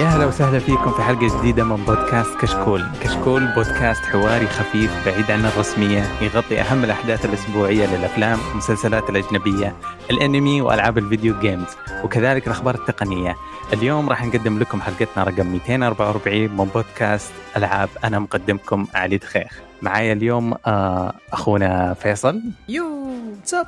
يا 0.00 0.04
هلا 0.06 0.26
وسهلا 0.26 0.58
فيكم 0.58 0.92
في 0.92 1.02
حلقة 1.02 1.38
جديدة 1.38 1.64
من 1.64 1.84
بودكاست 1.84 2.36
كشكول. 2.40 2.84
كشكول 3.02 3.46
بودكاست 3.54 4.02
حواري 4.04 4.46
خفيف 4.46 5.06
بعيد 5.06 5.30
عن 5.30 5.44
الرسمية 5.46 6.02
يغطي 6.22 6.60
أهم 6.60 6.84
الأحداث 6.84 7.24
الأسبوعية 7.24 7.86
للأفلام 7.96 8.38
والمسلسلات 8.48 9.10
الأجنبية 9.10 9.76
الأنمي 10.10 10.60
وألعاب 10.60 10.98
ال 10.98 11.04
video 11.04 11.34
games 11.40 11.66
وكذلك 12.04 12.46
الأخبار 12.46 12.74
التقنية. 12.74 13.36
اليوم 13.72 14.08
راح 14.08 14.24
نقدم 14.24 14.58
لكم 14.58 14.80
حلقتنا 14.80 15.24
رقم 15.24 15.46
244 15.46 16.48
من 16.56 16.64
بودكاست 16.74 17.32
ألعاب 17.56 17.88
أنا 18.04 18.18
مقدمكم 18.18 18.86
علي 18.94 19.16
دخيخ. 19.16 19.60
معايا 19.82 20.12
اليوم 20.12 20.54
آه، 20.66 21.12
أخونا 21.32 21.94
فيصل. 21.94 22.40
yo 22.68 22.84
what's 23.30 23.57
up 23.57 23.66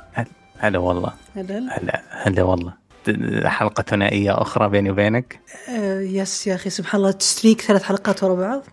هلا 0.57 0.79
والله. 0.79 1.11
هلا. 1.35 1.77
هلا 1.79 2.01
هلا 2.11 2.43
والله. 2.43 2.82
حلقة 3.45 3.83
ثنائية 3.83 4.41
أخرى 4.41 4.69
بيني 4.69 4.91
وبينك؟ 4.91 5.39
آه 5.69 5.99
يس 6.01 6.47
يا 6.47 6.55
أخي 6.55 6.69
سبحان 6.69 7.01
الله 7.01 7.11
تستريك 7.11 7.61
ثلاث 7.61 7.83
حلقات 7.83 8.23
ورا 8.23 8.35
بعض. 8.35 8.63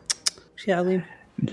شيء 0.56 0.74
عظيم. 0.74 1.02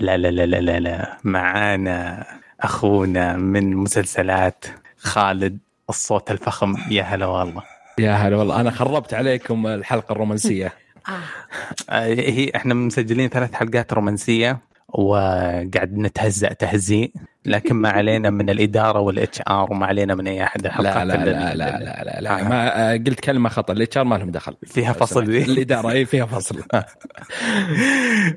لا 0.00 0.16
لا 0.16 0.30
لا 0.30 0.46
لا 0.46 0.60
لا, 0.60 0.80
لا. 0.80 1.18
معانا 1.24 2.26
أخونا 2.60 3.36
من 3.36 3.76
مسلسلات 3.76 4.64
خالد 4.98 5.58
الصوت 5.90 6.30
الفخم. 6.30 6.74
يا 6.90 7.02
هلا 7.02 7.26
والله. 7.26 7.62
يا 7.98 8.12
هلا 8.12 8.36
والله. 8.36 8.60
أنا 8.60 8.70
خربت 8.70 9.14
عليكم 9.14 9.66
الحلقة 9.66 10.12
الرومانسية. 10.12 10.72
آه، 11.90 12.04
هي 12.06 12.52
إحنا 12.56 12.74
مسجلين 12.74 13.28
ثلاث 13.28 13.52
حلقات 13.52 13.92
رومانسية 13.92 14.58
وقاعد 14.88 15.98
نتهزأ 15.98 16.52
تهزيء. 16.52 17.12
لكن 17.48 17.74
ما 17.76 17.88
علينا 17.90 18.30
من 18.30 18.50
الإدارة 18.50 19.00
وال 19.00 19.40
HR 19.48 19.72
وما 19.72 19.86
علينا 19.86 20.14
من 20.14 20.28
أحد 20.28 20.66
الحلقات 20.66 20.96
لا 20.96 21.04
لا 21.04 21.24
لا 21.24 21.54
لا 21.54 21.54
لا, 21.54 22.04
لا, 22.04 22.20
لا. 22.20 22.40
آه. 22.40 22.48
ما 22.48 22.92
آه، 22.92 22.96
قلت 22.96 23.20
كلمة 23.20 23.48
خطأ 23.48 23.72
ال 23.72 23.98
HR 23.98 24.04
ما 24.04 24.14
لهم 24.14 24.30
دخل. 24.30 24.56
فيها 24.66 24.92
فصل 24.92 25.22
الإدارة 25.22 25.90
اي 25.90 26.04
فيها 26.04 26.26
فصل. 26.26 26.62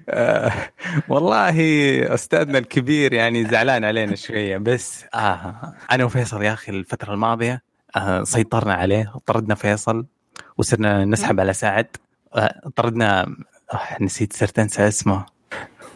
آه، 0.10 0.52
والله 1.10 1.54
أستاذنا 2.14 2.58
الكبير 2.58 3.14
يعني 3.14 3.46
زعلان 3.46 3.84
علينا 3.86 4.16
شوية 4.16 4.58
بس 4.58 5.06
آه 5.14 5.74
أنا 5.92 6.04
وفيصل 6.06 6.42
يا 6.44 6.54
أخي 6.54 6.72
الفترة 6.72 7.14
الماضية 7.14 7.64
آه 7.96 8.24
سيطرنا 8.24 8.74
عليه 8.74 9.14
طردنا 9.26 9.56
فيصل 9.56 10.06
وصرنا 10.58 11.06
نسحب 11.06 11.40
على 11.40 11.54
سعد 11.54 11.88
آه 12.36 12.62
طردنا 12.76 13.22
آه 13.74 14.04
نسيت 14.04 14.34
صرت 14.34 14.60
انسى 14.60 14.88
اسمه. 14.88 15.26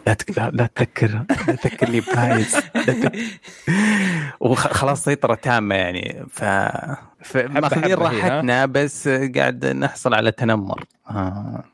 لا 0.06 0.14
تك... 0.14 0.38
لا 0.38 0.50
لا 0.50 0.68
تذكر 0.74 1.24
لا 1.48 1.54
تذكرني 1.54 2.00
بايز 2.00 2.56
لا 2.74 2.92
تك... 2.92 3.12
وخلاص 4.40 5.04
سيطرة 5.04 5.34
تامة 5.34 5.74
يعني 5.74 6.26
ف, 6.30 6.44
ف... 7.22 7.36
ماخذين؟ 7.36 7.94
راحتنا 7.94 8.66
بس 8.66 9.08
قاعد 9.08 9.66
نحصل 9.66 10.14
على 10.14 10.32
تنمر 10.32 10.84
آه. 11.10 11.64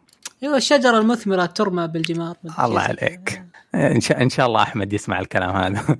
أيوه 0.42 0.56
الشجرة 0.56 0.98
المثمرة 0.98 1.47
ترمى 1.47 1.88
بالجمار 1.88 2.36
الله 2.60 2.80
عليك 2.80 3.42
إن 3.75 4.00
شاء 4.00 4.22
إن 4.22 4.28
شاء 4.28 4.47
الله 4.47 4.62
أحمد 4.62 4.92
يسمع 4.92 5.20
الكلام 5.20 5.56
هذا 5.56 5.83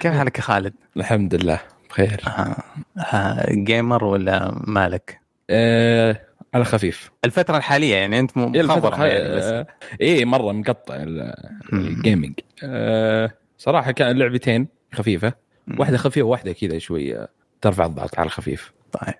كيف 0.00 0.12
حالك 0.12 0.38
يا 0.38 0.42
خالد؟ 0.42 0.74
الحمد 0.96 1.34
لله 1.34 1.60
بخير 1.90 2.20
آه. 2.26 2.56
آه. 2.98 3.46
جيمر 3.50 4.04
ولا 4.04 4.54
مالك؟ 4.66 5.20
آه 5.50 6.20
على 6.56 6.64
خفيف. 6.64 7.10
الفترة 7.24 7.56
الحالية 7.56 7.94
يعني 7.94 8.18
أنت 8.20 8.36
إيه 8.38 8.62
مخبر 8.62 9.06
يعني 9.06 9.36
بس. 9.36 9.44
آه 9.44 9.66
إيه 10.00 10.24
مرة 10.24 10.52
مقطع 10.52 10.94
ال- 10.96 11.34
ال 11.72 11.81
gaming 11.81 12.34
آه 12.64 13.30
صراحة 13.58 13.92
كان 13.92 14.18
لعبتين 14.18 14.68
خفيفة. 14.94 15.32
واحدة 15.78 15.96
خفيفة 15.96 16.26
وواحدة 16.26 16.52
كذا 16.52 16.78
شوي 16.78 17.16
آه، 17.16 17.28
ترفع 17.60 17.86
الضغط 17.86 18.18
على 18.18 18.26
الخفيف. 18.26 18.72
طيب. 18.92 19.14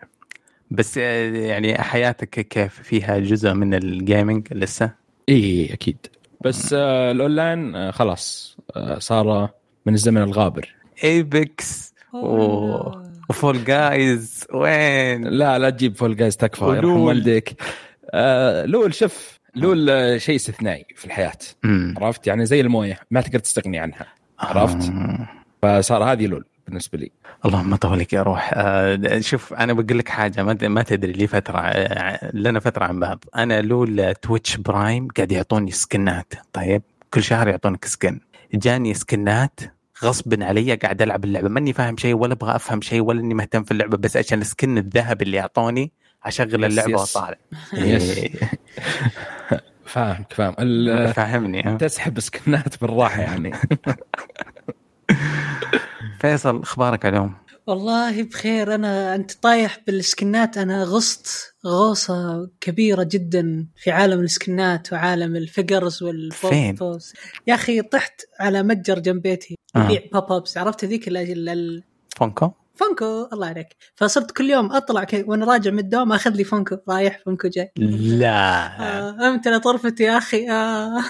بس 0.71 0.99
آه، 0.99 1.31
يعني 1.37 1.79
حياتك 1.83 2.29
كيف؟ 2.49 2.81
فيها 2.83 3.19
جزء 3.19 3.53
من 3.55 3.75
ال 3.75 3.85
gaming 3.85 4.49
لسه؟ 4.53 4.91
إيه 5.29 5.73
أكيد. 5.73 6.07
بس 6.45 6.73
آه 6.73 7.11
الأونلاين 7.11 7.77
آه 7.77 7.91
خلاص 7.91 8.57
آه 8.77 8.99
صار 8.99 9.51
من 9.87 9.95
الزمن 9.95 10.23
الغابر. 10.23 10.75
Apex 11.05 11.95
و... 12.13 12.91
و 13.31 13.37
Fall 13.37 13.65
Guys 13.65 14.45
وين؟ 14.55 15.25
لا 15.25 15.59
لا 15.59 15.71
تجيب 15.71 15.97
Fall 15.97 16.17
Guys 16.17 16.37
تكفى. 16.37 16.65
يرحم 16.65 16.89
والديك. 16.89 17.63
آه 18.11 18.65
LoL 18.67 18.95
شوف 18.95 19.39
LoL 19.55 19.91
آه، 19.91 20.19
شيء 20.19 20.37
استثنائي 20.37 20.87
في 20.97 21.05
الحياة. 21.05 21.39
مم. 21.63 21.95
عرفت؟ 22.01 22.27
يعني 22.27 22.47
زي 22.47 22.61
الموية 22.61 22.99
ما 23.11 23.21
تقدر 23.21 23.39
تستغني 23.39 23.79
عنها. 23.79 24.07
عرفت؟ 24.39 24.91
آه. 24.91 25.29
فصار 25.63 26.05
هذه 26.05 26.27
LoL 26.27 26.45
بالنسبة 26.67 26.99
لي. 26.99 27.11
اللهم 27.45 27.77
طولك 27.77 28.13
يا 28.13 28.23
روح. 28.23 28.51
آه، 28.55 29.21
شوف 29.21 29.55
أنا 29.55 29.73
بقول 29.73 29.99
لك 29.99 30.09
حاجة 30.09 30.43
ما 30.43 30.69
ما 30.69 30.83
تدري 30.83 31.13
لي 31.13 31.27
فترة 31.27 31.59
آه، 31.59 32.31
لنا 32.35 32.61
فترة 32.61 32.85
عن 32.85 33.01
بعض. 33.01 33.25
أنا 33.37 33.61
LoL 33.61 34.15
Twitch 34.15 34.57
Prime 34.57 35.09
قاعد 35.09 35.33
يعطوني 35.33 35.71
سكنات. 35.71 36.35
طيب 36.53 36.83
كل 37.15 37.23
شهر 37.23 37.49
يعطونك 37.49 37.85
skin. 37.85 38.21
جاني 38.55 38.95
سكنات 38.95 39.61
غصبا 40.05 40.45
علي 40.45 40.75
قاعد 40.75 41.03
ألعب 41.03 41.25
اللعبة. 41.25 41.49
ماني 41.49 41.73
فاهم 41.73 41.97
شيء 41.97 42.15
ولا 42.15 42.33
أبغى 42.33 42.57
أفهم 42.57 42.81
شيء 42.81 43.01
ولا 43.01 43.21
إني 43.21 43.35
مهتم 43.35 43.65
في 43.65 43.71
اللعبة 43.73 43.97
بس 43.97 44.17
عشان 44.17 44.41
ال 44.41 44.48
skin 44.48 44.79
الذهب 44.79 45.23
اللي 45.23 45.41
أعطوني 45.41 45.93
أشغل 46.25 46.65
يس، 46.65 46.71
اللعبة. 46.71 46.93
وأطالع. 47.01 47.39
إيه، 47.75 48.31
فاهمك 49.87 50.33
فاهم. 50.33 50.55
ال- 50.59 51.15
فاهمني 51.15 51.63
ها؟ 51.63 51.77
تسحب 51.77 52.21
سكنات 52.21 52.77
بالراحة 52.81 53.21
يعني. 53.21 53.53
فيصل 56.21 56.61
أخبارك 56.63 57.07
اليوم؟ 57.07 57.35
والله 57.67 58.23
بخير. 58.23 58.75
أنا 58.75 59.15
أنت 59.15 59.33
طايح 59.33 59.79
بالسكنات. 59.87 60.59
أنا 60.59 60.85
غصت 60.85 61.55
غوصة 61.67 62.51
كبيرة 62.61 63.03
جدا 63.11 63.67
في 63.77 63.91
عالم 63.91 64.21
السكنات 64.21 64.93
وعالم 64.93 65.37
ال 65.37 65.45
figures 65.45 66.05
فين؟ 66.33 66.69
والفوز 66.69 67.13
يا 67.47 67.55
أخي 67.55 67.83
طحت 67.83 68.21
على 68.41 68.63
متجر 68.63 68.99
جنب 68.99 69.23
بيتي. 69.23 69.57
آه. 69.77 69.85
يبيع 69.85 70.03
pop 70.13 70.33
ups 70.33 70.59
عرفت 70.59 70.85
ذيك 70.85 71.09
ال- 71.09 71.17
ال- 71.17 71.49
ال- 71.49 71.83
Funko؟ 72.17 72.53
Funko. 72.75 73.29
الله 73.33 73.47
عليك. 73.47 73.77
فصرت 73.95 74.31
كل 74.31 74.51
يوم 74.51 74.73
أطلع 74.73 75.05
كي 75.05 75.23
وأنا 75.23 75.47
راجع 75.47 75.71
من 75.71 75.79
الدوام 75.79 76.13
أخذ 76.13 76.31
لي 76.31 76.45
Funko. 76.45 76.77
رايح 76.89 77.19
Funko 77.25 77.49
جاي. 77.49 77.73
لا. 77.77 78.37
آه 78.81 79.29
إمتى 79.29 79.59
طرفتي 79.59 80.03
يا 80.05 80.19
أخي. 80.19 80.51
آه. 80.51 81.03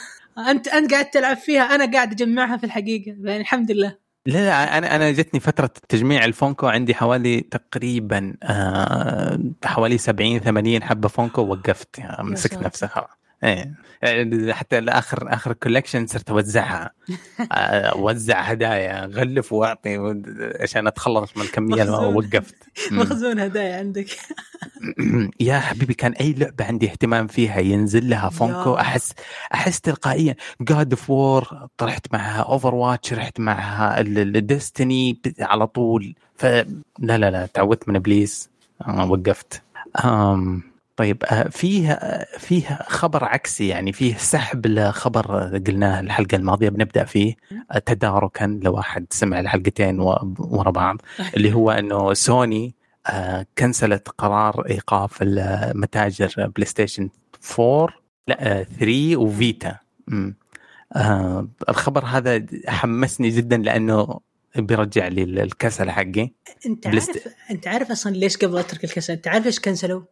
انت 0.50 0.68
أنت 0.68 0.92
قاعد 0.92 1.10
تلعب 1.10 1.36
فيها 1.36 1.62
أنا 1.62 1.92
قاعد 1.92 2.12
أجمعها 2.12 2.56
في 2.56 2.64
الحقيقة. 2.64 3.16
يعني 3.20 3.40
الحمد 3.40 3.70
لله. 3.70 3.96
لا 4.26 4.32
لا 4.32 4.78
أنا 4.78 4.96
أنا 4.96 5.10
جتني 5.10 5.40
فترة 5.40 5.70
تجميع 5.88 6.24
ال 6.24 6.30
Funko. 6.30 6.66
عندي 6.66 6.94
حوالي 6.94 7.40
تقريبا 7.40 8.34
آه 8.42 9.38
حوالي 9.64 9.98
70 9.98 10.40
80 10.40 10.82
حبة 10.82 11.08
Funko 11.08 11.42
وقفت. 11.42 11.98
يعني 11.98 12.22
مسكت. 12.30 12.58
نفسي 12.58 12.88
خلاص 12.88 13.08
إيه. 13.44 13.74
يعني 14.02 14.54
حتى 14.54 14.78
اخر 14.78 15.34
آخر 15.34 15.52
collection 15.52 16.06
صرت 16.06 16.30
أوزعها. 16.30 16.90
أوزع 17.92 18.40
هدايا 18.40 19.06
غلف 19.06 19.52
وأعطي 19.52 20.22
عشان 20.60 20.86
أتخلص 20.86 21.36
من 21.36 21.42
الكمية 21.42 21.82
اللي. 21.82 21.96
وقفت. 21.96 22.54
مخزون 22.92 23.40
هدايا 23.40 23.76
عندك. 23.78 24.06
يا 25.40 25.58
حبيبي 25.58 25.94
كان 25.94 26.12
أي 26.12 26.32
لعبة 26.32 26.64
عندي 26.64 26.90
اهتمام 26.90 27.26
فيها 27.26 27.58
ينزل 27.58 28.10
لها 28.10 28.28
Funko. 28.30 28.74
احس 28.74 29.12
أحس 29.54 29.80
تلقائيا 29.80 30.34
God 30.60 30.92
of 30.92 31.10
War 31.10 31.68
رحت 31.76 32.06
معها 32.12 32.42
Overwatch 32.42 33.12
رحت 33.12 33.40
معها 33.40 34.00
ال 34.00 34.15
Destiny 34.15 35.20
على 35.40 35.66
طول. 35.66 36.14
فلا 36.36 36.66
لا 36.98 37.30
لا 37.30 37.46
تعوذت 37.46 37.88
من 37.88 37.96
إبليس. 37.96 38.50
آه 38.88 39.10
وقفت. 39.10 39.62
أم. 40.04 40.75
طيب 40.96 41.24
آه، 41.24 41.48
فيه 41.48 41.92
آه، 41.92 42.38
فيه 42.38 42.78
خبر 42.88 43.24
عكسي 43.24 43.68
يعني 43.68 43.92
فيه 43.92 44.16
سحب 44.16 44.66
لخبر 44.66 45.56
قلناه 45.66 46.00
الحلقة 46.00 46.36
الماضية. 46.36 46.68
بنبدأ 46.68 47.04
فيه 47.04 47.34
تداركا 47.86 48.60
لو 48.62 48.78
أحد 48.78 49.06
سمع 49.10 49.40
الحلقتين 49.40 50.00
ورا 50.38 50.70
بعض 50.70 51.02
اللي 51.36 51.52
هو 51.52 51.70
إنه 51.70 52.14
سوني 52.14 52.74
آه، 53.06 53.46
كنسلت 53.58 54.08
قرار 54.08 54.66
إيقاف 54.70 55.18
المتاجر 55.22 56.52
بلاي 56.56 56.66
ستيشن 56.66 57.08
4 57.60 57.88
لا 58.28 58.60
آه، 58.60 58.62
3 58.62 59.16
وفيتا. 59.16 59.78
آه 60.96 61.48
الخبر 61.68 62.04
هذا 62.04 62.46
حمسني 62.68 63.28
جدا 63.28 63.56
لأنه 63.56 64.20
بيرجع 64.56 65.08
لي 65.08 65.22
الكسل 65.22 65.90
حقي. 65.90 66.30
أنت 66.66 66.86
عارف 66.86 67.28
أنت 67.50 67.68
عارف 67.68 67.90
أصلا 67.90 68.12
ليش 68.12 68.36
قبل 68.36 68.58
اترك 68.58 68.84
الكسل؟ 68.84 69.12
أنت 69.12 69.28
عارف 69.28 69.44
ليش 69.44 69.60
كنسلوا؟ 69.60 70.02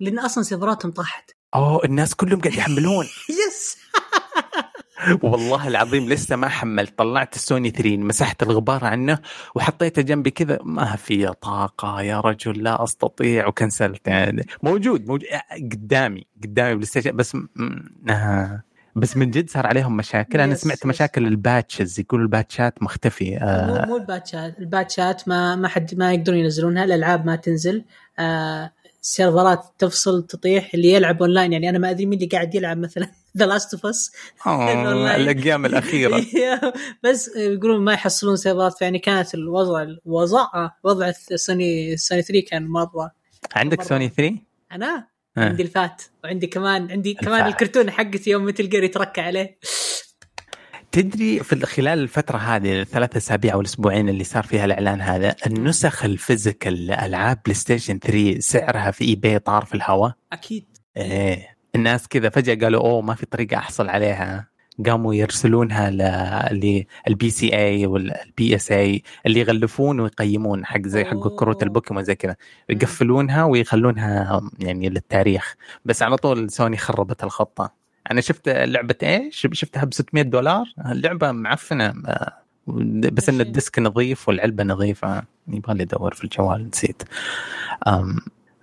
لأن 0.00 0.18
أصلا 0.18 0.44
سيرفراتهم 0.44 0.92
طاحت. 0.92 1.30
أوه 1.54 1.84
الناس 1.84 2.14
كلهم 2.14 2.40
قاعد 2.40 2.54
يحملون. 2.54 3.06
yes 3.48 3.78
والله 5.22 5.68
العظيم 5.68 6.08
لسه 6.08 6.36
ما 6.36 6.48
حملت. 6.48 6.98
طلعت 6.98 7.36
السوني 7.36 7.70
3 7.70 7.96
مسحت 7.96 8.42
الغبار 8.42 8.84
عنه 8.84 9.18
وحطيته 9.54 10.02
جنبي 10.02 10.30
كذا. 10.30 10.58
ما 10.62 10.96
في 10.96 11.32
طاقة 11.42 12.02
يا 12.02 12.20
رجل 12.20 12.62
لا 12.62 12.84
أستطيع. 12.84 13.46
وكنسلت. 13.46 14.08
يعني 14.08 14.46
موجود 14.62 15.06
موجود. 15.06 15.28
قدامي 15.72 16.26
قدامي 16.42 16.74
بلاي 16.74 17.12
بس 17.12 17.34
م... 17.34 17.46
آه. 18.10 18.62
بس 18.96 19.16
من 19.16 19.30
جد 19.30 19.50
صار 19.50 19.66
عليهم 19.66 19.96
مشاكل. 19.96 20.40
أنا 20.40 20.54
سمعت. 20.54 20.86
مشاكل 20.86 21.26
ال 21.26 21.34
patches. 21.34 22.00
يقولوا 22.00 22.24
ال 22.24 22.32
patchات 22.32 22.82
مختفي. 22.82 23.30
مو 23.30 23.38
آه. 23.40 23.86
مو 23.86 23.96
الباتشات. 23.96 24.58
الباتشات 24.58 25.28
ما 25.28 25.56
ما 25.56 25.68
حد 25.68 25.94
ما 25.94 26.12
يقدرون 26.12 26.38
ينزلونها. 26.38 26.84
الألعاب 26.84 27.26
ما 27.26 27.36
تنزل. 27.36 27.84
آه 28.18 28.72
السيرفرات 29.08 29.64
تفصل 29.78 30.26
تطيح 30.26 30.74
اللي 30.74 30.92
يلعب 30.92 31.22
اونلاين 31.22 31.52
يعني 31.52 31.68
أنا 31.68 31.78
ما 31.78 31.90
أدري 31.90 32.06
مين 32.06 32.18
اللي 32.18 32.28
قاعد 32.28 32.54
يلعب 32.54 32.78
مثلا 32.78 33.10
The 33.36 33.46
Last 33.46 33.74
of 33.74 33.86
Us 33.86 34.12
الأيام 34.46 35.66
الأخيرة. 35.66 36.24
بس 37.04 37.36
يقولون 37.36 37.84
ما 37.84 37.92
يحصلون 37.92 38.36
سيرفرات 38.36 38.78
فيعني 38.78 38.98
كانت 38.98 39.34
الوضع 39.34 39.82
الوضع 39.82 40.70
وضع 40.84 41.12
سوني 41.34 41.96
سوني 41.96 42.22
3 42.22 42.40
كان 42.50 42.66
مرة 42.66 43.10
عندك. 43.54 43.82
سوني 43.82 44.08
3 44.08 44.36
أنا؟ 44.72 45.06
آه. 45.38 45.40
عندي 45.40 45.62
ال 45.62 45.70
fat. 45.70 46.02
وعندي 46.24 46.46
كمان 46.46 46.90
عندي 46.90 47.14
كمان. 47.14 47.46
الكرتون 47.46 47.90
حقتي 47.90 48.30
يوم 48.30 48.44
مثل 48.44 48.68
جير 48.68 48.84
يتركع 48.84 49.22
عليه. 49.22 49.58
تدري 50.92 51.38
في 51.40 51.66
خلال 51.66 51.98
الفترة 51.98 52.38
هذه 52.38 52.80
الثلاث 52.80 53.16
أسابيع 53.16 53.54
أو 53.54 53.60
الأسبوعين 53.60 54.08
اللي 54.08 54.24
صار 54.24 54.42
فيها 54.42 54.64
الإعلان 54.64 55.00
هذا 55.00 55.36
النسخ 55.46 56.04
ال 56.04 56.13
physical 56.13 56.86
لألعاب 56.86 57.38
بلاي 57.44 57.54
ستيشن 57.54 57.98
3 57.98 58.40
سعرها 58.40 58.90
في 58.90 59.04
eBay 59.04 59.38
طار 59.38 59.64
في 59.64 59.74
الهواء؟ 59.74 60.12
أكيد. 60.32 60.64
إيه. 60.96 61.56
الناس 61.74 62.08
كذا 62.08 62.28
فجأة 62.28 62.54
قالوا 62.54 62.80
أوه 62.80 63.00
ما 63.00 63.14
في 63.14 63.26
طريقة 63.26 63.56
أحصل 63.56 63.88
عليها. 63.88 64.48
قاموا 64.86 65.14
يرسلونها 65.14 65.90
لل 66.50 66.82
PCA 66.82 67.30
وال 67.30 67.56
PSA 67.56 69.02
اللي 69.26 69.40
يغلفون 69.40 70.00
ويقيمون 70.00 70.66
حق 70.66 70.80
زي 70.86 71.04
حق. 71.04 71.28
كروت 71.28 71.62
البوكيمون 71.62 72.04
زي 72.04 72.14
كذا. 72.14 72.36
يقفلونها 72.68 73.44
ويخلونها 73.44 74.40
يعني 74.58 74.88
للتاريخ. 74.88 75.54
بس 75.84 76.02
على 76.02 76.16
طول 76.16 76.50
سوني 76.50 76.76
خربت 76.76 77.24
الخطة. 77.24 77.77
أنا 78.10 78.20
شفت 78.20 78.48
لعبه 78.48 78.94
إيش؟ 79.02 79.46
شفتها 79.52 79.84
ب 79.84 79.94
600 79.94 80.22
دولار. 80.24 80.64
اللعبة 80.90 81.32
معفنة. 81.32 81.86
آه، 82.06 82.32
بس 83.12 83.28
إن 83.28 83.40
ال 83.40 83.48
disc 83.48 83.78
نظيف 83.78 84.28
والعلبة 84.28 84.64
نظيفة. 84.64 85.22
يبغى 85.48 85.74
لي 85.74 85.82
أدور 85.82 86.14
في 86.14 86.24
الجوال 86.24 86.68
نسيت. 86.68 87.02
أم 87.86 88.16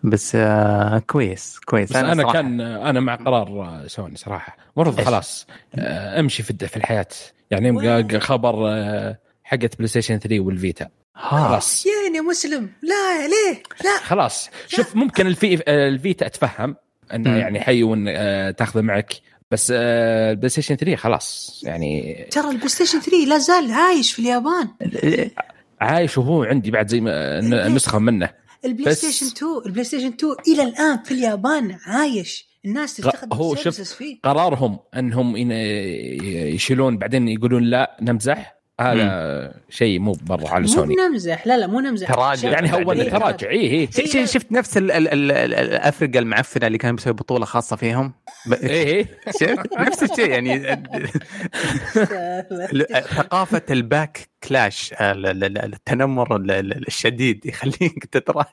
بس 0.04 0.36
آه 0.36 1.00
كويس 1.00 1.60
كويس. 1.66 1.90
بس 1.90 1.96
أنا 1.96 2.24
صراحة- 2.30 2.34
كان 2.34 2.62
أنا 2.62 3.00
مع 3.00 3.16
قرار 3.16 3.84
سوني 3.88 4.16
صراحة. 4.16 4.58
المفروض؟ 4.78 5.02
خلاص. 5.06 5.48
آه، 5.76 6.20
أمشي 6.20 6.44
في 6.44 6.68
في 6.68 6.78
الحياة. 6.78 7.08
يعني؟ 7.52 8.20
خبر 8.20 8.56
آه، 8.70 9.18
حقت 9.44 9.76
بلاي 9.76 9.88
ستيشن 9.88 10.20
3 10.20 10.40
والفيتا. 10.40 10.86
ها. 11.16 11.48
خلاص. 11.48 11.86
يا 11.86 12.22
مسلم. 12.22 12.70
لا 12.82 13.28
ليه؟ 13.28 13.64
لا. 13.84 13.98
خلاص. 14.04 14.50
شوف 14.68 14.96
ممكن 14.96 15.28
الفي 15.28 15.64
آه، 15.68 15.88
الفيتا 15.90 16.26
أتفهم. 16.26 16.76
إنه. 17.14 17.38
يعني 17.38 17.60
حي 17.60 17.84
وان 17.84 18.06
آه، 18.08 18.52
تاخذه 18.52 18.82
معك. 18.82 19.14
بس 19.52 19.72
آه، 19.76 20.32
البلاي 20.32 20.50
ستيشن 20.50 20.76
3 20.76 20.96
خلاص 20.96 21.62
يعني 21.66 22.26
ترى 22.32 22.50
البلاي 22.50 22.70
ستيشن 22.70 23.00
3 23.02 23.26
لا 23.28 23.38
زال 23.38 23.72
عايش 23.72 24.14
في 24.14 24.20
اليابان. 24.20 24.68
عايش 25.82 26.18
وهو 26.18 26.44
عندي 26.44 26.72
بعد 26.72 26.88
زي 26.88 27.02
ما 27.02 27.40
ن- 27.42 27.76
نسخة 27.76 28.00
منه. 28.00 28.30
البلاي 28.66 28.96
ستيشن 28.96 29.26
2 29.26 29.52
البلاي 29.66 29.84
ستيشن 29.84 30.08
2 30.08 30.36
إلى 30.48 30.64
الآن 30.64 31.04
في 31.04 31.12
اليابان 31.14 31.78
عايش. 31.86 32.56
الناس 32.66 32.96
تستخدم 32.98 33.38
هو 33.38 33.56
شوف 33.56 33.82
فيه. 33.82 34.20
قرارهم 34.24 34.80
أنهم 34.96 35.36
يشيلون 35.38 36.98
بعدين 36.98 37.28
يقولون 37.28 37.64
لا 37.64 37.98
نمزح. 38.02 38.55
هذا 38.82 39.54
شيء 39.70 40.00
مو 40.00 40.12
برا 40.26 40.50
على 40.50 40.62
مو 40.62 40.68
سوني. 40.68 40.96
نمزح 40.96 41.48
لا 41.48 41.58
لا 41.58 41.68
مو 41.68 41.80
نمزح. 41.80 42.08
تراجع. 42.14 42.50
يعني 42.50 42.74
هو 42.74 42.84
بعدين. 42.84 43.10
تراجع. 43.12 43.50
اي 43.50 43.72
اي 43.82 43.88
ش- 43.92 44.12
ش- 44.30 44.34
شفت 44.34 44.52
نفس 44.52 44.78
ال- 44.78 44.92
ال- 44.92 45.08
ال- 45.08 45.32
ال- 45.32 45.54
الأفرقة 45.54 46.20
المعفنة 46.20 46.68
اللي 46.68 46.78
كانوا 46.78 46.94
مسوي 46.96 47.14
بطولة 47.14 47.46
خاصة 47.46 47.76
فيهم؟ 47.76 48.14
اي 48.64 48.98
اي 49.00 49.06
شفت؟ 49.40 49.74
نفس 49.80 50.04
الشيء 50.04 50.30
يعني. 50.30 50.60
ثقافة 53.16 53.62
ال 53.70 54.30
backlash 54.48 54.94
ال- 55.02 55.26
ال- 55.26 55.44
ال- 55.44 55.58
التنمر 55.74 56.36
ال- 56.36 56.52
ال- 56.52 56.88
الشديد 56.88 57.46
يخليك 57.46 58.06
تتراجع. 58.12 58.48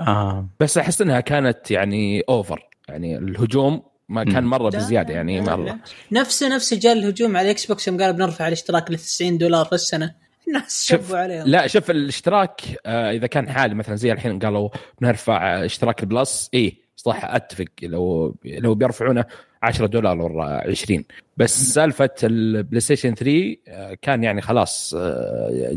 آه. 0.00 0.48
بس 0.60 0.78
أحس 0.78 1.02
إنها 1.02 1.20
كانت 1.20 1.70
يعني 1.70 2.22
over 2.28 2.68
يعني 2.88 3.18
الهجوم 3.18 3.82
ما 4.08 4.24
كان. 4.24 4.44
مرة 4.44 4.70
لا، 4.70 4.78
بزيادة 4.78 5.14
يعني 5.14 5.40
مرة. 5.40 5.78
نفسه 6.12 6.54
نفسه 6.54 6.76
جاء 6.78 6.92
الهجوم 6.92 7.36
على 7.36 7.44
الاكس 7.46 7.66
بوكس 7.66 7.88
يوم 7.88 7.96
قالوا 8.00 8.12
بنرفع 8.16 8.48
الاشتراك 8.48 8.90
ل 8.90 8.96
90 8.98 9.38
دولار 9.38 9.64
في 9.64 9.72
السنة. 9.72 10.14
الناس 10.48 10.86
شبوا 10.86 11.18
عليهم. 11.18 11.46
لا 11.46 11.66
شوف 11.66 11.90
الاشتراك 11.90 12.60
آه 12.86 13.10
إذا 13.10 13.26
كان 13.26 13.48
حالي 13.48 13.74
مثلا 13.74 13.96
زي 13.96 14.12
الحين 14.12 14.38
قالوا 14.38 14.68
بنرفع 15.00 15.56
آه، 15.60 15.64
اشتراك 15.64 16.02
ال 16.02 16.12
Plus 16.12 16.50
اي 16.54 16.76
صراحة 16.96 17.36
أتفق. 17.36 17.64
لو 17.82 18.34
لو 18.44 18.74
بيرفعونه 18.74 19.24
10 19.62 19.86
دولار 19.86 20.20
ولا 20.22 20.64
20 20.70 21.04
بس 21.36 21.74
سالفة 21.74 22.10
البلاي 22.22 22.80
ستيشن 22.80 23.14
3 23.14 23.56
آه، 23.68 23.94
كان 24.02 24.24
يعني 24.24 24.40
خلاص 24.40 24.94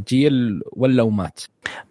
جيل 0.09 0.61
ولا 0.71 1.03
ومات 1.03 1.39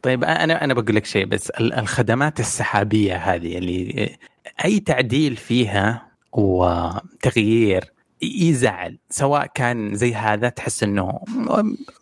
طيب 0.02 0.24
أنا 0.24 0.64
أنا 0.64 0.74
بقول 0.74 0.96
لك 0.96 1.04
شيء 1.06 1.24
بس 1.26 1.50
ال- 1.50 1.72
الخدمات 1.72 2.40
السحابية 2.40 3.16
هذه 3.16 3.58
اللي 3.58 4.16
أي 4.64 4.80
تعديل 4.80 5.36
فيها 5.36 6.09
وتغيير 6.32 7.92
يزعل 8.22 8.98
سواء 9.10 9.46
كان 9.46 9.94
زي 9.94 10.14
هذا 10.14 10.48
تحس 10.48 10.82
إنه 10.82 11.20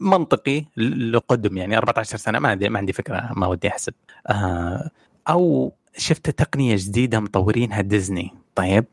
منطقي 0.01 0.65
لقدم 0.77 1.57
يعني 1.57 1.79
14 1.79 2.17
سنة 2.17 2.39
ما 2.39 2.49
عندي 2.49 2.69
ما 2.69 2.79
عندي 2.79 2.93
فكرة 2.93 3.31
ما 3.37 3.47
ودي 3.47 3.69
أحسب. 3.69 3.95
آه، 4.27 4.91
أو 5.29 5.73
شفت 5.97 6.31
تقنية 6.31 6.77
جديدة 6.79 7.21
مطورينها 7.21 7.81
ديزني 7.81 8.35
طيب؟ 8.55 8.85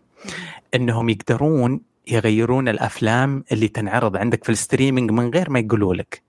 إنهم 0.76 1.10
يقدرون 1.10 1.82
يغيرون 2.08 2.68
الأفلام 2.68 3.44
اللي 3.52 3.68
تنعرض 3.68 4.18
عندك 4.18 4.44
في 4.44 4.52
الستريمينج 4.52 5.12
من 5.12 5.30
غير 5.30 5.50
ما 5.50 5.60
يقولوا 5.60 5.94
لك. 5.96 6.25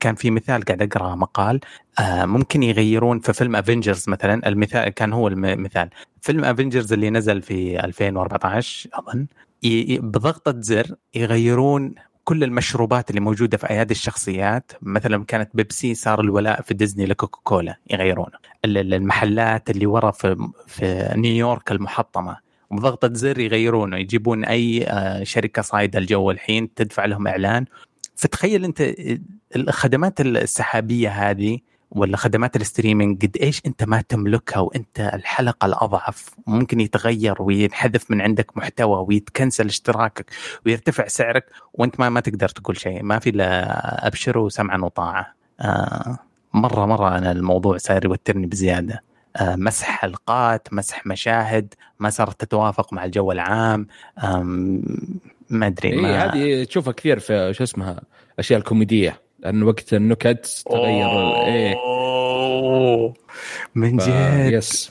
كان 0.00 0.14
في 0.14 0.30
مثال 0.30 0.62
قاعد 0.62 0.82
أقرأ 0.82 1.14
مقال 1.14 1.60
آه، 2.00 2.24
ممكن 2.24 2.62
يغيرون 2.62 3.20
في 3.20 3.32
فيلم 3.32 3.56
Avengers 3.56 4.04
مثلا 4.08 4.48
المثال 4.48 4.88
كان 4.88 5.12
هو 5.12 5.28
المثال 5.28 5.90
فيلم 6.20 6.44
Avengers 6.44 6.92
اللي 6.92 7.10
نزل 7.10 7.42
في 7.42 7.84
2014 7.84 8.90
أظن 8.94 9.26
بضغطة 10.00 10.54
زر 10.60 10.94
يغيرون 11.14 11.94
كل 12.24 12.44
المشروبات 12.44 13.10
اللي 13.10 13.20
موجودة 13.20 13.56
في 13.58 13.70
أيادي 13.70 13.94
الشخصيات. 13.94 14.72
مثلا 14.82 15.24
كانت 15.24 15.50
بيبسي 15.54 15.94
صار 15.94 16.20
الولاء 16.20 16.62
في 16.62 16.74
ديزني 16.74 17.06
لكوكا 17.06 17.40
كولا 17.44 17.76
يغيرونه. 17.90 18.36
ال- 18.64 18.78
ال- 18.78 18.94
المحلات 18.94 19.70
اللي 19.70 19.86
ورا 19.86 20.10
في 20.10 20.48
في 20.66 21.12
نيويورك 21.16 21.72
المحطمة. 21.72 22.36
بضغطة 22.70 23.10
زر 23.14 23.38
يغيرونه 23.38 23.96
يجيبون 23.96 24.44
أي 24.44 24.84
آه، 24.86 25.24
شركة 25.24 25.62
صايدة 25.62 25.98
الجو 25.98 26.30
الحين 26.30 26.74
تدفع 26.74 27.04
لهم 27.04 27.26
إعلان. 27.26 27.64
فتخيل 28.20 28.64
أنت 28.64 28.94
الخدمات 29.56 30.20
السحابية 30.20 31.08
هذه 31.08 31.58
ولا 31.90 32.16
خدمات 32.16 32.56
ال 32.56 32.63
streaming 32.63 33.26
قد 33.26 33.36
إيش 33.36 33.62
أنت 33.66 33.84
ما 33.84 34.00
تملكها 34.00 34.60
وأنت 34.60 35.00
الحلقة 35.00 35.66
الأضعف 35.66 36.28
ممكن 36.46 36.80
يتغير 36.80 37.42
وينحذف 37.42 38.10
من 38.10 38.20
عندك 38.20 38.56
محتوى 38.56 39.04
ويتكنسل 39.08 39.66
اشتراكك 39.66 40.30
ويرتفع 40.66 41.06
سعرك 41.06 41.44
وأنت 41.74 42.00
ما 42.00 42.08
ما 42.08 42.20
تقدر 42.20 42.48
تقول 42.48 42.78
شيء. 42.78 43.02
ما 43.02 43.18
في 43.18 43.30
إلا 43.30 44.06
ابشر 44.06 44.38
وسمعا 44.38 44.78
وطاعة. 44.78 45.34
آه 45.60 46.18
مره 46.54 46.86
مرة 46.86 47.18
أنا 47.18 47.32
الموضوع 47.32 47.76
صار 47.76 48.04
يوترني 48.04 48.46
بزيادة. 48.46 49.02
آه 49.36 49.56
مسح 49.56 49.90
حلقات 49.90 50.68
مسح 50.72 51.06
مشاهد 51.06 51.74
ما 52.00 52.10
صارت 52.10 52.40
تتوافق 52.40 52.92
مع 52.92 53.04
الجو 53.04 53.32
العام. 53.32 53.86
ما 55.50 55.66
أدري 55.66 55.92
اي 55.92 55.96
ما 55.96 56.24
هذه 56.24 56.64
تشوفها 56.64 56.92
كثير 56.92 57.18
في 57.18 57.54
show 57.54 57.64
اسمها 57.64 58.00
الاشياء 58.34 58.58
الكوميدية 58.58 59.20
لأن 59.38 59.62
وقت 59.62 59.94
النكت 59.94 60.62
تغير 60.70 61.08
إيه. 61.46 61.74
من 63.74 63.98
ف- 63.98 64.08
جد. 64.08 64.52
yes. 64.52 64.90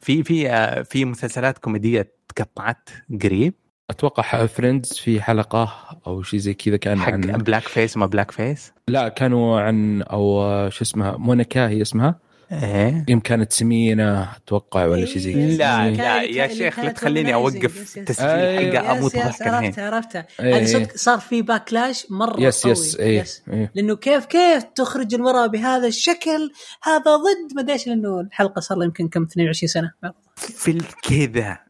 في 0.00 0.22
في 0.22 0.50
آه، 0.50 0.82
في 0.82 1.04
مسلسلات 1.04 1.58
كوميدية 1.58 2.12
تقطعت 2.36 2.88
قريب؟ 3.22 3.54
أتوقع 3.90 4.46
Friends 4.46 4.92
في 4.92 5.22
حلقة 5.22 5.74
أو 6.06 6.22
شيء 6.22 6.40
زي 6.40 6.54
كذا 6.54 6.76
كان 6.76 6.98
حق 7.00 7.12
عن 7.12 7.20
blackface 7.20 7.96
ما 7.96 8.06
blackface 8.06 8.72
لا 8.88 9.08
كانوا 9.08 9.60
عن 9.60 10.02
أو 10.02 10.40
شو 10.70 10.82
اسمها 10.84 11.16
مونيكا 11.16 11.68
هي 11.68 11.82
اسمها؟ 11.82 12.18
إيه 12.52 13.04
يوم 13.08 13.20
كانت 13.20 13.52
سمينة 13.52 14.22
أتوقع 14.36 14.86
ولا 14.86 15.06
شيء 15.06 15.18
زي 15.18 15.32
كذا 15.32 15.56
لا. 15.56 15.90
لا 15.90 16.22
يا 16.22 16.48
شيخ 16.48 16.80
لا 16.80 16.90
تخليني. 16.92 17.34
أوقف 17.34 17.76
yes- 17.76 17.96
yes. 17.96 18.04
تسجيل 18.04 18.28
أيوة. 18.28 18.78
حلقه 18.80 18.98
أموت 18.98 19.14
yes 19.14 19.20
yes 19.20 19.24
ضحك 19.26 19.42
الحين 19.42 19.54
عرفتها 19.64 19.86
عرفتها 19.86 20.26
هذه 20.40 20.56
إيه. 20.58 20.64
صدق 20.66 20.96
صار 20.96 21.18
في 21.20 21.42
backlash 21.42 22.06
مرة 22.10 22.40
yes 22.40 22.62
قوي 22.62 22.72
yes 22.72 22.96
yes. 23.00 23.42
إيه. 23.52 23.70
لأنه 23.74 23.96
كيف 23.96 24.24
كيف 24.24 24.62
تخرج 24.62 25.14
المرأة 25.14 25.46
بهذا 25.46 25.86
الشكل 25.86 26.50
هذا 26.82 27.16
ضد 27.16 27.54
ما 27.56 27.62
أدري 27.62 27.72
إيش 27.72 27.86
لأنه 27.86 28.20
الحلقة 28.20 28.60
صار 28.60 28.78
لها 28.78 28.86
يمكن 28.86 29.08
كم 29.08 29.22
22 29.22 29.68
سنة 29.68 29.90
في 30.36 30.70
ال- 30.70 30.82
كذا 31.02 31.44
ع- 31.44 31.50
ع- 31.50 31.65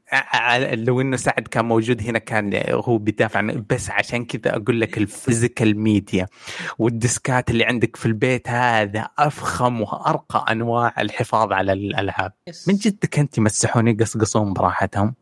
لو 0.72 1.00
إنه 1.00 1.16
سعد 1.16 1.48
كان 1.48 1.64
موجود 1.64 2.02
هنا 2.02 2.18
كان 2.18 2.62
هو 2.70 2.98
بيدافع 2.98 3.40
بس 3.70 3.90
عشان 3.90 4.24
كذا 4.24 4.56
أقول 4.56 4.80
لك 4.80 4.98
ال 4.98 5.07
physical 5.07 5.78
media 5.78 6.26
والديسكات 6.78 7.50
اللي 7.50 7.64
عندك 7.64 7.96
في 7.96 8.06
البيت 8.06 8.48
هذا 8.48 9.08
أفخم 9.18 9.80
وأرقى 9.80 10.52
أنواع 10.52 10.94
الحفاظ 10.98 11.52
على 11.52 11.72
الألعاب. 11.72 12.32
من 12.68 12.74
جد 12.74 13.04
كنت 13.14 13.38
يمسحون 13.38 13.88
يقصقصون 13.88 14.52
براحتهم؟ 14.52 15.14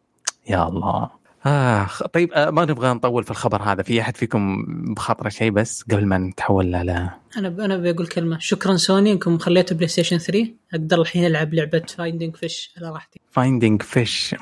يا 0.48 0.68
الله. 0.68 1.24
آه 1.46 1.86
طيب 2.12 2.32
آه 2.32 2.50
ما 2.50 2.64
نبغى 2.64 2.88
نطول 2.92 3.24
في 3.24 3.30
الخبر 3.30 3.62
هذا 3.62 3.82
في 3.82 4.00
أحد 4.00 4.16
فيكم 4.16 4.64
بخاطره 4.94 5.28
شيء 5.28 5.50
بس 5.50 5.82
قبل 5.82 6.06
ما 6.06 6.18
نتحول 6.18 6.74
على 6.74 7.10
أنا. 7.36 7.48
أنا 7.64 7.76
بقول 7.76 8.06
كلمة. 8.06 8.38
شكرا 8.38 8.76
سوني 8.76 9.12
إنكم 9.12 9.38
خليتوا 9.38 9.76
PlayStation 9.76 10.18
3 10.18 10.48
أقدر 10.74 11.00
الحين 11.00 11.26
ألعب 11.26 11.54
لعبة 11.54 11.82
Finding 11.99 12.37
Fish 12.37 12.75
على 12.78 12.90
راحتي. 12.90 13.20
Finding 13.30 13.82
Fish 13.82 14.34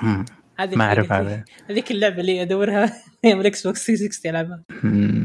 هذه 0.58 0.76
ما 0.76 0.84
أعرف 0.84 1.12
هذه- 1.12 1.20
هذا. 1.26 1.44
هذيك 1.70 1.90
اللعبة 1.90 2.20
اللي 2.20 2.42
أدورها 2.42 2.92
يوم 3.24 3.40
ال 3.40 3.66
Xbox 3.66 3.86
360 3.86 4.30
العبها 4.30 4.62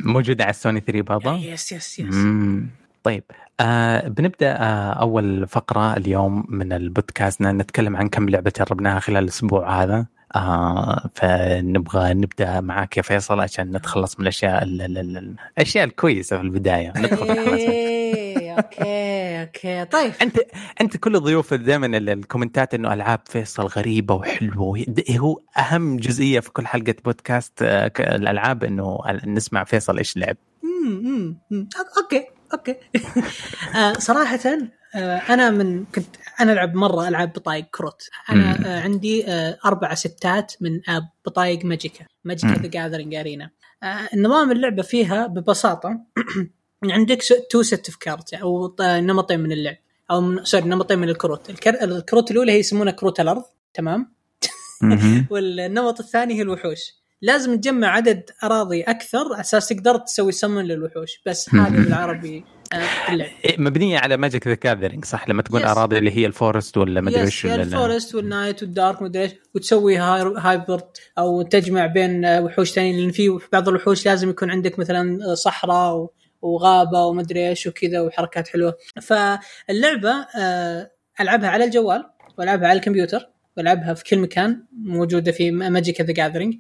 موجودة 0.06 0.44
على 0.44 0.52
السوني 0.52 0.80
3 0.80 1.02
بابا 1.02 1.32
yes 1.32 1.72
yes 1.72 2.00
yes 2.00 2.14
مم. 2.16 2.70
طيب 3.04 3.24
آه 3.60 4.08
بنبدأ 4.08 4.52
آه 4.56 4.92
أول 4.94 5.48
فقرة 5.48 5.98
اليوم 5.98 6.46
من 6.50 6.74
البودكاست. 6.74 7.42
نتكلم 7.42 7.96
عن 7.96 8.08
كم 8.08 8.30
لعبة 8.30 8.52
جربناها 8.60 9.00
خلال 9.00 9.24
الأسبوع 9.24 9.84
هذا. 9.84 10.06
آه 10.36 11.10
فنبغى 11.16 12.14
نبدأ 12.14 12.62
معك 12.62 12.98
يا 12.98 13.02
فيصل 13.02 13.40
عشان 13.40 13.72
نتخلص 13.78 14.16
من 14.20 14.24
الأشياء 14.24 14.64
ال- 14.64 14.82
ال- 14.82 14.98
ال- 14.98 15.36
الأشياء 15.58 15.84
الكويسة 15.86 16.38
في 16.38 16.44
البداية. 16.44 16.94
ندخل 16.98 17.30
إيه، 17.30 18.52
okay 18.54 19.42
okay. 19.42 19.86
طيب. 19.86 20.14
أنت 20.22 20.38
أنت 20.82 20.98
كل 20.98 21.16
الضيوف 21.16 21.54
دائما 21.54 21.98
الكومنتات 21.98 22.74
إنه 22.74 22.94
ألعاب 22.94 23.20
فيصل 23.26 23.64
غريبة 23.64 24.16
وحلوة 24.16 24.86
هو 25.12 25.40
أهم 25.58 25.98
جزئية 25.98 26.40
في 26.40 26.52
كل 26.52 26.68
حلقة 26.68 26.96
بودكاست 27.06 27.62
آه، 27.62 27.92
الألعاب 28.00 28.64
إنه 28.64 29.00
نسمع 29.26 29.64
فيصل 29.64 29.98
إيش 29.98 30.18
لعب. 30.18 30.38
okay 31.98 32.26
okay. 32.54 32.76
آه، 33.76 33.94
صراحة 33.94 34.40
أنا 34.96 35.50
من 35.50 35.86
كنت 35.86 36.16
أنا 36.40 36.54
ألعب 36.54 36.76
مرة 36.76 37.08
ألعاب 37.08 37.34
بطايق 37.34 37.66
كروت 37.66 38.10
مم. 38.30 38.36
أنا 38.36 38.68
آه، 38.68 38.82
عندي 38.82 39.28
آه، 39.28 39.58
أربع 39.66 39.94
ستات 39.94 40.54
من 40.62 40.90
آه، 40.90 41.12
بطايق 41.26 41.66
Magicka 41.66 42.06
Magicka 42.24 42.48
مم. 42.48 42.62
The 42.62 42.68
Gathering 42.68 43.16
Arena 43.16 43.50
نظام 44.16 44.52
اللعبة 44.52 44.84
فيها 44.84 45.28
ببساطة 45.28 46.00
عندك 46.84 47.24
two 47.50 47.62
set 47.62 47.88
of 47.88 47.96
cards 47.96 48.34
أو 48.34 48.76
نمطين 48.82 49.40
من 49.40 49.52
اللعب 49.52 49.78
أو 50.12 50.22
من 50.22 50.46
sorry 50.46 50.70
نمطين 50.70 51.00
من 51.00 51.10
الكروت 51.10 51.50
الكر... 51.50 51.84
الكروت 51.84 52.32
الأولى 52.32 52.52
هي 52.52 52.60
يسمونها 52.60 52.94
كروت 52.94 53.20
الأرض 53.20 53.44
تمام. 53.74 54.14
والنمط 55.32 56.00
الثاني 56.00 56.34
هي 56.34 56.42
الوحوش 56.42 56.98
لازم 57.22 57.58
تجمع 57.58 57.88
عدد 57.88 58.30
أراضي 58.44 58.82
أكثر 58.82 59.34
على 59.34 59.42
أساس 59.42 59.68
تقدر 59.68 59.98
تسوي 59.98 60.32
سمن 60.32 60.66
للوحوش 60.66 61.22
بس 61.26 61.56
هذا 61.56 61.70
مم. 61.70 61.84
بالعربي 61.84 62.38
آه، 62.38 62.57
مبنية 63.58 63.98
على 64.00 64.18
Magic 64.18 64.48
The 64.48 64.56
Gathering 64.56 65.06
صح؟ 65.06 65.30
لما 65.30 65.42
تقول 65.42 65.62
Yes. 65.62 65.68
أراضي 65.68 65.98
اللي 65.98 66.12
هي 66.18 66.26
ال 66.26 66.33
forest 66.33 66.78
ولا 66.78 67.02
مدري 67.02 67.20
yes 67.20 67.26
إيش 67.26 67.46
ال 67.46 67.56
forest 67.56 68.16
وال 68.16 68.30
night 68.30 68.64
وال 68.64 68.77
dark 68.77 69.02
مدري 69.02 69.24
إيش 69.24 69.32
وتسوي 69.56 69.98
hy- 69.98 70.34
hybrid 70.38 70.84
أو 71.18 71.42
تجمع 71.42 71.86
بين 71.86 72.26
آه، 72.26 72.42
وحوش 72.42 72.72
ثانيين 72.72 73.00
لأن 73.00 73.12
في 73.12 73.40
بعض 73.54 73.70
الوحوش 73.70 74.06
لازم 74.06 74.30
يكون 74.30 74.52
عندك 74.52 74.80
مثلا 74.80 75.32
آه، 75.32 75.34
صحراء 75.34 76.10
وغابة 76.42 77.06
ومدري 77.06 77.50
إيش 77.50 77.68
وكذا 77.68 78.02
وحركات 78.02 78.48
حلوة. 78.48 78.74
فاللعبة 79.02 80.12
آه، 80.40 80.92
ألعبها 81.22 81.50
على 81.50 81.64
الجوال 81.64 82.04
وألعبها 82.38 82.68
على 82.68 82.80
الكمبيوتر 82.80 83.30
وألعبها 83.58 83.94
في 83.94 84.04
كل 84.04 84.20
مكان 84.20 84.64
موجودة 84.84 85.32
في 85.32 85.52
Magic 85.52 86.02
The 86.02 86.14
Gathering 86.14 86.56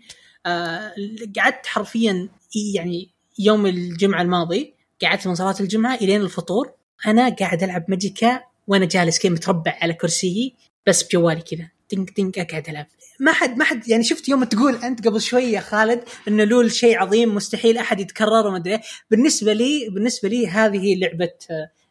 قعدت 1.37 1.65
حرفيا 1.65 2.29
يعني 2.75 3.09
يوم 3.39 3.65
الجمعة 3.65 4.21
الماضي 4.21 4.73
قعدت 5.01 5.27
من 5.27 5.35
صلاه 5.35 5.55
الجمعة 5.59 5.95
إلين 5.95 6.21
الفطور. 6.21 6.71
أنا 7.07 7.29
قاعد 7.29 7.63
ألعب 7.63 7.85
Magicka 7.87 8.41
وأنا 8.67 8.85
جالس 8.85 9.19
كذا 9.19 9.31
متربع 9.31 9.77
على 9.81 9.93
كرسيي 9.93 10.55
بس 10.87 11.03
بجوالي 11.03 11.41
كذا. 11.41 11.69
دنك 11.93 12.17
دنك 12.17 12.39
اقعد 12.39 12.69
ألعب. 12.69 12.85
ما 13.19 13.31
حد 13.31 13.57
ما 13.57 13.63
حد 13.63 13.87
يعني 13.89 14.03
شفت 14.03 14.29
يوم 14.29 14.43
تقول 14.43 14.75
أنت 14.75 15.07
قبل 15.07 15.21
شوية 15.21 15.55
يا 15.55 15.59
خالد 15.59 16.03
إنه 16.27 16.43
LoL 16.43 16.71
شيء 16.71 16.97
عظيم 16.97 17.35
مستحيل 17.35 17.77
أحد 17.77 17.99
يتكرر 17.99 18.47
وما 18.47 18.57
أدري 18.57 18.73
إيه. 18.73 18.81
بالنسبة 19.11 19.53
لي 19.53 19.89
بالنسبة 19.89 20.29
لي 20.29 20.47
هذه 20.47 20.77
هي 20.77 20.95
لعبة 20.95 21.33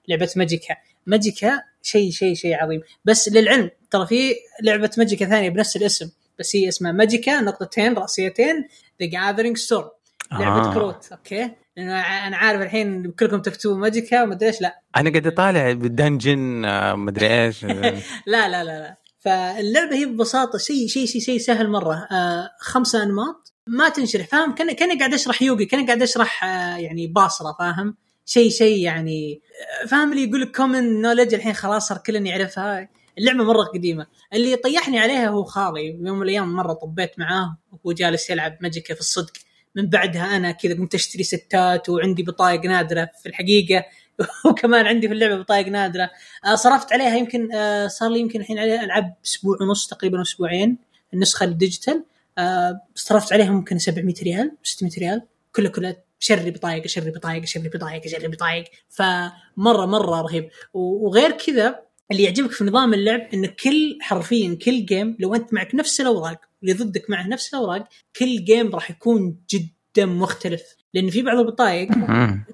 لعبة 0.08 0.30
Magicka. 0.36 0.76
Magicka 1.06 1.62
شيء 1.82 2.10
شيء 2.10 2.34
شيء 2.34 2.54
عظيم. 2.54 2.80
بس 3.04 3.28
للعلم 3.28 3.70
ترى 3.90 4.06
في 4.06 4.34
لعبة 4.62 4.90
Magicka 4.98 5.26
ثانية 5.26 5.48
بنفس 5.48 5.76
الاسم 5.76 6.10
بس 6.38 6.56
هي 6.56 6.68
اسمها 6.68 6.92
Magicka 6.92 7.40
نقطتين 7.40 7.94
رأسيتين 7.94 8.68
The 9.02 9.06
Gathering 9.06 9.56
Storm 9.56 9.88
لعبة 10.32 10.70
آه. 10.70 10.74
كروت 10.74 11.12
okay؟ 11.12 11.50
أنا 11.78 12.36
عارف 12.36 12.62
الحين 12.62 13.10
كلكم 13.12 13.42
تكتبوا 13.42 13.76
Magicka 13.76 14.22
وما 14.22 14.34
أدري 14.34 14.48
إيش 14.48 14.60
لا. 14.60 14.80
أنا 14.96 15.10
قاعد 15.10 15.26
أطالع 15.26 15.72
بال 15.72 15.92
dungeon 15.92 16.64
آه، 16.64 16.94
مدري 16.94 17.44
إيش. 17.44 17.64
لا 17.64 18.48
لا 18.48 18.48
لا 18.48 18.64
لا. 18.64 18.96
فاللعبة 19.20 19.96
هي 19.96 20.06
ببساطة 20.06 20.58
شيء 20.58 20.86
شيء 20.86 21.06
شيء 21.06 21.20
شيء 21.20 21.38
سهل 21.38 21.68
مرة. 21.68 21.94
آه 22.12 22.50
خمسة 22.60 23.02
أنماط. 23.02 23.52
ما 23.66 23.88
تنشرح 23.88 24.26
فاهم؟ 24.26 24.54
كان 24.54 24.72
كان 24.72 24.98
قاعد 24.98 25.14
أشرح 25.14 25.42
يوغي 25.42 25.66
كان 25.66 25.86
قاعد 25.86 26.02
أشرح 26.02 26.44
آه 26.44 26.76
يعني 26.76 27.06
باصره 27.06 27.56
فاهم؟ 27.58 27.96
شيء 28.26 28.50
شيء 28.50 28.78
يعني 28.78 29.40
آه، 29.82 29.86
فاهم؟ 29.86 30.12
اللي 30.12 30.24
يقول 30.28 30.40
لك 30.40 30.56
common 30.56 31.00
knowledge 31.02 31.34
الحين 31.34 31.52
خلاص 31.52 31.88
صار 31.88 31.98
كل 31.98 32.26
يعرفها. 32.26 32.88
اللعبة 33.18 33.44
مرة 33.44 33.62
قديمة. 33.64 34.06
اللي 34.32 34.56
طيحني 34.56 34.98
عليها 34.98 35.28
هو 35.28 35.44
خالي. 35.44 35.86
يوم 35.86 36.16
من 36.18 36.22
الأيام 36.22 36.52
مرة 36.52 36.72
طبيت 36.72 37.18
معاه 37.18 37.58
وهو 37.72 37.92
جالس 37.92 38.30
يلعب 38.30 38.56
Magicka 38.60 38.94
في 38.94 39.00
الصدق. 39.00 39.32
من 39.76 39.88
بعدها 39.88 40.36
أنا 40.36 40.50
كذا 40.50 40.74
قمت 40.74 40.94
أشتري 40.94 41.22
ستات 41.22 41.88
وعندي 41.88 42.22
بطايق 42.22 42.60
نادرة 42.60 43.10
في 43.22 43.28
الحقيقة. 43.28 43.84
وكمان 44.46 44.86
عندي 44.86 45.08
في 45.08 45.14
اللعبة 45.14 45.36
بطايق 45.36 45.68
نادرة. 45.68 46.10
آه، 46.44 46.54
صرفت 46.54 46.92
عليها 46.92 47.16
يمكن 47.16 47.52
آه، 47.54 47.86
صار 47.86 48.10
لي 48.10 48.20
يمكن 48.20 48.40
الحين 48.40 48.58
عليها 48.58 48.84
ألعاب 48.84 49.14
أسبوع 49.24 49.56
ونص 49.60 49.86
تقريبا 49.86 50.22
أسبوعين 50.22 50.78
النسخة 51.14 51.44
ال 51.44 51.51
digital. 51.51 52.04
آه، 52.38 52.80
صرفت 52.94 53.32
عليها 53.32 53.50
ممكن 53.50 53.78
700 53.78 54.14
ريال 54.22 54.52
600 54.62 54.92
ريال. 54.98 55.22
كلها 55.52 55.70
كلها 55.70 55.96
شري 56.18 56.50
بطايق 56.50 56.86
شري 56.86 57.10
بطايق 57.10 57.44
شري 57.44 57.68
بطايق 57.68 58.06
شري 58.06 58.28
بطايق. 58.28 58.64
فمرة 58.90 59.86
مرة 59.86 60.20
رهيب. 60.22 60.50
وغير 60.74 61.30
كذا 61.30 61.86
اللي 62.10 62.22
يعجبك 62.22 62.50
في 62.50 62.64
نظام 62.64 62.94
اللعب 62.94 63.20
إن 63.34 63.46
كل 63.46 63.98
حرفيا 64.00 64.58
كل 64.64 64.86
game 64.86 65.16
لو 65.20 65.34
أنت 65.34 65.54
معك 65.54 65.74
نفس 65.74 66.00
الأوراق 66.00 66.40
واللي 66.62 66.84
ضدك 66.84 67.10
معه 67.10 67.26
نفس 67.28 67.54
الأوراق 67.54 67.88
كل 68.18 68.44
game 68.44 68.74
راح 68.74 68.90
يكون 68.90 69.38
جدا 69.50 70.06
مختلف. 70.06 70.62
لأن 70.94 71.10
في 71.10 71.22
بعض 71.22 71.38
البطايق. 71.38 71.88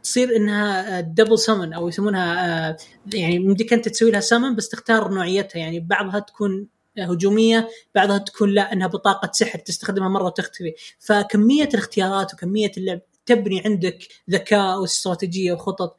تصير 0.02 0.36
إنها 0.36 1.00
double 1.00 1.38
summon 1.38 1.72
أو 1.72 1.88
يسمونها 1.88 2.68
آه، 2.68 2.76
يعني 3.14 3.34
يمديك 3.34 3.72
أنت 3.72 3.88
تسوي 3.88 4.10
لها 4.10 4.20
سمن 4.20 4.56
بس 4.56 4.68
تختار 4.68 5.14
نوعيتها. 5.14 5.58
يعني 5.58 5.80
بعضها 5.80 6.20
تكون 6.20 6.68
هجومية 6.98 7.68
بعضها 7.94 8.18
تكون 8.18 8.50
لا 8.50 8.72
إنها 8.72 8.86
بطاقة 8.86 9.30
سحر 9.32 9.58
تستخدمها 9.58 10.08
مرة 10.08 10.24
وتختفي. 10.24 10.74
فكمية 10.98 11.68
الاختيارات 11.74 12.34
وكمية 12.34 12.72
اللعب 12.76 13.00
تبني 13.26 13.62
عندك 13.64 13.98
ذكاء 14.30 14.80
واستراتيجية 14.80 15.52
وخطط. 15.52 15.98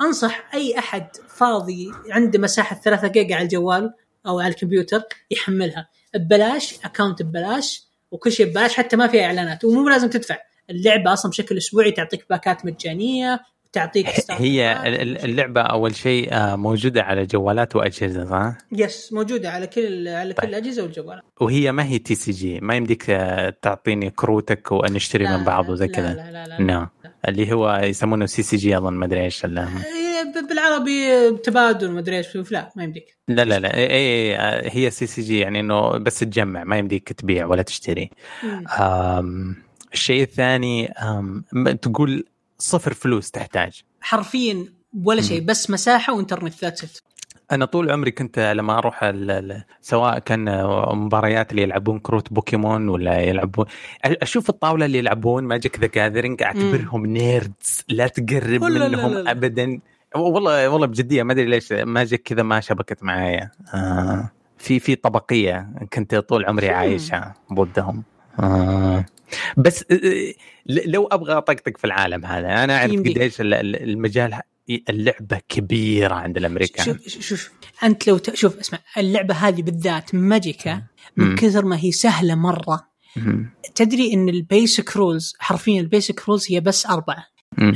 أنصح 0.00 0.54
أي 0.54 0.78
أحد 0.78 1.08
فاضي 1.28 1.92
عنده 2.10 2.38
مساحة 2.38 2.76
3 2.76 3.08
جيجا 3.08 3.34
على 3.34 3.44
الجوال 3.44 3.94
أو 4.26 4.40
على 4.40 4.50
الكمبيوتر 4.50 5.02
يحملها. 5.30 5.88
ببلاش 6.14 6.74
account 6.84 7.22
ببلاش 7.22 7.88
وكل 8.10 8.32
شيء 8.32 8.46
ببلاش 8.46 8.74
حتى 8.74 8.96
ما 8.96 9.06
فيها 9.06 9.24
إعلانات. 9.24 9.64
ومو 9.64 9.88
لازم 9.88 10.10
تدفع. 10.10 10.38
اللعبة 10.70 11.12
أصلا 11.12 11.30
بشكل 11.30 11.56
أسبوعي 11.56 11.90
تعطيك 11.90 12.26
باكات 12.30 12.66
مجانية 12.66 13.40
وتعطيك 13.74 14.06
هي 14.30 14.72
ال- 14.88 15.00
ال- 15.00 15.24
اللعبة 15.24 15.60
أول 15.60 15.94
شيء 15.96 16.32
آه، 16.34 16.56
موجودة 16.56 17.02
على 17.02 17.26
جوالات 17.26 17.76
وأجهزة 17.76 18.24
صح؟ 18.24 18.52
yes 18.72 19.12
موجودة 19.12 19.50
على 19.50 19.66
كل 19.66 20.08
على 20.08 20.34
كل 20.34 20.48
الأجهزة 20.48 20.82
والجوالات. 20.82 21.22
وهي 21.40 21.72
ما 21.72 21.84
هي 21.84 21.98
TCG 21.98 22.60
ما 22.60 22.74
يمديك 22.74 23.10
آه، 23.10 23.54
تعطيني 23.62 24.10
كروتك 24.10 24.72
ونشتري 24.72 25.24
لا، 25.24 25.36
من 25.36 25.44
بعض 25.44 25.68
وزي 25.68 25.86
لا، 25.86 25.92
كذا؟ 25.92 26.14
لا 26.14 26.30
لا 26.32 26.46
لا, 26.46 26.62
نعم. 26.62 26.88
اللي 27.28 27.52
هو 27.52 27.80
يسمونه 27.84 28.26
CCG 28.26 28.76
أظن 28.76 28.92
ما 28.92 29.06
أدري 29.06 29.24
إيش 29.24 29.44
إيه، 29.44 29.52
بالعربي 30.48 31.30
تبادل 31.30 31.90
ما 31.90 31.98
أدري 32.00 32.16
إيش 32.18 32.52
لا 32.52 32.70
ما 32.76 32.84
يمديك. 32.84 33.16
لا 33.28 33.44
لا 33.44 33.58
لا 33.58 33.74
اي 33.76 33.86
اي 33.90 34.36
آه، 34.36 34.70
هي 34.72 34.90
CCG 34.90 35.38
يعني 35.38 35.60
إنه 35.60 35.98
بس 35.98 36.18
تجمع 36.18 36.64
ما 36.64 36.78
يمديك 36.78 37.12
تبيع 37.12 37.46
ولا 37.46 37.62
تشتري. 37.62 38.10
الشيء 39.94 40.22
الثاني 40.22 40.94
تقول 41.82 42.24
صفر 42.58 42.94
فلوس 42.94 43.30
تحتاج. 43.30 43.82
حرفيا 44.00 44.66
ولا 45.04 45.22
شيء 45.22 45.40
بس 45.44 45.70
مساحة 45.70 46.12
وإنترنت 46.14 46.64
that's 46.64 47.02
أنا 47.52 47.64
طول 47.64 47.90
عمري 47.90 48.10
كنت 48.10 48.38
لما 48.38 48.78
أروح 48.78 49.12
سواء 49.80 50.18
كان 50.18 50.64
مباريات 50.96 51.50
اللي 51.50 51.62
يلعبون 51.62 51.98
كروت 51.98 52.32
بوكيمون 52.32 52.88
ولا 52.88 53.20
يلعبون 53.20 53.66
أشوف 54.04 54.48
الطاولة 54.48 54.86
اللي 54.86 54.98
يلعبون 54.98 55.44
Magic 55.44 55.80
The 55.80 55.86
Gathering 55.86 56.42
أعتبرهم 56.42 57.06
nerds 57.06 57.84
لا 57.88 58.06
تقرب 58.06 58.64
لا 58.64 58.68
لا 58.68 58.78
لا 58.78 58.88
منهم 58.88 59.14
لا. 59.14 59.30
ابدا. 59.30 59.80
والله 60.16 60.68
والله 60.68 60.86
بجدية 60.86 61.22
ما 61.22 61.32
أدري 61.32 61.44
ليش 61.44 61.72
Magic 61.72 62.22
كذا 62.22 62.42
ما 62.42 62.60
شبكت 62.60 63.02
معايا. 63.02 63.50
آه 63.74 64.30
في 64.58 64.78
في 64.80 64.94
طبقية 64.94 65.68
كنت 65.92 66.14
طول 66.14 66.44
عمري. 66.44 66.70
عايشها 66.70 67.34
ضدهم. 67.52 68.02
آه. 68.40 69.04
بس 69.56 69.84
آه، 69.90 69.94
ل- 70.66 70.90
لو 70.90 71.06
أبغى 71.06 71.32
أطقطق 71.32 71.78
في 71.78 71.84
العالم 71.84 72.24
هذا 72.26 72.64
أنا 72.64 72.76
أعرف. 72.76 72.92
قديش 73.00 73.40
ال- 73.40 73.54
ال- 73.54 73.82
المجال 73.82 74.40
اللعبة 74.88 75.40
كبيرة 75.48 76.14
عند 76.14 76.36
الامريكان 76.36 76.84
شوف 76.84 77.08
شوف 77.08 77.50
أنت 77.82 78.06
لو. 78.08 78.18
شوف 78.34 78.58
اسمع 78.58 78.78
اللعبة 78.98 79.34
هذه 79.34 79.62
بالذات 79.62 80.14
Magicka 80.14 80.82
من. 81.16 81.34
كثر 81.36 81.64
ما 81.64 81.78
هي 81.78 81.92
سهلة 81.92 82.34
مرة. 82.34 82.88
تدري 83.74 84.12
إن 84.14 84.28
ال 84.28 84.39
basic 84.39 84.96
rules 84.96 85.34
حرفيا 85.38 85.80
ال 85.80 85.88
basic 85.88 86.28
rules 86.28 86.46
هي 86.50 86.60
بس 86.60 86.86
أربعة. 86.86 87.26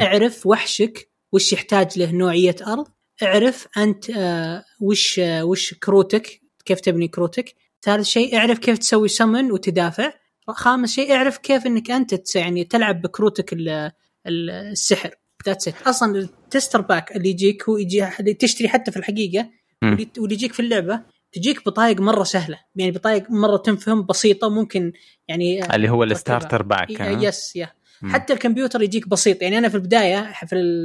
اعرف 0.03 0.47
وحشك 0.47 1.09
وش 1.33 1.53
يحتاج 1.53 1.99
له 1.99 2.11
نوعية 2.13 2.57
أرض 2.67 2.87
اعرف 3.23 3.69
أنت 3.79 4.11
آه 4.11 4.65
وش 4.81 5.19
آه 5.19 5.45
وش 5.45 5.75
كروتك 5.75 6.41
كيف 6.65 6.81
تبني 6.81 7.09
كروتك 7.09 7.55
ثالث 7.83 8.07
شيء 8.07 8.37
اعرف 8.39 8.59
كيف 8.59 8.79
تسوي 8.79 9.09
سمن 9.09 9.53
وتدافع 9.53 10.13
خامس 10.55 10.95
شيء 10.95 11.15
اعرف 11.15 11.39
كيف 11.39 11.67
إنك 11.67 11.91
أنت 11.91 12.37
يعني 12.37 12.65
تلعب 12.65 13.03
بكروتك 13.03 13.53
ال- 13.53 13.69
ال- 14.27 14.51
السحر 14.51 15.11
that's 15.47 15.69
أصلا 15.87 16.19
ال 16.19 16.26
starter 16.26 16.81
pack 16.81 17.17
اللي 17.17 17.29
يجيك 17.29 17.69
هو 17.69 17.77
يجي 17.79 18.09
اللي 18.21 18.35
تشتري 18.35 18.69
حتى 18.69 18.91
في 18.91 18.97
الحقيقة. 18.97 19.51
واللي 20.19 20.35
يجيك 20.35 20.53
في 20.53 20.61
اللعبة 20.61 21.01
تجيك 21.33 21.65
بطايق 21.67 22.01
مرة 22.01 22.25
سهلة 22.25 22.59
يعني 22.77 22.91
بطايق 22.93 23.31
مرة 23.31 23.57
تنفهم 23.57 24.07
بسيطة 24.07 24.49
ممكن 24.49 24.93
يعني 25.29 25.63
آه، 25.65 25.75
اللي 25.77 25.89
هو. 25.91 26.03
ال 26.03 26.10
starter 26.10 26.63
pack؟ 26.63 26.91
yes 27.23 27.57
يا 27.57 27.71
مم. 28.03 28.11
حتى 28.13 28.33
الكمبيوتر 28.33 28.83
يجيك 28.83 29.09
بسيط 29.09 29.43
يعني 29.43 29.59
أنا 29.59 29.69
في 29.69 29.75
البداية 29.75 30.33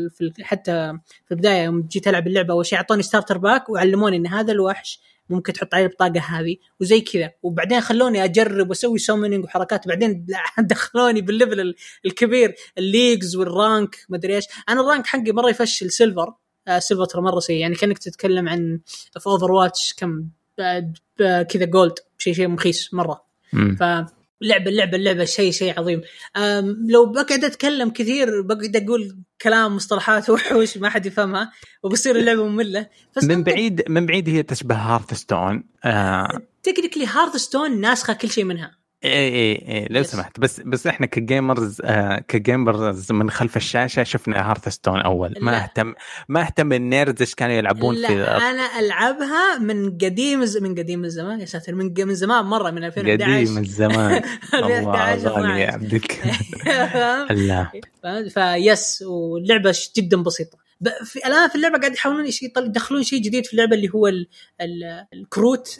في. 0.09 0.31
حتى 0.41 0.93
في 1.25 1.31
البداية 1.31 1.63
يوم 1.63 1.81
جيت 1.81 2.07
ألعب 2.07 2.27
اللعبة 2.27 2.53
أول 2.53 2.65
شيء 2.65 2.77
أعطوني 2.77 3.03
starter 3.03 3.37
pack 3.37 3.69
وعلموني 3.69 4.17
إن 4.17 4.27
هذا 4.27 4.51
الوحش 4.51 4.99
ممكن 5.29 5.53
تحط 5.53 5.73
عليه 5.73 5.85
البطاقة 5.85 6.19
هذه 6.19 6.55
وزي 6.81 7.01
كذا. 7.01 7.31
وبعدين 7.43 7.81
خلوني 7.81 8.23
أجرب 8.23 8.69
وأسوي 8.69 8.97
summoning 8.97 9.43
وحركات 9.43 9.87
بعدين 9.87 10.25
دخلوني 10.59 11.21
بال 11.21 11.32
level 11.32 11.59
ال- 11.59 11.75
الكبير 12.05 12.55
ال 12.77 12.84
leagues 12.85 13.35
وال 13.35 13.55
rank 13.55 13.95
مدري 14.09 14.35
إيش. 14.35 14.45
أنا 14.69 14.81
ال 14.81 14.86
rank 14.86 15.07
حقي 15.07 15.31
مرة 15.31 15.49
يفشل 15.49 15.91
silver 15.91 16.33
آه 16.67 16.79
silver 16.79 17.05
ترى 17.05 17.21
مرة 17.21 17.39
سيء. 17.39 17.57
يعني 17.61 17.75
كأنك 17.75 17.97
تتكلم 17.97 18.49
عن 18.49 18.79
في 19.19 19.27
Overwatch 19.27 19.93
كم 19.97 20.25
ب- 20.57 21.41
كذا 21.41 21.65
gold 21.65 21.93
شيء 22.17 22.33
شيء 22.33 22.47
مخيس 22.47 22.93
مرة. 22.93 23.23
مم. 23.53 23.77
فلعبه 24.43 24.69
اللعبه 24.69 24.97
اللعبه 24.97 25.25
شيء 25.25 25.51
شيء 25.51 25.79
عظيم. 25.79 26.01
لو 26.89 27.05
بقعد 27.05 27.43
أتكلم 27.43 27.89
كثير 27.89 28.41
بقعد 28.41 28.75
أقول 28.75 29.17
كلام 29.41 29.75
مصطلحات 29.75 30.29
وحوش 30.29 30.77
ما 30.77 30.89
حد 30.89 31.05
يفهمها 31.05 31.51
وبصير 31.83 32.15
اللعبة 32.15 32.47
مملة. 32.47 32.87
بس 33.17 33.23
من 33.23 33.43
بعيد 33.43 33.83
من 33.89 34.05
بعيد 34.05 34.29
هي 34.29 34.43
تشبه 34.43 34.75
Hearthstone 34.75 35.63
آه 35.83 36.41
technically 36.63 37.05
Hearthstone 37.05 37.81
ناسخة 37.81 38.13
كل 38.13 38.29
شيء 38.29 38.43
منها. 38.43 38.82
اي 39.05 39.27
اي 39.27 39.65
اي 39.67 39.87
لو 39.89 40.01
yes. 40.01 40.11
سمحت 40.11 40.39
بس 40.39 40.59
بس 40.59 40.87
إحنا 40.87 41.05
ك 41.05 41.16
gamers 41.16 41.81
آه 41.83 42.19
ك 42.27 42.39
gamers 42.39 43.11
من 43.11 43.29
خلف 43.29 43.57
الشاشة 43.57 44.03
شفنا 44.03 44.51
Hearthstone 44.51 45.01
أول 45.01 45.35
ما 45.41 45.51
لا. 45.51 45.63
اهتم 45.63 45.93
ما 46.29 46.41
اهتم 46.41 46.73
ال 46.73 46.81
nerds 46.81 47.21
إيش 47.21 47.35
كانوا 47.35 47.55
يلعبون 47.55 47.95
لا 47.95 48.07
في 48.07 48.13
أنا 48.23 48.79
ألعبها 48.79 49.57
من 49.59 49.97
قديم 49.97 50.39
من 50.61 50.75
قديم 50.75 51.05
الزمان 51.05 51.39
يا 51.39 51.45
ساتر 51.45 51.75
من 51.75 51.93
من 51.97 52.15
زمان 52.15 52.45
مرة 52.45 52.71
من 52.71 52.83
2011 52.83 53.23
قديم 53.23 53.57
الزمان 53.57 54.11
الله 54.53 55.13
2011 55.13 55.29
غالي 55.29 55.61
يا 55.61 55.69
12. 55.69 55.73
عبدك 55.73 56.11
فاهم؟ 56.93 57.27
الله 57.31 57.71
فاهم؟ 58.03 58.29
فيس 58.29 59.01
واللعبة 59.07 59.75
جدا 59.97 60.23
بسيطة 60.23 60.57
في 61.03 61.19
الآن 61.25 61.49
في 61.49 61.55
اللعبة 61.55 61.77
قاعد 61.77 61.93
يحاولون 61.93 62.25
يدخلون 62.57 63.03
شيء 63.03 63.21
جديد 63.21 63.45
في 63.45 63.53
اللعبة 63.53 63.75
اللي 63.75 63.89
هو 63.95 64.07
ال 64.07 64.27
ال 64.61 65.05
الكروت 65.13 65.79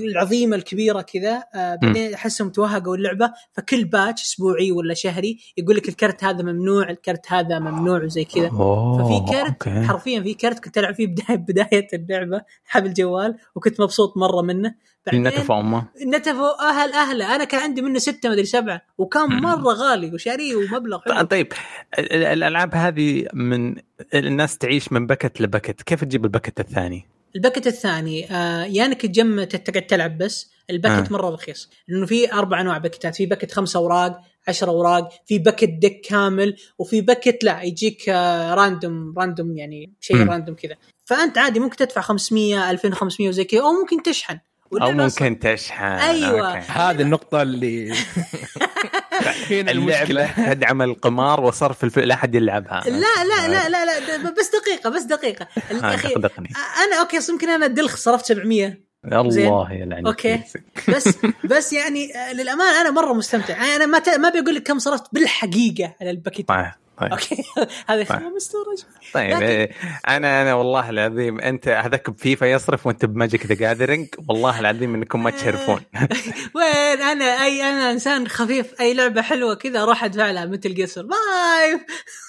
العظيمة 0.00 0.56
الكبيرة 0.56 1.00
كذا 1.00 1.44
آه 1.54 1.78
بعدين 1.82 2.14
أحسهم 2.14 2.50
توهقوا 2.50 2.96
اللعبة 2.96 3.32
فكل 3.52 3.84
patch 3.84 4.22
أسبوعي 4.22 4.72
ولا 4.72 4.94
شهري 4.94 5.38
يقول 5.56 5.76
لك 5.76 5.88
الكرت 5.88 6.24
هذا 6.24 6.42
ممنوع 6.42 6.90
الكرت 6.90 7.32
هذا 7.32 7.58
ممنوع 7.58 8.04
وزي 8.04 8.24
كذا. 8.24 8.48
ففي 8.48 9.32
كرت 9.32 9.66
okay. 9.66 9.86
حرفيا 9.86 10.20
في 10.20 10.34
كرت 10.34 10.64
كنت 10.64 10.78
ألعب 10.78 10.94
فيه 10.94 11.06
بدايه 11.06 11.36
بداية 11.36 11.88
اللعبة 11.92 12.42
حبل 12.64 12.92
جوال 12.92 13.36
وكنت 13.56 13.80
مبسوط 13.80 14.16
مرة 14.16 14.42
منه. 14.42 14.74
بعدين 15.06 15.22
نتف 15.28 15.52
امه 15.52 15.88
نتفوا 16.06 16.68
أهل 16.70 16.92
أهله. 16.92 17.34
أنا 17.36 17.44
كان 17.44 17.60
عندي 17.60 17.82
منه 17.82 17.98
ستة 17.98 18.28
مدري 18.28 18.44
سبعة. 18.44 18.82
وكان. 18.98 19.22
مرة 19.28 19.72
غالي 19.72 20.14
وشاريه 20.14 20.56
ومبلغ 20.56 21.00
حلو. 21.00 21.22
طيب 21.26 21.52
ال- 21.98 22.12
ال- 22.12 22.24
الألعاب 22.24 22.74
هذه 22.74 23.26
من 23.34 23.76
الناس 24.14 24.58
تعيش 24.58 24.92
من 24.92 25.06
packet 25.06 25.40
ل 25.40 25.45
packet. 25.45 25.82
كيف 25.82 26.04
تجيب 26.04 26.24
ال 26.24 26.29
packet 26.29 26.60
الثاني؟ 26.60 27.06
ال 27.36 27.40
packet 27.40 27.66
الثاني 27.66 28.30
آه 28.34 28.64
يا 28.64 28.86
إنك 28.86 29.02
تجمع 29.02 29.44
تقعد 29.44 29.86
تلعب 29.86 30.18
بس. 30.18 30.50
ال 30.70 30.75
packet 30.75 31.08
آه. 31.08 31.12
مرة 31.12 31.30
رخيص. 31.30 31.70
لأنه 31.88 32.06
في 32.06 32.32
أربع 32.32 32.60
أنواع 32.60 32.78
باكتات 32.78 33.16
في 33.16 33.26
packet 33.26 33.52
خمسة 33.52 33.78
أوراق 33.78 34.20
10 34.48 34.70
أوراق. 34.70 35.08
في 35.26 35.38
packet 35.38 35.68
deck 35.68 36.00
كامل. 36.08 36.56
وفي 36.78 37.00
packet 37.00 37.44
لا 37.44 37.62
يجيك 37.62 38.08
آه 38.08 38.54
random 38.54 39.14
random 39.18 39.56
يعني 39.56 39.92
شيء. 40.00 40.26
random 40.28 40.54
كذا. 40.54 40.74
فأنت 41.04 41.38
عادي 41.38 41.60
ممكن 41.60 41.76
تدفع 41.76 42.00
500 42.00 42.70
2500 42.70 43.28
وزي 43.28 43.44
كذا. 43.44 43.60
أو 43.60 43.72
ممكن 43.72 44.02
تشحن. 44.02 44.38
أو 44.72 44.92
ممكن 44.92 45.38
تشحن. 45.38 45.84
okay. 45.84 46.58
هذه 46.58 47.02
النقطة 47.02 47.42
اللي 47.42 47.92
هنا 49.50 49.70
المشكلة؟ 49.70 50.52
تدعم 50.52 50.82
القمار 50.82 51.40
وصرف 51.40 51.84
الف... 51.84 51.98
لا 51.98 52.14
أحد 52.14 52.34
يلعبها. 52.34 52.82
لا 52.86 53.24
لا 53.24 53.48
لا 53.48 53.68
لا 53.68 53.84
لا 53.84 54.16
د- 54.16 54.34
بس 54.38 54.50
دقيقة 54.50 54.90
بس 54.90 55.02
دقيقة. 55.02 55.46
أخي 55.94 56.14
أنا 56.14 57.00
okay 57.00 57.18
يمكن 57.28 57.48
أنا 57.50 57.66
دلخ 57.66 57.96
صرفت 57.96 58.26
700 58.26 58.90
زين. 59.26 59.46
الله 59.46 59.72
يلعنك 59.72 60.06
أوكي. 60.06 60.40
بس 60.96 61.08
بس 61.44 61.72
يعني 61.72 62.16
آه، 62.16 62.32
للأمانة 62.32 62.80
أنا 62.80 62.90
مرة 62.90 63.12
مستمتع. 63.12 63.76
أنا 63.76 63.86
ما 63.86 63.98
ت- 63.98 64.08
ما 64.08 64.28
بقول 64.28 64.54
لك 64.54 64.62
كم 64.62 64.78
صرفت 64.78 65.04
بالحقيقة 65.12 65.94
على 66.00 66.10
ال 66.10 66.15
packet. 66.15 66.48
طيب 66.48 66.58
طيب 66.58 66.72
okay. 67.02 67.44
هذا 67.88 68.02
طيب. 68.04 68.06
خلاص 68.08 68.22
مستورج 68.36 68.78
طيب 69.14 69.30
لكن- 69.30 69.42
إيه، 69.42 69.70
أنا 70.08 70.42
أنا 70.42 70.54
والله 70.54 70.90
العظيم 70.90 71.40
أنت 71.40 71.68
هذاك 71.68 72.10
بفيفا 72.10 72.44
يصرف 72.46 72.86
وأنت 72.86 73.04
ب 73.04 73.11
Magic 73.11 73.46
the 73.46 73.54
Gathering 73.54 74.08
والله 74.28 74.60
العظيم 74.60 74.94
إنكم 74.94 75.22
ما 75.22 75.30
تشرفون. 75.30 75.80
وين 76.56 77.02
أنا؟ 77.02 77.24
أي 77.24 77.62
أنا 77.62 77.90
إنسان 77.92 78.28
خفيف 78.28 78.80
أي 78.80 78.94
لعبة 78.94 79.22
حلوة 79.22 79.54
كذا 79.54 79.82
أروح 79.82 80.04
ادفع 80.04 80.30
لها 80.30 80.46
مثل 80.46 80.82
قصر 80.82 81.02
باي 81.02 81.80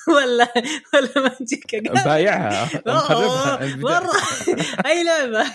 ولا 0.15 0.47
ولا 0.93 1.09
Magic 1.39 1.75
بايعها. 2.05 2.69
مره 3.77 4.11
أي 4.85 5.03
لعبة. 5.03 5.45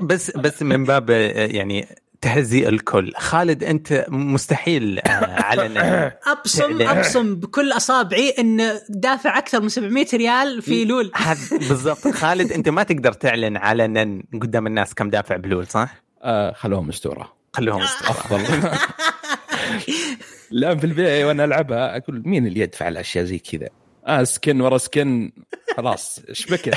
بس 0.00 0.30
بس 0.30 0.62
من 0.62 0.84
باب 0.84 1.10
يعني 1.10 1.88
تهزيء 2.20 2.68
الكل 2.68 3.12
خالد 3.16 3.64
أنت 3.64 4.06
مستحيل 4.08 4.98
آه، 4.98 5.10
علنا 5.50 6.12
أبصم. 6.26 6.82
أبصم 6.90 7.34
بكل 7.34 7.72
أصابعي 7.72 8.34
إن 8.38 8.62
دافع 8.88 9.38
أكثر 9.38 9.60
من 9.60 9.68
700 9.68 10.06
ريال 10.14 10.62
في 10.62 10.84
لول 10.84 11.12
بالضبط 11.52 12.08
خالد 12.22 12.52
أنت 12.52 12.68
ما 12.68 12.82
تقدر 12.82 13.12
تعلن 13.12 13.56
علنا 13.56 14.22
قدام 14.32 14.66
الناس 14.66 14.94
كم 14.94 15.10
دافع 15.10 15.36
بلول 15.36 15.66
صح؟ 15.66 16.02
آه 16.22 16.52
خلوهم 16.52 16.88
مستورة 16.88 17.36
خلوهم 17.52 17.82
يستروا. 17.82 18.10
أفضل 18.10 18.70
لا 20.50 20.76
في 20.76 20.84
البداية 20.84 21.24
وأنا 21.24 21.44
ألعبها 21.44 21.96
أقول 21.96 22.22
مين 22.24 22.46
اللي 22.46 22.60
يدفع 22.60 22.88
الأشياء 22.88 23.24
زي 23.24 23.38
كذا؟ 23.38 23.68
آه 24.06 24.24
skin 24.24 24.60
ورا 24.60 24.78
skin 24.78 25.32
خلاص 25.76 26.20
شبكت 26.32 26.74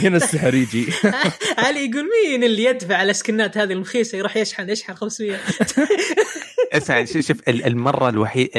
هنا 0.00 0.16
السحر 0.16 0.54
يجي. 0.54 0.86
علي 1.58 1.90
يقول 1.90 2.04
مين 2.24 2.44
اللي 2.44 2.64
يدفع 2.64 2.96
على 2.96 3.10
السكنات 3.10 3.58
هذه 3.58 3.72
المخيسة؟ 3.72 4.18
يروح 4.18 4.36
يشحن 4.36 4.70
يشحن 4.70 4.94
500 4.94 5.36
اسمع 6.72 7.04
شوف 7.04 7.26
شوف 7.26 7.48
ال- 7.48 7.64
المرة 7.66 8.08
الوحيده 8.08 8.50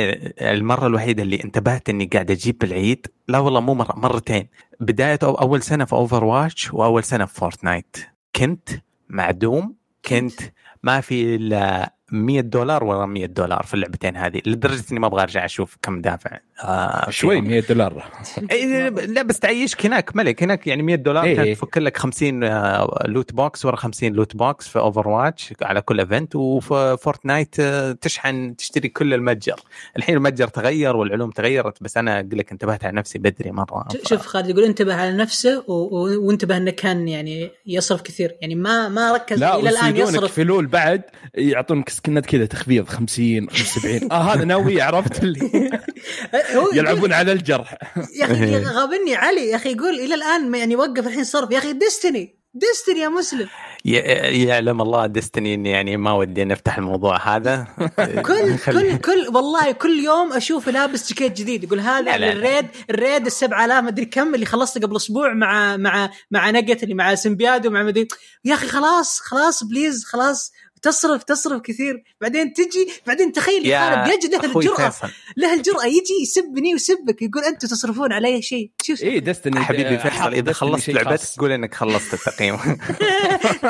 المرة 0.42 0.88
الوحيدة 0.88 1.24
اللي 1.24 1.44
انتبهت 1.44 1.90
إني 1.90 2.06
قاعد 2.14 2.32
أجيب 2.32 2.58
بالعيد 2.58 3.08
لا 3.28 3.40
والله 3.40 3.60
مو 3.60 3.74
مرة 3.74 3.94
مرتين. 3.96 4.48
بداية 4.80 5.20
أو 5.24 5.34
أول 5.36 5.62
سنة 5.64 5.86
في 5.86 5.94
Overwatch 5.94 6.74
وأول 6.74 7.04
سنة 7.04 7.26
في 7.26 7.36
Fortnite 7.36 7.98
كنت 8.36 8.70
معدوم 9.10 9.76
كنت 10.06 10.40
ما 10.84 11.02
في 11.02 11.36
إلا 11.36 11.94
100 12.12 12.42
دولار 12.42 12.84
ولا 12.84 13.06
100 13.06 13.26
دولار 13.26 13.64
في 13.64 13.74
اللعبتين 13.74 14.18
هذه 14.18 14.42
لدرجة 14.46 14.84
إني 14.92 15.00
ما 15.00 15.08
أبغى 15.08 15.22
أرجع 15.22 15.46
أشوف 15.46 15.78
كم 15.82 16.02
دافع. 16.02 16.40
آه 16.64 17.10
شوي 17.10 17.36
فيهم. 17.36 17.48
100 17.48 17.62
دولار. 17.70 18.04
إيه، 18.52 18.90
لا 18.90 19.22
بس 19.22 19.40
تعيشك 19.40 19.86
هناك 19.86 20.16
ملك. 20.16 20.44
هناك 20.44 20.68
يعني 20.68 20.84
100 20.84 20.96
دولار 20.96 21.24
إيه. 21.24 21.36
كانت 21.36 21.58
تفك 21.58 21.78
لك 21.78 21.98
50 21.98 22.44
آه، 22.44 23.04
loot 23.06 23.34
box 23.34 23.66
ورا 23.66 23.76
50 23.76 24.14
loot 24.14 24.36
box 24.36 24.68
في 24.68 24.80
Overwatch 24.80 25.54
على 25.62 25.82
كل 25.82 26.00
event 26.00 26.36
وفي 26.36 26.98
Fortnite 27.02 27.56
آه، 27.60 27.92
تشحن 27.92 28.56
تشتري 28.56 28.88
كل 28.90 29.14
المتجر. 29.14 29.60
الحين 29.98 30.16
المتجر 30.16 30.48
تغير 30.48 30.96
والعلوم 30.96 31.32
تغيرت 31.32 31.84
بس 31.84 31.98
أنا 31.98 32.20
أقول 32.20 32.38
لك 32.38 32.52
انتبهت 32.52 32.86
على 32.86 32.96
نفسي 32.96 33.20
بدري 33.20 33.52
مرة. 33.52 33.88
شوف 34.06 34.26
خالد 34.26 34.50
يقول 34.50 34.64
انتبه 34.64 34.96
على 34.96 35.18
نفسه 35.18 35.64
و... 35.68 35.74
و... 35.74 36.28
وانتبه 36.28 36.58
إنه 36.58 36.72
كان 36.72 37.08
يعني 37.08 37.52
يصرف 37.66 38.02
كثير. 38.02 38.36
يعني 38.42 38.56
ما 38.56 38.90
ما 38.90 39.14
ركز 39.14 39.40
لا 39.40 39.60
إلى 39.60 39.70
الآن 39.70 39.98
يصرف. 39.98 40.32
في 40.32 40.44
لول 40.44 40.66
بعد 40.68 41.02
يعطونك 41.36 41.90
سكنات 42.06 42.26
كذا 42.26 42.46
تخفيض 42.46 42.88
50 42.90 43.50
75 43.50 44.12
آه 44.12 44.34
هذا 44.34 44.44
ناوي 44.46 44.82
عرفت 44.82 45.24
اللي؟ 45.24 45.70
يلعبون 46.74 47.14
على 47.14 47.32
الجرح. 47.32 47.78
يا 48.20 48.26
أخي 48.26 48.58
غابني 48.66 49.16
علي 49.16 49.48
يا 49.50 49.56
أخي 49.56 49.72
يقول 49.72 50.00
إلى 50.00 50.16
الآن 50.16 50.52
ما- 50.52 50.58
يعني 50.58 50.76
وقف 50.76 51.08
الحين 51.08 51.24
صرف. 51.24 51.52
يا 51.52 51.58
أخي 51.58 51.74
ديستني 51.74 52.36
ديستني 52.54 53.00
يا 53.00 53.08
مسلم. 53.10 53.48
يعلم 53.86 54.82
الله 54.82 55.06
ديستني 55.06 55.54
إني 55.54 55.70
يعني 55.70 55.98
ما 55.98 56.12
ودي 56.14 56.46
نفتح 56.46 56.78
الموضوع 56.78 57.36
هذا. 57.36 57.68
كل 58.28 58.58
كل 58.66 58.98
كل 58.98 59.28
والله 59.34 59.72
كل 59.72 60.00
يوم 60.04 60.34
أشوف 60.34 60.70
لابس 60.70 61.10
جاكيت 61.14 61.38
جديد. 61.38 61.64
يقول 61.64 61.80
هذا. 61.80 62.16
الريد 62.16 62.66
الريد 62.90 63.26
ال 63.26 63.32
7000 63.32 63.84
مدري 63.84 64.06
كم 64.06 64.36
اللي 64.36 64.46
خلصته 64.46 64.82
قبل 64.82 64.96
أسبوع 64.96 65.34
مع 65.34 65.78
مع 65.78 66.10
مع 66.32 66.50
نقت 66.50 66.84
اللي 66.84 66.94
مع 66.96 67.16
سمبياد 67.16 67.68
ومع 67.68 67.84
مدري 67.84 68.08
يا 68.46 68.54
أخي 68.54 68.68
خلاص 68.68 69.20
خلاص 69.20 69.64
بليز 69.64 70.04
خلاص. 70.06 70.52
تصرف 70.84 71.24
تصرف 71.24 71.62
كثير. 71.62 72.04
بعدين 72.22 72.54
تجي 72.54 72.88
بعدين 73.08 73.32
تخيل 73.32 73.66
يا 73.66 73.80
خالد 74.06 74.14
يجد 74.24 74.36
له 74.36 74.58
الجرأة. 74.58 74.94
له 75.38 75.54
الجرأة 75.54 75.86
يجي 75.86 76.14
يسبني 76.24 76.74
ويسبك 76.74 77.22
يقول 77.22 77.44
أنتم 77.44 77.68
تصرفون 77.68 78.14
علي 78.14 78.42
شيء. 78.42 78.72
شو 78.84 78.94
اي 79.04 79.20
دستني 79.20 79.60
حبيبي 79.60 79.98
فيصل 79.98 80.34
إذا 80.34 80.54
خلصت 80.54 80.90
لعبتك 80.90 81.40
قول 81.40 81.52
إنك 81.52 81.74
خلصت 81.76 82.14
التقييم. 82.14 82.56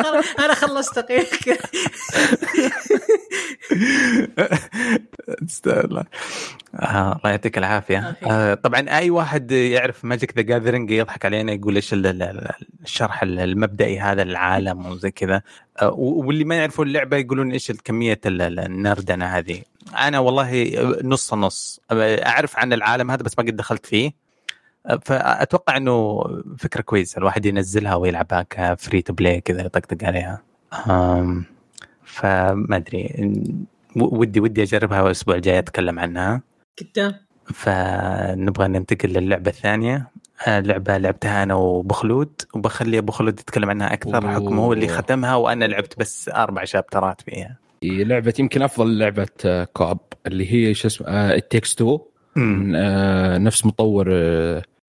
أنا 0.40 0.54
خلصت 0.54 1.00
تقييمك. 1.00 1.60
تستاهل 5.48 6.04
آه، 6.76 7.16
الله 7.18 7.30
يعطيك 7.32 7.58
العافية. 7.58 8.16
آه، 8.24 8.54
طبعا 8.54 8.90
أي 8.90 9.10
واحد 9.10 9.52
يعرف 9.52 10.06
Magic 10.06 10.36
the 10.36 10.42
Gathering 10.42 10.92
يضحك 10.92 11.26
علينا 11.26 11.52
يقول 11.54 11.76
إيش 11.76 11.94
ال- 11.94 12.06
ال- 12.08 12.52
الشرح 12.84 13.24
المبدئي 13.24 14.00
هذا 14.00 14.24
للعالم 14.24 14.86
وزي 14.86 15.12
كذا. 15.12 15.42
آه، 15.82 15.90
واللي 15.98 16.44
ما 16.44 16.56
يعرفون 16.56 16.88
اللعبة 16.88 17.03
يقولون 17.12 17.52
إيش 17.52 17.72
الكمية 17.72 18.20
ال- 18.26 18.42
ال- 18.42 18.60
النردنة 18.60 19.26
هذه؟ 19.26 19.62
أنا 19.98 20.20
والله 20.20 20.74
نص 21.04 21.34
نص. 21.34 21.82
أعرف 21.92 22.58
عن 22.58 22.74
العالم 22.74 23.12
هذا 23.12 23.24
بس 23.24 23.40
ما 23.40 23.46
قد 23.46 23.56
دخلت 23.56 23.86
فيه. 23.86 24.12
فأتوقع 25.02 25.78
إنه 25.78 26.24
فكرة 26.60 26.82
كويسة. 26.82 27.20
الواحد 27.20 27.46
ينزلها 27.46 27.96
ويلعبها 27.96 28.46
ك 28.50 28.60
free 28.60 29.02
to 29.02 29.14
play 29.14 29.42
كذا 29.42 29.66
يطقطق 29.66 30.04
عليها. 30.08 30.42
فما 32.04 32.76
أدري. 32.76 33.32
ودي 33.96 34.40
ودي 34.40 34.64
أجربها 34.64 35.06
الأسبوع 35.06 35.36
الجاي 35.36 35.60
أتكلم 35.60 36.00
عنها. 36.00 36.42
قدام 36.80 37.16
فنبغى 37.54 38.68
ننتقل 38.68 39.10
للعبة 39.10 39.50
الثانية. 39.52 40.12
لعبة 40.48 40.98
لعبتها 40.98 41.44
أنا 41.44 41.54
وبخلود 41.56 42.42
وبخلي 42.54 42.98
أبو 42.98 43.12
خلود 43.12 43.40
يتكلم 43.40 43.70
عنها 43.70 43.94
أكثر. 43.94 44.32
حكم 44.32 44.60
هو 44.60 44.74
اللي 44.74 44.88
ختمها 44.88 45.36
وأنا 45.36 45.66
لعبت 45.66 46.00
بس 46.00 46.30
أربع 46.30 46.64
شابترات 46.64 47.22
فيها. 47.22 47.58
لعبة 47.84 48.34
يمكن 48.40 48.62
أفضل 48.62 48.98
لعبة 48.98 49.28
آه، 49.46 49.64
co-op 49.64 50.00
اللي 50.28 50.54
هي 50.54 50.74
شو 50.74 50.88
اسمه 50.88 51.08
It 51.34 51.45
Takes 51.45 51.74
2 51.74 52.00
من 52.36 52.76
آه، 52.76 53.38
نفس 53.38 53.66
مطور 53.66 54.10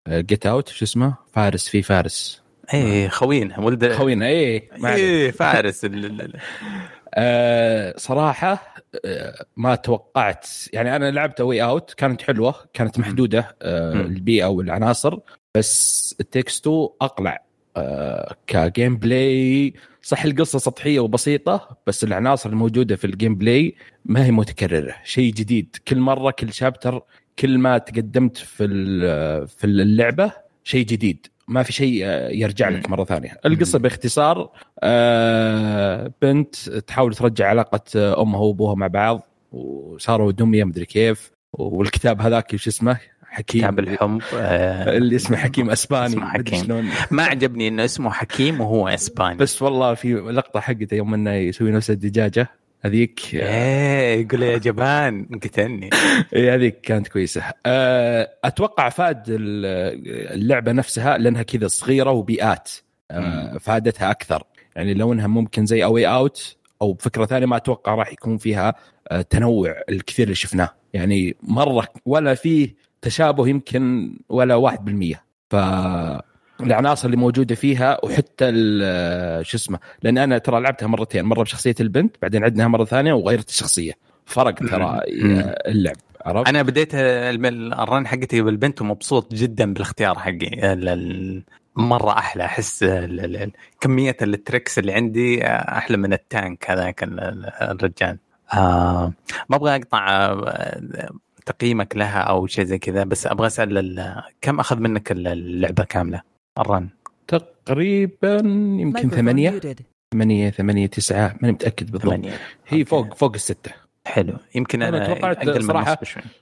Get 0.09 0.45
Out 0.45 0.69
شو 0.69 0.85
اسمه؟ 0.85 1.15
فارس 1.33 1.67
في 1.69 1.81
فارس. 1.81 2.43
إيه 2.73 3.07
خوينا 3.07 3.59
ولد 3.59 3.91
خوينا 3.93 4.27
إيه. 4.27 4.69
إيه 4.85 5.31
فارس 5.31 5.85
آه، 7.13 7.93
صراحة 7.97 8.73
آه، 9.05 9.45
ما 9.57 9.75
توقعت 9.75 10.47
يعني 10.73 10.95
أنا 10.95 11.11
لعبت 11.11 11.41
Way 11.41 11.63
Out 11.63 11.93
كانت 11.93 12.21
حلوة 12.21 12.55
كانت 12.73 12.99
محدودة 12.99 13.55
آه، 13.61 13.93
مم. 13.93 14.01
البيئة 14.01 14.45
والعناصر 14.45 15.19
بس 15.55 16.15
It 16.19 16.31
Takes 16.31 16.59
2 16.59 16.87
أقلع 17.01 17.43
آه، 17.77 18.35
ك 18.47 18.97
gameplay 18.97 19.73
صح 20.01 20.23
القصة 20.25 20.59
سطحية 20.59 20.99
وبسيطة 20.99 21.77
بس 21.87 22.03
العناصر 22.03 22.49
الموجودة 22.49 22.95
في 22.95 23.05
ال 23.07 23.35
gameplay 23.35 23.75
ما 24.05 24.25
هي 24.25 24.31
متكررة 24.31 24.95
شيء 25.03 25.33
جديد. 25.33 25.75
كل 25.87 25.99
مرة 25.99 26.31
كل 26.31 26.53
شابتر 26.53 27.01
كل 27.39 27.57
ما 27.57 27.77
تقدمت 27.77 28.37
في 28.37 28.63
ال- 28.63 29.47
في 29.47 29.63
اللعبة 29.67 30.31
شيء 30.63 30.85
جديد. 30.85 31.27
ما 31.47 31.63
في 31.63 31.73
شيء 31.73 32.01
آه، 32.05 32.29
يرجع 32.29 32.69
لك 32.69 32.89
مرة 32.89 33.03
ثانية. 33.03 33.37
القصة 33.45 33.79
باختصار 33.79 34.49
آه، 34.83 36.11
بنت 36.21 36.55
تحاول 36.69 37.15
ترجع 37.15 37.47
علاقة 37.47 37.81
آه، 37.95 38.21
أمها 38.21 38.39
وأبوها 38.39 38.75
مع 38.75 38.87
بعض 38.87 39.27
وصاروا 39.51 40.31
دمية 40.31 40.63
مدري 40.63 40.85
كيف. 40.85 41.31
والكتاب 41.53 42.21
هذاك 42.21 42.55
شو 42.55 42.69
اسمه؟ 42.69 42.97
حكيم. 43.33 43.61
كتاب 43.61 43.79
الحمض 43.79 44.21
آه، 44.35 44.97
اللي 44.97 45.15
اسمه 45.15 45.37
حكيم 45.37 45.69
أسباني 45.69 46.05
اسمه 46.05 46.29
حكيم. 46.29 46.63
شلون. 46.63 46.89
ما 47.11 47.23
عجبني 47.23 47.67
إنه 47.67 47.85
اسمه 47.85 48.09
حكيم 48.11 48.61
وهو 48.61 48.87
أسباني. 48.87 49.35
بس 49.35 49.61
والله 49.61 49.93
في 49.93 50.13
لقطة 50.13 50.59
حقته 50.59 50.95
يوم 50.95 51.13
إنه 51.13 51.33
يسوي 51.33 51.71
نفس 51.71 51.89
الدجاجة. 51.91 52.49
هذيك 52.85 53.19
إيه 53.33 54.21
يقول 54.21 54.43
يا 54.43 54.57
جبان 54.57 55.25
قتلني 55.43 55.89
إيه 56.35 56.55
هذيك 56.55 56.81
كانت 56.81 57.07
كويسة. 57.07 57.43
أه، 57.65 58.29
أتوقع 58.43 58.89
فاد 58.89 59.23
ال- 59.29 59.65
اللعبة 60.33 60.71
نفسها 60.71 61.17
لأنها 61.17 61.43
كذا 61.43 61.67
صغيرة 61.67 62.11
وبيئات 62.11 62.71
أه، 63.11 63.57
فادتها 63.57 64.11
أكثر. 64.11 64.43
يعني 64.75 64.93
لو 64.93 65.13
إنها 65.13 65.27
ممكن 65.27 65.65
زي 65.65 65.83
اوي 65.83 66.07
اوت 66.07 66.55
أو 66.81 66.93
بفكرة 66.93 67.25
ثانية 67.25 67.45
ما 67.45 67.57
أتوقع 67.57 67.95
راح 67.95 68.11
يكون 68.11 68.37
فيها 68.37 68.73
تنوع 69.29 69.75
الكثير 69.89 70.23
اللي 70.23 70.35
شفناه. 70.35 70.69
يعني 70.93 71.35
مرة 71.43 71.87
ولا 72.05 72.33
فيه 72.35 72.75
تشابه 73.01 73.47
يمكن 73.47 74.13
ولا 74.29 74.55
1% 74.55 75.15
ف 75.49 75.55
العناصر 76.67 77.05
اللي 77.05 77.17
موجودة 77.17 77.55
فيها 77.55 77.97
وحتى 78.05 78.45
شو 79.43 79.57
اسمه 79.57 79.79
لأن 80.03 80.17
أنا 80.17 80.37
ترى 80.37 80.61
لعبتها 80.61 80.87
مرتين 80.87 81.25
مرة 81.25 81.43
بشخصية 81.43 81.75
البنت 81.79 82.15
بعدين 82.21 82.43
عدناها 82.43 82.67
مرة 82.67 82.85
ثانية 82.85 83.13
وغيرت 83.13 83.49
الشخصية. 83.49 83.91
فرق 84.25 84.53
ترى. 84.55 84.99
اللعب 85.67 85.95
عرفت؟ 86.25 86.47
أنا 86.49 86.61
بديت 86.61 86.89
ال 86.95 87.23
run 87.23 88.07
حقتي 88.07 88.41
بالبنت 88.41 88.81
ومبسوط 88.81 89.33
جدا 89.33 89.73
بالاختيار 89.73 90.19
حقي. 90.19 90.75
مرة 91.75 92.11
أحلى 92.17 92.45
أحس 92.45 92.85
كمية 93.81 94.17
ال 94.21 94.30
tricks 94.30 94.79
اللي 94.79 94.93
عندي 94.93 95.45
أحلى 95.47 95.97
من 95.97 96.13
ال 96.13 96.25
tank 96.25 96.71
هذاك 96.71 97.03
ال- 97.03 97.19
ال- 97.19 97.45
الرجال. 97.61 98.17
آه 98.53 99.13
ما 99.49 99.55
أبغى 99.55 99.75
أقطع 99.75 100.07
آه، 100.09 101.09
تقييمك 101.45 101.97
لها 101.97 102.19
أو 102.19 102.47
شيء 102.47 102.65
زي 102.65 102.77
كذا 102.77 103.03
بس 103.03 103.27
أبغى 103.27 103.47
أسأل 103.47 103.77
ال- 103.77 104.21
كم 104.41 104.59
أخذ 104.59 104.79
منك 104.79 105.11
ال- 105.11 105.27
اللعبة 105.27 105.83
كاملة؟ 105.83 106.21
ال 106.59 106.65
run. 106.65 106.89
تقريبا 107.27 108.37
يمكن 108.79 109.09
ثمانية. 109.09 109.61
ثمانية 110.13 110.49
ثمانية 110.49 110.87
تسعة 110.87 111.35
ماني 111.41 111.53
متأكد 111.53 111.91
بالضبط. 111.91 112.03
ثمانية. 112.03 112.29
هي 112.67 112.79
okay. 112.79 112.85
فوق 112.85 113.13
فوق 113.13 113.33
الستة. 113.35 113.71
حلو. 114.05 114.33
يمكن 114.55 114.81
أنا 114.81 114.97
أنا, 114.97 115.13
توقعت 115.13 115.49
صراحة. 115.59 115.97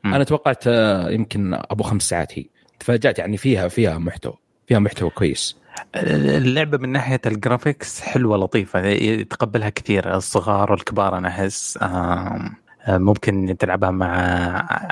أنا 0.05 0.23
توقعت 0.23 0.63
آه، 0.67 1.09
يمكن 1.09 1.53
أبو 1.53 1.83
خمس 1.83 2.03
ساعات 2.03 2.39
هي. 2.39 2.45
تفاجأت 2.79 3.19
يعني 3.19 3.37
فيها 3.37 3.67
فيها 3.67 3.97
محتوى 3.97 4.33
فيها 4.67 4.79
محتوى 4.79 5.09
كويس. 5.09 5.57
اللعبة 5.95 6.77
من 6.77 6.89
ناحية 6.89 7.21
ال 7.25 7.34
graphics 7.34 8.01
حلوة 8.01 8.37
لطيفة. 8.37 8.85
يتقبلها 8.87 9.69
كثير. 9.69 10.15
الصغار 10.15 10.71
والكبار 10.71 11.17
أنا 11.17 11.27
أحس 11.27 11.79
آه، 11.81 12.51
ممكن 12.87 13.55
تلعبها 13.59 13.91
مع 13.91 14.15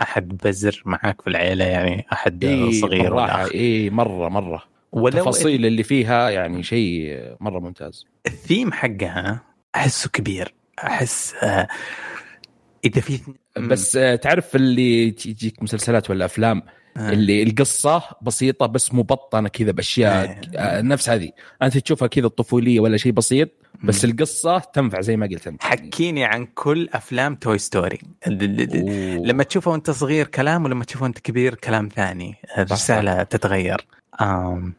أحد 0.01 0.37
بزر 0.43 0.81
معاك 0.85 1.21
في 1.21 1.29
العيلة 1.29 1.65
يعني 1.65 2.05
أحد 2.13 2.43
إيه 2.43 2.81
صغير 2.81 3.01
ولا 3.01 3.09
بالراحة 3.09 3.43
أخ. 3.43 3.49
التفاصيل 4.97 5.65
اللي 5.65 5.83
فيها 5.83 6.29
يعني 6.29 6.63
شيء 6.63 7.19
مرة 7.39 7.59
ممتاز. 7.59 8.05
الثيم 8.27 8.71
حقها 8.71 9.43
أحسه 9.75 10.09
كبير. 10.09 10.53
أحس 10.83 11.35
آه، 11.43 11.67
إذا 12.85 13.01
في 13.01 13.19
بس 13.57 13.95
آه، 13.95 14.15
تعرف 14.15 14.55
اللي 14.55 15.11
تجيك 15.11 15.63
مسلسلات 15.63 16.09
ولا 16.09 16.25
أفلام 16.25 16.63
آه. 16.97 17.09
اللي 17.09 17.43
القصة 17.43 18.03
بسيطة 18.21 18.65
بس 18.65 18.93
مبطنة 18.93 19.49
كذا 19.49 19.71
بأشياء 19.71 20.39
نفس 20.85 21.09
هذه. 21.09 21.31
أنت 21.61 21.77
تشوفها 21.77 22.07
كذا 22.07 22.25
الطفولية 22.25 22.79
ولا 22.79 22.97
شيء 22.97 23.11
بسيط 23.11 23.49
بس 23.83 24.05
القصة 24.05 24.59
تنفع 24.59 25.01
زي 25.01 25.17
ما 25.17 25.25
قلت 25.25 25.47
أنت. 25.47 25.63
حكيني 25.63 26.25
عن 26.25 26.45
كل 26.45 26.89
أفلام 26.93 27.35
توي 27.35 27.57
ستوري. 27.57 27.99
لما 28.27 29.43
تشوفه 29.43 29.71
وأنت 29.71 29.91
صغير 29.91 30.27
كلام 30.27 30.65
ولما 30.65 30.83
تشوفه 30.83 31.03
وأنت 31.03 31.19
كبير 31.19 31.55
كلام 31.55 31.89
ثاني. 31.95 32.35
الرساله 32.57 33.23
تتغير. 33.23 33.85
آم 34.21 34.73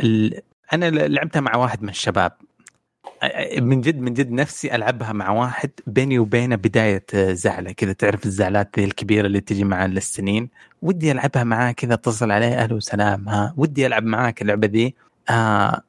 ال... 0.00 0.40
أنا 0.72 0.90
لعبتها 0.90 1.40
مع 1.40 1.56
واحد 1.56 1.82
من 1.82 1.88
الشباب. 1.88 2.32
من 3.58 3.80
جد 3.80 3.98
من 3.98 4.14
جد 4.14 4.30
نفسي 4.30 4.74
ألعبها 4.74 5.12
مع 5.12 5.30
واحد 5.30 5.70
بيني 5.86 6.18
وبينه 6.18 6.56
بداية 6.56 7.04
زعلة. 7.14 7.72
كذا 7.72 7.92
تعرف 7.92 8.26
الزعلات 8.26 8.78
الكبيرة 8.78 9.26
اللي 9.26 9.40
تجي 9.40 9.64
مع 9.64 9.84
السنين. 9.84 10.48
ودي 10.82 11.12
ألعبها 11.12 11.44
معاه 11.44 11.72
كذا 11.72 11.94
أتصل 11.94 12.30
عليه 12.30 12.54
أهلا 12.62 12.74
وسلام 12.74 13.28
ها 13.28 13.54
ودي 13.56 13.86
ألعب 13.86 14.04
معاك 14.04 14.42
اللعبة 14.42 14.66
ذي 14.66 14.94
آه 15.30 15.82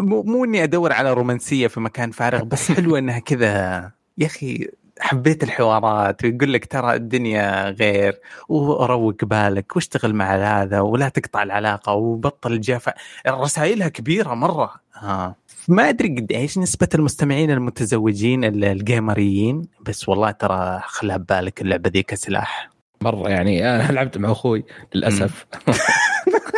مو 0.00 0.44
إني 0.44 0.64
أدور 0.64 0.92
على 0.92 1.12
رومانسية 1.12 1.66
في 1.66 1.80
مكان 1.80 2.10
فارغ 2.10 2.44
بس 2.44 2.72
حلوة 2.72 2.98
إنها 2.98 3.18
كذا. 3.18 3.92
يا 4.18 4.26
أخي 4.26 4.68
حبيت 5.00 5.42
الحوارات 5.42 6.24
ويقول 6.24 6.52
لك 6.52 6.66
ترى 6.66 6.94
الدنيا 6.94 7.70
غير 7.70 8.20
وروق 8.48 9.24
بالك 9.24 9.76
واشتغل 9.76 10.14
مع 10.14 10.34
هذا 10.62 10.80
ولا 10.80 11.08
تقطع 11.08 11.42
العلاقة 11.42 11.92
وبطل 11.92 12.52
الجفا 12.52 12.92
رسائلها 13.28 13.88
كبيرة 13.88 14.34
مرة. 14.34 14.74
آه. 15.02 15.36
ما 15.68 15.88
أدري 15.88 16.08
قد 16.08 16.32
إيش 16.32 16.58
نسبة 16.58 16.88
المستمعين 16.94 17.50
المتزوجين 17.50 18.44
ال- 18.44 18.64
الجيمريين 18.64 19.62
بس 19.80 20.08
والله 20.08 20.30
ترى 20.30 20.80
خلها 20.84 21.16
ببالك 21.16 21.62
اللعبة 21.62 21.90
ذي 21.90 22.02
كسلاح 22.02 22.70
مرة 23.00 23.28
يعني 23.28 23.70
أنا 23.76 23.92
لعبت 23.92 24.18
مع 24.18 24.32
أخوي 24.32 24.64
للأسف. 24.94 25.46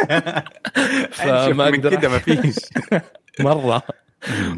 فما 1.11 1.53
من 1.53 1.61
أقدر. 1.61 1.95
كذا 1.95 2.09
ما 2.09 2.19
فيش. 2.19 2.57
مرة. 3.41 3.83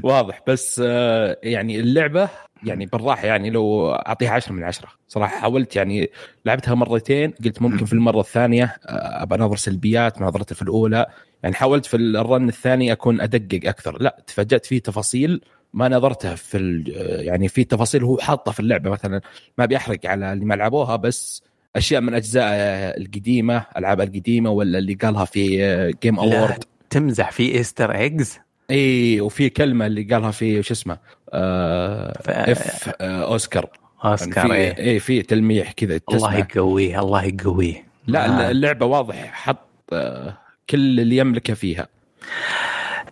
واضح. 0.02 0.40
بس 0.46 0.82
آه، 0.84 1.36
يعني 1.42 1.80
اللعبة 1.80 2.28
يعني 2.64 2.86
بالراحة 2.86 3.26
يعني 3.26 3.50
لو 3.50 3.90
أعطيها 3.92 4.30
10 4.30 4.52
من 4.52 4.64
10 4.64 4.88
صراحة 5.08 5.40
حاولت 5.40 5.76
يعني 5.76 6.10
لعبتها 6.44 6.74
مرتين 6.74 7.30
قلت 7.44 7.62
ممكن 7.62 7.84
في 7.84 7.92
المرة 7.92 8.20
الثانية 8.20 8.64
آه، 8.64 9.22
أبى 9.22 9.34
انظر 9.34 9.56
سلبيات 9.56 10.20
ما 10.20 10.26
نظرتها 10.26 10.54
في 10.54 10.62
الأولى. 10.62 11.06
يعني 11.42 11.54
حاولت 11.54 11.86
في 11.86 11.96
ال 11.96 12.09
run 12.09 12.48
الثاني 12.48 12.92
أكون 12.92 13.20
أدقق 13.20 13.60
أكثر. 13.68 14.02
لا 14.02 14.22
تفاجأت 14.26 14.66
فيه 14.66 14.78
تفاصيل 14.78 15.40
ما 15.74 15.88
نظرتها 15.88 16.34
في 16.34 16.56
ال- 16.56 16.94
آه، 16.96 17.20
يعني 17.22 17.48
في 17.48 17.64
تفاصيل 17.64 18.04
هو 18.04 18.18
حاطه 18.18 18.52
في 18.52 18.60
اللعبة. 18.60 18.90
مثلا 18.90 19.20
ما 19.58 19.66
بيحرق 19.66 19.98
على 20.06 20.32
اللي 20.32 20.44
ما 20.44 20.54
لعبوها 20.54 20.96
بس 20.96 21.42
أشياء 21.76 22.00
من 22.00 22.14
أجزاء 22.14 22.44
آه، 22.52 22.96
القديمة 22.98 23.64
ألعاب 23.76 24.00
القديمة 24.00 24.50
ولا 24.50 24.78
اللي 24.78 24.94
قالها 24.94 25.24
في 25.24 25.92
Game 26.02 26.16
Awards 26.16 26.64
تمزح 26.90 27.30
في 27.32 27.54
Easter 27.54 27.92
eggs 27.94 28.38
اي 28.70 29.20
وفي 29.20 29.48
كلمة 29.50 29.86
اللي 29.86 30.02
قالها 30.02 30.30
في 30.30 30.58
وش 30.58 30.70
اسمه 30.70 30.94
آه 30.94 30.98
F 31.32 32.90
آه 33.00 33.24
أوسكار 33.24 33.66
أوسكار 34.04 34.46
في 34.46 34.54
إيه. 34.54 34.78
اي 34.78 35.00
في 35.00 35.22
تلميح 35.22 35.72
كذا 35.72 36.00
الله 36.12 36.36
يقويه 36.36 37.00
الله 37.00 37.24
يقويه 37.24 37.84
لا 38.06 38.46
آه. 38.46 38.50
اللعبة 38.50 38.86
واضح 38.86 39.32
حط 39.32 39.68
آه 39.92 40.38
كل 40.70 41.00
اللي 41.00 41.16
يملكه 41.16 41.54
فيها 41.54 41.88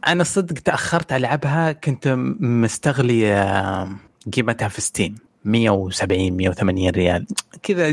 أنا 0.06 0.24
صدق 0.24 0.54
تأخرت 0.54 1.12
ألعبها 1.12 1.72
كنت 1.72 2.08
مستغلي 2.40 3.32
آه، 3.32 3.90
قيمتها 4.32 4.68
في 4.68 4.80
Steam 4.80 5.14
170 5.48 6.32
180 6.36 6.90
ريال. 6.90 7.26
كذا 7.62 7.88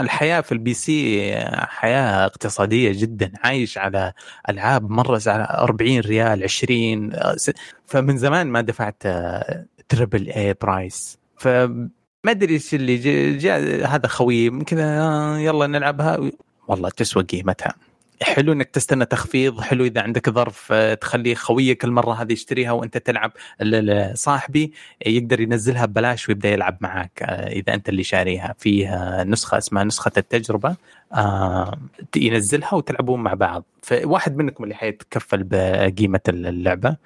الحياة 0.00 0.40
في 0.40 0.52
ال 0.52 0.74
PC 0.74 1.34
حياة 1.56 2.26
اقتصادية 2.26 2.92
جدا. 2.94 3.32
عايش 3.44 3.78
على 3.78 4.12
ألعاب 4.48 4.90
مرة 4.90 5.20
على 5.26 5.46
40 5.50 6.00
ريال 6.00 6.42
20 6.42 7.12
آه، 7.14 7.36
س- 7.36 7.50
فمن 7.86 8.16
زمان 8.18 8.46
ما 8.46 8.60
دفعت 8.60 9.02
تربل 9.88 10.28
اي 10.30 10.54
برايس 10.62 11.18
فما 11.38 11.88
أدري 12.26 12.54
إيش 12.54 12.74
اللي 12.74 12.96
جاء, 13.36 13.86
هذا 13.86 14.06
خوي 14.06 14.50
كذا 14.64 15.00
آه، 15.00 15.38
يلا 15.38 15.66
نلعبها. 15.66 16.30
والله 16.68 16.88
تسوى 16.90 17.22
قيمتها. 17.22 17.74
حلو 18.24 18.52
إنك 18.52 18.70
تستنى 18.70 19.04
تخفيض 19.04 19.60
حلو 19.60 19.84
إذا 19.84 20.00
عندك 20.00 20.30
ظرف 20.30 20.68
آه، 20.72 20.94
تخلي 20.94 21.34
خويك 21.34 21.84
المرة 21.84 22.12
هذه 22.22 22.32
يشتريها 22.32 22.72
وأنت 22.72 22.98
تلعب 22.98 23.32
صاحبي 24.14 24.72
يقدر 25.06 25.40
ينزلها 25.40 25.86
ببلاش 25.86 26.28
ويبدأ 26.28 26.48
يلعب 26.48 26.78
معاك 26.80 27.22
آه، 27.22 27.48
إذا 27.48 27.74
أنت 27.74 27.88
اللي 27.88 28.02
شاريها. 28.02 28.54
فيها 28.58 29.24
نسخة 29.24 29.58
اسمها 29.58 29.84
نسخة 29.84 30.12
التجربة 30.16 30.76
آه، 31.14 31.78
ينزلها 32.16 32.74
وتلعبون 32.74 33.20
مع 33.22 33.34
بعض. 33.34 33.64
فواحد 33.82 34.36
منكم 34.36 34.64
اللي 34.64 34.74
حيتكفل 34.74 35.42
بقيمة 35.42 36.20
اللعبة 36.28 36.96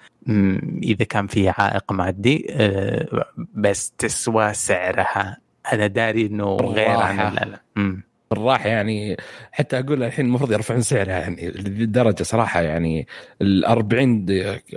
إذا 0.82 1.04
كان 1.04 1.26
في 1.26 1.48
عائق 1.48 1.92
مادي 1.92 2.46
آه، 2.50 3.24
بس 3.54 3.90
تسوى 3.98 4.54
سعرها. 4.54 5.38
أنا 5.72 5.86
داري 5.86 6.26
إنه 6.26 6.56
غير 6.56 6.88
عن 6.90 7.56
بالراحة 8.30 8.68
يعني 8.68 9.16
حتى 9.52 9.78
أقول 9.78 10.02
الحين 10.02 10.26
المفروض 10.26 10.52
يرفعون 10.52 10.80
سعرها 10.82 11.18
يعني 11.18 11.50
للدرجه 11.50 12.22
صراحة 12.22 12.60
يعني 12.60 13.06
ال 13.42 13.64
40 13.64 14.26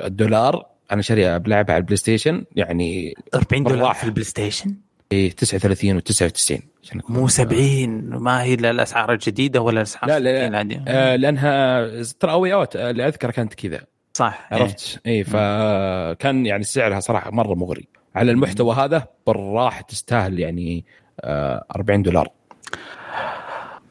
دولار 0.08 0.66
أنا 0.92 1.02
شاريها 1.02 1.38
بلعبها 1.38 1.74
على 1.76 1.82
ال 1.82 1.98
PlayStation 1.98 2.44
يعني 2.56 3.16
40 3.36 3.64
دولار 3.64 3.78
بالراحة. 3.80 4.00
في 4.00 4.04
ال 4.04 4.24
PlayStation 4.24 4.76
إيه 5.12 5.32
39 5.32 6.00
و99 6.00 6.62
عشان 6.84 7.02
أكون- 7.02 7.10
مو 7.12 7.28
70 7.28 7.90
ما 8.10 8.44
هي 8.44 8.56
لا 8.56 8.72
الأسعار 8.72 9.14
الجديده 9.14 9.62
ولا 9.62 9.78
الأسعار 9.78 10.08
لا، 10.10 10.20
لا، 10.20 10.64
لا. 10.64 10.84
آه 10.88 11.16
لأنها 11.16 11.88
ترى 12.20 12.32
A 12.32 12.54
Way 12.54 12.65
Out 12.65 12.76
آه، 12.76 12.90
اللي 12.90 13.08
أذكر 13.08 13.32
كانت 13.32 13.54
كذا. 13.54 13.82
صح 14.14 14.50
إيه. 14.54 14.60
عرفت؟ 14.60 15.00
إي 15.08 15.24
فكان 15.24 16.46
يعني 16.46 16.64
سعرها 16.64 17.00
صراحة 17.00 17.32
مرة 17.32 17.54
مغري. 17.56 17.88
على 18.16 18.32
المحتوى 18.32 18.76
هذا 18.76 19.08
بالراحة 19.28 19.82
تستاهل 19.82 20.40
يعني 20.40 20.86
آه 21.22 21.66
40 21.76 22.02
دولار. 22.02 22.30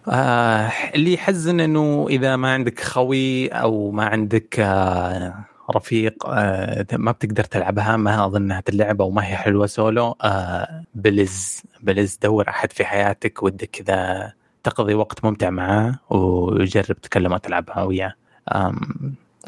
آه 0.08 0.72
اللي 0.94 1.12
يحزن 1.12 1.60
إنه 1.60 2.06
إذا 2.10 2.36
ما 2.36 2.52
عندك 2.52 2.80
خوي 2.80 3.48
أو 3.48 3.90
ما 3.90 4.04
عندك 4.04 4.60
آه 4.60 5.44
رفيق 5.76 6.26
آه 6.26 6.86
ما 6.92 7.12
بتقدر 7.12 7.44
تلعبها 7.44 7.96
ما 7.96 8.26
اظن 8.26 8.42
انها 8.42 8.60
تلعب 8.60 9.02
أو 9.02 9.10
ما 9.10 9.26
هي 9.26 9.36
حلوة 9.36 9.66
سولو 9.66 10.16
آه 10.22 10.84
please 10.94 11.62
please 11.80 12.18
دور 12.22 12.48
أحد 12.48 12.72
في 12.72 12.84
حياتك 12.84 13.42
ودك 13.42 13.70
كذا 13.70 14.32
تقضي 14.64 14.94
وقت 14.94 15.24
ممتع 15.24 15.50
معاه 15.50 15.98
وجرب 16.10 17.00
تكلم 17.00 17.32
وتلعبها 17.32 17.82
وياه. 17.82 18.14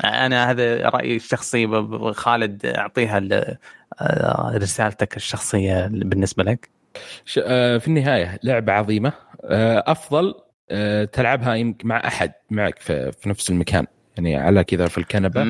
أنا 0.04 0.50
هذا 0.50 0.88
رأيي 0.88 1.16
الشخصي 1.16 1.68
خالد 2.12 2.66
أعطيها 2.66 3.20
آه، 4.00 4.52
رسالتك 4.56 5.16
الشخصية 5.16 5.86
بالنسبة 5.86 6.44
لك. 6.44 6.70
في 7.24 7.88
النهاية 7.88 8.38
لعبة 8.42 8.72
عظيمة. 8.72 9.12
آه 9.44 9.84
أفضل 9.86 10.34
آه 10.70 11.04
تلعبها 11.04 11.54
يمكن 11.54 11.88
مع 11.88 12.06
أحد 12.06 12.32
معك 12.50 12.78
في, 12.78 13.12
في 13.12 13.28
نفس 13.28 13.50
المكان. 13.50 13.86
يعني 14.16 14.36
على 14.36 14.64
كذا 14.64 14.88
في 14.88 14.98
الكنبة. 14.98 15.42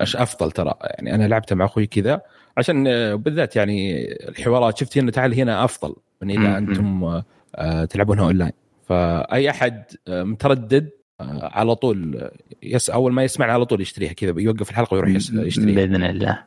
إيش 0.00 0.16
أفضل 0.16 0.50
ترى. 0.52 0.74
يعني 0.84 1.14
أنا 1.14 1.28
لعبتها 1.28 1.56
مع 1.56 1.64
أخوي 1.64 1.86
كذا. 1.86 2.20
عشان 2.56 2.86
آه، 2.86 3.14
بالذات 3.14 3.56
يعني 3.56 4.04
الحوارات. 4.28 4.78
شفت 4.78 4.98
هنا 4.98 5.10
تعال 5.10 5.34
هنا 5.34 5.64
أفضل 5.64 5.94
من 6.22 6.30
إذا. 6.30 6.58
أنتم 6.58 7.04
آه، 7.04 7.24
آه، 7.56 7.84
تلعبونها 7.84 8.24
أونلاين. 8.24 8.52
فأي 8.88 9.50
أحد 9.50 9.84
آه، 10.08 10.22
متردد 10.22 10.90
آه، 11.20 11.50
على 11.52 11.74
طول 11.74 12.16
آه، 12.16 12.32
يس 12.62 12.90
أول 12.90 13.12
ما 13.12 13.24
يسمعنا 13.24 13.52
على 13.52 13.64
طول 13.64 13.80
يشتريها 13.80 14.12
كذا 14.12 14.34
يوقف 14.40 14.70
الحلقة 14.70 14.94
ويروح 14.94 15.10
يشتريها. 15.10 15.74
بإذن 15.74 16.04
الله. 16.04 16.30
آه، 16.30 16.44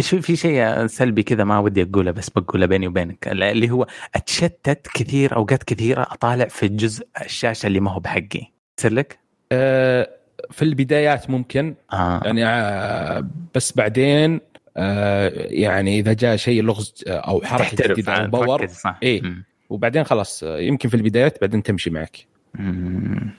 شو 0.00 0.20
في 0.20 0.36
شيء 0.36 0.86
سلبي 0.86 1.22
كذا 1.22 1.44
ما 1.44 1.58
ودي 1.58 1.82
أقوله 1.82 2.10
بس 2.10 2.30
بقوله 2.30 2.66
بيني 2.66 2.86
وبينك 2.86 3.28
اللي 3.28 3.70
هو 3.70 3.86
أتشتت 4.14 4.88
كثير 4.94 5.36
اوقات 5.36 5.62
كثيره 5.62 6.02
أطالع 6.02 6.44
في 6.44 6.68
جزء 6.68 7.06
الشاشة 7.24 7.66
اللي 7.66 7.80
ما 7.80 7.90
هو 7.90 8.00
بحقي 8.00 8.52
يصير 8.78 8.92
لك؟ 8.92 9.18
آه، 9.52 10.10
في 10.50 10.62
البدايات 10.62 11.30
ممكن 11.30 11.74
آه. 11.92 12.20
يعني 12.24 12.46
آه، 12.46 13.28
بس 13.54 13.72
بعدين 13.72 14.40
آه، 14.76 15.32
يعني 15.36 15.98
إذا 15.98 16.12
جاء 16.12 16.36
شيء 16.36 16.62
لغز 16.62 16.94
آه، 17.06 17.10
أو 17.10 17.40
حركة 17.44 17.92
جديدة 17.92 18.12
أو 18.12 18.24
آه، 18.24 18.26
power 18.26 18.68
إيه. 19.02 19.22
مم. 19.22 19.44
وبعدين 19.70 20.04
خلاص 20.04 20.44
آه، 20.44 20.58
يمكن 20.58 20.88
في 20.88 20.96
البدايات 20.96 21.40
بعدين 21.40 21.62
تمشي 21.62 21.90
معك 21.90 22.26
مم. 22.54 23.30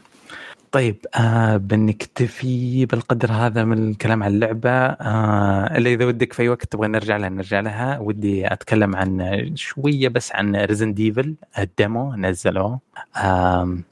طيب 0.76 1.06
آه 1.16 1.58
بنكتفي 1.58 2.86
بالقدر 2.86 3.32
هذا 3.32 3.64
من 3.64 3.90
الكلام 3.90 4.24
عن 4.24 4.32
اللعبة. 4.34 4.70
آه 4.70 5.78
إلا 5.78 5.90
إذا 5.90 6.06
ودك 6.06 6.34
في 6.34 6.42
أي 6.42 6.50
وقت 6.50 6.66
تبغى 6.66 6.88
نرجع 6.88 7.18
لها 7.18 7.30
نرجع 7.30 7.60
لها. 7.60 8.00
ودي 8.00 8.54
أتكلم 8.54 8.96
عن 8.96 9.52
شوية 9.56 10.08
بس 10.08 10.32
عن 10.32 10.56
Resident 10.56 10.94
Evil 10.94 11.36
ال 11.60 11.71
demo 11.71 12.16
نزلوه. 12.16 12.80
آم 13.18 13.84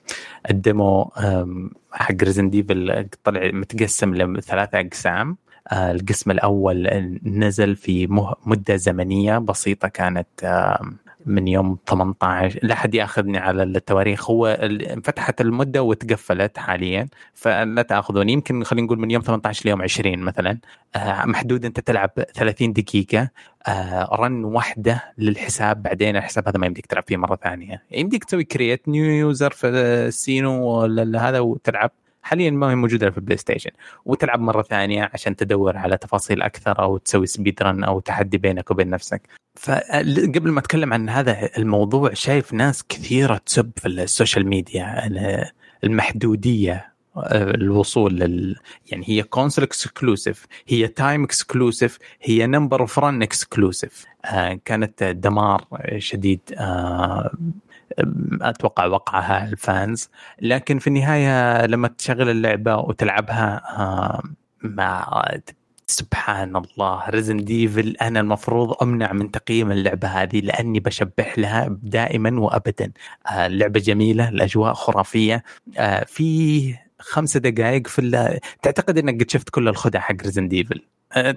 ال 0.50 0.60
demo 0.60 1.02
آم 1.18 1.72
حق 1.92 2.16
Resident 2.24 2.50
Evil 2.50 3.08
طلع 3.24 3.52
متقسم 3.54 4.16
لثلاثة 4.16 4.80
أقسام. 4.80 5.38
آه 5.68 5.92
القسم 5.92 6.32
الأول 6.32 6.88
نزل 7.24 7.76
في 7.76 8.08
مدة 8.46 8.76
زمنية 8.76 9.38
بسيطة 9.38 9.88
كانت 9.88 10.28
آم 10.44 11.03
من 11.26 11.48
يوم 11.48 11.78
18 11.88 12.60
لا 12.64 12.76
حد 12.76 12.96
يأخذني 12.96 13.38
على 13.38 13.64
التواريخ. 13.64 14.32
هو 14.32 14.48
انفتحت 14.48 15.42
المدة 15.42 15.84
وتقفلت 15.84 16.58
حاليا 16.58 17.08
فلا 17.34 17.82
تاخذوني 17.82 18.34
يمكن 18.34 18.64
خلينا 18.64 18.86
نقول 18.86 19.00
من 19.00 19.12
يوم 19.12 19.22
18 19.22 19.66
ليوم 19.66 19.82
20 19.82 20.20
مثلا. 20.20 20.58
آه، 20.96 21.26
محدود 21.26 21.66
أنت 21.66 21.80
تلعب 21.80 22.10
30 22.36 22.74
دقيقة. 22.74 23.30
آه، 23.68 24.10
run 24.16 24.44
واحدة 24.46 25.04
للحساب 25.18 25.84
بعدين 25.84 26.16
الحساب 26.16 26.48
هذا 26.48 26.60
ما 26.60 26.66
يمديك 26.68 26.86
تلعب 26.86 27.04
فيه 27.08 27.18
مرة 27.18 27.36
ثانية. 27.36 27.84
يمديك 27.92 28.24
تسوي 28.24 28.44
create 28.44 28.88
new 28.88 29.06
user 29.06 29.52
في 29.52 29.68
ال 29.68 29.92
PSN 29.92 30.66
ولا 30.66 31.30
هذا 31.30 31.40
وتلعب. 31.40 31.92
حاليا 32.24 32.52
ما 32.52 32.72
هي 32.72 32.76
موجودة 32.76 33.12
في 33.12 33.18
ال 33.18 33.38
PlayStation 33.38 33.72
وتلعب 34.06 34.40
مرة 34.40 34.62
ثانية 34.62 35.10
عشان 35.14 35.36
تدور 35.36 35.78
على 35.78 35.98
تفاصيل 35.98 36.42
أكثر 36.42 36.80
أو 36.82 36.98
تسوي 36.98 37.26
speed 37.28 37.64
run 37.64 37.84
أو 37.84 38.00
تحدي 38.00 38.38
بينك 38.38 38.72
وبين 38.72 38.90
نفسك. 38.90 39.22
فقبل 39.56 40.52
ما 40.52 40.60
أتكلم 40.60 40.94
عن 40.94 41.10
هذا 41.10 41.50
الموضوع 41.58 42.14
شايف 42.14 42.54
ناس 42.54 42.84
كثيرة 42.90 43.38
تسب 43.46 43.72
في 43.78 43.88
ال 43.88 43.96
social 43.96 44.48
media 44.48 45.08
ال- 45.08 45.46
المحدودية 45.84 46.94
آه، 47.18 47.52
الوصول 47.52 48.14
لل 48.16 48.56
يعني 48.92 49.04
هي 49.10 49.24
console 49.24 49.64
exclusive 49.64 50.46
هي 50.68 50.88
time 50.88 51.24
exclusive 51.24 51.98
هي 52.22 52.48
number 52.48 52.82
of 52.82 53.00
run 53.00 53.22
exclusive 53.22 54.06
كانت 54.66 55.04
دمار 55.04 55.66
شديد 55.98 56.40
آه، 56.58 57.32
أتوقع 58.42 58.86
وقعها 58.86 59.50
ال 59.50 59.60
fans. 59.60 60.10
لكن 60.42 60.80
في 60.80 60.88
النهاية 60.88 61.66
لما 61.66 61.88
تشغل 61.88 62.30
اللعبة 62.30 62.76
وتلعبها 62.78 63.62
آه، 63.78 64.24
ما 64.62 65.06
سبحان 65.88 66.56
الله 66.56 67.10
Resident 67.10 67.38
Evil 67.38 67.96
أنا 68.02 68.20
المفروض 68.20 68.76
أمنع 68.84 69.14
من 69.14 69.32
تقييم 69.32 69.72
اللعبة 69.72 70.08
هذه 70.08 70.40
لأني 70.40 70.80
بشبح 70.80 71.40
لها 71.40 71.78
دائما 71.84 72.42
وابدا. 72.42 72.92
آه، 73.28 73.46
اللعبة 73.48 73.80
جميلة 73.80 74.30
الأجواء 74.30 74.74
خرافية. 74.74 75.44
آه، 75.78 76.04
في 76.04 76.76
خمسة 77.00 77.40
دقائق 77.40 77.88
في 77.88 78.40
تعتقد 78.62 78.98
إنك 78.98 79.22
قد 79.24 79.30
شفت 79.30 79.50
كل 79.50 79.68
الخدع 79.68 80.00
حق 80.00 80.16
Resident 80.24 80.48
Evil 80.48 80.82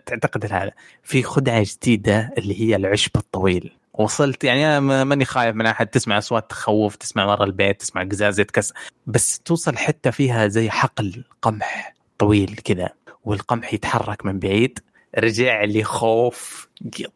تعتقد 0.07 0.45
هذا. 0.53 0.73
في 1.03 1.23
خدعة 1.23 1.65
جديدة 1.67 2.33
اللي 2.39 2.61
هي 2.61 2.77
العشب 2.77 3.11
الطويل. 3.17 3.76
وصلت 3.99 4.45
يعني 4.45 4.67
أنا 4.67 4.81
ما- 4.81 5.05
ماني 5.05 5.25
خايف 5.25 5.57
من 5.57 5.67
أحد 5.67 5.87
تسمع 5.87 6.19
أصوات 6.19 6.51
تخوف 6.51 6.97
تسمع 6.97 7.25
ورا 7.25 7.45
البيت 7.45 7.81
تسمع 7.81 8.03
قزاز 8.05 8.41
يتكسر 8.41 8.75
بس 9.07 9.39
توصل 9.41 9.77
حتى 9.77 10.13
فيها 10.13 10.47
زي 10.49 10.71
حقل 10.71 11.25
قمح 11.43 11.95
طويل 12.19 12.57
كذا 12.65 12.89
والقمح 13.25 13.75
يتحرك 13.75 14.27
من 14.27 14.39
بعيد 14.39 14.79
رجع 15.19 15.65
لي 15.65 15.85
خوف 15.85 16.69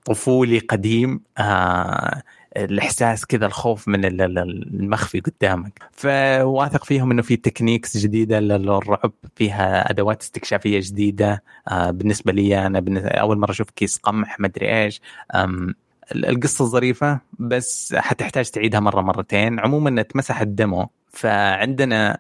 طفولي 0.05 0.59
قديم 0.59 1.21
آه 1.39 2.23
الإحساس 2.57 3.27
كذا 3.27 3.47
الخوف 3.47 3.89
من 3.89 4.05
ال- 4.05 4.21
ال- 4.23 4.39
المخفي 4.81 5.21
قدامك. 5.21 5.83
فواثق 5.93 6.85
فيهم 6.85 7.11
إنه 7.11 7.23
في 7.23 7.37
techniques 7.37 7.97
جديدة 7.97 8.41
للرعب 8.41 9.13
فيها 9.37 9.91
أدوات 9.91 10.23
استكشافية 10.23 10.81
جديدة 10.83 11.43
آه 11.69 11.91
بالنسبة 11.91 12.33
لي 12.33 12.67
أنا 12.67 12.83
أول 13.21 13.39
مرة 13.39 13.51
أشوف 13.51 13.71
كيس 13.71 13.99
قمح 13.99 14.41
مدري 14.41 14.83
إيش 14.85 15.01
أم 15.35 15.69
ال- 15.69 15.75
القصة 16.13 16.65
ظريفه 16.65 17.21
بس 17.39 17.95
حتحتاج 17.99 18.51
تعيدها 18.51 18.81
مرة 18.81 19.01
مرتين. 19.01 19.61
عموما 19.61 20.01
اتمسح 20.01 20.41
ال 20.41 20.49
demo. 20.49 20.91
فعندنا 21.13 22.19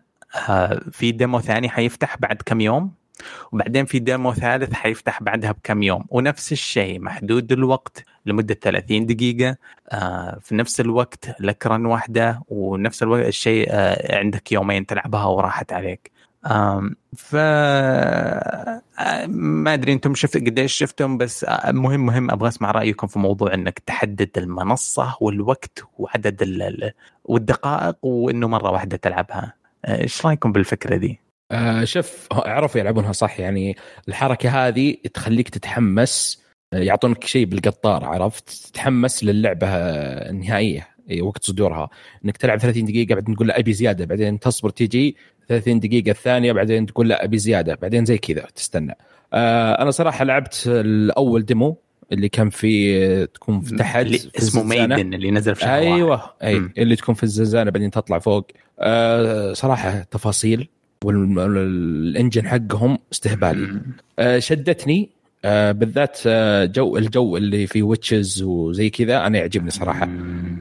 آه 0.48 0.80
في 0.92 1.12
ديمو 1.12 1.40
ثاني 1.40 1.68
حيفتح 1.68 2.16
بعد 2.18 2.42
كم 2.46 2.60
يوم 2.60 2.92
وبعدين 3.52 3.84
في 3.84 3.98
ديمو 3.98 4.34
ثالث 4.34 4.72
حيفتح 4.72 5.22
بعدها 5.22 5.52
بكم 5.52 5.82
يوم. 5.82 6.04
ونفس 6.08 6.52
الشيء 6.52 7.00
محدود 7.00 7.52
الوقت 7.52 8.04
لمدة 8.26 8.54
30 8.54 9.06
دقيقة. 9.06 9.56
آه 9.88 10.38
في 10.42 10.54
نفس 10.54 10.80
الوقت 10.80 11.40
لك 11.40 11.66
رن 11.66 11.86
واحدة 11.86 12.42
ونفس 12.48 13.02
الوقت 13.02 13.26
الشيء 13.26 13.66
آه 13.70 14.16
عندك 14.18 14.52
يومين 14.52 14.86
تلعبها 14.86 15.24
وراحت 15.24 15.72
عليك. 15.72 16.10
ف 17.16 17.34
ما 19.28 19.74
أدري 19.74 19.92
أنتم 19.92 20.14
شفت 20.14 20.36
قديش 20.36 20.72
شفتم 20.72 21.18
بس 21.18 21.46
مهم 21.68 22.06
مهم 22.06 22.30
أبغى 22.30 22.48
أسمع 22.48 22.70
رأيكم 22.70 23.06
في 23.06 23.18
موضوع 23.18 23.54
إنك 23.54 23.78
تحدد 23.78 24.30
المنصة 24.36 25.16
والوقت 25.20 25.84
وعدد 25.98 26.42
ال- 26.42 26.62
ال- 26.62 26.92
والدقائق 27.24 27.96
وإنه 28.04 28.48
مرة 28.48 28.70
واحدة 28.70 28.96
تلعبها. 28.96 29.54
آه، 29.84 30.02
إيش 30.02 30.26
رأيكم 30.26 30.52
بالفكرة 30.52 30.96
دي؟ 30.96 31.20
آه 31.52 31.84
شوف 31.84 32.28
عرفوا 32.32 32.80
يلعبونها 32.80 33.12
صح 33.12 33.40
يعني 33.40 33.76
الحركة 34.08 34.68
هذه 34.68 34.96
تخليك 35.14 35.48
تتحمس 35.48 36.42
آه، 36.72 36.78
يعطونك 36.78 37.24
شيء 37.24 37.46
بالقطار 37.46 38.04
عرفت؟ 38.04 38.48
تتحمس 38.48 39.24
للعبة 39.24 39.68
النهائيه 39.68 40.88
أي 41.10 41.20
وقت 41.22 41.44
صدورها 41.44 41.90
إنك 42.24 42.36
تلعب 42.36 42.58
30 42.58 42.84
دقيقة 42.84 43.14
بعدين 43.14 43.34
تقول 43.34 43.48
لا 43.48 43.58
أبي 43.58 43.72
زيادة 43.72 44.04
بعدين 44.04 44.40
تصبر 44.40 44.70
تيجي 44.70 45.16
30 45.48 45.80
دقيقة 45.80 46.10
الثانية 46.10 46.52
بعدين 46.52 46.86
تقول 46.86 47.08
لا 47.08 47.24
أبي 47.24 47.38
زيادة 47.38 47.74
بعدين 47.82 48.04
زي 48.04 48.18
كذا 48.18 48.46
تستنى 48.54 48.96
آه 49.32 49.82
أنا 49.82 49.90
صراحة 49.90 50.24
لعبت 50.24 50.64
الأول 50.66 51.44
ديمو 51.44 51.76
اللي 52.12 52.28
كان 52.28 52.50
في 52.50 53.26
تكون 53.26 53.60
في 53.60 53.76
تحت 53.76 54.06
اللي 54.06 54.18
في 54.18 54.38
اسمه. 54.38 54.62
Maiden 54.62 55.14
اللي 55.14 55.30
نزل 55.30 55.54
في 55.54 55.60
شهر. 55.60 55.74
أيوه 55.74 56.22
أي 56.42 56.58
مم. 56.58 56.72
اللي 56.78 56.96
تكون 56.96 57.14
في 57.14 57.22
الزنزانة 57.22 57.70
بعدين 57.70 57.90
تطلع 57.90 58.18
فوق 58.18 58.46
آه 58.80 59.52
صراحة 59.52 60.00
تفاصيل 60.10 60.68
وال 61.04 61.40
engine 61.40 62.48
حقهم 62.48 62.98
استهبالي. 63.12 63.80
آه 64.18 64.38
شدتني 64.38 65.10
آه 65.44 65.72
بالذات 65.72 66.18
آه 66.26 66.64
جو 66.64 66.96
الجو 66.96 67.36
اللي 67.36 67.66
فيه 67.66 67.82
witches 67.82 68.42
وزي 68.42 68.90
كذا 68.90 69.26
أنا 69.26 69.38
يعجبني 69.38 69.70
صراحة. 69.70 70.08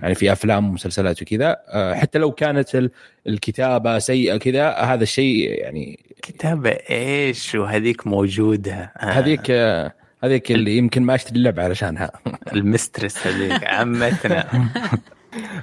يعني 0.01 0.15
في 0.15 0.31
أفلام 0.31 0.69
ومسلسلات 0.69 1.21
وكذا 1.21 1.57
آه 1.67 1.93
حتى 1.93 2.19
لو 2.19 2.31
كانت 2.31 2.75
ال- 2.75 2.91
الكتابة 3.27 3.99
سيئة 3.99 4.37
كذا 4.37 4.69
هذا 4.71 5.03
الشيء 5.03 5.49
يعني 5.49 5.99
كتابة 6.21 6.69
إيش 6.69 7.55
وهذيك 7.55 8.07
موجودة؟ 8.07 8.73
آه، 8.97 9.05
هذيك 9.05 9.51
آه 9.51 9.93
هذيك 10.23 10.51
اللي 10.51 10.77
يمكن 10.77 11.03
ما 11.03 11.15
أشتري 11.15 11.35
اللعبة 11.37 11.63
علشانها. 11.63 12.11
ال 12.53 12.61
mistress 12.61 13.27
هذيك 13.27 13.63
عمتنا. 13.67 14.47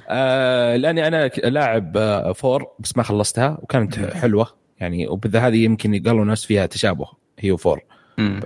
آه 0.09 0.77
لأني 0.77 1.07
أنا 1.07 1.27
لاعب 1.45 1.97
آه 1.97 2.33
four 2.33 2.67
بس 2.79 2.97
ما 2.97 3.03
خلصتها 3.03 3.59
وكانت 3.63 3.99
حلوة. 3.99 4.47
يعني 4.81 5.09
وبالذات 5.09 5.43
هذه 5.43 5.65
يمكن 5.65 6.03
قالوا 6.03 6.25
ناس 6.25 6.45
فيها 6.45 6.67
تشابه 6.67 7.07
هي 7.39 7.51
و 7.51 7.56
four. 7.56 7.81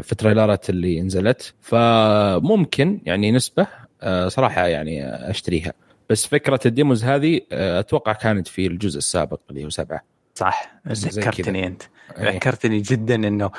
في 0.03 0.13
التريلرات 0.13 0.71
اللي 0.71 1.01
نزلت. 1.01 1.55
فممكن 1.61 3.01
يعني 3.07 3.33
نسبة 3.33 3.67
آه 4.03 4.29
صراحة 4.29 4.67
يعني 4.67 5.05
أشتريها. 5.31 5.73
بس 6.11 6.27
فكرة 6.27 6.61
ال 6.67 6.73
demos 6.73 7.05
هذه 7.05 7.41
آه 7.53 7.81
أتوقع 7.81 8.13
كانت 8.13 8.49
في 8.49 8.67
الجزء 8.67 8.99
السابق 8.99 9.41
اللي 9.51 9.65
هو 9.65 9.71
سبعة. 9.71 10.01
صح. 10.35 10.73
ذكرتني 10.89 11.67
أنت. 11.67 11.83
إيه. 12.19 12.31
ذكرتني 12.37 12.81
جدا 12.81 13.15
إنه 13.15 13.51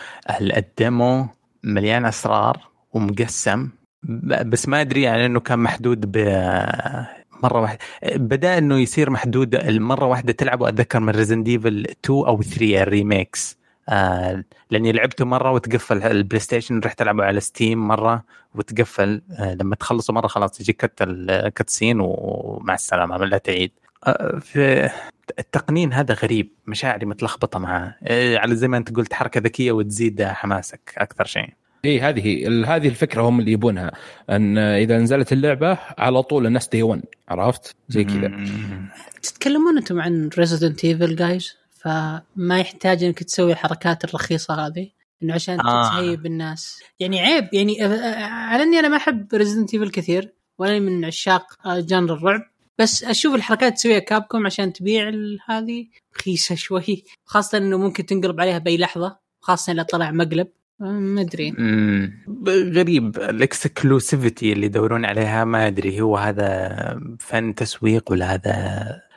ال- 0.41 0.53
ال 0.57 0.71
demo 0.71 1.27
مليان 1.63 2.05
أسرار 2.05 2.67
ومقسم. 2.93 3.69
بس 4.45 4.67
ما 4.67 4.81
أدري 4.81 5.01
يعني 5.01 5.25
إنه 5.25 5.39
كان 5.39 5.59
محدود 5.59 6.11
ب 6.11 6.17
مرة 7.43 7.61
واحدة 7.61 7.79
بدأ 8.15 8.57
إنه 8.57 8.79
يصير 8.79 9.09
محدود 9.09 9.55
المره 9.55 10.05
واحدة 10.05 10.33
تلعبه 10.33 10.69
اتذكر 10.69 10.99
من 10.99 11.09
Resident 11.09 11.43
Evil 11.43 11.85
2 12.05 12.19
أو 12.25 12.41
3 12.41 12.81
ال 12.83 12.92
remakes 12.93 13.57
آه 13.89 14.43
لأني 14.71 14.91
لعبته 14.91 15.25
مرة 15.25 15.51
وتقفل 15.51 16.03
ال 16.03 16.39
PlayStation 16.39 16.79
رحت 16.79 17.01
ألعبه 17.01 17.23
على 17.23 17.39
Steam 17.39 17.87
مرة 17.87 18.23
وتقفل. 18.55 19.21
آه 19.39 19.53
لما 19.53 19.75
تخلصه 19.75 20.13
مرة 20.13 20.27
خلاص 20.27 20.61
يجيك 20.61 20.85
cut 20.85 21.01
ال 21.01 21.18
cut 21.18 21.69
scene 21.69 21.97
ومع 21.99 22.73
السلامة 22.73 23.17
لا 23.17 23.37
تعيد. 23.37 23.71
آه 24.07 24.39
في 24.39 24.89
التقنين 25.39 25.93
هذا 25.93 26.13
غريب 26.13 26.49
مشاعري 26.67 27.05
متلخبطة 27.05 27.59
معاه. 27.59 27.95
إيه، 28.07 28.37
على 28.37 28.55
زي 28.55 28.67
ما 28.67 28.77
أنت 28.77 28.95
قلت 28.95 29.13
حركة 29.13 29.41
ذكية 29.41 29.71
وتزيد 29.71 30.23
حماسك 30.23 30.93
أكثر 30.97 31.25
شيء. 31.25 31.49
اي 31.85 31.89
إيه، 31.89 32.09
هذه 32.09 32.47
هذه 32.75 32.87
الفكرة 32.87 33.21
هم 33.21 33.39
اللي 33.39 33.51
يبونها 33.51 33.91
أن 34.29 34.57
إذا 34.57 34.97
نزلت 34.97 35.33
اللعبة 35.33 35.77
على 35.97 36.23
طول 36.23 36.47
الناس 36.47 36.67
day 36.67 36.83
1 36.83 37.01
عرفت؟ 37.29 37.75
زي 37.89 38.03
كذا. 38.03 38.31
تتكلمون 39.21 39.77
أنتم 39.77 40.01
عن 40.01 40.29
Resident 40.37 40.85
Evil 40.85 41.15
guys 41.15 41.60
فما 41.83 42.59
يحتاج 42.59 43.03
إنك 43.03 43.23
تسوي 43.23 43.51
الحركات 43.51 44.03
الرخيصة 44.03 44.53
هذه 44.67 44.89
إنه 45.23 45.33
عشان 45.33 45.59
آه. 45.59 45.89
ت 45.89 45.97
hype 45.97 46.25
الناس. 46.25 46.79
يعني 46.99 47.19
عيب 47.19 47.53
يعني 47.53 47.83
على 48.23 48.63
إني 48.63 48.79
أنا 48.79 48.87
ما 48.87 48.97
أحب 48.97 49.27
Resident 49.33 49.73
Evil 49.73 49.89
كثير 49.89 50.33
ولا 50.57 50.79
من 50.79 51.05
عشاق 51.05 51.45
genre 51.67 52.13
الرعب 52.13 52.41
بس 52.79 53.03
أشوف 53.03 53.35
الحركات 53.35 53.73
تسويها 53.73 53.99
Capcom 53.99 54.45
عشان 54.45 54.73
تبيع 54.73 55.11
هذه 55.49 55.87
رخيصة 56.17 56.55
شوي. 56.55 57.03
خاصة 57.25 57.57
إنه 57.57 57.77
ممكن 57.77 58.05
تنقلب 58.05 58.41
عليها 58.41 58.57
بأي 58.57 58.77
لحظة 58.77 59.19
خاصة 59.39 59.73
إذا 59.73 59.83
طلع 59.83 60.11
مقلب. 60.11 60.47
آه، 60.81 60.85
ما 60.85 61.21
أدري. 61.21 61.53
غريب 62.47 63.17
ال 63.17 63.29
exclusivity 63.29 64.53
اللي 64.53 64.65
يدورون 64.65 65.05
عليها 65.05 65.45
ما 65.45 65.67
أدري 65.67 66.01
هو 66.01 66.17
هذا 66.17 66.99
فن 67.19 67.55
تسويق 67.55 68.11
ولا 68.11 68.33
هذا 68.33 69.10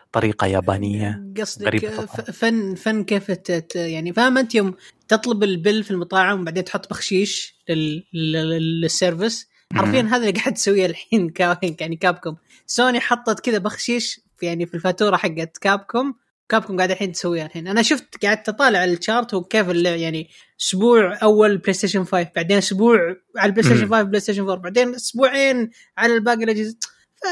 قصدك 1.40 1.66
غريبة 1.66 1.88
آه، 1.88 1.94
طبعاً. 1.96 2.06
ف- 2.06 2.30
فن 2.30 2.74
فن 2.74 3.04
كيف 3.04 3.30
تت 3.30 3.76
يعني 3.76 4.12
فاهم 4.12 4.38
انت 4.38 4.54
يوم 4.54 4.74
تطلب 5.08 5.42
ال 5.42 5.51
bill 5.51 5.84
في 5.84 5.90
المطاعم 5.90 6.40
وبعدين 6.40 6.64
تحط 6.64 6.90
بخشيش 6.90 7.54
لل... 7.68 8.04
لل... 8.12 8.80
لل 8.80 8.95
service 8.95 9.46
حرفيا. 9.74 10.00
هذا 10.00 10.16
اللي 10.16 10.30
قاعد 10.40 10.54
تسويه 10.54 10.86
الحين 10.86 11.30
كا- 11.36 11.58
يعني 11.80 11.96
Capcom 11.96 12.36
Sony 12.66 13.00
حطت 13.00 13.40
كذا 13.40 13.58
بخشيش 13.58 14.20
في 14.38 14.46
يعني 14.46 14.66
في 14.66 14.74
الفاتورة 14.74 15.16
حقت 15.16 15.58
Capcom 15.60 16.14
Capcom 16.48 16.76
قاعد 16.76 16.90
الحين 16.90 17.12
تسويها 17.12 17.46
الحين 17.46 17.68
أنا 17.68 17.82
شفت 17.82 18.22
قاعد 18.24 18.42
أطالع 18.48 18.84
ال 18.84 18.92
chart 18.92 19.34
وكيف 19.34 19.70
اللي 19.70 20.00
يعني 20.02 20.28
أسبوع 20.60 21.18
أول 21.22 21.56
PlayStation 21.58 22.04
5 22.04 22.28
بعدين 22.36 22.58
أسبوع 22.58 23.16
على 23.36 23.48
ال 23.48 23.62
PlayStation 23.64 23.84
مم. 23.84 23.90
5 23.90 24.02
PlayStation 24.02 24.40
4 24.42 24.56
بعدين 24.56 24.94
أسبوعين 24.94 25.70
على 25.98 26.14
الباقي 26.14 26.44
الأجهزة 26.44 26.76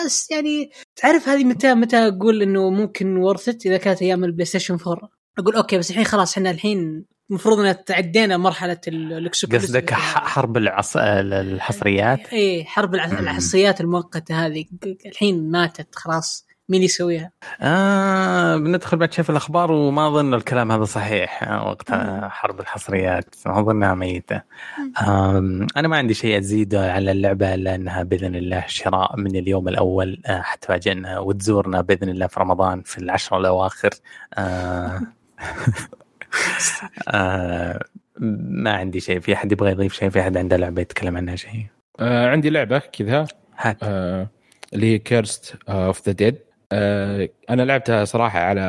بس 0.04 0.30
يعني 0.30 0.70
تعرف 0.96 1.28
هذه 1.28 1.44
متى 1.44 1.74
متى 1.74 1.96
أقول 1.96 2.42
إنه 2.42 2.70
ممكن 2.70 3.16
worth 3.16 3.52
it 3.52 3.66
إذا 3.66 3.76
كانت 3.76 4.02
أيام 4.02 4.24
ال 4.24 4.44
PlayStation 4.44 4.78
4 4.86 5.08
أقول 5.38 5.54
okay 5.56 5.78
بس 5.78 5.90
الحين 5.90 6.04
خلاص 6.04 6.32
إحنا 6.36 6.50
الحين 6.50 7.04
المفروض 7.30 7.58
ان 7.60 7.84
تعدينا 7.84 8.36
مرحلة 8.36 8.80
ال- 8.88 9.12
ال 9.12 9.17
exclusive 9.17 9.62
قصدك 9.70 9.92
حرب 9.94 10.56
العص... 10.56 10.96
الحصريات؟ 10.96 12.32
إيه 12.32 12.64
حرب. 12.64 12.94
الحصريات 12.94 13.80
المؤقتة 13.80 14.46
هذه. 14.46 14.64
الحين 15.06 15.50
ماتت 15.50 15.94
خلاص. 15.94 16.46
مين 16.68 16.82
يسويها؟ 16.82 17.32
آه 17.60 18.56
بندخل 18.56 18.96
بعد 18.96 19.12
في 19.12 19.30
الأخبار 19.30 19.72
وما 19.72 20.08
أظن 20.08 20.34
الكلام 20.34 20.72
هذا 20.72 20.84
صحيح 20.84 21.42
آه، 21.42 21.68
وقت 21.68 21.90
حرب 22.22 22.60
الحصريات 22.60 23.34
ما 23.46 23.60
أظنها 23.60 23.94
ميتة. 23.94 24.42
أنا 25.76 25.88
ما 25.88 25.96
عندي 25.96 26.14
شيء 26.14 26.38
أزيده 26.38 26.92
على 26.92 27.12
اللعبة 27.12 27.54
إلا 27.54 27.74
أنها 27.74 28.02
بإذن 28.02 28.34
الله 28.34 28.64
شراء 28.66 29.16
من 29.16 29.36
اليوم 29.36 29.68
الأول 29.68 30.22
آه، 30.26 30.40
حتفاجئنا 30.40 31.18
وتزورنا 31.18 31.80
بإذن 31.80 32.08
الله 32.08 32.26
في 32.26 32.40
رمضان 32.40 32.82
في 32.82 32.98
العشر 32.98 33.38
الأواخر. 33.38 33.90
آه 34.34 35.00
آه 37.08 37.84
ما 38.18 38.72
عندي 38.72 39.00
شيء 39.00 39.20
في 39.20 39.32
أحد 39.34 39.52
يبغى 39.52 39.70
يضيف 39.70 39.92
شيء؟ 39.92 40.10
في 40.10 40.20
أحد 40.20 40.36
عنده 40.36 40.56
لعبة 40.56 40.82
يتكلم 40.82 41.16
عنها 41.16 41.36
شيء؟ 41.36 41.66
آه 42.00 42.28
عندي 42.28 42.50
لعبة 42.50 42.78
كذا 42.78 43.26
هات. 43.56 43.78
آه 43.82 44.28
اللي 44.74 44.86
هي 44.86 44.98
Curse 44.98 45.56
of 45.68 46.06
the 46.06 46.12
Dead 46.12 46.38
أنا 47.50 47.62
لعبتها 47.62 48.04
صراحة 48.04 48.38
على 48.38 48.62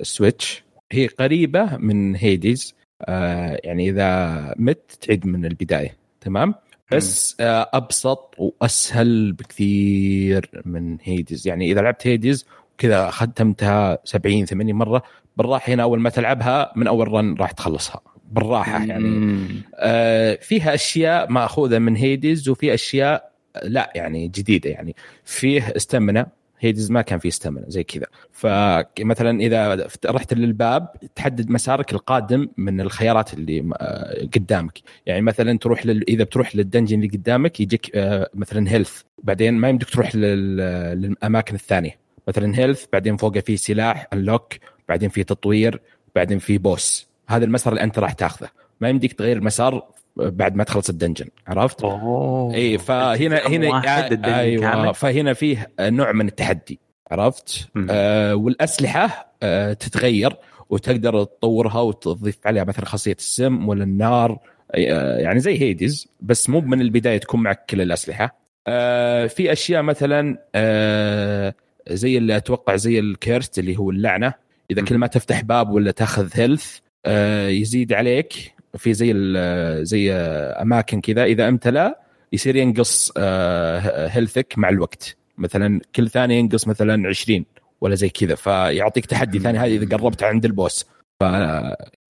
ال 0.00 0.09
Switch 0.09 0.64
هي 0.92 1.06
قريبة 1.06 1.76
من 1.76 2.16
Hades 2.16 2.74
آه 3.02 3.60
يعني 3.64 3.88
إذا 3.88 4.54
مت 4.56 4.98
تعيد 5.00 5.26
من 5.26 5.44
البداية. 5.44 5.96
تمام؟ 6.20 6.54
بس 6.92 7.36
آه 7.40 7.70
أبسط 7.72 8.34
وأسهل 8.38 9.32
بكثير 9.32 10.62
من 10.64 10.98
Hades 11.02 11.48
يعني 11.48 11.72
إذا 11.72 11.80
لعبت 11.80 12.06
Hades 12.06 12.46
كذا 12.78 13.10
ختمتها 13.10 13.98
70 14.04 14.44
80 14.46 14.74
مرة 14.74 15.02
بالراحة 15.36 15.72
هنا 15.72 15.82
أول 15.82 16.00
ما 16.00 16.10
تلعبها 16.10 16.72
من 16.76 16.86
أول 16.86 17.12
run 17.12 17.34
راح 17.34 17.50
تخلصها. 17.50 18.00
بالراحة 18.32 18.84
يعني. 18.84 19.36
آه 19.74 20.38
فيها 20.42 20.74
أشياء 20.74 21.30
مأخوذة 21.32 21.78
من 21.78 21.96
Hades 21.96 22.48
وفي 22.48 22.74
أشياء 22.74 23.32
لا 23.62 23.92
يعني 23.94 24.28
جديدة. 24.28 24.70
يعني 24.70 24.96
فيه 25.24 25.72
stamina 25.76 26.26
Hades 26.62 26.90
ما 26.90 27.02
كان 27.02 27.18
فيه 27.18 27.28
stamina 27.28 27.64
زي 27.68 27.84
كذا. 27.84 28.06
فمثلا 28.32 29.40
إذا 29.40 29.86
رحت 30.06 30.34
للباب 30.34 30.88
تحدد 31.14 31.50
مسارك 31.50 31.92
القادم 31.92 32.48
من 32.56 32.80
الخيارات 32.80 33.34
اللي 33.34 33.70
آه، 33.76 34.28
قدامك. 34.34 34.78
يعني 35.06 35.22
مثلا 35.22 35.58
تروح 35.58 35.86
لل... 35.86 36.04
إذا 36.08 36.24
بتروح 36.24 36.56
لل 36.56 36.65
dungeon 36.65 36.96
اللي 36.96 37.08
قدامك 37.08 37.60
يجيك 37.60 37.96
آه، 37.96 38.30
مثلا 38.34 38.70
health 38.70 39.02
بعدين 39.22 39.54
ما 39.54 39.68
يمديك 39.68 39.88
تروح 39.88 40.16
لل... 40.16 40.56
للأماكن 41.02 41.54
الثانية. 41.54 41.98
مثلا 42.28 42.58
health 42.58 42.84
بعدين 42.92 43.16
فوقه 43.16 43.40
في 43.40 43.56
سلاح 43.56 44.06
unlock 44.12 44.54
بعدين 44.88 45.08
في 45.08 45.24
تطوير 45.24 45.80
بعدين 46.14 46.38
في 46.38 46.58
boss 46.58 47.08
هذا 47.28 47.44
المسار 47.44 47.72
اللي 47.72 47.84
أنت 47.84 47.98
راح 47.98 48.12
تاخذه. 48.12 48.48
ما 48.80 48.88
يمديك 48.88 49.12
تغير 49.12 49.36
المسار 49.36 49.88
بعد 50.16 50.56
ما 50.56 50.64
تخلص 50.64 50.88
ال 50.88 50.93
dungeon 50.93 51.26
عرفت؟ 51.46 51.84
أوه 51.84 52.54
إي 52.54 52.78
فهنا 52.78 53.46
هنا 53.46 54.06
الدنيا 54.12 54.38
أيوه 54.38 54.70
كامل. 54.70 54.94
فهنا 54.94 55.32
فيه 55.32 55.70
نوع 55.80 56.12
من 56.12 56.28
التحدي 56.28 56.78
عرفت؟ 57.10 57.68
مم. 57.74 57.86
آه 57.90 58.34
والأسلحة 58.34 59.34
آه 59.42 59.72
تتغير 59.72 60.36
وتقدر 60.70 61.24
تطورها 61.24 61.80
وتضيف 61.80 62.38
عليها 62.46 62.64
مثلا 62.64 62.84
خاصية 62.84 63.16
السم 63.18 63.68
ولا 63.68 63.84
النار 63.84 64.38
آه 64.74 65.18
يعني 65.18 65.40
زي 65.40 65.60
Hades 65.60 66.08
بس 66.20 66.50
مو 66.50 66.60
من 66.60 66.80
البداية 66.80 67.18
تكون 67.18 67.42
معك 67.42 67.64
كل 67.70 67.80
الأسلحة 67.80 68.36
آه 68.66 69.26
في 69.26 69.52
أشياء 69.52 69.82
مثلا 69.82 70.38
آه 70.54 71.54
زي 71.90 72.18
اللي 72.18 72.36
أتوقع 72.36 72.76
زي 72.76 72.98
ال 72.98 73.08
curse 73.08 73.58
اللي 73.58 73.76
هو 73.76 73.90
اللعنة 73.90 74.34
إذا. 74.70 74.82
كل 74.82 74.98
ما 74.98 75.06
تفتح 75.06 75.40
باب 75.40 75.70
ولا 75.70 75.90
تأخذ 75.90 76.30
health 76.34 76.78
آه 77.06 77.48
يزيد 77.48 77.92
عليك 77.92 78.54
في 78.78 78.94
زي 78.94 79.10
ال- 79.14 79.86
زي 79.86 80.12
آه، 80.12 80.62
أماكن 80.62 81.00
كذا 81.00 81.24
إذا 81.24 81.48
امتلأ 81.48 82.00
يصير 82.32 82.56
ينقص 82.56 83.12
آه، 83.16 84.08
health 84.08 84.47
ك 84.47 84.54
مع 84.56 84.68
الوقت 84.68 85.16
مثلا 85.38 85.80
كل 85.96 86.08
ثانية 86.10 86.38
ينقص 86.38 86.68
مثلا 86.68 87.08
20 87.08 87.44
ولا 87.80 87.94
زي 87.94 88.08
كذا 88.08 88.34
فيعطيك 88.34 89.06
تحدي 89.06 89.38
ثاني 89.38 89.58
هذه 89.58 89.76
إذا 89.76 89.96
قربت 89.96 90.22
عند 90.22 90.44
ال 90.44 90.52
boss 90.52 90.86
ف 91.20 91.24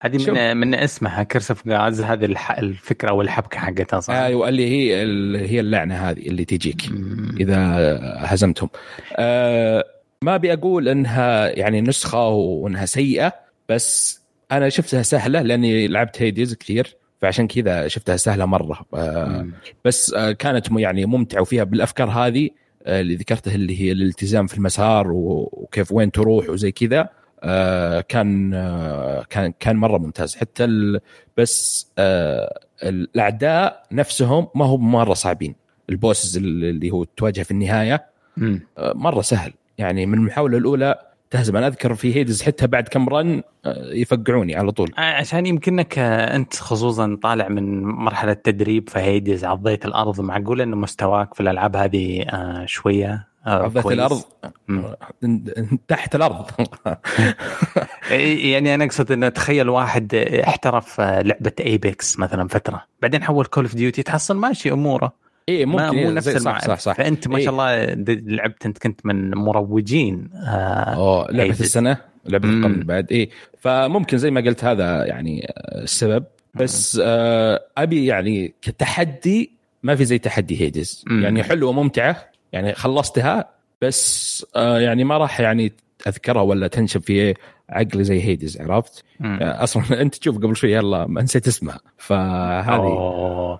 هذه 0.02 0.18
شوف. 0.18 0.28
من 0.28 0.56
من 0.56 0.74
اسمها 0.74 1.22
Curse 1.22 1.50
of 1.50 1.68
Gods 1.68 2.00
هذه 2.00 2.24
الح... 2.24 2.58
الفكرة 2.58 3.08
أو 3.10 3.22
الحبكه 3.22 3.58
حقتها 3.58 4.00
صح؟ 4.00 4.14
أيوه 4.14 4.48
اللي 4.48 4.68
هي 4.70 5.02
ال- 5.02 5.36
هي 5.36 5.60
اللعنة 5.60 5.94
هذه 6.10 6.26
اللي 6.28 6.44
تجيك. 6.44 6.82
إذا 7.40 7.58
هزمتهم 8.18 8.68
آه 9.16 9.84
ما 10.22 10.34
ابي 10.34 10.52
أقول 10.52 10.88
إنها 10.88 11.48
يعني 11.48 11.80
نسخة 11.80 12.28
وإنها 12.28 12.86
سيئة 12.86 13.32
بس 13.68 14.21
أنا 14.52 14.68
شفتها 14.68 15.02
سهلة 15.02 15.42
لأني 15.42 15.88
لعبت 15.88 16.22
هيديز 16.22 16.54
كثير 16.54 16.96
فعشان 17.20 17.46
كذا 17.46 17.88
شفتها 17.88 18.16
سهلة 18.16 18.46
مرة. 18.46 18.86
آه. 18.94 19.46
بس 19.84 20.14
آه 20.14 20.32
كانت 20.32 20.66
يعني 20.76 21.06
ممتعة. 21.06 21.40
وفيها 21.40 21.64
بالأفكار 21.64 22.10
هذه 22.10 22.50
آه 22.86 23.00
اللي 23.00 23.14
ذكرتها 23.14 23.54
اللي 23.54 23.80
هي 23.80 23.92
الالتزام 23.92 24.46
في 24.46 24.58
المسار 24.58 25.06
وكيف 25.12 25.92
وين 25.92 26.12
تروح 26.12 26.50
وزي 26.50 26.72
كذا 26.72 27.08
كان 28.08 28.50
كان 29.30 29.52
كان 29.60 29.76
مرة 29.76 29.98
ممتاز. 29.98 30.36
حتى 30.36 30.64
ال 30.64 31.00
بس 31.36 31.88
الأعداء 32.82 33.82
نفسهم 33.92 34.48
ما 34.54 34.64
هم 34.64 34.92
مرة 34.92 35.14
صعبين. 35.14 35.54
البوسز 35.90 36.36
اللي 36.36 36.90
هو 36.90 37.04
تواجه 37.04 37.42
في 37.42 37.50
النهاية 37.50 38.06
مرة 38.78 39.20
سهل. 39.20 39.52
يعني 39.78 40.06
من 40.06 40.14
المحاولة 40.14 40.58
الأولى 40.58 41.11
تهزم. 41.32 41.56
أنا 41.56 41.66
أذكر 41.66 41.94
في 41.94 42.16
هيدز 42.16 42.42
حتى 42.42 42.66
بعد 42.66 42.88
كم 42.88 43.08
رن 43.08 43.42
آه، 43.64 43.92
يفقعوني 43.92 44.56
على 44.56 44.72
طول. 44.72 44.92
عشان 44.98 45.46
يمكنك 45.46 45.98
آه، 45.98 46.36
أنت 46.36 46.54
خصوصا 46.54 47.18
طالع 47.22 47.48
من 47.48 47.82
مرحلة 47.84 48.32
تدريب 48.32 48.90
فهيدز 48.90 49.44
عضيت 49.44 49.84
الأرض. 49.84 50.20
معقول 50.20 50.60
إنه 50.60 50.76
مستواك 50.76 51.34
في 51.34 51.40
الألعاب 51.40 51.76
هذه 51.76 52.22
آه، 52.22 52.66
شوية 52.66 53.28
آه، 53.46 53.62
عضيت؟ 53.62 53.86
الأرض؟ 53.86 54.22
مم. 54.68 54.84
آه، 55.24 55.78
تحت 55.88 56.14
الأرض. 56.14 56.50
يعني 58.52 58.74
أنا 58.74 58.84
أقصد 58.84 59.12
إنه 59.12 59.28
تخيل 59.28 59.68
واحد 59.68 60.14
احترف 60.48 61.00
آه، 61.00 61.22
لعبة 61.22 61.52
Apex 61.60 62.18
مثلا 62.18 62.48
فترة. 62.48 62.84
بعدين 63.02 63.24
حول 63.24 63.44
Call 63.46 63.64
of 63.64 63.74
Duty 63.74 64.02
تحصل 64.02 64.36
ماشي 64.36 64.72
أموره. 64.72 65.12
اي 65.48 65.64
ممكن 65.66 65.84
مو 65.84 65.92
إيه، 65.92 66.10
نفس. 66.10 66.28
صح 66.28 66.60
صح 66.60 66.78
صح 66.78 66.92
فأنت 66.92 67.28
ما 67.28 67.36
إيه. 67.36 67.44
شاء 67.44 67.52
الله 67.52 67.84
لعبت 68.36 68.66
أنت 68.66 68.78
كنت 68.78 69.06
من 69.06 69.30
مروجين 69.30 70.28
آه 70.34 70.48
أوه 70.94 71.30
لعبة 71.30 71.42
Hades. 71.42 71.60
السنة 71.62 71.96
لعبة. 72.26 72.48
القرن 72.48 72.82
بعد 72.82 73.12
اي 73.12 73.30
فممكن 73.60 74.18
زي 74.18 74.30
ما 74.30 74.40
قلت 74.40 74.64
هذا 74.64 75.06
يعني 75.06 75.46
آه، 75.48 75.82
السبب 75.82 76.24
بس 76.54 77.00
آه 77.04 77.60
أبي 77.76 78.06
يعني 78.06 78.54
كتحدي 78.62 79.52
ما 79.82 79.94
في 79.94 80.04
زي 80.04 80.18
تحدي 80.18 80.60
Hades 80.60 81.04
مم. 81.06 81.22
يعني 81.22 81.42
حلوة 81.42 81.70
وممتعة 81.70 82.30
يعني 82.52 82.74
خلصتها 82.74 83.48
بس 83.82 84.46
آه 84.56 84.80
يعني 84.80 85.04
ما 85.04 85.18
راح 85.18 85.40
يعني 85.40 85.72
أذكرها 86.06 86.42
ولا 86.42 86.66
تنشب 86.66 87.02
في 87.02 87.34
عقلي 87.72 88.04
زي 88.04 88.22
Hades 88.22 88.60
عرفت؟ 88.60 89.04
مم. 89.20 89.38
آه، 89.42 89.62
أصلا 89.62 89.82
أنت 90.02 90.14
تشوف 90.14 90.36
قبل 90.36 90.56
شوي 90.56 90.72
يلا 90.72 91.06
ما 91.06 91.22
نسيت 91.22 91.48
اسمها 91.48 91.80
فهذه. 91.98 93.58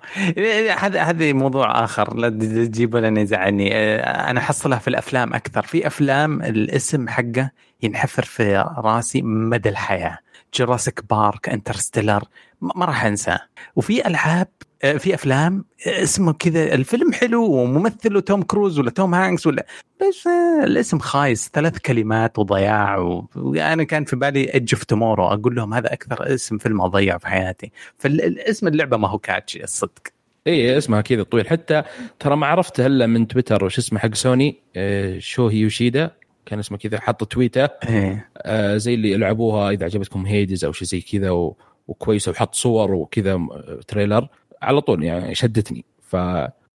هذا 0.78 1.02
هذا 1.02 1.32
موضوع 1.32 1.84
آخر 1.84 2.16
لا 2.16 2.28
تجيبه 2.28 3.00
لنا 3.00 3.20
يزعلني 3.20 3.70
آه، 3.74 4.30
أنا 4.30 4.40
احصلها 4.40 4.78
في 4.78 4.88
الأفلام 4.88 5.34
أكثر 5.34 5.62
في 5.62 5.86
أفلام 5.86 6.42
الاسم 6.42 7.08
حقه 7.08 7.50
ينحفر 7.82 8.22
في 8.22 8.72
راسي 8.78 9.22
مدى 9.22 9.68
الحياة 9.68 10.18
Jurassic 10.54 11.00
Park 11.10 11.48
Interstellar 11.48 12.24
ما 12.60 12.72
ما 12.76 12.84
راح 12.84 13.04
أنساه 13.04 13.40
وفي 13.76 14.06
ألعاب 14.06 14.48
في 14.82 15.14
أفلام 15.14 15.64
آه، 15.86 16.02
اسمه 16.02 16.32
كذا 16.32 16.74
الفيلم 16.74 17.12
حلو 17.12 17.44
وممثله 17.52 18.20
توم 18.20 18.42
كروز 18.42 18.78
ولا 18.78 18.90
توم 18.90 19.14
هانكس 19.14 19.46
ولا 19.46 19.66
بس 20.00 20.26
آه، 20.26 20.64
الاسم 20.64 20.98
خايس 20.98 21.50
ثلاث 21.54 21.78
كلمات 21.78 22.38
وضياع 22.38 22.98
و- 22.98 23.28
وأنا 23.36 23.84
كان 23.84 24.04
في 24.04 24.16
بالي 24.16 24.54
Edge 24.54 24.74
of 24.74 24.84
Tomorrow 24.84 25.26
أقول 25.26 25.54
لهم 25.56 25.74
هذا 25.74 25.92
أكثر 25.92 26.34
اسم 26.34 26.58
فيلم 26.58 26.80
أضيع 26.80 27.18
في 27.18 27.26
حياتي. 27.26 27.72
فالاسم 27.98 28.68
اللعبة 28.68 28.96
ما 28.96 29.08
هو 29.08 29.18
كاتشي 29.18 29.64
الصدق. 29.64 30.02
اي 30.46 30.78
اسمها 30.78 31.00
كذا 31.00 31.22
طويل. 31.22 31.48
حتى 31.48 31.82
ترى 32.18 32.36
ما 32.36 32.46
عرفته 32.46 32.86
الا 32.86 33.06
من 33.06 33.26
تويتر 33.28 33.64
وش 33.64 33.78
اسمه 33.78 33.98
حق 33.98 34.14
سوني 34.14 34.56
آه، 34.76 35.18
شوهي 35.18 35.56
يوشيدا 35.56 36.10
كان 36.46 36.58
اسمه 36.58 36.78
كذا 36.78 37.00
حط 37.00 37.24
تويته 37.24 37.68
إيه. 37.88 38.30
آه، 38.36 38.76
زي 38.76 38.94
اللي 38.94 39.16
لعبوها 39.16 39.70
إذا 39.70 39.84
عجبتكم 39.84 40.26
هيدز 40.26 40.64
أو 40.64 40.72
شيء 40.72 40.88
زي 40.88 41.00
كذا 41.00 41.30
و- 41.30 41.56
وكويسة 41.88 42.30
وحط 42.30 42.54
صور 42.54 42.94
وكذا 42.94 43.32
آه، 43.32 43.80
trailer. 43.88 44.28
على 44.62 44.80
طول 44.80 45.04
يعني 45.04 45.34
شدتني. 45.34 45.84
ف 46.02 46.16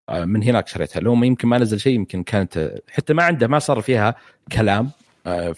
آه، 0.10 0.26
من 0.26 0.44
هناك 0.44 0.68
شريتها. 0.68 1.00
لو 1.00 1.24
يمكن 1.24 1.48
ما 1.48 1.58
نزل 1.58 1.80
شيء 1.80 1.94
يمكن 1.96 2.24
كانت 2.24 2.72
حتى 2.92 3.14
ما 3.14 3.24
عنده 3.24 3.48
ما 3.48 3.60
صار 3.60 3.82
فيها 3.82 4.16
كلام 4.52 4.92
آه، 5.28 5.56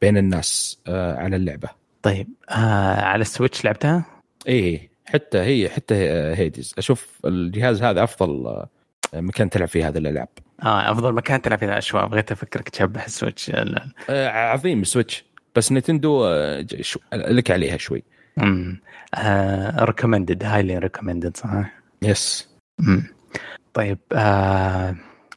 بين 0.00 0.16
الناس 0.16 0.78
آه، 0.86 1.16
على 1.16 1.36
اللعبة. 1.36 1.68
طيب 2.02 2.28
آه 2.50 3.00
على 3.02 3.20
السويتش 3.22 3.64
لعبتها؟ 3.64 4.04
إيه 4.46 4.90
حتى 5.06 5.38
هي 5.38 5.68
حتى 5.68 5.94
هيدز 6.34 6.74
أشوف 6.78 7.20
الجهاز 7.24 7.82
هذا 7.82 8.04
أفضل 8.04 8.64
مكان 9.14 9.50
تلعب 9.50 9.68
فيه 9.68 9.88
هذه 9.88 9.98
الالعاب 9.98 10.28
آه 10.62 10.90
أفضل 10.92 11.12
مكان 11.12 11.42
تلعب 11.42 11.58
فيها 11.58 11.78
اشواء 11.78 12.06
بغيت 12.06 12.32
أفكرك 12.32 12.68
تشبه 12.68 13.04
السويتش. 13.04 13.50
ال- 13.50 13.92
آه، 14.10 14.28
عظيم 14.28 14.80
السويتش. 14.80 15.24
بس 15.56 15.72
نتندو 15.72 16.28
لك 17.12 17.50
عليها 17.50 17.76
شوي. 17.76 18.02
امم 18.38 18.80
recommended 19.84 20.44
highly 20.44 20.78
recommended 20.78 21.36
صح؟ 21.36 21.64
yes 22.02 22.48
مم. 22.78 23.04
طيب 23.74 23.98
آه 24.12 24.96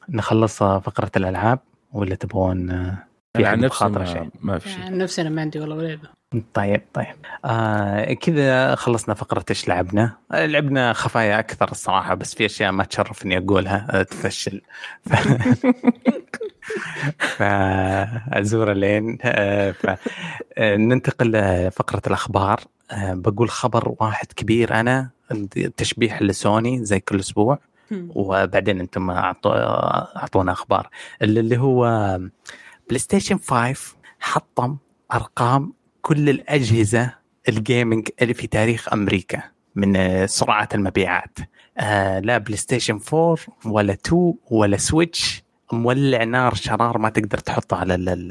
نخلص 0.10 0.58
فقرة 0.64 1.12
الألعاب 1.18 1.60
ولا 1.94 2.16
تبغون 2.16 2.70
آه، 2.70 2.98
في 3.38 3.46
عن 3.46 3.60
نفسي 3.60 4.06
شيء؟ 4.06 4.30
ما 4.42 4.60
في 4.60 4.70
شيء. 4.70 4.82
عن 4.82 4.98
نفسي 4.98 5.22
أنا 5.22 5.30
ما 5.30 5.42
عندي 5.42 5.60
والله 5.60 5.82
لعبه 5.82 6.10
طيب 6.54 6.82
طيب. 6.94 7.16
آه 7.46 8.14
كذا 8.14 8.76
خلصنا 8.76 9.16
فقرة 9.16 9.46
إيش 9.50 9.68
لعبنا؟ 9.68 10.18
آه، 10.32 10.46
لعبنا 10.46 10.94
خفايا 10.94 11.40
أكثر 11.40 11.72
الصراحة 11.72 12.14
بس 12.14 12.36
في 12.36 12.46
أشياء 12.46 12.72
ما 12.72 12.84
تشرف 12.84 13.26
إني 13.26 13.38
أقولها 13.38 13.88
آه، 13.90 14.04
تفشل. 14.04 14.62
ف... 15.06 15.14
فأزور 17.38 18.74
لين 18.74 19.18
آه، 19.24 19.72
ف... 19.72 19.86
آه، 20.58 20.76
آه، 22.94 23.14
بقول 23.14 23.50
خبر 23.50 23.96
واحد 24.00 24.28
كبير. 24.28 24.74
أنا 24.80 25.10
تشبيح 25.78 26.22
لسوني 26.22 26.86
زي 26.86 27.00
كل 27.00 27.20
أسبوع 27.20 27.60
وبعدين 28.10 28.80
أنتم 28.80 29.10
أعطونا 29.10 30.52
أخبار. 30.52 30.90
اللي 31.22 31.58
هو 31.58 31.84
بلاي 32.88 33.00
ستيشن 33.00 33.38
5 33.38 33.96
حطم 34.20 34.78
أرقام 35.14 35.74
كل 36.02 36.30
الأجهزة 36.30 37.14
ال 37.50 37.59
gaming 37.59 38.10
اللي 38.22 38.34
في 38.34 38.48
تاريخ 38.48 38.94
أمريكا 38.94 39.44
من 39.76 39.96
آه، 39.96 40.26
سرعة 40.26 40.70
المبيعات. 40.74 41.38
آه 41.78 42.20
لا 42.20 42.38
بلاي 42.38 42.58
ستيشن 42.58 43.00
4 43.14 43.38
ولا 43.66 43.94
2 43.94 44.34
ولا 44.52 44.78
سويتش 44.78 45.44
مولع 45.72 46.24
نار 46.24 46.54
شرار 46.54 46.98
ما 46.98 47.10
تقدر 47.10 47.38
تحطه 47.38 47.78
على 47.78 48.28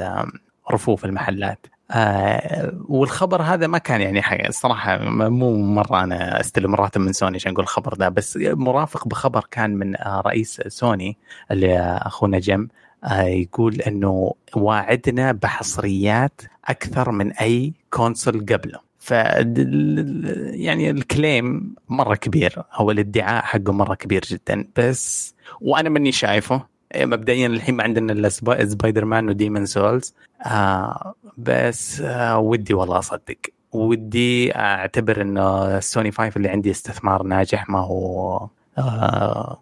رفوف 0.72 1.04
المحلات. 1.04 1.66
آه 1.92 2.72
والخبر 2.88 3.42
هذا 3.42 3.66
ما 3.66 3.78
كان 3.78 4.00
يعني 4.00 4.22
حاجة. 4.22 4.48
الصراحة 4.48 4.98
م- 4.98 5.32
مو 5.32 5.56
مرة 5.56 6.02
أنا 6.04 6.40
أستلم 6.40 6.74
راتب 6.74 7.00
من 7.00 7.12
سوني 7.12 7.36
عشان 7.36 7.52
أقول 7.52 7.62
الخبر 7.64 7.94
ده 7.94 8.08
بس 8.08 8.38
مرافق 8.42 9.08
بخبر 9.08 9.44
كان 9.50 9.70
من 9.74 9.96
آه 9.96 10.20
رئيس 10.26 10.60
سوني 10.66 11.16
اللي 11.50 11.78
أخونا 12.02 12.38
جيم 12.38 12.68
آه 13.04 13.22
يقول 13.22 13.74
أنه 13.80 14.32
واعدنا 14.56 15.32
بحصريات 15.32 16.40
أكثر 16.64 17.10
من 17.10 17.32
أي 17.32 17.72
console 17.90 18.46
قبله. 18.46 18.78
ف 18.98 19.10
يعني 19.10 20.90
ال 20.90 21.04
claim 21.04 21.74
مرة 21.88 22.14
كبير 22.14 22.62
أو 22.80 22.90
الادعاء 22.90 23.42
حقه 23.44 23.72
مرة 23.72 23.94
كبير 23.94 24.22
جدا. 24.28 24.64
بس 24.76 25.34
وأنا 25.60 25.88
ماني 25.88 26.12
شايفه 26.12 26.72
مبدئيا 26.96 27.46
الحين 27.46 27.74
ما 27.74 27.82
عندنا 27.84 28.12
إلا 28.12 28.28
سبا- 28.28 28.64
سبايدر 28.64 29.04
مان 29.04 29.28
وديمون 29.28 29.66
سولز 29.66 30.14
آه 30.46 31.14
بس 31.36 32.00
آه 32.00 32.38
ودي 32.38 32.74
والله 32.74 32.98
أصدق 32.98 33.36
ودي 33.72 34.56
أعتبر 34.56 35.22
إنه 35.22 35.76
السوني 35.78 36.10
5 36.10 36.36
اللي 36.36 36.48
عندي 36.48 36.70
استثمار 36.70 37.22
ناجح 37.22 37.68
ما 37.68 37.78
هو 37.78 38.48
آه 38.78 39.60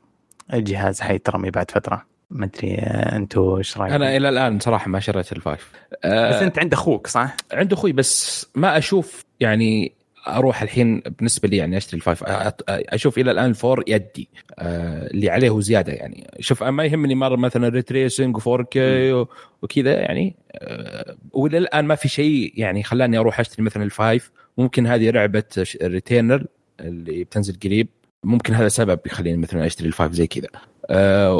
جهاز 0.52 1.00
حيترمي 1.00 1.50
بعد 1.50 1.70
فترة 1.70 2.06
ما 2.30 2.44
أدري 2.44 2.74
آه 2.78 3.16
أنتم 3.16 3.54
إيش 3.54 3.78
رأيكم؟ 3.78 3.94
أنا 3.94 4.16
إلى 4.16 4.28
الآن 4.28 4.60
صراحة 4.60 4.88
ما 4.88 5.00
شريت 5.00 5.32
ال 5.32 5.40
five 5.40 5.72
بس 5.92 5.98
آه 6.04 6.44
أنت 6.44 6.58
عند 6.58 6.72
أخوك 6.72 7.06
صح؟ 7.06 7.36
عنده 7.52 7.76
أخوي 7.76 7.92
بس 7.92 8.46
ما 8.54 8.78
أشوف 8.78 9.24
يعني 9.40 9.92
أروح 10.28 10.62
الحين 10.62 11.00
بالنسبة 11.00 11.48
لي 11.48 11.56
يعني 11.56 11.76
أشتري 11.76 11.96
ال 11.96 12.02
five 12.02 12.24
أشوف 12.68 13.18
إلى 13.18 13.30
الآن 13.30 13.52
four 13.52 13.84
يدي 13.86 14.28
آه 14.58 15.06
اللي 15.06 15.30
عليه 15.30 15.50
وزياده 15.50 15.92
يعني. 15.92 16.30
شوف 16.40 16.62
ما 16.62 16.84
يهمني 16.84 17.14
مرة 17.14 17.36
مثلا 17.36 17.68
ray 17.68 17.89
tracing 17.89 18.38
و 18.38 18.62
4K 18.70 19.12
وكذا 19.62 19.92
يعني 19.92 20.36
آه 20.52 21.16
وإلى 21.32 21.58
الآن 21.58 21.84
ما 21.84 21.94
في 21.94 22.08
شيء 22.08 22.52
يعني 22.56 22.82
خلاني 22.82 23.18
أروح 23.18 23.40
أشتري 23.40 23.62
مثلا 23.62 23.82
ال 23.82 23.90
five. 23.90 24.30
ممكن 24.58 24.86
هذه 24.86 25.10
لعبه 25.10 25.44
ريتيرنل 25.82 26.46
اللي 26.80 27.24
بتنزل 27.24 27.58
قريب. 27.64 27.88
ممكن 28.24 28.54
هذا 28.54 28.68
سبب 28.68 29.00
يخليني 29.06 29.36
مثلا 29.36 29.66
أشتري 29.66 29.88
ال 29.88 29.93
five 29.93 30.12
زي 30.12 30.26
كذا. 30.26 30.48
آه 30.90 31.34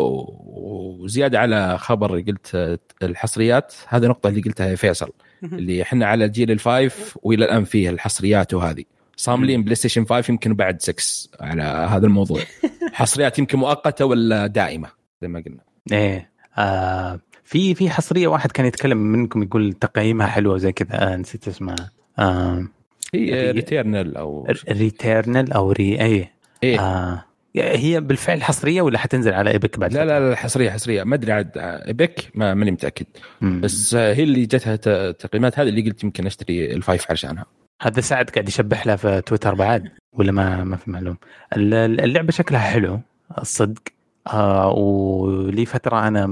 وزيادة 1.00 1.38
على 1.38 1.78
خبر 1.78 2.20
قلت 2.20 2.78
الحصريات. 3.02 3.74
هذه 3.88 4.06
نقطة 4.06 4.28
اللي 4.28 4.40
قلتها 4.40 4.66
يا 4.66 4.74
فيصل. 4.76 5.12
اللي 5.58 5.82
إحنا 5.82 6.06
على 6.06 6.28
جيل 6.28 6.50
ال 6.50 6.64
five 6.64 7.18
وإلى 7.22 7.44
الآن 7.44 7.64
فيه 7.64 7.90
الحصريات 7.90 8.54
وهذه. 8.54 8.84
صاملين 9.16 9.62
بلاي 9.62 9.74
ستيشن 9.74 10.04
5 10.04 10.30
يمكن 10.32 10.54
بعد 10.54 10.82
6 10.82 10.94
على 11.40 11.62
هذا 11.62 12.06
الموضوع. 12.06 12.40
حصريات 12.92 13.38
يمكن 13.38 13.58
مؤقتة 13.58 14.04
ولا 14.04 14.46
دائمة 14.46 14.88
زي 15.22 15.28
ما 15.28 15.42
قلنا. 15.46 15.60
إيه. 15.92 16.30
آه 16.58 17.20
في 17.44 17.74
في 17.74 17.90
حصرية 17.90 18.28
واحد 18.28 18.52
كان 18.52 18.66
يتكلم 18.66 18.98
منكم 18.98 19.42
يقول 19.42 19.72
تقييمها 19.72 20.26
حلوة 20.26 20.56
زي 20.58 20.72
كذا. 20.72 21.12
آه 21.12 21.16
نسيت 21.16 21.48
اسمها. 21.48 21.90
آه 22.18 22.66
هي 23.14 23.30
ري- 23.30 23.50
ريتيرنال 23.50 24.16
أو 24.16 24.46
ريتيرنال 24.70 25.52
أو 25.52 25.72
ري 25.72 26.00
اي 26.00 26.28
إيه. 26.62 26.80
آه 26.80 27.24
هي 27.56 28.00
بالفعل 28.00 28.42
حصرية 28.42 28.82
ولا 28.82 28.98
حتنزل 28.98 29.34
على 29.34 29.50
إيبك 29.50 29.78
بعد 29.78 29.92
لا 29.92 30.04
لا 30.04 30.30
لا 30.30 30.36
حصرية 30.36 30.70
حصرية. 30.70 31.02
ما 31.04 31.14
أدري 31.14 31.32
عاد 31.32 31.50
إيبك 31.56 32.30
ما 32.34 32.54
ماني 32.54 32.70
متأكد. 32.70 33.06
مم. 33.40 33.60
بس 33.60 33.94
هي 33.94 34.22
اللي 34.22 34.46
جتها 34.46 34.76
تقييمات 35.12 35.58
هذه 35.58 35.68
اللي 35.68 35.82
قلت 35.82 36.04
يمكن 36.04 36.26
أشتري 36.26 36.72
ال 36.74 36.82
five 36.82 37.10
عشانها 37.10 37.46
هذا 37.82 38.00
سعد 38.00 38.30
قاعد 38.30 38.48
يشبح 38.48 38.86
لها 38.86 38.96
في 38.96 39.20
تويتر 39.26 39.54
بعد 39.54 39.88
ولا 40.12 40.32
ما 40.32 40.64
ما 40.64 40.76
في 40.76 40.90
معلوم. 40.90 41.16
الل- 41.56 42.00
اللعبة 42.00 42.32
شكلها 42.32 42.60
حلو 42.60 43.00
الصدق. 43.38 43.82
آه 44.26 44.68
ولي 44.72 45.64
فترة 45.66 46.08
أنا 46.08 46.26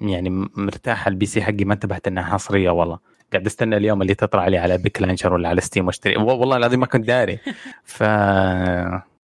يعني 0.00 0.30
مرتاح 0.56 1.06
ال 1.06 1.26
PC 1.26 1.42
حقي 1.42 1.64
ما 1.64 1.74
انتبهت 1.74 2.06
إنها 2.08 2.22
حصرية 2.24 2.70
والله. 2.70 2.98
قاعد 3.32 3.46
أستنى 3.46 3.76
اليوم 3.76 4.02
اللي 4.02 4.14
تطلع 4.14 4.48
لي 4.48 4.58
على 4.58 4.78
إيبك 4.78 5.02
launcher 5.02 5.32
ولا 5.34 5.48
على 5.48 5.60
ستيم 5.60 5.86
وأشتري. 5.86 6.16
والله 6.16 6.56
العظيم 6.56 6.80
ما 6.80 6.86
كنت 6.86 7.06
داري. 7.06 7.38
ف 7.84 8.02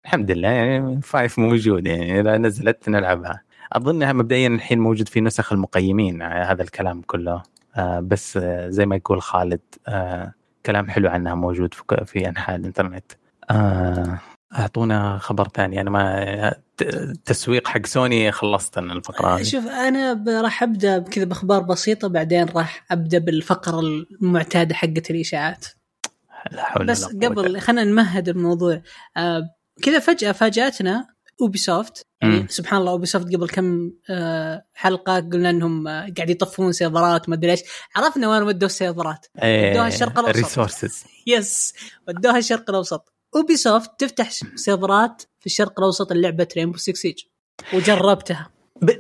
الحمد 0.06 0.32
لله 0.32 0.48
يعني 0.50 1.02
five 1.02 1.40
موجود 1.40 1.88
يعني 1.88 2.20
إذا 2.20 2.38
نزلت 2.38 2.90
نلعبها. 2.90 3.42
اظنها 3.74 4.14
مبدئيا 4.14 4.48
الحين 4.48 4.80
موجود 4.80 5.10
في 5.10 5.22
نسخ 5.22 5.54
المقيمين 5.54 6.22
آه، 6.22 6.44
هذا 6.52 6.64
الكلام 6.64 7.02
كله. 7.02 7.44
آه 7.76 8.00
بس 8.00 8.38
آه 8.38 8.70
زي 8.70 8.86
ما 8.86 8.96
يقول 8.96 9.22
خالد 9.22 9.60
آه 9.88 10.34
كلام 10.66 10.90
حلو 10.90 11.10
عنها 11.10 11.36
موجود 11.36 11.74
في, 12.06 12.30
أنحاء 12.30 12.56
الإنترنت. 12.56 13.12
آه 13.50 14.20
أعطونا 14.56 15.18
خبر 15.18 15.48
ثاني 15.48 15.82
أنا 15.82 15.90
ما 15.90 16.54
تسويق 17.26 17.68
حق 17.68 17.86
سوني 17.86 18.32
خلصت 18.32 18.78
أنا 18.78 18.94
الفقرة 18.94 19.36
هذه. 19.36 19.44
شوف 19.44 19.68
أنا 19.68 20.24
راح 20.42 20.64
أبدأ 20.64 21.00
كذا 21.00 21.26
بأخبار 21.26 21.62
بسيطة 21.62 22.08
بعدين 22.08 22.46
راح 22.46 22.86
أبدأ 22.92 23.18
بالفقرة 23.18 23.80
المعتادة 23.80 24.76
حقت 24.76 25.12
الإشاعات. 25.12 25.66
لا 26.52 26.64
حول 26.64 26.86
بس 26.86 27.06
قبل 27.06 27.60
خلينا 27.60 27.84
نمهد 27.84 28.30
الموضوع. 28.30 28.82
كذا 29.82 30.00
فجأة 30.00 30.32
فاجأتنا 30.32 31.08
يوبي 31.42 31.58
سوفت 31.58 32.06
يعني. 32.22 32.48
سبحان 32.50 32.80
الله 32.80 32.92
يوبي 32.92 33.06
سوفت 33.06 33.36
قبل 33.36 33.48
كم 33.48 33.92
آه 34.10 34.66
حلقة 34.74 35.20
قلنا 35.20 35.50
إنهم 35.50 35.88
آه 35.88 36.14
قاعد 36.18 36.30
يطفون 36.30 36.72
server 36.72 37.22
ات 37.22 37.30
ما 37.30 37.36
أدري 37.36 37.52
إيش. 37.52 37.60
عرفنا 37.96 38.30
وين 38.30 38.44
ودوا 38.44 38.68
ال 38.68 38.74
server 38.74 39.13
ات؟ 39.13 39.26
ودوها 39.36 39.88
الشرق 39.88 40.20
الأوسط. 40.20 40.38
ال 40.38 40.44
resources 40.44 41.04
yes 41.28 41.74
ودوها 42.08 42.38
الشرق 42.38 42.70
الأوسط. 42.70 43.14
يوبي 43.36 43.58
سوفت 43.58 43.92
تفتح 44.00 44.30
server 44.56 45.12
ات 45.12 45.22
في 45.40 45.46
الشرق 45.46 45.80
الأوسط 45.80 46.14
لعبه 46.14 46.48
رينبو 46.58 46.78
6 46.78 46.94
سيج 46.94 47.20
وجربتها. 47.74 48.50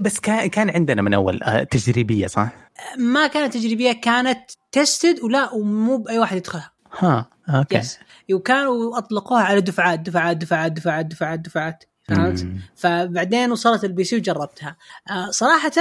بس 0.01 0.19
كان 0.19 0.47
كان 0.47 0.69
عندنا 0.69 1.01
من 1.01 1.13
أول 1.13 1.43
آه، 1.43 1.63
تجريبية 1.63 2.27
صح؟ 2.27 2.49
ما 2.97 3.27
كانت 3.27 3.53
تجريبية 3.53 3.91
كانت 3.91 4.51
tested 4.71 5.19
ولا 5.23 5.53
ومو 5.53 5.97
بأي 5.97 6.19
واحد 6.19 6.37
يدخلها. 6.37 6.71
ها. 6.97 7.29
okay. 7.49 7.77
yes 7.77 7.99
وكانوا 8.33 8.97
أطلقوها 8.97 9.41
على 9.43 9.61
دفعات 9.61 9.99
دفعات 9.99 10.37
دفعات 10.37 10.71
دفعات 10.71 11.05
دفعات 11.05 11.39
دفعات. 11.39 11.83
فهمت؟ 12.03 12.47
فبعدين 12.75 13.51
وصلت 13.51 13.83
ال 13.83 14.03
PC 14.03 14.15
وجربتها. 14.15 14.77
آه 15.11 15.29
صراحة 15.29 15.71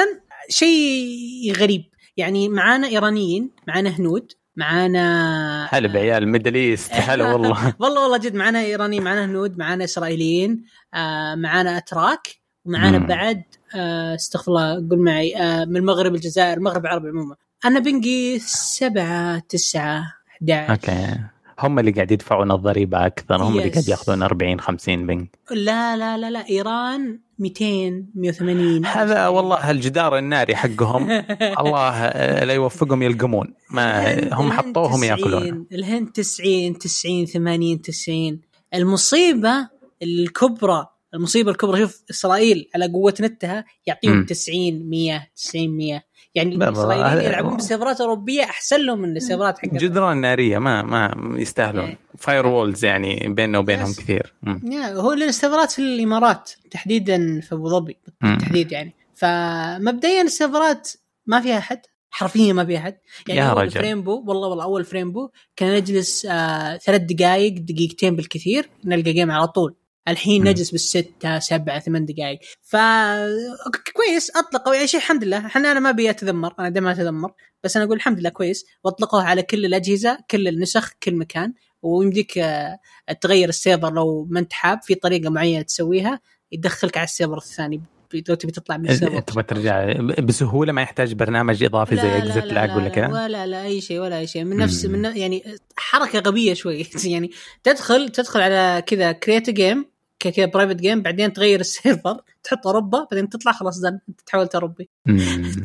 شيء 0.48 1.52
غريب. 1.56 1.84
يعني 2.16 2.48
معانا 2.48 2.86
إيرانيين 2.86 3.50
معانا 3.68 3.90
هنود 3.90 4.32
معانا 4.56 5.68
هلا 5.70 5.88
بعيال 5.88 6.28
Middle 6.28 6.54
East. 6.54 6.92
هلا 7.08 7.32
والله. 7.32 7.74
والله 7.80 8.02
والله 8.02 8.16
جد 8.18 8.34
معانا 8.34 8.60
إيرانيين 8.60 9.02
معانا 9.02 9.24
هنود 9.24 9.58
معانا 9.58 9.84
إسرائيليين 9.84 10.64
آه 10.94 11.34
معانا 11.34 11.76
أتراك 11.76 12.28
ومعانا. 12.64 12.98
بعد 12.98 13.42
آه 13.74 14.14
استغفر 14.14 14.52
الله 14.52 14.74
قول 14.90 14.98
معي 14.98 15.36
آه 15.36 15.64
من 15.64 15.76
المغرب 15.76 16.14
الجزائر 16.14 16.56
المغرب 16.56 16.84
العربي 16.84 17.08
عموما. 17.08 17.36
أنا 17.64 17.78
ping 17.78 18.26
ي 18.26 18.38
سبعة 18.38 19.38
تسعة 19.38 20.14
11 20.42 20.70
okay. 20.70 21.33
هم 21.58 21.78
اللي 21.78 21.90
قاعد 21.90 22.10
يدفعون 22.10 22.52
الضريبة 22.52 23.06
أكثر 23.06 23.42
هم 23.42 23.58
اللي. 23.58 23.70
قاعد 23.70 23.88
ياخذون 23.88 24.22
40 24.22 24.60
50 24.60 25.06
ping. 25.06 25.38
لا 25.50 25.96
لا 25.96 26.18
لا 26.18 26.30
لا 26.30 26.48
إيران 26.48 27.18
200 27.38 28.04
180 28.14 28.86
هذا 28.86 29.28
والله 29.28 29.70
الجدار 29.70 30.18
الناري 30.18 30.56
حقهم. 30.56 31.10
الله 31.60 32.08
لا 32.44 32.52
يوفقهم 32.52 33.02
يلقمون. 33.02 33.54
ما 33.70 34.34
هم 34.34 34.52
حطوهم 34.52 35.00
90 35.00 35.04
يأكلون. 35.04 35.66
الهند 35.72 36.12
90 36.12 36.78
90 36.78 37.26
80 37.26 37.80
90 37.82 38.40
المصيبة 38.74 39.68
الكبرى 40.02 40.86
المصيبة 41.14 41.50
الكبرى 41.50 41.80
شوف 41.80 42.02
إسرائيل 42.10 42.68
على 42.74 42.86
قوة 42.86 43.14
نتها 43.20 43.64
يعطيهم 43.86 44.16
مم. 44.16 44.26
90 44.26 44.90
100 44.90 45.28
90 45.36 45.76
100 45.76 46.02
يعني. 46.34 46.54
الإسرائيليين 46.54 47.26
يلعبون 47.30 47.56
بسيرفرات 47.56 48.00
أوروبية 48.00 48.42
أحسن 48.44 48.80
لهم 48.86 48.98
من 48.98 49.16
السيرفرات 49.16 49.58
حقتهم 49.58 49.76
جدران 49.78 50.20
نارية 50.20 50.58
ما 50.58 50.82
ما 50.82 51.14
يستاهلون. 51.40 51.96
firewalls 52.18 52.84
يعني 52.84 53.26
بيننا 53.28 53.58
وبينهم 53.58 53.92
Yes. 53.92 53.98
كثير. 53.98 54.34
يا 54.64 54.94
هو 54.94 55.12
السيرفرات 55.12 55.70
في 55.72 55.78
الإمارات 55.78 56.50
تحديدا 56.70 57.40
في 57.40 57.54
أبو 57.54 57.68
ظبي. 57.68 57.96
بالتحديد 58.22 58.72
يعني 58.72 58.94
فمبدئيا 59.14 60.22
السيرفرات 60.22 60.90
ما 61.26 61.40
فيها 61.40 61.58
أحد 61.58 61.80
حرفيا 62.10 62.52
ما 62.52 62.64
فيها 62.64 62.78
أحد 62.78 62.96
يعني 63.28 63.40
يا 63.40 63.44
أول 63.46 63.62
رجل. 63.62 63.70
ف 63.80 63.86
Rainbow 63.86 64.24
والله 64.26 64.48
والله 64.48 64.64
أول 64.64 64.84
ف 64.84 64.90
Rainbow 64.90 65.30
كان 65.56 65.74
نجلس 65.76 66.26
آه 66.30 66.76
ثلاث 66.76 67.00
دقائق 67.00 67.54
دقيقتين 67.58 68.16
بالكثير 68.16 68.68
نلقى 68.84 69.12
game 69.12 69.30
على 69.30 69.46
طول 69.48 69.74
الحين 70.08 70.42
مم. 70.42 70.48
نجلس 70.48 70.70
بالستة 70.70 71.38
سبعة 71.38 71.80
ثمان 71.80 72.04
دقائق 72.04 72.38
ف 72.62 72.76
أوكي، 72.76 73.92
كويس 73.92 74.36
أطلقوا. 74.36 74.74
يعني 74.74 74.86
شيء 74.86 75.00
الحمد 75.00 75.24
لله. 75.24 75.46
إحنا 75.46 75.72
أنا 75.72 75.80
ما 75.80 75.90
أبي 75.90 76.10
أتذمر 76.10 76.54
أنا 76.58 76.68
دائما 76.68 76.92
أتذمر. 76.92 77.32
بس 77.64 77.76
أنا 77.76 77.84
أقول 77.84 77.96
الحمد 77.96 78.20
لله 78.20 78.30
كويس. 78.30 78.64
وأطلقوها 78.84 79.24
على 79.24 79.42
كل 79.42 79.64
الأجهزة 79.64 80.18
كل 80.30 80.48
النسخ 80.48 80.92
كل 81.02 81.14
مكان. 81.14 81.52
ويمديك 81.82 82.38
آه، 82.38 82.78
تغير 83.20 83.48
السيرفر 83.48 83.92
لو 83.92 84.26
ما 84.30 84.40
أنت 84.40 84.52
حاب. 84.52 84.82
في 84.82 84.94
طريقة 84.94 85.30
معينة 85.30 85.62
تسويها 85.62 86.20
يدخلك 86.52 86.96
على 86.96 87.04
السيرفر 87.04 87.36
الثاني. 87.36 87.82
لو 88.28 88.34
تبي 88.34 88.52
تطلع 88.52 88.76
من 88.76 88.88
السيرفر. 88.88 89.20
تبغى 89.20 89.42
ترجع 89.42 89.92
بسهولة 90.22 90.72
ما 90.72 90.82
يحتاج 90.82 91.12
برنامج 91.12 91.64
إضافي 91.64 91.96
زي 91.96 92.18
ExitLag 92.18 92.76
ولا 92.76 92.88
كذا؟ 92.88 93.06
ولا 93.06 93.46
لا 93.46 93.62
أي 93.62 93.80
شيء 93.80 94.00
ولا 94.00 94.18
أي 94.18 94.26
شيء. 94.26 94.44
من 94.44 94.56
نفس 94.56 94.84
من 94.84 95.04
يعني 95.04 95.44
حركة 95.76 96.18
غبية 96.18 96.54
شوي. 96.54 96.86
يعني 97.04 97.30
تدخل 97.62 98.08
تدخل 98.08 98.40
على 98.40 98.82
كذا 98.86 99.12
create 99.12 99.50
game 99.50 99.93
كذا 100.30 100.46
private 100.46 100.76
game 100.76 101.02
بعدين 101.02 101.32
تغير 101.32 101.60
السيرفر 101.60 102.20
تحط 102.42 102.66
اوروبا 102.66 103.06
بعدين 103.10 103.28
تطلع 103.28 103.52
خلاص 103.52 103.80
done 103.80 103.98
تحولت 104.26 104.54
اوروبي 104.54 104.90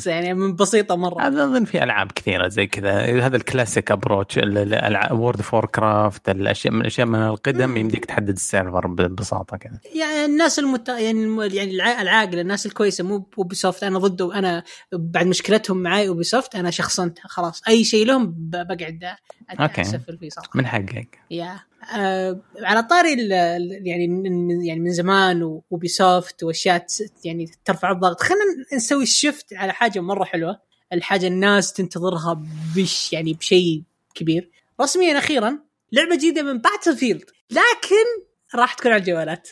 يعني 0.06 0.34
من 0.34 0.56
بسيطة 0.56 0.96
مرة. 0.96 1.22
هذا 1.22 1.44
أظن 1.44 1.66
في 1.66 1.84
ألعاب 1.84 2.12
كثيرة 2.12 2.48
زي 2.48 2.68
كذا. 2.68 3.26
هذا 3.26 3.38
ال 3.38 3.44
classic 3.44 3.92
approach 3.92 4.40
World 5.12 5.42
of 5.42 5.66
Warcraft 5.66 6.30
الأشياء 6.30 6.74
من 6.74 6.82
الأشياء 6.82 7.08
من 7.08 7.20
القدم 7.20 7.78
يمديك 7.78 8.06
تحدد 8.06 8.30
السيرفر 8.30 8.88
ببساطة 8.88 9.58
كذا. 9.58 9.80
يعني 9.96 10.26
الناس 10.26 10.60
المت... 10.60 10.90
يعني 10.90 11.56
يعني 11.56 11.72
العاقلة 12.02 12.42
الناس 12.42 12.66
الكويسة 12.66 13.04
مو 13.04 13.30
Ubisoft 13.38 13.84
أنا 13.84 14.00
ضده 14.00 14.40
أنا 14.40 14.64
بعد 14.94 15.28
مشكلتهم 15.28 15.78
معي 15.78 16.08
Ubisoft 16.08 16.56
أنا 16.56 16.72
شخصنت 16.72 17.20
خلاص 17.24 17.62
أي 17.68 17.84
شيء 17.84 18.06
لهم 18.06 18.34
بقعد 18.38 19.16
أسفل 19.60 20.18
فيه 20.18 20.30
صراحة. 20.30 20.50
من 20.56 20.68
حقك. 20.68 21.20
يا 21.32 21.60
آه 21.98 22.42
على 22.62 22.84
طاري 22.84 23.28
يعني 23.84 24.08
من 24.08 24.66
يعني 24.66 24.80
من 24.80 24.92
زمان 24.92 25.62
Ubisoft 25.70 26.44
وأشياء 26.44 26.86
يعني 27.26 27.52
ترفع 27.66 27.92
الضغط. 27.92 28.22
خلينا 28.22 28.44
نسوي 28.74 29.04
ال 29.04 29.12
shift 29.12 29.54
على 29.54 29.74
حاجة 29.74 30.00
مرة 30.00 30.24
حلوة. 30.24 30.60
الحاجة 30.94 31.28
الناس 31.28 31.74
تنتظرها 31.74 32.44
بش 32.76 33.14
يعني 33.14 33.34
بشيء 33.34 33.84
كبير. 34.16 34.50
رسميا 34.82 35.18
أخيرا 35.18 35.60
لعبة 35.92 36.16
جديدة 36.16 36.44
من 36.44 36.58
Battlefield 36.58 37.26
لكن 37.52 38.26
راح 38.56 38.74
تكون 38.74 38.92
على 38.92 39.00
الجوالات. 39.00 39.50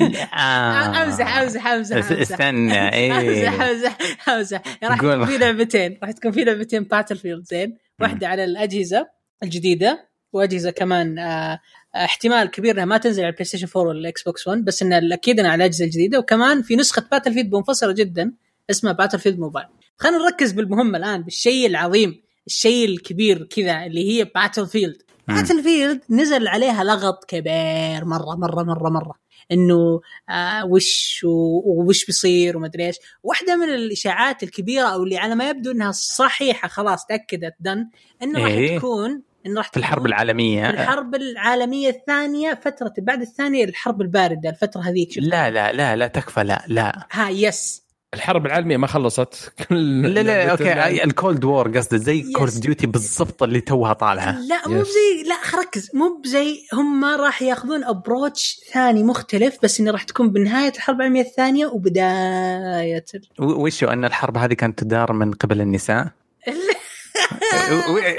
آه. 0.00 1.02
أمزح 1.02 1.36
أمزح 1.38 1.66
أمزح 1.66 2.10
استنى 2.10 2.88
إيه. 2.94 3.48
أمزح 3.48 3.62
أمزح 3.62 4.28
أمزح. 4.28 4.62
راح 4.84 4.98
تكون 4.98 5.26
في 5.26 5.38
لعبتين 5.38 5.98
راح 6.02 6.10
تكون 6.10 6.32
في 6.32 6.44
لعبتين 6.44 6.82
Battlefield 6.82 7.44
زين 7.44 7.78
واحدة 8.00 8.28
على 8.28 8.44
الأجهزة 8.44 9.08
الجديدة. 9.42 10.11
واجهزة 10.32 10.70
كمان 10.70 11.18
آه 11.18 11.60
احتمال 11.94 12.50
كبير 12.50 12.74
إنها 12.74 12.84
ما 12.84 12.98
تنزل 12.98 13.22
على 13.22 13.28
ال 13.28 13.44
PlayStation 13.44 13.66
4 13.76 13.88
ولا 13.88 13.98
ال 14.00 14.22
Xbox 14.22 14.48
1 14.48 14.64
بس 14.64 14.82
انها 14.82 15.14
أكيد 15.14 15.40
إنها 15.40 15.50
على 15.50 15.64
الاجهزه 15.64 15.84
الجديده 15.84 16.18
وكمان 16.18 16.62
في 16.62 16.76
نسخة 16.76 17.06
Battlefield 17.10 17.54
منفصلة 17.54 17.92
جدا 17.92 18.32
اسمها 18.70 18.92
Battlefield 18.92 19.38
Mobile 19.38 19.66
خلينا 19.96 20.18
نركز 20.18 20.52
بالمهم 20.52 20.96
الآن 20.96 21.22
بالشيء 21.22 21.66
العظيم 21.66 22.22
الشيء 22.46 22.88
الكبير 22.88 23.44
كذا 23.44 23.86
اللي 23.86 24.10
هي 24.10 24.24
Battlefield 24.24 25.02
Battlefield 25.28 26.00
نزل 26.10 26.48
عليها 26.48 26.84
لغط 26.84 27.24
كبير 27.24 28.04
مرة 28.04 28.36
مرة 28.36 28.62
مرة 28.62 28.90
مرة. 28.90 29.14
إنه 29.52 30.00
آه 30.30 30.64
وش 30.66 31.20
وش 31.64 32.04
بيصير 32.04 32.56
وما 32.56 32.70
إيش. 32.80 32.96
واحدة 33.22 33.56
من 33.56 33.68
الإشاعات 33.68 34.42
الكبيرة 34.42 34.86
أو 34.86 35.04
اللي 35.04 35.16
على 35.16 35.34
ما 35.34 35.50
يبدو 35.50 35.70
إنها 35.70 35.92
صحيحة 35.92 36.68
خلاص 36.68 37.06
تأكدت 37.06 37.54
done 37.60 37.88
إنه 38.22 38.38
راح 38.38 38.52
إيه؟ 38.52 38.78
تكون 38.78 39.22
إنه 39.46 39.58
راح 39.58 39.70
في 39.70 39.76
الحرب 39.76 40.06
العالمية. 40.06 40.70
في 40.70 40.70
الحرب 40.70 41.14
العالمية 41.14 41.88
الثانية 41.88 42.54
فترة 42.54 42.92
بعد 42.98 43.20
الثانية 43.20 43.64
الحرب 43.64 44.02
الباردة 44.02 44.50
الفترة 44.50 44.80
هذيك 44.80 45.08
لا 45.16 45.50
لا 45.50 45.72
لا 45.72 45.96
لا 45.96 46.06
تكفى 46.06 46.44
لا 46.44 46.64
لا. 46.66 47.06
ها 47.12 47.28
yes. 47.28 47.82
الحرب 48.14 48.46
العالمية 48.46 48.76
ما 48.76 48.86
خلصت. 48.86 49.52
لا 49.70 50.22
لا 50.22 50.50
أوكي 50.50 51.04
ال 51.04 51.12
Cold 51.12 51.44
War 51.44 51.78
قصدي 51.78 51.98
زي 51.98 52.22
Call 52.22 52.48
of 52.48 52.58
Duty 52.58 52.86
بالضبط 52.86 53.42
اللي 53.42 53.60
توها 53.60 53.92
طالعة. 53.92 54.40
لا 54.40 54.68
مو 54.68 54.82
زي 54.82 55.28
لا 55.28 55.60
ركز 55.60 55.90
مو 55.94 56.20
بزي 56.24 56.58
هم 56.72 57.04
راح 57.04 57.42
ياخذون 57.42 57.84
approach 57.84 58.60
ثاني 58.72 59.02
مختلف 59.02 59.58
بس 59.62 59.80
إنه 59.80 59.90
راح 59.90 60.02
تكون 60.02 60.30
بنهاية 60.30 60.72
الحرب 60.76 60.96
العالمية 60.96 61.20
الثانية 61.20 61.66
وبداية 61.66 63.04
وشو 63.38 63.86
أن 63.86 64.04
الحرب 64.04 64.38
هذه 64.38 64.54
كانت 64.54 64.78
تدار 64.78 65.12
من 65.12 65.32
قبل 65.32 65.60
النساء؟ 65.60 66.08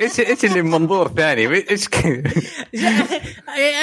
إيش 0.01 0.19
إيش 0.19 0.45
اللي 0.45 0.61
منظور 0.61 1.07
ثاني؟ 1.07 1.69
إيش 1.71 1.87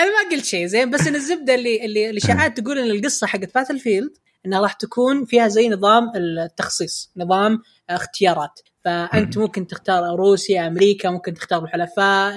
أنا 0.00 0.04
ما 0.04 0.30
قلت 0.30 0.44
شيء 0.44 0.66
زين 0.66 0.90
بس 0.90 1.06
إن 1.06 1.14
الزبدة 1.14 1.54
اللي 1.54 1.84
اللي 1.84 2.10
الاشاعات 2.10 2.60
تقول 2.60 2.78
إن 2.78 2.90
القصة 2.90 3.26
حقت 3.26 3.54
باتل 3.54 3.78
فيلد 3.78 4.12
إنها 4.46 4.60
راح 4.60 4.72
تكون 4.72 5.24
فيها 5.24 5.48
زي 5.48 5.68
نظام 5.68 6.12
التخصيص 6.16 7.12
نظام 7.16 7.62
اختيارات. 7.90 8.60
فأنت 8.84 9.38
ممكن 9.38 9.66
تختار 9.66 10.16
روسيا 10.16 10.66
أمريكا 10.66 11.10
ممكن 11.10 11.34
تختار 11.34 11.64
الحلفاء 11.64 12.34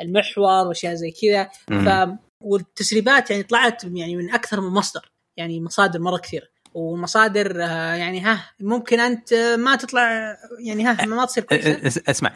المحور 0.00 0.66
وأشياء 0.66 0.94
زي 0.94 1.10
كذا. 1.10 1.48
ف 1.68 2.12
والتسريبات 2.40 3.30
يعني 3.30 3.42
طلعت 3.42 3.84
يعني 3.84 4.16
من 4.16 4.30
أكثر 4.30 4.60
من 4.60 4.68
مصدر 4.68 5.12
يعني 5.36 5.60
مصادر 5.60 6.00
مرة 6.00 6.18
كثيرة. 6.18 6.46
ومصادر 6.74 7.56
يعني 7.60 8.20
ها 8.20 8.40
ممكن 8.60 9.00
أنت 9.00 9.34
ما 9.58 9.76
تطلع 9.76 10.36
يعني 10.60 10.84
ها 10.84 11.06
ما 11.06 11.24
تصير 11.24 11.44
كويسه 11.44 12.02
اسمع 12.08 12.32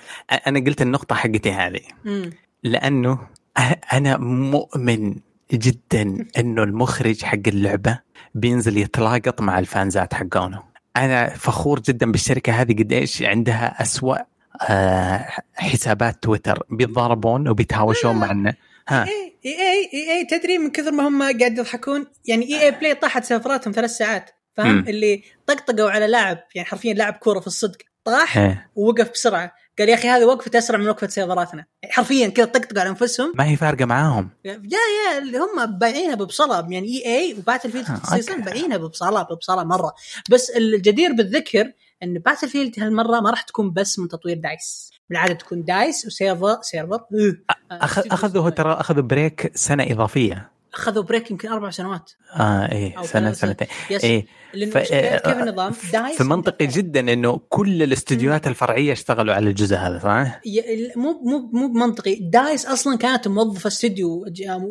أنا 0.47 0.61
قلت 0.61 0.83
النقطة 0.83 1.15
حقتي 1.15 1.53
هذه. 1.53 1.81
لأنه 2.63 3.19
أنا 3.93 4.17
مؤمن 4.17 5.17
جدا 5.53 6.27
إنه 6.39 6.63
المخرج 6.63 7.23
حق 7.23 7.39
اللعبة 7.47 7.99
بينزل 8.35 8.77
يتلاقط 8.77 9.41
مع 9.41 9.59
الفانزات 9.59 10.15
حقونه. 10.15 10.63
أنا 10.97 11.29
فخور 11.29 11.81
جدا 11.81 12.13
بالشركة 12.13 12.53
هذه 12.53 12.73
قديش 12.73 13.23
عندها 13.23 13.83
أسوأ 13.83 14.17
حسابات 15.55 16.23
تويتر. 16.23 16.63
بيتضاربون 16.71 17.49
وبيتهاوشون 17.49 18.17
معنا 18.17 18.55
ها. 18.89 19.07
إي 19.07 19.37
إي 19.47 19.91
EA 19.95 20.25
تدري 20.25 20.59
من 20.59 20.71
كثر 20.71 20.93
ما 20.93 21.09
هم 21.09 21.23
قاعد 21.23 21.59
يضحكون؟ 21.59 22.07
يعني 22.25 22.47
EA 22.47 22.63
Play 22.63 22.95
طاحت 22.95 23.25
سيرفراتهم 23.25 23.73
ثلاث 23.73 23.91
ساعات 23.91 24.31
فاهم؟ 24.57 24.85
اللي 24.89 25.23
طقطقوا 25.47 25.91
على 25.91 26.07
لاعب 26.07 26.39
يعني 26.55 26.69
حرفيا 26.69 26.95
لاعب 26.95 27.15
كورة 27.15 27.41
في 27.41 27.47
الصدق 27.47 27.79
طاح 28.05 28.67
ووقف 28.77 29.11
بسرعة. 29.11 29.53
قال 29.79 29.89
يا 29.89 29.95
أخي 29.95 30.09
هذه 30.09 30.25
وقفت 30.25 30.57
أسرع 30.57 30.79
من 30.79 30.89
وقفة 30.89 31.09
سيرفراتنا. 31.09 31.65
حرفيا 31.91 32.29
كذا 32.29 32.45
طقطقوا 32.45 32.81
على 32.81 32.91
أنفسهم. 32.91 33.33
ما 33.35 33.49
هي 33.49 33.57
فارقة 33.57 33.85
معاهم. 33.85 34.31
يا 34.45 34.53
يا 34.53 35.19
اللي 35.19 35.39
هم 35.39 35.79
بايعينها 35.79 36.15
ببصله 36.15 36.67
يعني 36.71 36.89
EA 36.89 37.19
و 37.19 37.35
Battlefield 37.35 37.85
خصيصا 37.85 38.37
بايعينها 38.37 38.77
ببصله 38.77 39.23
ببصله 39.23 39.65
مرة. 39.65 39.95
بس 40.31 40.51
الجدير 40.51 41.13
بالذكر 41.13 41.73
إن 42.03 42.19
Battlefield 42.19 42.81
هالمرة 42.81 43.21
ما 43.21 43.31
راح 43.31 43.43
تكون 43.43 43.73
بس 43.73 43.99
من 43.99 44.09
تطوير 44.09 44.37
DICE. 44.37 44.91
بالعادة 45.11 45.35
تكون 45.35 45.65
DICE 45.65 46.07
وسيرفر 46.07 46.59
سيرفر. 46.63 47.01
أخذوا 47.71 48.51
ترى 48.51 48.73
أخذوا 48.73 49.03
break 49.03 49.53
سنة 49.55 49.87
إضافية. 49.91 50.51
أخذوا 50.75 51.03
break 51.03 51.31
يمكن 51.31 51.49
أربع 51.49 51.71
سنوات. 51.71 52.11
آه 52.35 52.73
إيه 52.73 53.03
سنه 53.03 53.33
سنتين. 53.33 53.69
إيه 53.91 54.27
ف... 54.53 54.79
كيف 54.79 55.39
النظام؟ 55.39 55.73
DICE 55.93 56.19
فمنطقي 56.19 56.67
جدا 56.67 57.01
إنه 57.13 57.41
كل 57.49 57.83
الاستديوهات 57.83 58.47
الفرعية 58.47 58.93
اشتغلوا 58.93 59.35
على 59.35 59.51
الجزء 59.51 59.77
هذا 59.77 59.99
صح؟ 59.99 60.41
مو 60.97 61.21
مو 61.23 61.51
مو 61.53 61.69
منطقي. 61.69 62.15
DICE 62.15 62.67
أصلا 62.67 62.97
كانت 62.99 63.29
موظفة 63.29 63.69
استوديو 63.69 64.25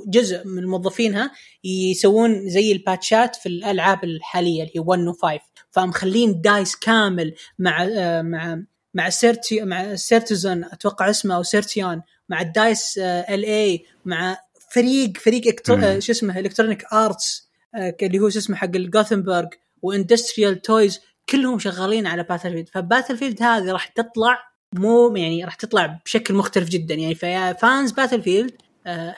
جزء 0.07 0.47
من 0.47 0.65
موظفينها 0.65 1.31
يسوون 1.63 2.49
زي 2.49 2.71
الباتشات 2.71 3.35
في 3.35 3.49
الألعاب 3.49 4.03
الحالية 4.03 4.63
اللي 4.63 4.71
هي 4.75 4.79
1 4.79 4.99
و5 4.99 5.39
فمخلين 5.75 6.41
DICE 6.41 6.75
كامل 6.75 7.33
مع 7.59 7.85
مع 8.21 8.61
مع 8.93 9.09
سيرتي 9.09 9.61
مع 9.61 9.95
Criterion 9.95 10.63
أتوقع 10.63 11.09
اسمه 11.09 11.35
أو 11.35 11.43
Criterion 11.43 12.01
مع 12.29 12.41
ال 12.41 13.45
DICE 13.45 13.72
LA 13.72 13.85
مع 14.05 14.37
فريق 14.71 15.17
فريق 15.17 15.47
إكتر... 15.47 15.99
شو 15.99 16.11
اسمه 16.11 16.39
Electronic 16.39 16.93
Arts 16.93 17.49
اللي 17.75 18.19
هو 18.19 18.29
شو 18.29 18.39
اسمه 18.39 18.55
حق 18.55 18.75
ال 18.75 18.82
Gothenburg 18.82 19.47
و 19.81 19.89
Industrial 19.89 20.61
Toys 20.61 20.99
كلهم 21.29 21.59
شغالين 21.59 22.07
على 22.07 22.23
Battlefield 22.23 22.51
ف 22.51 22.69
Battlefield 22.69 23.43
هذه 23.43 23.71
راح 23.71 23.87
تطلع 23.87 24.39
مو 24.73 25.15
يعني 25.15 25.45
راح 25.45 25.55
تطلع 25.55 25.99
بشكل 26.05 26.33
مختلف 26.33 26.69
جدا. 26.69 26.95
يعني 26.95 27.15
فيا 27.15 27.53
fans 27.53 27.91
Battlefield 27.91 28.51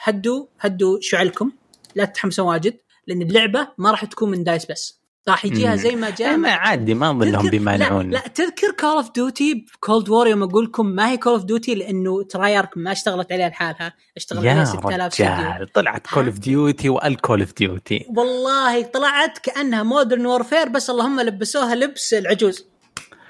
هدوا 0.02 0.46
هدوا 0.60 0.98
شعلكم 1.00 1.52
لا 1.94 2.04
تتحمسوا 2.04 2.50
واجد 2.50 2.76
لأن 3.06 3.22
اللعبة 3.22 3.68
ما 3.78 3.90
راح 3.90 4.04
تكون 4.04 4.30
من 4.30 4.44
DICE 4.44 4.66
بس. 4.66 4.97
راح 5.28 5.44
يجيها 5.44 5.76
زي 5.76 5.96
ما 5.96 6.10
جاء. 6.10 6.36
ما 6.36 6.50
عادي 6.50 6.94
ما 6.94 7.10
اظن 7.10 7.28
لهم 7.28 7.50
بيمانعون 7.50 8.10
لا, 8.10 8.16
لا 8.16 8.28
تذكر 8.28 8.70
Call 8.80 8.90
of 8.90 9.10
Duty 9.10 9.66
Cold 9.80 10.08
War 10.08 10.26
يوم 10.26 10.42
أقول 10.42 10.64
لكم 10.64 10.86
ما 10.86 11.10
هي 11.10 11.16
Call 11.16 11.32
of 11.32 11.44
Duty 11.44 11.74
لأنه 11.74 12.22
Treyarch 12.22 12.70
ما 12.76 12.92
اشتغلت 12.92 13.32
عليها 13.32 13.48
لحالها 13.48 13.94
اشتغلت 14.16 14.46
عليها 14.46 14.64
6000 14.64 15.12
استوديو 15.12 15.66
طلعت 15.74 16.06
Call 16.06 16.26
of 16.26 16.38
Duty 16.38 16.88
وال 16.88 17.05
Call 17.05 17.40
of 17.40 17.54
Duty 17.54 18.06
والله 18.16 18.82
طلعت 18.82 19.38
كأنها 19.38 19.82
Modern 19.82 20.26
Warfare 20.26 20.68
بس 20.68 20.90
اللهم 20.90 21.20
لبسوها 21.20 21.74
لبس 21.74 22.14
العجوز. 22.14 22.66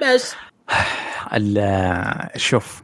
بس. 0.02 0.34
شوف 2.36 2.82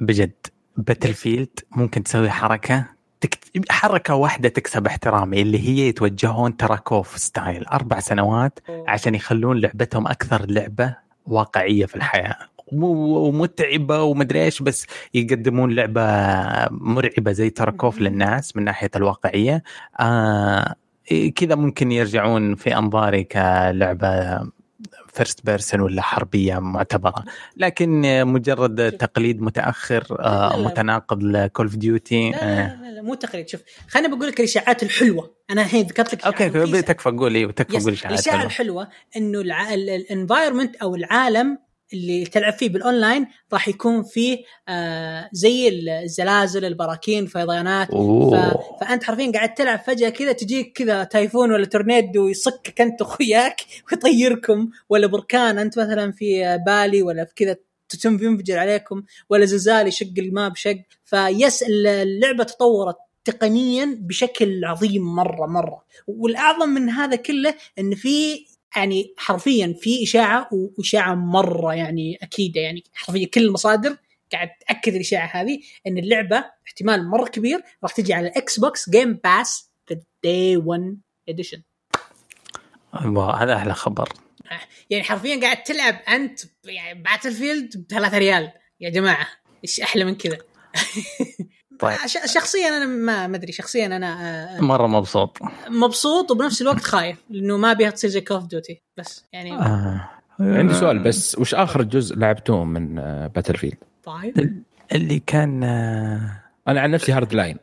بجد 0.00 0.46
Battlefield 0.76 1.60
ممكن 1.70 2.02
تسوي 2.02 2.30
حركة 2.30 2.86
تكت... 3.22 3.72
حركة 3.72 4.14
واحدة 4.14 4.48
تكسب 4.48 4.86
احترامي 4.86 5.42
اللي 5.42 5.68
هي 5.68 5.88
يتوجهون 5.88 6.56
Tarkov 6.56 7.18
style 7.18 7.64
أربع 7.66 8.00
سنوات 8.00 8.58
عشان 8.88 9.14
يخلون 9.14 9.60
لعبتهم 9.60 10.06
أكثر 10.06 10.46
لعبة 10.48 10.96
واقعية 11.26 11.86
في 11.86 11.96
الحياة. 11.96 12.36
ومتعبة 12.72 14.02
ومدري 14.02 14.44
إيش 14.44 14.62
بس 14.62 14.86
يقدمون 15.14 15.74
لعبة 15.74 16.02
مرعبة 16.70 17.32
زي 17.32 17.50
Tarkov 17.50 18.00
للناس 18.00 18.56
من 18.56 18.64
ناحية 18.64 18.90
الواقعية. 18.96 19.62
آه 20.00 20.74
إيه، 21.10 21.34
كذا 21.34 21.54
ممكن 21.54 21.92
يرجعون 21.92 22.54
في 22.54 22.76
أنظاري 22.76 23.24
كلعبة 23.24 24.40
first 25.12 25.46
person 25.46 25.80
ولا 25.80 26.02
حربية 26.02 26.58
معتبرة. 26.58 27.24
لكن 27.56 28.24
مجرد 28.26 28.92
تقليد 28.92 29.42
متأخر 29.42 30.16
آه،. 30.20 30.62
متناقض 30.62 31.22
ل 31.22 31.31
Call 31.31 31.66
of 31.66 31.76
Duty 31.76 32.30
لا, 32.30 32.36
لا, 32.36 32.44
لا, 32.44 32.81
لا. 32.81 32.81
مو 33.02 33.14
تقليد 33.14 33.48
شوف 33.48 33.60
خليني 33.88 34.08
بقول 34.08 34.28
لك 34.28 34.40
الإشاعات 34.40 34.82
الحلوة. 34.82 35.36
أنا 35.50 35.62
الحين 35.62 35.86
ذكرت 35.86 36.14
لك 36.14 36.24
أوكي 36.24 36.82
تكفى 36.82 37.10
قول 37.10 37.34
أيوه 37.34 37.52
تكفى 37.52 37.78
قول 37.78 37.92
إشاعات 37.92 38.14
الإشاعة. 38.14 38.44
الحلوة 38.44 38.88
إنه 39.16 39.40
ال 39.40 39.51
environment 39.51 40.76
أو 40.76 40.94
العالم 40.94 41.58
اللي 41.92 42.24
تلعب 42.24 42.52
فيه 42.52 42.68
بالاونلاين 42.68 43.26
راح 43.52 43.68
يكون 43.68 44.02
فيه 44.02 44.38
آه 44.68 45.28
زي 45.32 45.68
الزلازل 45.68 46.64
البراكين 46.64 47.26
فيضانات 47.26 47.88
ف... 47.90 48.34
فأنت 48.80 49.04
حرفيا 49.04 49.32
قاعد 49.32 49.54
تلعب 49.54 49.78
فجأة 49.78 50.08
كذا 50.08 50.32
تجيك 50.32 50.72
كذا 50.72 51.04
typhoon 51.04 51.52
ولا 51.52 51.66
تورنيدو 51.66 52.28
يصكك 52.28 52.80
أنت 52.80 53.02
واخوياك 53.02 53.60
ويطيركم 53.92 54.68
ولا 54.88 55.06
بركان 55.06 55.58
أنت 55.58 55.78
مثلا 55.78 56.12
في 56.12 56.58
valley 56.66 57.02
ولا 57.02 57.24
في 57.24 57.34
كذا 57.34 57.56
ينفجر 58.04 58.58
عليكم 58.58 59.02
ولا 59.30 59.44
زلزال 59.44 59.86
يشق 59.86 60.12
الماء 60.18 60.48
بشق. 60.48 60.78
فيس 61.04 61.62
اللعبة 61.62 62.44
تطورت 62.44 62.96
تقنيا 63.24 63.98
بشكل 64.00 64.64
عظيم 64.64 65.02
مرة 65.02 65.46
مرة. 65.46 65.84
والأعظم 66.06 66.68
من 66.68 66.90
هذا 66.90 67.16
كله 67.16 67.54
إن 67.78 67.94
في 67.94 68.46
يعني 68.76 69.14
حرفيا 69.16 69.76
في 69.80 70.02
إشاعة 70.02 70.48
وإشاعة 70.52 71.14
مرة 71.14 71.74
يعني 71.74 72.18
أكيدة. 72.22 72.60
يعني 72.60 72.84
حرفيا 72.92 73.26
كل 73.26 73.44
المصادر 73.44 73.96
قاعد 74.32 74.48
تأكد 74.68 74.94
الإشاعة 74.94 75.26
هذه 75.26 75.60
إن 75.86 75.98
اللعبة 75.98 76.44
احتمال 76.66 77.08
مرة 77.08 77.28
كبير 77.28 77.60
راح 77.82 77.92
تجي 77.92 78.14
على 78.14 78.28
ال 78.28 78.60
Xbox 78.60 78.90
Game 78.90 79.20
Pass 79.24 79.70
في 79.86 80.00
day 80.24 80.56
1 80.56 80.98
edition 81.28 81.62
هذا 82.94 83.56
أحلى 83.56 83.74
خبر. 83.74 84.08
يعني 84.90 85.04
حرفيا 85.04 85.40
قاعد 85.40 85.62
تلعب 85.62 86.00
أنت 86.08 86.40
يعني 86.64 87.02
Battlefield 87.02 87.76
ب 87.76 87.90
3 87.90 88.18
ريال. 88.18 88.52
يا 88.80 88.90
جماعة 88.90 89.26
إيش 89.64 89.80
أحلى 89.80 90.04
من 90.04 90.14
كذا؟ 90.14 90.38
طيب. 91.80 91.96
شخصيا 92.34 92.68
أنا 92.68 92.86
ما 92.86 93.26
ما 93.26 93.36
أدري 93.36 93.52
شخصيا 93.52 93.86
أنا 93.86 94.16
آه، 94.56 94.60
مرة 94.60 94.86
مبسوط. 94.86 95.38
مبسوط 95.68 96.30
وبنفس 96.30 96.62
الوقت 96.62 96.80
خايف 96.80 97.16
لأنه 97.30 97.56
ما 97.56 97.72
ابيها 97.72 97.90
تصير 97.90 98.10
زي 98.10 98.20
Call 98.20 98.36
of 98.36 98.46
Duty 98.46 98.82
بس 98.96 99.24
يعني 99.32 99.52
آه. 99.52 100.10
عندي 100.40 100.74
سؤال 100.74 100.98
بس 100.98 101.38
وش 101.38 101.54
آخر 101.54 101.82
جزء 101.82 102.16
لعبتوه 102.16 102.64
من 102.64 102.94
Battlefield؟ 103.28 103.76
طيب. 104.04 104.62
اللي 104.92 105.22
كان 105.26 105.64
آه، 105.64 106.42
أنا 106.68 106.80
عن 106.80 106.90
نفسي 106.90 107.12
Hardline 107.12 107.56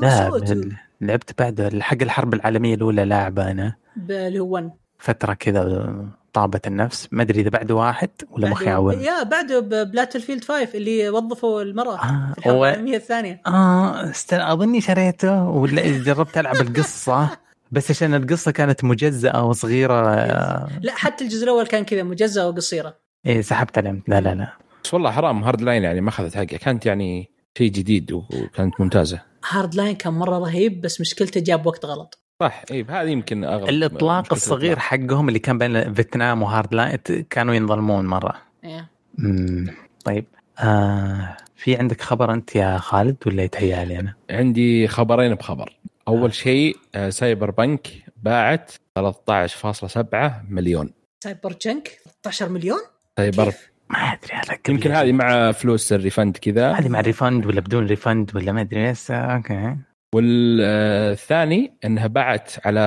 ولا 0.00 0.10
ساتر 0.10 0.68
لعبت 1.00 1.38
بعد 1.38 1.78
حق 1.80 2.02
الحرب 2.02 2.34
العالمية 2.34 2.74
الأولى 2.74 3.04
لاعبه 3.04 3.50
أنا. 3.50 3.76
اللي 4.10 4.38
هو 4.38 4.48
1 4.48 4.70
فترة 5.00 5.34
كذا 5.34 5.94
طابت 6.32 6.66
النفس. 6.66 7.08
ما 7.12 7.22
أدري 7.22 7.40
إذا 7.40 7.50
بعده 7.50 7.74
واحد 7.74 8.10
ولا 8.30 8.48
مخي 8.48 8.70
عون 8.70 9.00
يا 9.00 9.22
بعده 9.22 9.60
Battlefield 9.60 10.44
5 10.44 10.68
اللي 10.74 11.08
وظفوا 11.10 11.62
المرأة 11.62 11.94
آه، 12.04 12.32
في 12.40 12.50
العالميه 12.50 12.96
الثانية. 12.96 13.42
آه 13.46 14.10
استنى 14.10 14.52
أظني 14.52 14.80
شريته 14.80 15.44
ولا 15.48 15.82
جربت 15.98 16.38
ألعب 16.38 16.56
القصة. 16.66 17.28
بس 17.72 17.90
عشان 17.90 18.14
القصة 18.14 18.50
كانت 18.50 18.84
مجزأة 18.84 19.44
وصغيرة 19.46 19.94
آه، 20.14 20.68
لا 20.82 20.92
حتى 20.94 21.24
الجزء 21.24 21.44
الأول 21.44 21.66
كان 21.66 21.84
كذا 21.84 22.02
مجزأة 22.02 22.48
وقصيرة. 22.48 22.94
إيه 23.26 23.40
سحبت 23.42 23.78
عليهم 23.78 24.02
لا 24.08 24.20
لا 24.20 24.34
لا. 24.34 24.52
بس 24.84 24.94
والله 24.94 25.10
حرام 25.10 25.44
Hardline 25.44 25.82
يعني 25.82 26.00
ما 26.00 26.08
أخذت 26.08 26.34
حقها 26.34 26.44
كانت 26.44 26.86
يعني 26.86 27.30
شيء 27.58 27.70
جديد 27.70 28.12
وكانت 28.12 28.80
ممتازة. 28.80 29.20
Hardline 29.50 29.96
كان 29.96 30.12
مرة 30.12 30.38
رهيب 30.38 30.80
بس 30.80 31.00
مشكلته 31.00 31.40
جاب 31.40 31.66
وقت 31.66 31.84
غلط. 31.84 32.18
صح 32.40 32.62
إي 32.70 32.86
هذه 32.88 33.08
يمكن 33.08 33.44
أغلب 33.44 33.68
الإطلاق 33.68 34.32
الصغير 34.32 34.72
الإطلاق. 34.72 34.78
حقهم 35.08 35.28
اللي 35.28 35.38
كان 35.38 35.58
بين 35.58 35.94
فيتنام 35.94 36.42
وهارد 36.42 36.74
لاين 36.74 36.98
كانوا 37.30 37.54
ينظلمون 37.54 38.06
مرة 38.06 38.34
إيه. 38.64 38.88
مم. 39.18 39.66
طيب 40.04 40.24
آه 40.58 41.36
في 41.56 41.76
عندك 41.76 42.00
خبر 42.00 42.32
أنت 42.34 42.56
يا 42.56 42.78
خالد 42.78 43.16
ولا 43.26 43.42
يتهيألي 43.42 43.98
أنا؟ 43.98 44.14
عندي 44.30 44.88
خبرين 44.88 45.34
بخبر 45.34 45.76
أول 46.08 46.34
شيء 46.34 46.76
آه، 46.94 47.10
سايبر 47.10 47.50
بنك 47.50 47.88
باعت 48.16 48.72
13.7 48.98 50.44
مليون 50.48 50.90
سايبر 51.24 51.52
جنك 51.62 51.88
13 52.22 52.48
مليون 52.48 52.80
سايبر؟ 53.16 53.54
ما 53.90 53.98
أدري 53.98 54.32
هذا 54.32 54.58
يمكن. 54.68 54.92
هذه 54.92 55.12
مع 55.12 55.52
فلوس 55.52 55.92
الريفند 55.92 56.36
كذا 56.36 56.72
هذه 56.72 56.88
مع 56.88 57.00
ريفند 57.00 57.46
ولا 57.46 57.60
بدون 57.60 57.86
ريفند 57.86 58.30
ولا 58.36 58.52
ما 58.52 58.60
أدري 58.60 58.90
بس 58.90 59.10
آه، 59.10 59.14
أوكي 59.14 59.76
والثاني 60.14 61.72
انها 61.84 62.06
باعت 62.06 62.66
على 62.66 62.80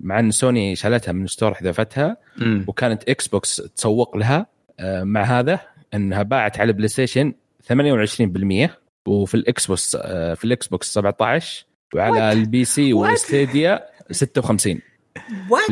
مع 0.00 0.18
إن 0.20 0.30
سوني 0.30 0.76
شالتها 0.76 1.12
من 1.12 1.26
store 1.26 1.54
حذفتها. 1.54 2.16
وكانت 2.66 3.08
Xbox 3.08 3.56
تسوق 3.76 4.16
لها 4.16 4.46
آه، 4.80 5.02
مع 5.04 5.22
هذا 5.22 5.60
انها 5.94 6.22
باعت 6.22 6.60
على 6.60 6.72
PlayStation 6.72 7.34
28% 7.72 8.70
وفي 9.06 9.34
ال 9.34 9.66
Xbox 9.66 9.96
آه، 10.00 10.34
في 10.34 10.44
ال 10.44 10.66
Xbox 10.66 10.92
17 10.94 11.64
وعلى 11.94 12.18
What? 12.18 12.36
ال 12.36 12.64
PC? 12.64 12.92
وال 12.92 13.14
Stadia 13.14 13.80
56% 14.12 14.80
What 15.50 15.70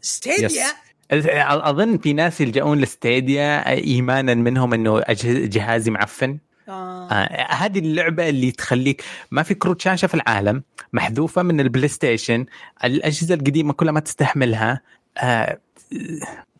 Stadia 0.00 0.66
أظن 1.12 1.98
في 1.98 2.12
ناس 2.12 2.40
يلجؤون 2.40 2.78
ل 2.80 2.93
Stadia 2.93 3.68
إيمانا 3.70 4.34
منهم 4.34 4.74
إنه 4.74 5.02
جهازي 5.24 5.90
معفن 5.90 6.38
آه. 6.70 7.08
آه 7.10 7.52
هذه 7.52 7.78
اللعبة 7.78 8.28
اللي 8.28 8.50
تخليك 8.50 9.04
ما 9.30 9.42
في 9.42 9.54
كروت 9.54 9.80
شاشه 9.80 10.06
في 10.06 10.14
العالم 10.14 10.62
محذوفة 10.92 11.42
من 11.42 11.60
البلاي 11.60 11.88
ستيشن 11.88 12.46
الأجهزة 12.84 13.34
القديمة 13.34 13.72
كلها 13.72 13.92
ما 13.92 14.00
تستحملها. 14.00 14.80
آه 15.18 15.58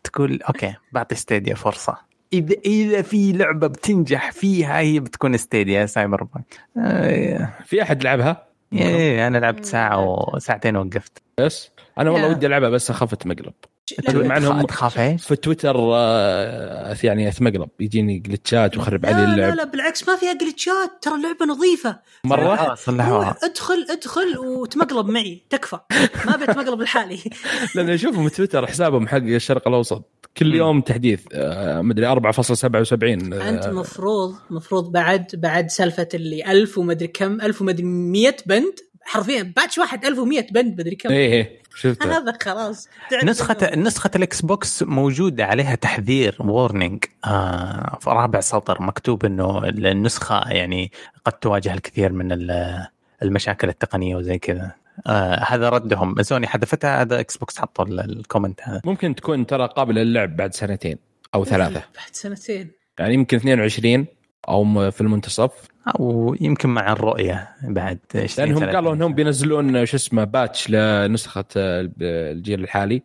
تقول 0.03 0.41
أوكي 0.41 0.75
بعطي 0.91 1.15
ستيديا 1.15 1.55
فرصة. 1.55 1.97
إذا 2.33 2.55
إذا 2.65 3.01
في 3.01 3.31
لعبة 3.31 3.67
بتنجح 3.67 4.31
فيها 4.31 4.79
هي 4.79 4.99
بتكون 4.99 5.37
ستيديا 5.37 5.85
سايبر 5.85 6.23
بانك 6.23 6.59
آه 6.77 7.49
في 7.65 7.81
أحد 7.81 8.03
لعبها؟ 8.03 8.47
إيه 8.73 9.27
أنا 9.27 9.37
لعبت 9.37 9.65
ساعة 9.65 10.05
وساعتين 10.09 10.75
وقفت 10.75 11.21
بس؟ 11.37 11.71
أنا 11.97 12.09
والله. 12.09 12.29
ودي 12.29 12.45
ألعبها 12.45 12.69
بس 12.69 12.89
اخافت 12.89 13.27
مقلب. 13.27 13.45
لا، 13.45 13.70
مع 14.09 14.37
انهم 14.37 14.61
تخاف 14.61 14.99
إيش؟ 14.99 15.25
في 15.25 15.35
تويتر 15.35 15.75
آه، 15.77 16.97
يعني 17.03 17.27
اتمقلب 17.27 17.69
يجيني 17.79 18.19
جلتشات 18.19 18.77
وخرب 18.77 19.05
علي 19.05 19.15
لا 19.15 19.25
لا 19.25 19.33
اللعب. 19.33 19.55
لا 19.55 19.63
بالعكس 19.63 20.09
ما 20.09 20.15
فيها 20.15 20.33
glitchات 20.33 20.91
ترى 21.01 21.15
اللعبة 21.15 21.45
نظيفة. 21.45 21.99
مرة؟ 22.23 22.55
آه، 22.55 22.75
صلحوها. 22.75 23.35
ادخل 23.43 23.85
ادخل 23.89 24.37
وتمقلب 24.37 25.09
معي. 25.09 25.43
تكفى. 25.49 25.79
ما 26.25 26.35
بتمقلب 26.35 26.81
لحالي. 26.81 27.19
لأن 27.75 27.89
أشوفهم 27.89 28.27
تويتر 28.27 28.67
حسابهم 28.67 29.07
حق 29.07 29.17
الشرق 29.17 29.67
الأوسط. 29.67 30.03
كل. 30.37 30.55
يوم 30.55 30.81
تحديث 30.81 31.19
آه، 31.33 31.81
مدري 31.81 32.15
4.77 32.15 33.03
أنت 33.03 33.67
مفروض 33.67 34.35
مفروض 34.49 34.91
بعد 34.91 35.25
بعد 35.33 35.69
سالفة 35.69 36.07
اللي 36.13 36.51
1000 36.51 36.77
ومدري 36.77 37.07
كم 37.07 37.41
1000 37.41 37.61
ومدري 37.61 37.83
100 37.85 38.35
بند 38.45 38.73
حرفيا 39.01 39.53
patch 39.55 39.77
واحد 39.77 40.05
1100 40.05 40.47
بند 40.51 40.79
مدري 40.79 40.95
كم. 40.95 41.09
إيه 41.09 41.33
إيه. 41.33 41.60
شفت 41.75 42.05
هذا 42.05 42.37
خلاص. 42.43 42.89
نسخة 43.23 43.75
نسخة 43.75 44.11
ال 44.15 44.41
Xbox 44.41 44.83
موجودة 44.83 45.45
عليها 45.45 45.75
تحذير 45.75 46.35
warning 46.39 47.03
آه 47.25 47.97
في 48.01 48.09
رابع 48.09 48.39
سطر. 48.39 48.81
مكتوب 48.81 49.25
إنه 49.25 49.63
النسخة 49.67 50.49
يعني 50.49 50.91
قد 51.25 51.33
تواجه 51.33 51.73
الكثير 51.73 52.11
من 52.11 52.31
ال- 52.31 52.87
المشاكل 53.23 53.69
التقنية 53.69 54.15
وزي 54.15 54.37
كذا. 54.37 54.71
آه 55.07 55.43
هذا 55.47 55.69
ردهم. 55.69 56.21
سوني 56.23 56.47
حذفتها؟ 56.47 57.01
هذا 57.01 57.19
Xbox 57.19 57.57
حطوا 57.59 57.85
ال- 57.85 57.99
ال 57.99 58.07
comment 58.07 58.59
هذا. 58.63 58.81
ممكن 58.85 59.15
تكون 59.15 59.45
ترى 59.45 59.67
قابلة 59.67 60.03
للعب 60.03 60.35
بعد 60.35 60.53
سنتين 60.53 60.97
أو 61.35 61.45
ثلاثة. 61.45 61.79
بعد 61.97 62.09
سنتين. 62.11 62.71
يعني 62.99 63.13
يمكن 63.13 63.37
22 63.37 64.05
أو 64.49 64.91
في 64.91 65.01
المنتصف. 65.01 65.51
أو 65.87 66.35
يمكن 66.41 66.69
مع 66.69 66.91
الرؤية 66.91 67.49
بعد 67.63 67.99
20 68.15 68.47
لأنهم 68.47 68.59
30 68.59 68.75
قالوا 68.75 68.93
إنهم 68.93 69.13
بينزلون 69.13 69.85
شو 69.85 69.97
اسمه 69.97 70.23
patch 70.23 70.69
لنسخة 70.69 71.45
الجيل 71.55 72.63
الحالي. 72.63 73.01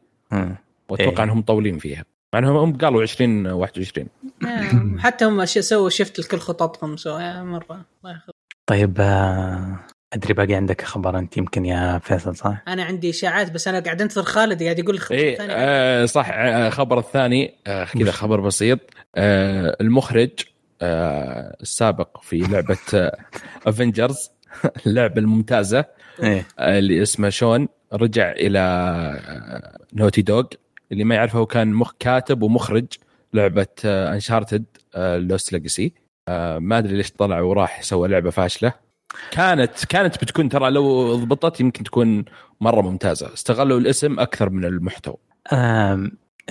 وأتوقع 0.89 1.19
إيه. 1.19 1.25
إنهم 1.25 1.39
مطولين 1.39 1.79
فيها. 1.79 2.05
مع 2.35 2.39
إنهم 2.39 2.57
هم 2.57 2.77
قالوا 2.77 3.03
20 3.03 3.47
21 3.47 4.09
آه، 4.47 4.99
حتى 4.99 5.25
هم 5.25 5.45
سووا 5.45 5.91
شفت 5.91 6.19
لكل 6.19 6.39
خططهم 6.39 6.97
سو 6.97 7.17
آه، 7.17 7.43
مرة. 7.43 7.85
الله 8.05 8.15
ياخذ 8.15 8.33
طيب 8.67 8.97
آه 9.01 9.79
أدري 10.13 10.35
باقي 10.35 10.55
عندك 10.55 10.83
خبر 10.83 11.19
أنت 11.19 11.37
يمكن 11.37 11.65
يا 11.65 11.99
فيصل 11.99 12.37
صح؟ 12.37 12.63
أنا 12.69 12.85
عندي 12.85 13.11
إشاعات 13.11 13.53
بس 13.53 13.69
أنا 13.69 13.81
قاعد 13.81 14.03
أنتظر 14.03 14.23
خالد 14.23 14.63
قاعد 14.63 14.79
يقول 14.79 14.95
الخبر 14.95 15.19
إيه 15.19 15.33
الثاني. 15.33 15.53
آه 15.57 16.05
صح 16.05 16.29
آه 16.31 16.71
خبر 16.71 16.99
الثاني. 16.99 17.55
آه 17.67 17.85
كذا 17.85 18.11
خبر 18.11 18.41
بسيط. 18.41 18.79
آه 19.17 19.77
المخرج 19.81 20.31
السابق 20.83 22.21
في 22.23 22.39
لعبة 22.39 23.11
Avengers 23.67 24.31
اللعبة 24.87 25.19
الممتازة 25.19 25.85
إيه. 26.23 26.47
آه 26.59 26.79
اللي 26.79 27.03
اسمه 27.03 27.29
شون 27.29 27.69
رجع 27.93 28.33
إلى 28.33 28.59
آه 28.59 29.79
Naughty 29.93 30.23
Dog 30.23 30.45
اللي 30.93 31.05
ما 31.05 31.15
يعرفه 31.15 31.39
هو 31.39 31.47
كان 31.47 31.73
مخ 31.73 31.93
كاتب 31.99 32.43
ومخرج 32.43 32.87
لعبة 33.35 33.67
Uncharted 33.85 34.65
Lost 34.97 35.53
Legacy 35.53 35.93
ما 36.59 36.79
أدري 36.79 36.97
ليش 36.97 37.11
طلع 37.11 37.41
وراح 37.41 37.83
سوى 37.83 38.09
لعبة 38.09 38.31
فاشلة. 38.31 38.73
كانت 39.31 39.85
كانت 39.85 40.25
بتكون 40.25 40.49
ترى 40.49 40.71
لو 40.71 41.15
ضبطت 41.17 41.61
يمكن 41.61 41.85
تكون 41.85 42.25
مرة 42.61 42.81
ممتازة. 42.81 43.35
استغلوا 43.35 43.79
الاسم 43.79 44.21
أكثر 44.21 44.51
من 44.51 44.65
المحتوى. 44.65 45.17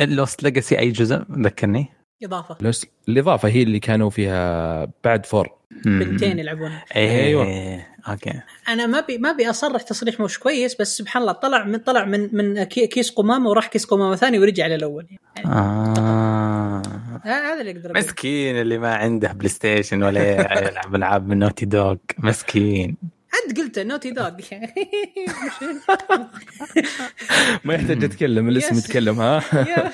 Lost 0.01 0.43
Legacy 0.43 0.79
أي 0.79 0.89
جزء؟ 0.89 1.25
ذكرني. 1.31 1.94
إضافة. 2.23 2.57
Los- 2.61 2.85
الإضافة 3.09 3.49
هي 3.49 3.63
اللي 3.63 3.79
كانوا 3.79 4.09
فيها 4.09 4.87
بعد 5.03 5.25
four. 5.25 5.49
بنتين 5.85 6.39
يلعبونها 6.39 6.85
أيوة. 6.95 7.45
أيوه. 7.45 7.85
okay. 8.09 8.33
أنا 8.69 8.85
ما 8.87 8.99
بي 8.99 9.17
ما 9.17 9.29
ابي 9.29 9.49
أصرح 9.49 9.81
تصريح 9.81 10.19
مش 10.19 10.39
كويس 10.39 10.75
بس 10.81 10.97
سبحان 10.97 11.21
الله 11.21 11.33
طلع 11.33 11.63
من 11.63 11.77
طلع 11.77 12.05
من 12.05 12.29
من 12.35 12.63
كي- 12.63 12.87
كيس 12.87 13.11
قمامة 13.11 13.49
وراح 13.49 13.67
كيس 13.67 13.85
قمامة 13.85 14.15
ثاني 14.15 14.39
ورجع 14.39 14.67
للأول. 14.67 15.07
يعني 15.35 15.49
آه. 15.49 16.81
هذا 17.23 17.61
اللي 17.61 17.71
أقدر. 17.71 17.93
مسكين 17.97 18.55
اللي 18.61 18.77
ما 18.77 18.95
عنده 18.95 19.31
PlayStation 19.31 20.03
ولا 20.03 20.31
يلعب 20.69 20.95
العاب 20.95 21.27
من 21.27 21.39
Naughty 21.39 21.65
Dog 21.65 21.95
مسكين. 22.17 22.97
أنت 23.49 23.59
قلت 23.59 23.79
Naughty 23.79 24.11
Dog 24.11 24.29
ما 27.65 27.73
يحتاج 27.73 28.03
أتكلم 28.03 28.49
الاسم. 28.49 28.75
يتكلم 28.75 29.19
ها؟ 29.19 29.43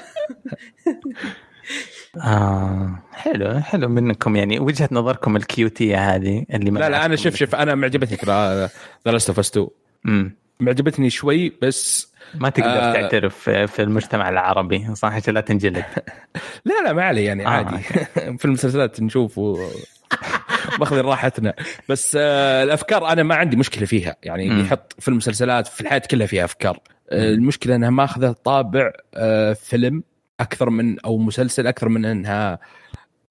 آه. 2.17 2.99
حلو 3.13 3.59
حلو 3.59 3.89
منكم 3.89 4.35
يعني 4.35 4.59
وجهة 4.59 4.89
نظركم 4.91 5.35
ال 5.35 5.47
cuteية 5.47 6.15
هذه 6.15 6.45
اللي 6.53 6.71
ما 6.71 6.79
لا 6.79 6.89
لا 6.89 7.05
أنا. 7.05 7.15
شوف 7.15 7.35
شوف 7.35 7.55
أنا 7.55 7.75
معجبتني 7.75 8.17
ترى 8.17 8.69
The 9.05 9.11
Last 9.11 9.29
of 9.29 9.39
Us 9.39 9.49
2 9.49 9.67
مم. 10.03 10.35
معجبتني 10.59 11.09
شوي 11.09 11.53
بس 11.61 12.11
ما 12.35 12.49
تقدر 12.49 12.69
آه. 12.69 12.93
تعترف 12.93 13.49
في 13.49 13.81
المجتمع 13.81 14.29
العربي 14.29 14.95
صح 14.95 15.13
عشان 15.13 15.33
لا 15.33 15.41
تنجلد 15.41 15.85
لا 16.65 16.83
لا 16.85 16.93
ما 16.93 17.03
علي 17.03 17.23
يعني 17.23 17.45
آه، 17.45 17.49
عادي 17.49 17.77
في 18.39 18.45
المسلسلات 18.45 19.01
نشوف 19.01 19.37
و... 19.37 19.69
ماخذين 20.79 21.01
راحتنا 21.05 21.53
بس 21.89 22.17
آه 22.19 22.63
الأفكار 22.63 23.07
أنا 23.07 23.23
ما 23.23 23.35
عندي 23.35 23.55
مشكلة 23.55 23.85
فيها 23.85 24.15
يعني 24.23 24.49
مم. 24.49 24.59
يحط 24.59 24.95
في 24.99 25.07
المسلسلات 25.07 25.67
في 25.67 25.81
الحياة 25.81 26.01
كلها 26.11 26.27
فيها 26.27 26.45
أفكار 26.45 26.79
آه 27.09 27.29
المشكلة 27.29 27.75
إنها 27.75 27.89
ماخذه 27.89 28.35
طابع 28.43 28.91
آه 29.15 29.53
فيلم 29.53 30.03
أكثر 30.41 30.69
من 30.69 30.99
أو 30.99 31.17
مسلسل 31.17 31.67
أكثر 31.67 31.89
من 31.89 32.05
أنها 32.05 32.59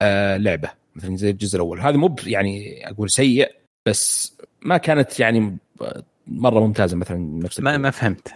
آه 0.01 0.37
لعبة 0.37 0.69
مثلا 0.95 1.17
زي 1.17 1.29
الجزء 1.29 1.55
الأول. 1.55 1.79
هذا 1.79 1.97
مو 1.97 2.15
يعني 2.25 2.81
أقول 2.89 3.09
سيء 3.09 3.51
بس 3.85 4.37
ما 4.61 4.77
كانت 4.77 5.19
يعني 5.19 5.57
مرة 6.27 6.59
ممتازة 6.59 6.97
مثلا 6.97 7.17
نفس 7.43 7.59
ما 7.59 7.77
ما 7.77 7.91
فهمت. 7.91 8.27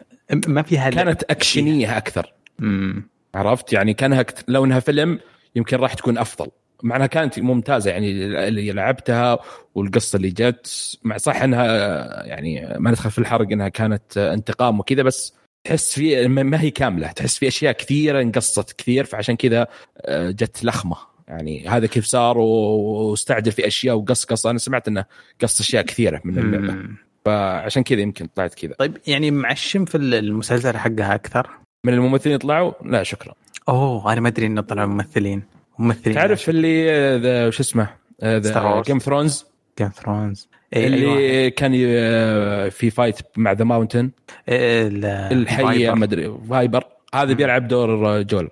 ما 0.47 0.61
فيها 0.61 0.89
كانت 0.89 1.23
أكشنية 1.23 1.97
أكثر. 1.97 2.33
مم. 2.59 3.09
عرفت؟ 3.35 3.73
يعني 3.73 3.93
كانها. 3.93 4.25
لو 4.47 4.65
إنها 4.65 4.79
فيلم 4.79 5.19
يمكن 5.55 5.77
راح 5.77 5.93
تكون 5.93 6.17
أفضل. 6.17 6.47
مع 6.83 6.95
انها 6.95 7.07
كانت 7.07 7.39
ممتازة 7.39 7.91
يعني 7.91 8.11
اللي 8.47 8.71
لعبتها 8.71 9.39
والقصة 9.75 10.17
اللي 10.17 10.29
جت 10.29 10.97
مع 11.03 11.17
صح 11.17 11.41
إنها 11.41 11.65
يعني 12.25 12.75
ما 12.79 12.89
ندخل 12.89 13.11
في 13.11 13.19
الحرق 13.19 13.51
إنها 13.51 13.69
كانت 13.69 14.17
انتقام 14.17 14.79
وكذا 14.79 15.03
بس 15.03 15.33
تحس 15.65 15.93
في 15.93 16.27
ما 16.27 16.61
هي 16.61 16.71
كاملة 16.71 17.07
تحس 17.07 17.37
في 17.37 17.47
أشياء 17.47 17.73
كثيرة 17.73 18.21
انقصت 18.21 18.71
كثير 18.71 19.05
فعشان 19.05 19.35
كذا 19.35 19.67
آه، 20.01 20.31
جت 20.31 20.65
لخمة. 20.65 20.95
يعني 21.27 21.67
هذا 21.67 21.87
كيف 21.87 22.05
صار 22.05 22.37
واستعجل 22.37 23.51
في 23.51 23.67
أشياء 23.67 23.95
وقص 23.95 24.25
قص 24.25 24.47
أنا 24.47 24.57
سمعت 24.57 24.87
إنه 24.87 25.05
قص 25.41 25.59
أشياء 25.59 25.83
كثيرة 25.83 26.21
من 26.25 26.37
اللعبة. 26.37 26.89
فعشان 27.25 27.83
كذا 27.83 28.01
يمكن 28.01 28.27
طلعت 28.35 28.53
كذا. 28.53 28.73
طيب 28.73 28.97
يعني 29.07 29.31
معشم 29.31 29.85
في 29.85 29.97
المسلسل 29.97 30.77
حقها 30.77 31.15
أكثر؟ 31.15 31.49
من 31.83 31.93
الممثلين 31.93 32.37
طلعوا؟ 32.37 32.71
لا 32.85 33.03
شكرا. 33.03 33.33
أوه 33.69 34.13
أنا 34.13 34.21
ما 34.21 34.27
أدري 34.27 34.45
إنه 34.45 34.61
طلعوا 34.61 34.87
ممثلين. 34.87 35.43
ممثلين 35.79 36.15
تعرف 36.15 36.49
اللي 36.49 36.91
آه، 36.91 37.49
شو 37.49 37.63
اسمه. 37.63 37.89
Game 38.23 38.99
of 38.99 39.09
Thrones 39.09 39.45
Game 39.79 39.89
of 39.89 40.03
Thrones 40.03 40.49
اللي 40.73 41.17
أيوة. 41.17 41.49
كان 41.49 41.71
في 42.69 42.89
fight 42.89 43.15
مع 43.37 43.51
The 43.51 43.63
Mountain. 43.63 44.11
الحية 44.49 45.93
ما 45.93 46.05
أدري 46.05 46.37
Viper. 46.49 46.83
هذا. 47.15 47.33
بيلعب 47.33 47.67
دور 47.67 48.21
جول. 48.21 48.49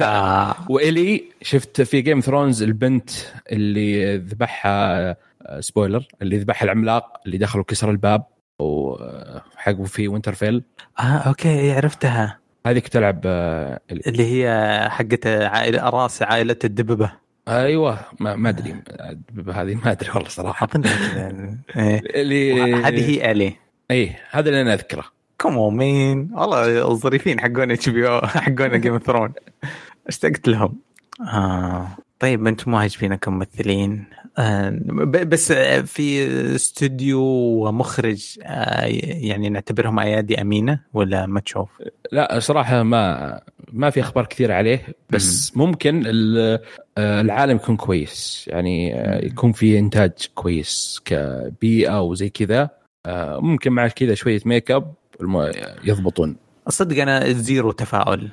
لا. 0.00 0.54
وإلي 0.68 1.24
شفت 1.42 1.82
في 1.82 2.00
Game 2.00 2.20
of 2.20 2.29
Thrones 2.29 2.62
البنت 2.62 3.10
اللي 3.52 4.16
ذبحها 4.16 5.10
آه، 5.46 5.60
spoiler 5.60 6.04
اللي 6.22 6.38
ذبحها 6.38 6.64
العملاق 6.64 7.20
اللي 7.26 7.38
دخل 7.38 7.60
وكسر 7.60 7.90
الباب 7.90 8.24
وحقه 8.60 9.84
في 9.84 10.08
وينترفيل 10.08 10.62
آه 10.98 11.02
أوكي 11.02 11.72
عرفتها. 11.72 12.38
هذيك 12.66 12.88
تلعب 12.88 13.20
آه، 13.26 13.80
إلي. 13.92 14.00
اللي 14.06 14.24
هي 14.24 14.80
حقت 14.90 15.26
عائلة 15.26 15.88
رأس 15.88 16.22
عائلة 16.22 16.56
الدببة. 16.64 17.12
أيوه 17.48 17.98
ما, 18.20 18.36
ما 18.36 18.48
أدري. 18.48 18.82
هذه 19.48 19.74
ما 19.74 19.92
أدري 19.92 20.10
والله 20.14 20.28
صراحة. 20.28 20.66
أظن 20.66 20.82
كذا. 20.82 21.58
إيه. 21.76 22.02
اللي 22.14 22.62
هذه 22.74 23.10
هي 23.10 23.30
إلي. 23.30 23.52
اي 23.90 24.16
هذا 24.30 24.48
اللي 24.48 24.60
أنا 24.60 24.74
أذكره. 24.74 25.04
كم 25.38 25.76
مين؟ 25.76 26.30
والله 26.32 26.88
الظريفين 26.88 27.40
حقون 27.40 27.70
HBO 27.70 28.20
حقون 28.26 28.80
Game 28.80 28.98
of 28.98 29.06
Throne 29.06 29.32
اشتقت 30.08 30.48
لهم. 30.48 30.78
آه. 31.20 31.88
طيب 32.18 32.46
أنتم 32.46 32.70
مو 32.70 32.76
عاجبينكم 32.76 33.32
ممثلين 33.34 34.04
آه. 34.38 34.70
بس 35.04 35.50
آه، 35.50 35.80
في 35.80 36.26
استوديو 36.54 37.20
ومخرج 37.66 38.38
آه. 38.42 38.84
يعني 39.00 39.48
نعتبرهم 39.48 39.98
أيادي 39.98 40.40
أمينة 40.40 40.80
ولا 40.94 41.26
ما 41.26 41.40
تشوف؟ 41.40 41.68
لا 42.12 42.38
صراحة 42.38 42.82
ما 42.82 43.40
ما 43.72 43.90
في 43.90 44.00
أخبار 44.00 44.26
كثير 44.26 44.52
عليه 44.52 44.86
بس 45.10 45.56
ممكن 45.56 46.02
ال- 46.06 46.58
آه، 46.98 47.20
العالم 47.20 47.56
يكون 47.56 47.76
كويس 47.76 48.44
يعني 48.48 48.90
يكون 49.26 49.52
في 49.52 49.78
إنتاج 49.78 50.12
كويس 50.34 51.00
كبيئة 51.04 52.00
وزي 52.02 52.28
كذا 52.28 52.70
ممكن 53.38 53.72
مع 53.72 53.88
كذا 53.88 54.14
شوية 54.14 54.40
ميك 54.44 54.70
أب 54.70 54.94
يضبطون 55.84 56.36
صدق 56.68 57.02
أنا 57.02 57.32
زيرو 57.32 57.72
تفاؤل. 57.72 58.30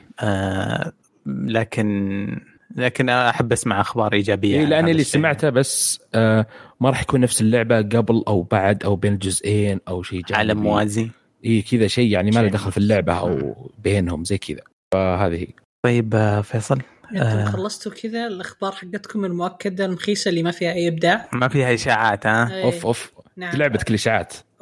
لكن 1.28 2.40
لكن 2.76 3.10
أحب 3.10 3.52
أسمع 3.52 3.82
أخبار 3.82 4.14
إيجابية 4.14 4.60
إيه 4.60 4.66
لأن 4.66 4.90
اللي. 4.90 5.04
سمعته 5.04 5.50
بس 5.50 6.00
آه، 6.16 6.46
ما 6.80 6.90
راح 6.90 7.02
يكون 7.02 7.20
نفس 7.20 7.42
اللعبة 7.42 7.78
قبل 7.78 8.24
أو 8.28 8.42
بعد 8.42 8.84
أو 8.84 8.96
بين 8.96 9.14
الجزئين 9.14 9.80
أو 9.88 10.04
شيء. 10.04 10.24
عالم 10.32 10.64
موازي 10.64 11.10
اي 11.46 11.62
كذا 11.62 11.88
شيء 11.88 12.12
يعني 12.12 12.32
ما 12.32 12.40
له 12.40 12.48
دخل 12.48 12.72
في 12.72 12.78
اللعبة 12.78 13.14
أو 13.14 13.56
بينهم 13.84 14.24
زي 14.24 14.38
كذا 14.38 14.62
فهذه 14.94 15.36
هي 15.36 15.48
طيب 15.86 16.16
آه، 16.16 16.42
فيصل 16.42 16.82
أنتم 17.12 17.26
آه. 17.26 17.46
خلصتوا 17.46 17.92
كذا 17.92 18.28
الأخبار 18.28 18.72
حقتكم 18.72 19.26
المؤكدة 19.26 19.86
المخيسة 19.86 20.30
اللي 20.30 20.44
ما 20.44 20.52
فيها 20.52 20.74
أي 20.74 20.88
إبداع 20.88 21.30
ما 21.34 21.48
فيها 21.48 21.74
إشاعات 21.74 22.28
ها 22.28 22.54
إيه. 22.54 22.64
أوف 22.64 22.86
أوف 22.86 23.12
نعم. 23.38 23.52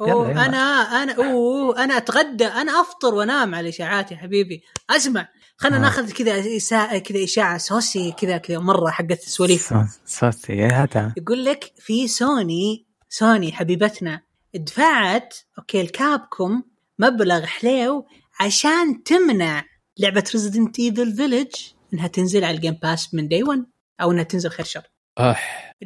أوه 0.00 0.08
يلا، 0.08 0.30
يلا. 0.30 0.46
أنا 0.46 0.58
أنا 1.02 1.12
أوه 1.12 1.84
أنا 1.84 1.96
أتغدى 1.96 2.46
أنا 2.46 2.80
أفطر 2.80 3.14
وأنام 3.14 3.54
على 3.54 3.68
اشاعات 3.68 4.12
يا 4.12 4.16
حبيبي 4.16 4.62
أسمع 4.90 5.28
خلينا 5.62 5.76
آه. 5.76 5.80
ناخذ 5.80 6.10
كذا 6.12 6.56
إشاعة 6.56 6.98
كذا 6.98 7.24
إشاعة 7.24 7.58
سوسي 7.58 8.12
كذا 8.12 8.36
كذا 8.38 8.58
مرة 8.58 8.90
حقت 8.90 9.20
سواليف. 9.20 9.68
صوت- 9.68 10.00
صوتي 10.06 10.52
يا 10.52 10.82
هاتها 10.82 11.14
يقول 11.16 11.44
لك 11.44 11.72
في 11.78 12.08
سوني 12.08 12.86
سوني 13.08 13.52
حبيبتنا 13.52 14.20
دفعت 14.54 15.34
أوكي 15.58 15.80
ل 15.80 15.92
Capcom 15.92 16.62
مبلغ 16.98 17.44
حليو 17.46 18.06
عشان 18.40 19.02
تمنع 19.04 19.64
لعبة 19.98 20.24
Resident 20.32 20.78
Evil 20.78 21.16
Village 21.16 21.50
إنها 21.94 22.06
تنزل 22.06 22.44
على 22.44 22.56
ال 22.56 22.60
Game 22.60 22.78
Pass 22.82 23.14
من 23.14 23.28
day 23.28 23.42
1 23.42 23.64
أو 24.00 24.12
إنها 24.12 24.22
تنزل 24.22 24.50
خير 24.50 24.66
شر. 24.66 24.82
آه. 25.18 25.36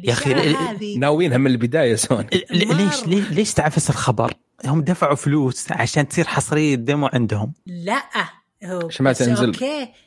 يا 0.03 0.13
هذه 0.13 0.97
ناويينها 0.97 1.37
من 1.37 1.47
البداية 1.51 1.95
سوني. 1.95 2.27
ل- 2.51 2.77
ليش 2.77 3.03
ليش 3.05 3.29
ليش 3.31 3.53
تعفس 3.53 3.89
الخبر؟ 3.89 4.33
هم 4.65 4.81
دفعوا 4.81 5.15
فلوس 5.15 5.71
عشان 5.71 6.07
تصير 6.07 6.25
حصرية 6.27 6.75
demo 6.75 7.07
عندهم. 7.13 7.53
لا. 7.65 8.03
عشان 8.63 9.03
ما 9.05 9.13
تنزل؟ 9.13 9.51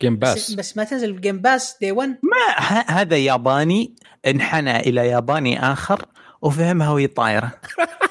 Game 0.02 0.18
Pas, 0.18 0.28
Pass 0.34 0.52
بس 0.54 0.76
ما 0.76 0.84
تنزل 0.84 1.12
ب 1.12 1.18
Game 1.18 1.38
Pass 1.38 1.76
day 1.80 1.92
1 1.92 2.08
ما 2.08 2.54
ه- 2.56 2.90
هذا 2.90 3.16
ياباني 3.16 3.94
انحنى 4.26 4.80
إلى 4.80 5.06
ياباني 5.08 5.72
آخر 5.72 6.04
وفهمها 6.42 6.90
وهي 6.90 7.06
طايرة. 7.06 7.52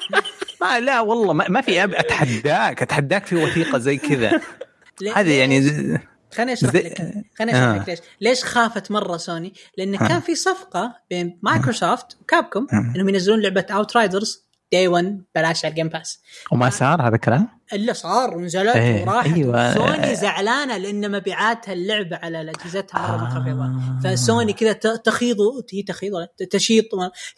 ما 0.62 0.80
لا 0.80 1.00
والله 1.00 1.32
ما, 1.32 1.48
ما 1.48 1.60
في 1.60 1.84
أب 1.84 1.94
أتحداك 1.94 2.82
أتحداك 2.82 3.26
في 3.26 3.36
وثيقة 3.36 3.78
زي 3.78 3.96
كذا. 3.96 4.40
هذه 5.16 5.32
يعني 5.38 5.62
ز- 5.62 5.96
خليني 6.34 6.52
أشرح 6.52 6.70
زي- 6.72 6.78
لك 6.82 6.98
خليني 7.38 7.52
أشرح 7.58 7.74
آه. 7.74 7.78
لك 7.78 7.88
ليش. 7.88 7.98
ليش 8.20 8.44
خافت 8.44 8.90
مرة 8.90 9.16
سوني 9.16 9.52
لأن 9.78 9.94
آه. 9.94 10.08
كان 10.08 10.20
في 10.20 10.34
صفقة 10.34 10.94
بين 11.10 11.38
Microsoft 11.42 12.16
و 12.20 12.27
Capcom 12.27 12.66
آه. 12.72 12.92
إنهم 12.96 13.08
ينزلون 13.08 13.40
لعبة 13.40 13.66
Outriders 13.70 14.44
day 14.72 14.88
1 14.88 15.22
بلاش 15.34 15.64
على 15.64 15.72
ال 15.72 15.75
Game 15.75 15.88
Pass 15.88 16.22
وما 16.52 16.70
صار 16.70 17.02
هذا 17.02 17.14
الكلام؟ 17.14 17.48
إلا 17.72 17.92
صار 17.92 18.36
ونزلت 18.36 18.76
إيه، 18.76 19.02
وراحت 19.02 19.32
أيوة. 19.32 19.74
سوني 19.74 20.14
زعلانة 20.14 20.76
لأن 20.76 21.10
مبيعاتها 21.10 21.72
اللعبة 21.72 22.16
على 22.16 22.50
اجهزتها 22.50 23.16
مرة 23.16 23.16
آه. 23.16 23.54
منخفضه 23.54 24.10
فسوني 24.10 24.52
كذا 24.52 24.72
تغيض 25.04 25.36
هي 25.72 25.82
تغيض 25.82 26.12
تشيط 26.50 26.84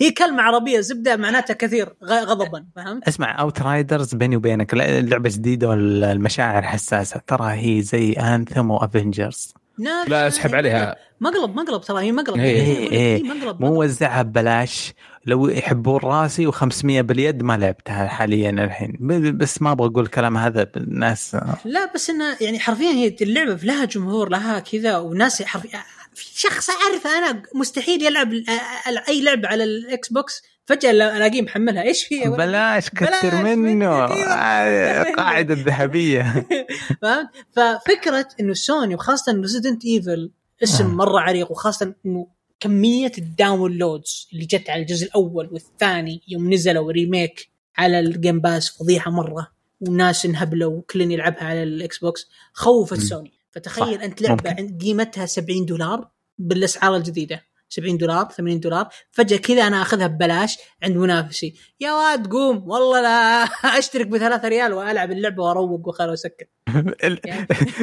هي 0.00 0.10
كلمة 0.10 0.42
عربية 0.42 0.80
زبدة 0.80 1.16
معناتها 1.16 1.54
كثير 1.54 1.94
غضبا 2.04 2.66
فهمت؟ 2.76 3.08
اسمع 3.08 3.40
Outriders 3.40 4.14
بيني 4.14 4.36
وبينك 4.36 4.74
لعبه 4.74 5.30
جديده 5.30 5.68
والمشاعر 5.68 6.62
حساسة 6.62 7.20
ترى 7.26 7.52
هي 7.52 7.82
زي 7.82 8.12
Anthem 8.12 8.70
و 8.70 8.79
Avengers 8.79 9.54
نفس 9.82 10.10
لا 10.10 10.26
اسحب 10.28 10.54
عليها. 10.54 10.96
مقلب 11.20 11.56
مقلب 11.56 11.80
ترى 11.82 12.02
هي 12.04 12.12
مقلب. 12.12 12.36
إيه، 12.38 12.62
هي- 12.62 12.76
إيه، 12.76 12.90
هي 12.92 13.16
إيه. 13.16 13.22
مقلب 13.22 13.60
مو 13.60 13.66
مقلب. 13.66 13.78
وزعها 13.78 14.22
ببلاش. 14.22 14.92
لو 15.26 15.48
يحبون 15.48 16.00
راسي 16.04 16.52
و500 16.52 16.84
باليد 16.84 17.42
ما 17.42 17.56
لعبتها 17.56 18.06
حاليا 18.08 18.50
الحين. 18.50 18.96
ب- 19.00 19.38
بس 19.38 19.62
ما 19.62 19.72
أبغى 19.72 19.86
أقول 19.88 20.04
الكلام 20.04 20.36
هذا 20.36 20.70
الناس 20.76 21.36
لا 21.64 21.92
بس 21.94 22.10
إنه 22.10 22.36
يعني 22.40 22.60
حرفيا 22.60 22.90
هي 22.90 23.16
اللعبة 23.22 23.54
لها 23.62 23.84
جمهور 23.84 24.28
لها 24.28 24.58
كذا 24.58 24.96
وناس 24.98 25.42
حرفيا 25.42 25.82
في 26.14 26.40
شخص 26.40 26.70
أعرفه 26.70 27.18
أنا 27.18 27.42
مستحيل 27.54 28.02
يلعب 28.02 28.32
ال- 28.32 28.44
ال- 28.88 28.98
أي 29.08 29.20
لعبة 29.22 29.48
على 29.48 29.64
ال 29.64 30.08
Xbox 30.08 30.42
فجأة 30.64 30.90
ألاقيه 30.90 31.42
محملها 31.42 31.82
إيش 31.82 32.04
في 32.04 32.20
بلاش 32.28 32.90
كثر 32.90 33.42
منه 33.42 33.54
منك، 33.54 34.10
أيوة. 34.10 34.32
آه، 34.32 35.12
قاعدة 35.18 35.54
الذهبيه 35.54 36.22
فهمت؟ 37.02 37.28
ففكرة 37.56 38.28
إنه 38.40 38.52
سوني 38.54 38.94
وخاصة 38.94 39.32
Resident 39.32 39.84
Evil 39.84 40.30
اسم 40.62 40.84
آه. 40.84 40.94
مرة 40.94 41.20
عريق 41.20 41.50
وخاصة 41.50 41.94
إنه 42.06 42.26
كمية 42.60 43.12
ال 43.18 43.29
downloads 43.29 44.28
اللي 44.32 44.44
جت 44.44 44.70
على 44.70 44.82
الجزء 44.82 45.06
الأول 45.06 45.48
والثاني 45.52 46.22
يوم 46.28 46.52
نزلوا 46.52 46.92
remake 46.92 47.50
على 47.76 47.98
ال 47.98 48.06
Game 48.06 48.40
Pass 48.40 48.70
فضيحة 48.78 49.10
مرة 49.10 49.48
وناس 49.80 50.24
انهبلوا 50.24 50.76
وكلن 50.76 51.10
يلعبها 51.10 51.44
على 51.44 51.62
ال 51.62 51.98
Xbox 51.98 52.28
خوفت. 52.52 53.00
سوني 53.00 53.32
فتخيل 53.50 54.02
أنت 54.02 54.22
لعبة 54.22 54.50
ممكن. 54.50 54.78
قيمتها 54.78 55.26
70 55.26 55.66
دولار 55.66 56.08
بالأسعار 56.38 56.96
الجديدة 56.96 57.42
70 57.72 57.98
دولار 57.98 58.28
80 58.28 58.60
دولار. 58.60 58.88
فجأة 59.10 59.36
كذا 59.36 59.66
أنا 59.66 59.82
أخذها 59.82 60.06
ببلاش 60.06 60.58
عند 60.82 60.96
منافسي. 60.96 61.54
يا 61.80 61.92
واد 61.92 62.26
قوم 62.26 62.70
والله 62.70 63.00
لا 63.00 63.44
أشترك 63.78 64.06
بثلاثة 64.06 64.48
ريال 64.48 64.72
وألعب 64.72 65.10
اللعبة 65.10 65.42
وأروق 65.42 65.88
وخلاص 65.88 66.22
واسكر 66.22 66.46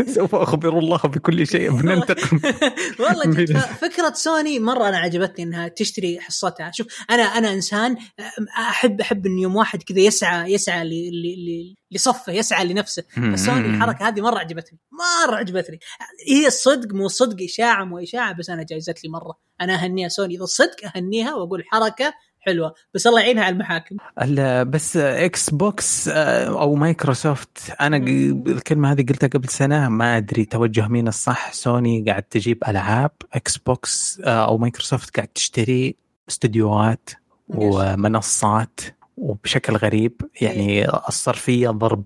سوف 0.16 0.36
أخبر 0.36 0.80
الله 0.80 0.98
بكل 0.98 1.48
شيء 1.48 1.72
بننتقم 1.82 2.40
والله 3.00 3.60
فكرة 3.60 4.14
سوني 4.14 4.60
مرة 4.60 4.90
أنا 4.90 4.98
عجبتني 4.98 5.46
إنها 5.46 5.68
تشتري 5.68 6.20
حصتها. 6.20 6.72
شوف 6.74 6.88
أنا 7.10 7.24
أنا 7.24 7.54
إنسان 7.54 7.98
احب 8.58 9.02
أحب 9.02 9.26
إن 9.26 9.40
يوم 9.40 9.56
واحد 9.56 9.84
كذا 9.84 10.00
يسعى 10.00 10.54
يسعى 10.54 10.84
لصفه 11.92 12.34
يسعى 12.34 12.66
لنفسه. 12.66 13.04
فسوني 13.34 13.68
الحركة 13.68 14.08
هذه 14.08 14.22
مرة 14.22 14.40
عجبتني 14.40 14.80
مرة 15.28 15.36
عجبتني. 15.36 15.80
هي 16.28 16.48
الصدق 16.48 16.94
مو 16.94 17.08
صدق 17.08 17.44
إشاعة 17.44 17.84
مو 17.84 17.98
إشاعة 17.98 18.34
بس 18.34 18.50
أنا 18.50 18.64
جايزت 18.64 19.04
لي 19.04 19.10
مرة. 19.10 19.38
أنا 19.62 19.74
أهنيها 19.74 20.08
سوني 20.08 20.36
إذا 20.36 20.44
الصدق 20.44 20.96
أهنيها 20.96 21.34
وأقول 21.34 21.64
حركة 21.68 22.14
حلوة 22.42 22.74
بس 22.94 23.08
الله 23.08 23.22
يعينها 23.22 23.44
على 23.44 23.54
المحاكم. 23.54 23.98
ال- 24.22 24.66
بس 24.66 24.98
Xbox 24.98 26.08
آه، 26.08 26.62
أو 26.62 26.76
مايكروسوفت 26.76 27.58
أنا 27.82 27.98
الكلمة 28.48 28.92
هذه 28.92 29.06
قلتها 29.10 29.28
قبل 29.28 29.50
سنة 29.50 29.90
ما 29.90 30.18
أدري 30.18 30.46
توجه 30.46 30.88
مين 30.88 31.08
الصح. 31.08 31.54
سوني 31.54 32.06
قاعد 32.08 32.24
تجيب 32.24 32.64
ألعاب 32.68 33.12
Xbox 33.34 34.22
آه، 34.26 34.46
أو 34.46 34.58
مايكروسوفت 34.58 35.16
قاعد 35.16 35.28
تشتري 35.28 35.96
استديوهات 36.30 37.10
ومنصات. 37.48 38.80
وبشكل 39.20 39.76
غريب 39.76 40.22
يعني 40.42 40.90
الصرفيه 40.90 41.70
ضرب 41.70 42.04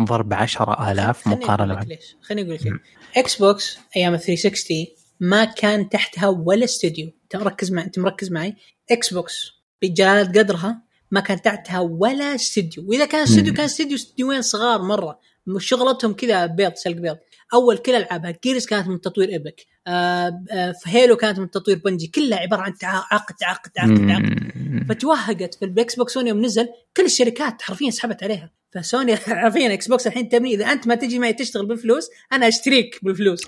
ضرب 0.00 0.32
10000 0.34 1.24
خليني 1.24 1.40
مقارنة 1.44 1.74
مع- 1.74 1.82
ليش 1.82 2.16
خليني 2.22 2.42
أقول 2.54 2.54
لك 2.74 2.80
Xbox 3.16 3.78
أيام 3.96 4.14
ال 4.14 4.20
360 4.20 4.86
ما 5.20 5.44
كان 5.44 5.88
تحتها 5.88 6.28
ولا 6.28 6.64
استوديو 6.64 7.10
انت 7.24 7.36
مركز 7.42 7.72
معي 7.72 7.84
أنت 7.84 7.98
مركز 7.98 8.30
معي. 8.32 8.54
Xbox 8.90 9.50
بجلاله 9.82 10.28
قدرها 10.28 10.82
ما 11.10 11.20
كان 11.20 11.42
تحتها 11.42 11.78
ولا 11.80 12.34
استوديو 12.34 12.84
وإذا 12.88 13.04
كان 13.04 13.22
استوديو. 13.22 13.54
كان 13.54 13.64
استوديو 13.64 13.94
استديوين 13.96 14.42
صغار 14.42 14.82
مرة. 14.82 15.20
شغلتهم 15.58 16.12
كذا 16.12 16.46
بيض 16.46 16.74
سلق 16.74 16.96
بيض. 16.96 17.16
أول 17.54 17.78
كل 17.78 17.94
العابها 17.94 18.34
Gears 18.44 18.66
كانت 18.66 18.88
من 18.88 19.00
تطوير 19.00 19.28
Epic 19.28 19.66
آه 19.86 20.44
آه 20.52 20.74
Halo 20.86 21.16
كانت 21.16 21.38
من 21.38 21.50
تطوير 21.50 21.80
Bungie 21.84 22.06
كلها 22.06 22.38
عبارة 22.38 22.60
عن 22.62 22.74
تع- 22.74 23.04
عقد 23.10 23.34
عقد 23.42 23.70
عقد 23.78 24.10
عقد. 24.10 24.52
مم. 24.56 24.86
فتوهقت 24.88 25.54
في 25.54 25.64
ال 25.64 25.94
Xbox 25.96 26.16
يوم 26.16 26.44
نزل 26.44 26.68
كل 26.96 27.04
الشركات 27.04 27.62
حرفيا 27.62 27.90
سحبت 27.90 28.22
عليها. 28.22 28.50
فسوني 28.76 29.16
حرفيا 29.16 29.74
Xbox 29.74 30.06
الحين 30.06 30.28
تبني. 30.28 30.54
إذا 30.54 30.72
أنت 30.72 30.86
ما 30.86 30.94
تجي 30.94 31.18
معي 31.18 31.32
تشتغل 31.32 31.66
بالفلوس 31.66 32.10
أنا 32.32 32.48
أشتريك 32.48 32.98
بالفلوس. 33.02 33.46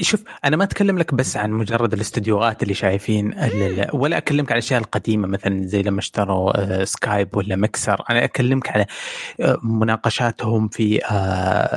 شوف 0.00 0.22
أنا 0.44 0.56
ما 0.56 0.64
أتكلم 0.64 0.98
لك 0.98 1.14
بس 1.14 1.36
عن 1.36 1.50
مجرد 1.50 1.92
الاستديوهات 1.92 2.62
اللي 2.62 2.74
شايفين 2.74 3.34
ولا 3.92 4.16
أكلمك 4.16 4.52
عن 4.52 4.58
الأشياء 4.58 4.80
القديمة 4.80 5.28
مثلا 5.28 5.66
زي 5.66 5.82
لما 5.82 5.98
اشتروا 5.98 6.84
Skype 6.84 7.36
ولا 7.36 7.56
مكسر 7.56 8.04
أنا 8.10 8.24
أكلمك 8.24 8.68
على 8.68 8.86
آه، 9.40 9.58
مناقشاتهم 9.62 10.68
في 10.68 11.00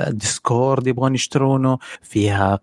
Discord 0.09 0.87
يبغون 0.87 1.15
يشترونه 1.15 1.77
فيها 2.01 2.59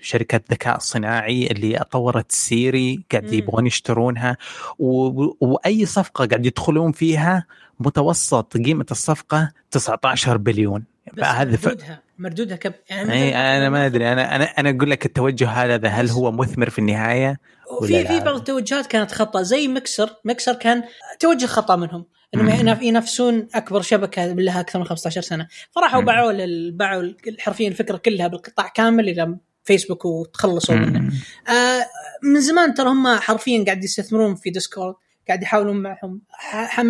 شركة 0.00 0.40
ذكاء 0.50 0.78
صناعي 0.78 1.46
اللي 1.46 1.84
طورت 1.90 2.32
Siri 2.32 3.04
قاعد. 3.12 3.32
يبغون 3.32 3.66
يشترونها 3.66 4.36
وأي 4.78 5.86
صفقة 5.86 6.26
قاعد 6.26 6.46
يدخلون 6.46 6.92
فيها 6.92 7.46
متوسط 7.80 8.56
قيمة 8.56 8.86
الصفقة 8.90 9.52
19 9.70 10.36
بليون 10.36 10.84
فهذا. 11.16 11.50
مردودها 11.50 12.02
مردودها 12.18 12.56
كم 12.56 12.72
يعني 12.90 13.12
اي 13.12 13.34
أنا 13.34 13.70
ما 13.70 13.86
أدري 13.86 14.12
أنا 14.12 14.36
أنا 14.36 14.44
أنا 14.44 14.70
أقول 14.70 14.90
لك 14.90 15.06
التوجه 15.06 15.48
هذا 15.48 15.88
هل 15.88 16.10
هو 16.10 16.32
مثمر 16.32 16.70
في 16.70 16.78
النهاية؟ 16.78 17.40
ولا 17.80 18.04
في 18.04 18.20
بعض 18.20 18.34
التوجهات 18.34 18.86
كانت 18.86 19.12
خطأ 19.12 19.42
زي 19.42 19.68
Mixer 19.68 20.10
Mixer 20.24 20.54
كان 20.54 20.82
توجه 21.20 21.46
خطأ 21.46 21.76
منهم 21.76 22.06
إنهم 22.34 22.82
ينافسون 22.82 23.48
أكبر 23.54 23.82
شبكة 23.82 24.26
لها 24.26 24.60
أكثر 24.60 24.78
من 24.78 24.84
15 24.84 25.20
سنة 25.20 25.48
فراحوا. 25.70 26.00
باعوا 26.00 26.32
باعوا 26.70 27.12
حرفيا 27.38 27.68
الفكرة 27.68 27.96
كلها 27.96 28.26
بالقطاع 28.26 28.68
كامل 28.68 29.08
إلى 29.08 29.36
فيسبوك 29.64 30.04
وتخلصوا 30.04 30.74
منه. 30.74 31.12
آه 31.48 31.86
من 32.22 32.40
زمان 32.40 32.74
ترى 32.74 32.88
هم 32.88 33.16
حرفيا 33.16 33.64
قاعد 33.64 33.84
يستثمرون 33.84 34.34
في 34.34 34.50
Discord 34.50 34.94
قاعد 35.28 35.42
يحاولون 35.42 35.76
معهم. 35.76 36.22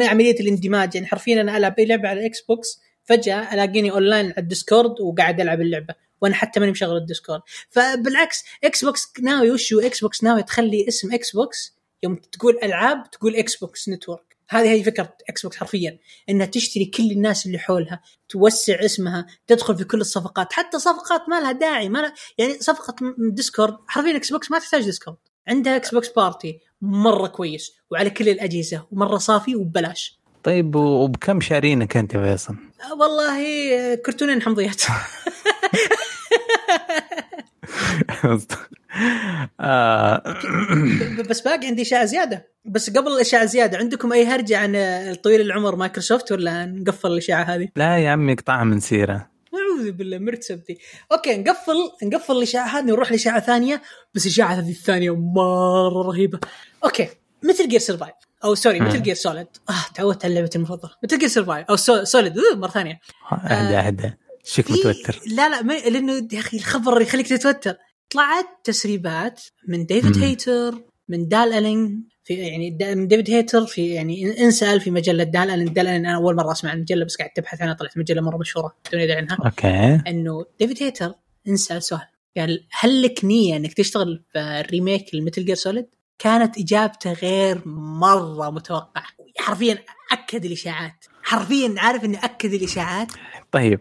عملية 0.03 0.41
الاندماج. 0.41 0.95
يعني 0.95 1.07
حرفيا 1.07 1.41
أنا 1.41 1.57
ألعب 1.57 1.75
أي 1.79 1.85
لعبة 1.85 2.09
على 2.09 2.21
ال 2.21 2.41
Xbox 2.41 2.81
فجأة 3.05 3.55
ألاقيني 3.55 3.91
اونلاين 3.91 4.27
على 4.27 4.39
ال 4.39 4.47
Discord 4.47 5.01
وقاعد 5.01 5.41
ألعب 5.41 5.61
اللعبة 5.61 5.95
وأنا 6.21 6.35
حتى 6.35 6.61
ماني 6.61 6.73
مشغل 6.73 6.97
ال 6.97 7.02
Discord. 7.02 7.41
فبالعكس 7.71 8.45
Xbox 8.65 9.13
ناوي 9.23 9.51
وشو 9.51 9.81
Xbox 9.81 10.25
ناوي 10.25 10.43
تخلي 10.43 10.89
اسم 10.89 11.15
Xbox 11.15 11.75
يوم 12.03 12.17
تقول 12.17 12.59
ألعاب 12.63 13.11
تقول 13.11 13.37
Xbox 13.37 13.89
Network 13.89 14.35
هذه 14.49 14.71
هي 14.71 14.85
فكرة 14.85 15.17
Xbox 15.29 15.57
حرفيا 15.57 15.99
إنها 16.29 16.47
تشتري 16.47 16.85
كل 16.85 17.11
الناس 17.11 17.47
اللي 17.47 17.59
حولها 17.59 18.01
توسع 18.29 18.85
اسمها 18.85 19.27
تدخل 19.47 19.77
في 19.77 19.85
كل 19.85 20.01
الصفقات. 20.01 20.53
حتى 20.53 20.79
صفقات 20.79 21.29
ما 21.29 21.41
لها 21.41 21.53
داعي 21.53 21.89
ما 21.89 21.99
لها 21.99 22.15
يعني 22.39 22.53
صفقة 22.53 22.95
Discord 23.19 23.77
حرفيا 23.87 24.17
Xbox 24.17 24.51
ما 24.51 24.59
تحتاج 24.59 24.85
Discord 24.85 25.17
عندها 25.49 25.77
Xbox 25.77 26.09
party 26.09 26.61
مرة 26.83 27.27
كويس 27.27 27.73
وعلى 27.91 28.11
كل 28.11 28.29
الأجهزة 28.29 28.87
ومرة 28.93 29.19
صافي 29.19 29.57
وببلاش. 29.57 30.21
طيب 30.45 30.75
وبكم 30.75 31.41
شارينك 31.41 31.97
أنت 31.97 32.17
فيصل؟ 32.17 32.55
آه، 32.91 32.95
والله 32.95 33.41
آه، 33.75 33.95
كرتونين 33.95 34.43
حمضيات. 34.43 34.83
آه، 39.61 40.23
بس 41.31 41.41
باقي 41.41 41.67
عندي 41.67 41.83
اشاعه 41.83 42.05
زيادة. 42.05 42.49
بس 42.65 42.91
قبل 42.91 43.13
الاشاعه 43.13 43.45
زياده 43.45 43.79
عندكم 43.79 44.13
أي 44.13 44.27
هرجة 44.27 44.59
عن 44.59 44.73
طويل 45.15 45.41
العمر 45.41 45.77
مايكروسوفت 45.77 46.33
ولا 46.33 46.67
نقفل 46.67 47.13
الاشاعه 47.13 47.43
هذه؟ 47.43 47.69
لا 47.77 47.99
يا 47.99 48.11
عمي 48.11 48.33
اقطعها 48.33 48.65
من 48.65 48.81
سيرة. 48.81 49.34
أعوذ 49.75 49.91
بالله 49.93 50.19
مرت 50.19 50.43
سبتي. 50.43 50.79
okay 51.13 51.37
نقفل 51.37 51.77
نقفل 52.03 52.37
الاشاعه 52.37 52.79
هذه 52.79 52.85
نروح 52.85 53.11
لإشاعة 53.13 53.41
ثانية. 53.41 53.83
بس 54.15 54.27
الاشاعه 54.27 54.55
هذه 54.55 54.71
الثانية 54.71 55.17
مرة 55.17 56.03
رهيبة. 56.03 56.39
okay 56.85 57.09
Metal 57.43 57.69
Gear 57.69 57.81
Survive 57.81 58.15
أو 58.45 58.55
sorry. 58.55 58.81
Metal 58.81 59.03
Gear 59.03 59.15
Solid 59.15 59.47
آه 59.71 59.85
تعودت 59.95 60.25
على 60.25 60.35
لعبتي 60.35 60.59
المفضلة. 60.59 60.91
Metal 61.05 61.19
Gear 61.19 61.29
Survive 61.29 61.67
أو 61.67 61.77
So- 61.77 62.05
Solid 62.05 62.35
مرة 62.57 62.69
ثانية. 62.71 63.01
اهدى 63.33 63.77
اهدى 63.77 64.13
شكلك 64.45 64.71
متوتر 64.71 65.21
لا 65.27 65.49
لا 65.49 65.63
ما 65.63 65.73
لأنه 65.73 66.29
يا 66.33 66.39
أخي 66.39 66.57
الخبر 66.57 67.01
يخليك 67.01 67.29
تتوتر. 67.29 67.77
طلعت 68.11 68.47
تسريبات 68.65 69.43
من 69.69 69.87
ديفيد. 69.87 70.19
هيتر 70.19 70.75
من 71.09 71.29
دال 71.29 71.53
الين 71.53 72.09
في 72.25 72.35
يعني 72.35 72.71
ديفيد 73.07 73.31
هيتر 73.31 73.67
في 73.67 73.89
يعني 73.89 74.45
انسأل 74.45 74.81
في 74.81 74.91
مجلة 74.91 75.25
دال 75.25 75.73
دال 75.75 75.87
أنا 75.87 76.15
أول 76.15 76.37
مرة 76.37 76.53
أسمع 76.53 76.71
عن 76.71 76.77
المجلة 76.77 77.05
بس 77.05 77.17
قاعد 77.17 77.31
تبحث 77.31 77.63
عنها 77.63 77.75
طلعت 77.75 77.99
مجلة 77.99 78.23
مرة 78.23 78.37
مشهورة. 78.37 78.77
ادري 78.87 79.13
عنها. 79.13 79.39
okay. 79.45 80.11
إنه 80.11 80.45
ديفيد 80.61 80.83
هيتر 80.83 81.15
انسأل 81.49 81.83
سؤال. 81.83 82.07
قال 82.37 82.67
هل 82.81 83.03
لك 83.03 83.25
نية 83.25 83.57
إنك 83.57 83.73
تشتغل 83.73 84.25
في 84.33 84.65
remake 84.71 85.15
ال 85.15 85.20
Metal 85.20 85.45
Gear 85.45 85.55
Solid؟ 85.55 85.87
كانت 86.19 86.59
إجابته 86.59 87.13
غير 87.13 87.69
مرة 87.69 88.51
متوقعة. 88.51 89.07
حرفيا 89.39 89.79
أكد 90.13 90.45
الإشاعات. 90.45 91.05
حرفيا 91.23 91.75
عارف 91.79 92.05
انه 92.05 92.25
أكد 92.25 92.53
الإشاعات. 92.53 93.09
طيب 93.53 93.81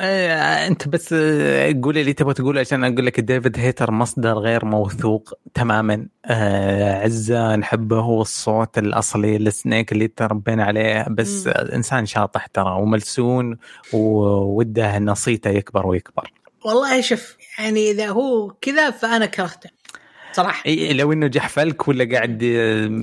آه، 0.00 0.66
أنت 0.66 0.88
بس 0.88 1.12
آه، 1.12 1.74
قولي 1.82 2.00
اللي 2.00 2.12
تبغى 2.12 2.34
تقوله 2.34 2.60
عشان 2.60 2.84
أقول 2.84 3.06
لك 3.06 3.20
ديفيد 3.20 3.58
هيتر 3.58 3.90
مصدر 3.90 4.32
غير 4.38 4.64
موثوق 4.64 5.32
تماما. 5.54 6.06
آه، 6.26 7.02
عزة 7.04 7.56
نحبه 7.56 7.98
هو 8.00 8.22
الصوت 8.22 8.78
الأصلي 8.78 9.38
ل 9.38 9.47
Snake 9.47 9.92
اللي 9.92 10.08
تربينا 10.08 10.64
عليه 10.64 11.06
بس. 11.10 11.46
آه، 11.46 11.74
إنسان 11.74 12.06
شاطح 12.06 12.46
ترى 12.46 12.70
وملسون 12.80 13.56
ووده 13.92 14.98
نصيته 14.98 15.50
يكبر 15.50 15.86
ويكبر. 15.86 16.32
والله 16.64 17.00
شوف 17.00 17.36
يعني 17.58 17.90
إذا 17.90 18.08
هو 18.08 18.50
كذا 18.60 18.90
فأنا 18.90 19.26
كرهته 19.26 19.70
صراحة. 20.32 20.62
إيه 20.66 20.92
لو 20.92 21.12
إنه 21.12 21.26
جحفلك 21.26 21.88
ولا 21.88 22.08
قاعد 22.14 22.42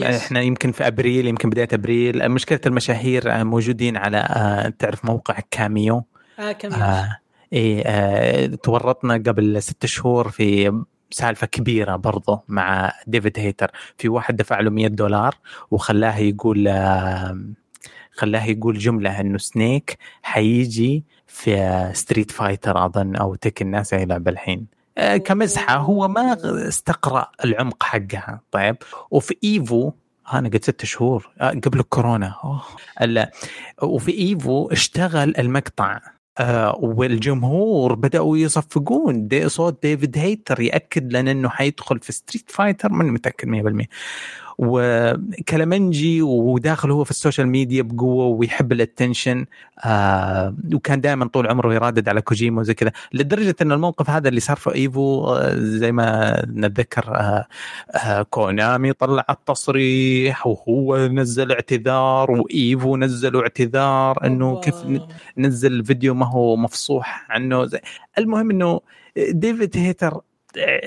Yes. 0.02 0.04
إحنا 0.04 0.42
يمكن 0.42 0.72
في 0.72 0.88
أبريل 0.88 1.28
يمكن 1.28 1.50
بداية 1.50 1.68
أبريل. 1.74 2.30
مشكلة 2.30 2.60
المشاهير 2.66 3.32
آه، 3.32 3.44
موجودين 3.44 3.98
على 3.98 4.18
آه، 4.18 4.74
تعرف 4.80 5.06
موقع 5.06 5.38
كاميو. 5.52 6.04
آه 6.40 6.52
كم 6.52 6.74
آه 6.74 7.18
إيه 7.54 7.84
آه 7.86 8.46
تورطنا 8.46 9.14
قبل 9.14 9.62
ست 9.64 9.86
شهور 9.86 10.30
في 10.30 10.82
سالفة 11.12 11.48
كبيرة 11.48 11.96
برضه 11.96 12.44
مع 12.48 12.94
ديفيد 13.08 13.40
هيتر. 13.40 13.72
في 13.98 14.10
واحد 14.10 14.36
دفع 14.36 14.60
له 14.60 14.70
100 14.70 14.88
دولار 14.88 15.36
وخلاه 15.72 16.18
يقول 16.18 16.68
آه 16.68 17.40
خلاه 18.12 18.46
يقول 18.46 18.78
جملة 18.78 19.20
إنه 19.20 19.38
Snake 19.38 19.98
حيجي 20.24 21.04
في 21.28 21.92
Street 21.94 22.32
Fighter 22.32 22.86
أظن 22.86 23.16
أو 23.16 23.36
Tekken 23.36 23.62
ناسي 23.62 23.94
اللعبة 23.94 24.28
الحين 24.28 24.66
آه، 24.98 25.18
كمزحة 25.18 25.76
هو 25.76 26.08
ما 26.08 26.38
استقرأ 26.68 27.32
العمق 27.46 27.84
حقها. 27.84 28.40
طيب 28.52 28.76
وفي 29.12 29.38
EVO 29.44 29.92
أنا 30.34 30.50
قد 30.50 30.64
ست 30.64 30.86
شهور 30.86 31.30
آه، 31.42 31.50
قبل 31.50 31.80
الكورونا. 31.80 32.36
أوه. 32.44 32.62
وفي 33.82 34.12
EVO 34.12 34.68
اشتغل 34.72 35.34
المقطع. 35.38 36.00
آه 36.38 36.76
والجمهور 36.82 37.96
بدأوا 37.96 38.38
يصفقون. 38.38 39.28
دي 39.28 39.50
صوت 39.50 39.82
ديفيد 39.84 40.18
هيتر 40.18 40.62
يأكد 40.62 41.14
لنا 41.14 41.32
إنه 41.32 41.50
حيدخل 41.50 42.00
في 42.00 42.12
Street 42.12 42.52
Fighter 42.52 42.90
ماني 42.92 43.12
متأكد 43.12 43.48
100% 43.48 43.88
وكلامنجي 44.58 46.22
وداخل 46.22 46.92
هو 46.92 47.04
في 47.04 47.12
ال 47.12 47.17
social 47.17 47.48
media 47.48 47.82
بقوة 47.82 48.26
ويحب 48.26 48.72
ال 48.72 48.79
attention 48.79 49.46
آه 49.86 50.56
وكان 50.74 51.02
دائما 51.02 51.28
طول 51.28 51.48
عمره 51.48 51.74
يردد 51.74 52.10
على 52.10 52.22
كوجيما 52.22 52.60
وزي 52.62 52.74
كذا 52.74 52.92
لدرجة 53.14 53.56
إن 53.62 53.72
الموقف 53.72 54.10
هذا 54.10 54.30
اللي 54.30 54.40
صار 54.40 54.58
في 54.58 54.76
EVO 54.76 55.26
آه 55.26 55.56
زي 55.56 55.92
ما 55.92 56.42
نتذكر 56.48 57.16
آه 57.16 57.48
آه 57.92 58.22
كونامي 58.22 58.94
طلع 58.94 59.26
التصريح 59.30 60.48
وهو 60.48 61.08
نزل 61.08 61.52
اعتذار 61.52 62.32
و 62.32 62.48
EVO 62.48 62.98
نزلوا 62.98 63.42
اعتذار 63.42 64.26
إنه 64.26 64.60
كيف 64.60 64.76
نزل 65.38 65.86
فيديو 65.86 66.14
ما 66.14 66.30
هو 66.30 66.56
مفصوح 66.56 67.26
عنه 67.30 67.66
زي 67.66 67.80
المهم 68.18 68.52
إنه 68.52 68.80
ديفيد 69.18 69.78
هيتر 69.78 70.22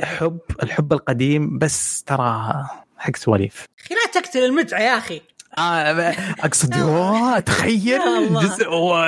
حب 0.02 0.38
الحب 0.62 0.92
القديم 0.92 1.58
بس 1.58 2.02
ترى 2.02 2.66
حق 2.98 3.16
سواليف. 3.16 3.64
أخي 3.84 3.94
لا 3.94 4.20
تقتل 4.20 4.38
المتعه 4.44 4.80
يا 4.80 4.98
أخي. 4.98 5.20
آه 5.58 6.14
اقصد 6.40 6.74
تخيل 7.46 7.86
يا. 7.88 8.28
جزء 8.42 8.66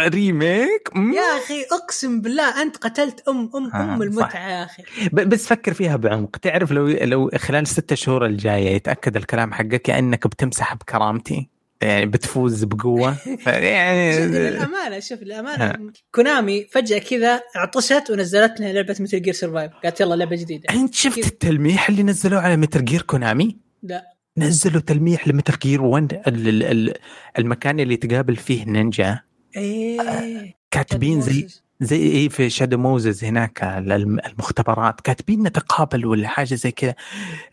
remake. 0.08 0.88
يا 0.96 1.38
أخي 1.44 1.62
أقسم 1.72 2.20
بالله 2.20 2.62
أنت 2.62 2.76
قتلت 2.76 3.28
ام 3.28 3.50
ام 3.54 3.70
آه، 3.74 3.94
أم. 3.94 4.02
المتعه 4.02 4.48
يا 4.48 4.64
أخي. 4.64 4.82
بس 5.12 5.46
فكر 5.46 5.74
فيها 5.74 5.96
بعمق. 5.96 6.36
تعرف 6.36 6.72
لو 6.72 6.86
لو 6.88 7.30
خلال 7.36 7.62
الستة 7.62 7.94
شهور 7.96 8.26
الجاية 8.26 8.68
يتأكد 8.70 9.16
الكلام 9.16 9.52
حقك 9.52 9.82
كأنك 9.82 10.26
بتمسح 10.26 10.74
بكرامتي؟ 10.74 11.48
يعني 11.82 12.06
بتفوز 12.06 12.64
بقوة؟ 12.64 13.16
شوف، 13.26 13.46
يعني 13.46 14.26
للأمانة 14.26 15.00
شوف 15.00 15.22
للأمانة. 15.22 15.92
كونامي 16.14 16.64
فجأة 16.72 16.98
كذا 16.98 17.40
عطست 17.56 18.10
ونزلت 18.10 18.60
لنا 18.60 18.72
لعبة 18.72 18.96
Metal 19.00 19.22
Gear 19.22 19.34
Survive 19.34 19.72
قالت 19.84 20.00
يلا 20.00 20.14
لعبة 20.14 20.36
جديدة. 20.36 20.74
أنت 20.74 20.94
شفت 20.94 21.26
التلميح 21.26 21.88
اللي 21.88 22.02
نزلوه 22.02 22.40
على 22.40 22.56
Metal 22.56 22.80
Gear 22.80 23.02
كونامي؟ 23.02 23.67
لا. 23.82 24.04
نزلوا 24.38 24.80
تلميح 24.80 25.28
ل 25.28 25.33
Metal 25.33 25.56
Gear 25.62 25.82
1 25.82 26.12
ال- 26.26 26.48
ال- 26.48 26.62
ال- 26.64 26.94
المكان 27.38 27.80
اللي 27.80 27.96
تقابل 27.96 28.36
فيه 28.36 28.64
نينجا 28.64 29.20
إيه. 29.56 30.54
كاتبين 30.70 31.20
زي 31.20 31.46
زي 31.80 31.96
إيه 32.02 32.28
في 32.28 32.50
Shadow 32.50 32.78
Moses 32.78 33.24
هناك 33.24 33.62
الم- 33.64 34.18
المختبرات؟ 34.26 35.00
كاتبين 35.00 35.42
نتقابل 35.42 36.06
ولا 36.06 36.28
حاجة 36.28 36.54
زي 36.54 36.70
كذا. 36.70 36.94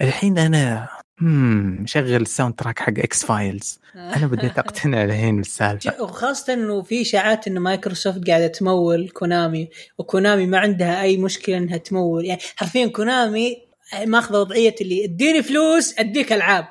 الحين 0.02 0.38
أنا 0.38 0.88
مشغل 1.22 2.16
ال 2.16 2.54
soundtrack 2.56 2.80
حق 2.80 2.94
X-Files 2.98 3.80
أنا 4.16 4.28
بديت 4.28 4.60
أقتنع 4.60 5.04
الحين 5.04 5.36
بالسالفة. 5.38 6.02
وخاصة 6.04 6.54
إنه 6.54 6.82
في 6.82 7.02
إشاعات 7.02 7.48
إنه 7.48 7.60
مايكروسوفت 7.60 8.28
قاعدة 8.28 8.48
تمول 8.48 9.10
كونامي 9.10 9.70
وكونامي 9.98 10.46
ما 10.46 10.58
عندها 10.60 11.02
أي 11.02 11.18
مشكلة 11.18 11.58
إنها 11.58 11.78
تمول. 11.78 12.26
يعني 12.26 12.42
حرفيا 12.56 12.88
كونامي 12.88 13.65
ماخذة 14.06 14.38
وضعية 14.40 14.76
اللي 14.82 15.06
اديني 15.06 15.44
فلوس 15.44 16.00
أديك 16.00 16.34
ألعاب. 16.34 16.68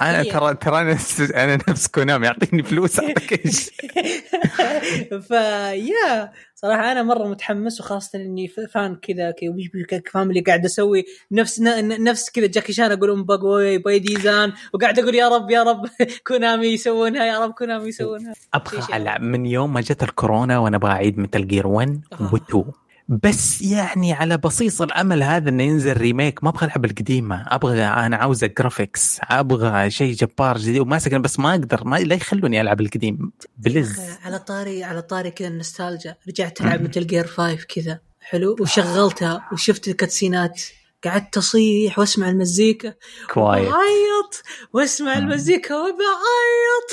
أنا 0.00 0.22
ترى 0.22 0.54
ترى 0.54 0.80
أنا 0.80 0.98
أنا 1.34 1.58
نفس 1.68 1.86
كونامي 1.86 2.26
يعطيني 2.26 2.62
فلوس 2.62 3.00
اعطيك 3.00 3.46
إيش 3.46 3.70
فيا 5.28 6.32
صراحة 6.54 6.92
أنا 6.92 7.02
مرة 7.02 7.28
متحمس 7.28 7.80
وخاصة 7.80 8.18
إني 8.18 8.48
f- 8.48 8.60
fan 8.60 8.96
كذا 8.96 9.30
اللي 10.30 10.40
قاعد 10.40 10.64
أسوي 10.64 11.04
نفس 11.32 11.60
ن- 11.60 12.04
نفس 12.04 12.30
كذا 12.30 12.46
جاكي 12.46 12.72
شان 12.72 12.92
أقول 12.92 13.10
أم 13.10 13.24
باي 13.24 13.78
باي 13.78 13.98
ديزان 13.98 14.52
وقاعد 14.74 14.98
أقول 14.98 15.14
يا 15.14 15.28
رب 15.28 15.50
يا 15.50 15.62
رب 15.62 15.86
كونامي 16.28 16.66
يسوونها 16.66 17.24
يا 17.26 17.38
رب 17.44 17.52
كونامي 17.52 17.88
يسوونها. 17.88 18.34
أبغى. 18.54 18.96
ألعب. 18.96 19.20
من 19.22 19.46
يوم 19.46 19.72
ما 19.72 19.80
جت 19.80 20.02
الكورونا 20.02 20.58
وأنا 20.58 20.76
أبغى 20.76 20.90
اعيد 20.90 21.18
Metal 21.18 21.46
Gear 21.48 21.66
1 21.66 22.00
آه. 22.12 22.30
و2 22.30 22.64
بس 23.08 23.62
يعني 23.62 24.12
على 24.12 24.36
بصيص 24.36 24.82
الأمل 24.82 25.22
هذا 25.22 25.48
إنه 25.48 25.62
ينزل 25.62 25.96
remake. 25.96 26.44
ما 26.44 26.50
أبغى 26.50 26.66
ألعب 26.66 26.84
القديمة. 26.84 27.44
أبغى 27.46 27.82
أنا 27.82 28.16
عاوز 28.16 28.44
graphics 28.44 29.18
أبغى 29.22 29.90
شيء 29.90 30.14
جبار 30.14 30.58
جديد 30.58 30.78
وماسك 30.78 31.14
بس 31.14 31.38
ما 31.38 31.50
أقدر. 31.50 31.84
ما 31.84 31.96
لا 31.96 32.14
يخلوني 32.14 32.60
ألعب 32.60 32.80
القديم. 32.80 33.32
please. 33.58 34.00
على 34.24 34.38
طاري 34.38 34.84
على 34.84 35.02
طاري 35.02 35.30
كذا 35.30 35.48
النوستالجيا. 35.48 36.16
رجعت 36.28 36.60
العب 36.60 36.82
Metal 36.82 37.06
Gear 37.06 37.26
5 37.26 37.64
كذا. 37.64 37.98
حلو. 38.20 38.56
وشغلتها. 38.60 39.48
وشفت 39.52 39.88
ال 39.88 39.95
cutscene 39.95 40.49
ات. 40.49 40.62
قعدت 41.04 41.36
أصيح 41.36 41.98
وأسمع 41.98 42.28
المزيكا 42.28 42.94
Quiet 43.32 43.68
وبعيط 43.68 44.42
وأسمع. 44.72 45.18
المزيكا 45.18 45.74
وبعيط 45.74 46.88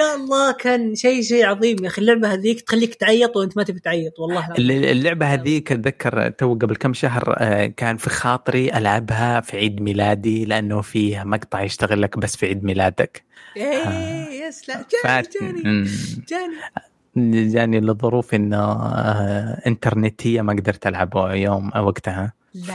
يا 0.00 0.14
الله 0.14 0.52
كان 0.52 0.94
شيء 0.94 1.22
شيء 1.22 1.46
عظيم 1.46 1.76
يا 1.82 1.88
أخي. 1.88 2.00
اللعبة 2.00 2.32
هذيك 2.32 2.60
تخليك 2.60 2.94
تعيط 2.94 3.36
وأنت 3.36 3.56
ما 3.56 3.62
تبي 3.62 3.80
تعيط 3.80 4.18
والله 4.18 4.48
اللعبة 4.58 5.26
هذيك 5.26 5.72
أتذكر 5.72 6.30
تو 6.30 6.54
قبل 6.54 6.76
كم 6.76 6.92
شهر 6.94 7.36
آه، 7.38 7.66
كان 7.66 7.96
في 7.96 8.10
خاطري 8.10 8.72
ألعبها 8.72 9.40
في 9.40 9.56
عيد 9.56 9.80
ميلادي 9.80 10.44
لأنه 10.44 10.80
فيها 10.80 11.24
مقطع 11.24 11.62
يشتغل 11.62 12.02
لك 12.02 12.18
بس 12.18 12.36
في 12.36 12.46
عيد 12.46 12.64
ميلادك. 12.64 13.24
إيه 13.56 14.46
يس 14.46 14.68
لا 14.68 14.86
جاني 15.04 15.28
جاني. 15.40 15.88
جاني. 16.28 17.50
جاني 17.50 17.80
لظروف 17.80 18.34
إنه 18.34 18.72
آه، 18.72 19.62
إنترنتية 19.66 20.42
ما 20.42 20.52
قدرت 20.52 20.86
العبه 20.86 21.32
يوم 21.34 21.70
وقتها. 21.76 22.32
ف 22.66 22.70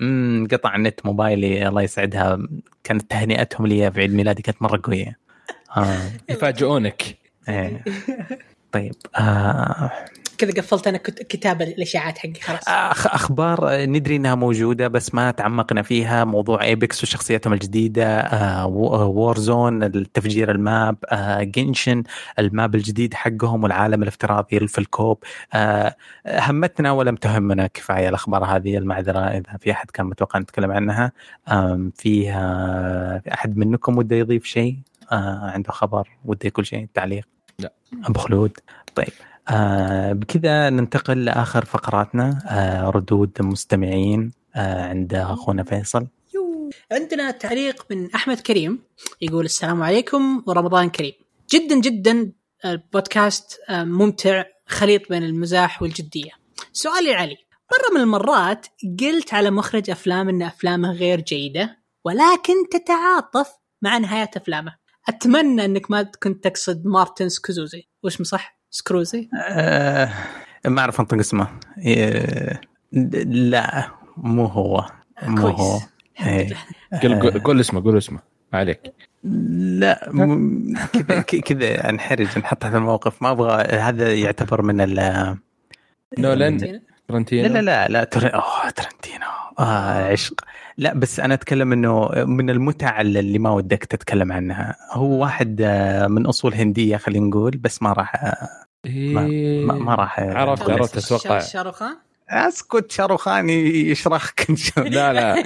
امم 0.00 0.46
قطع 0.50 0.76
النت 0.76 1.06
موبايلي 1.06 1.68
الله 1.68 1.82
يسعدها 1.82 2.38
كانت 2.84 3.10
تهنئتهم 3.10 3.66
لي 3.66 3.92
في 3.92 4.00
عيد 4.00 4.14
ميلادي 4.14 4.42
كانت 4.42 4.62
مرة 4.62 4.80
قوية 4.82 5.18
آه. 5.76 5.98
يفاجئونك 6.28 7.16
إيه. 7.48 7.84
طيب 8.72 8.94
آه. 9.16 9.90
كذا 10.38 10.50
قفلت 10.52 10.86
أنا 10.86 10.98
كت- 10.98 11.22
كتاب 11.22 11.62
الأشاعات 11.62 12.18
حقي 12.18 12.34
خلاص. 12.34 12.62
أخبار 13.06 13.68
آه، 13.70 13.86
ندري 13.86 14.16
إنها 14.16 14.34
موجودة 14.34 14.88
بس 14.88 15.14
ما 15.14 15.30
تعمقنا 15.30 15.82
فيها. 15.82 16.24
موضوع 16.24 16.62
Apex 16.62 17.02
وشخصيتهم 17.02 17.52
الجديدة 17.52 18.04
آه 18.20 18.66
Warzone 18.66 19.82
التفجير 19.82 20.50
ال 20.50 20.61
map 20.61 20.96
آه 21.10 21.42
Genshin 21.42 22.02
ال 22.38 22.47
map 22.47 22.74
الجديد 22.74 23.14
حقهم 23.14 23.62
والعالم 23.62 24.02
الافتراضي 24.02 24.66
في 24.68 24.78
الكوب 24.78 25.18
آه 25.54 25.96
همتنا 26.26 26.92
ولم 26.92 27.16
تهمنا 27.16 27.66
كفاية 27.66 28.08
الأخبار 28.08 28.44
هذه 28.44 28.76
المعذرة 28.78 29.18
إذا 29.20 29.56
في 29.60 29.72
أحد 29.72 29.90
كان 29.90 30.06
متوقع 30.06 30.38
نتكلم 30.38 30.70
عنها. 30.72 31.12
فيها 31.94 33.18
في 33.18 33.34
أحد 33.34 33.56
منكم 33.56 33.98
وده 33.98 34.16
يضيف 34.16 34.44
شيء؟ 34.44 34.76
آه 35.12 35.50
عنده 35.54 35.72
خبر 35.72 36.08
وده 36.24 36.40
يقول 36.44 36.66
شيء 36.66 36.88
تعليق. 36.94 37.37
لا. 37.58 37.72
أبو 38.04 38.18
خلود. 38.20 38.58
طيب 38.94 39.12
آه 39.48 40.12
بكذا 40.12 40.70
ننتقل 40.70 41.24
لآخر 41.24 41.64
فقراتنا 41.64 42.38
آه 42.46 42.90
ردود 42.90 43.32
مستمعين 43.40 44.32
آه 44.56 44.88
عند 44.88 45.14
أخونا 45.14 45.62
فيصل. 45.62 46.06
عندنا 46.92 47.30
تعليق 47.30 47.86
من 47.90 48.14
أحمد 48.14 48.40
كريم 48.40 48.82
يقول 49.20 49.44
السلام 49.44 49.82
عليكم 49.82 50.42
ورمضان 50.46 50.90
كريم. 50.90 51.12
جدا 51.50 51.80
جدا 51.80 52.32
البودكاست 52.64 53.60
آه، 53.68 53.84
ممتع 53.84 54.44
خليط 54.66 55.08
بين 55.08 55.22
المزاح 55.22 55.82
والجدية. 55.82 56.30
سؤالي 56.72 57.14
علي 57.14 57.36
مرة 57.72 57.94
من 57.94 58.00
المرات 58.00 58.66
قلت 59.00 59.34
على 59.34 59.50
مخرج 59.50 59.90
أفلام 59.90 60.28
إن 60.28 60.42
أفلامه 60.42 60.92
غير 60.92 61.20
جيدة 61.20 61.78
ولكن 62.04 62.54
تتعاطف 62.72 63.50
مع 63.82 63.98
نهايات 63.98 64.36
أفلامه. 64.36 64.74
أتمنى 65.08 65.64
إنك 65.64 65.90
ما 65.90 66.02
كنت 66.22 66.44
تقصد 66.44 66.86
مارتن 66.86 67.28
سكوزوزي. 67.28 67.88
وش 68.02 68.22
صح 68.22 68.58
سكروزي؟ 68.70 69.28
آه 69.48 70.10
ما 70.66 70.80
أعرف 70.80 71.00
أنطق 71.00 71.18
اسمه. 71.18 71.48
آه 71.86 72.60
لا 73.24 73.90
مو 74.16 74.44
هو. 74.44 74.84
مو 75.22 75.42
كويس. 75.42 75.60
هو. 75.60 75.78
إيه. 76.26 76.48
قول 77.02 77.20
قول- 77.20 77.40
قول 77.40 77.60
اسمه 77.60 77.82
قول 77.84 77.96
اسمه. 77.98 78.18
ما 78.52 78.58
عليك. 78.58 78.80
لا 79.24 80.10
كذا 80.92 81.20
ك- 81.20 81.36
كذا 81.36 81.90
انحرج 81.90 82.38
نحط 82.38 82.66
في 82.66 82.76
الموقف. 82.76 83.22
ما 83.22 83.30
أبغى 83.30 83.62
هذا 83.78 84.14
يعتبر 84.14 84.62
من 84.62 84.80
ال 84.80 85.36
نولان. 86.18 86.80
ترنتينو؟ 87.08 87.48
لا 87.48 87.52
لا 87.52 87.60
لا 87.62 87.88
لا 87.88 88.04
تر... 88.04 88.34
أوه 88.34 88.70
ترنتينو. 88.70 89.26
آه 89.58 90.12
عشق. 90.12 90.44
لا 90.78 90.94
بس 90.94 91.20
أنا 91.20 91.34
أتكلم 91.34 91.72
إنه 91.72 92.08
من 92.14 92.50
المتع 92.50 93.00
اللي 93.00 93.38
ما 93.38 93.50
ودك 93.50 93.84
تتكلم 93.84 94.32
عنها 94.32 94.76
هو 94.92 95.22
واحد 95.22 95.60
آه، 95.64 96.06
من 96.06 96.26
أصول 96.26 96.54
هندية 96.54 96.96
خلينا 96.96 97.26
نقول 97.26 97.50
بس 97.50 97.82
ما 97.82 97.92
راح 97.92 98.24
آه،. 98.24 98.48
ما, 98.86 99.74
ما 99.74 99.94
راح 99.94 100.18
آه، 100.18 100.34
عرفت 100.34 100.70
عرفت. 100.70 100.96
أتوقع 100.96 101.38
شاروخان 101.38 101.96
أسكت 102.30 102.90
شاروخان 102.90 103.50
يشرخك 103.50 104.46
إن 104.50 104.56
شاء 104.56 104.86
الله. 104.86 105.12
لا 105.12 105.36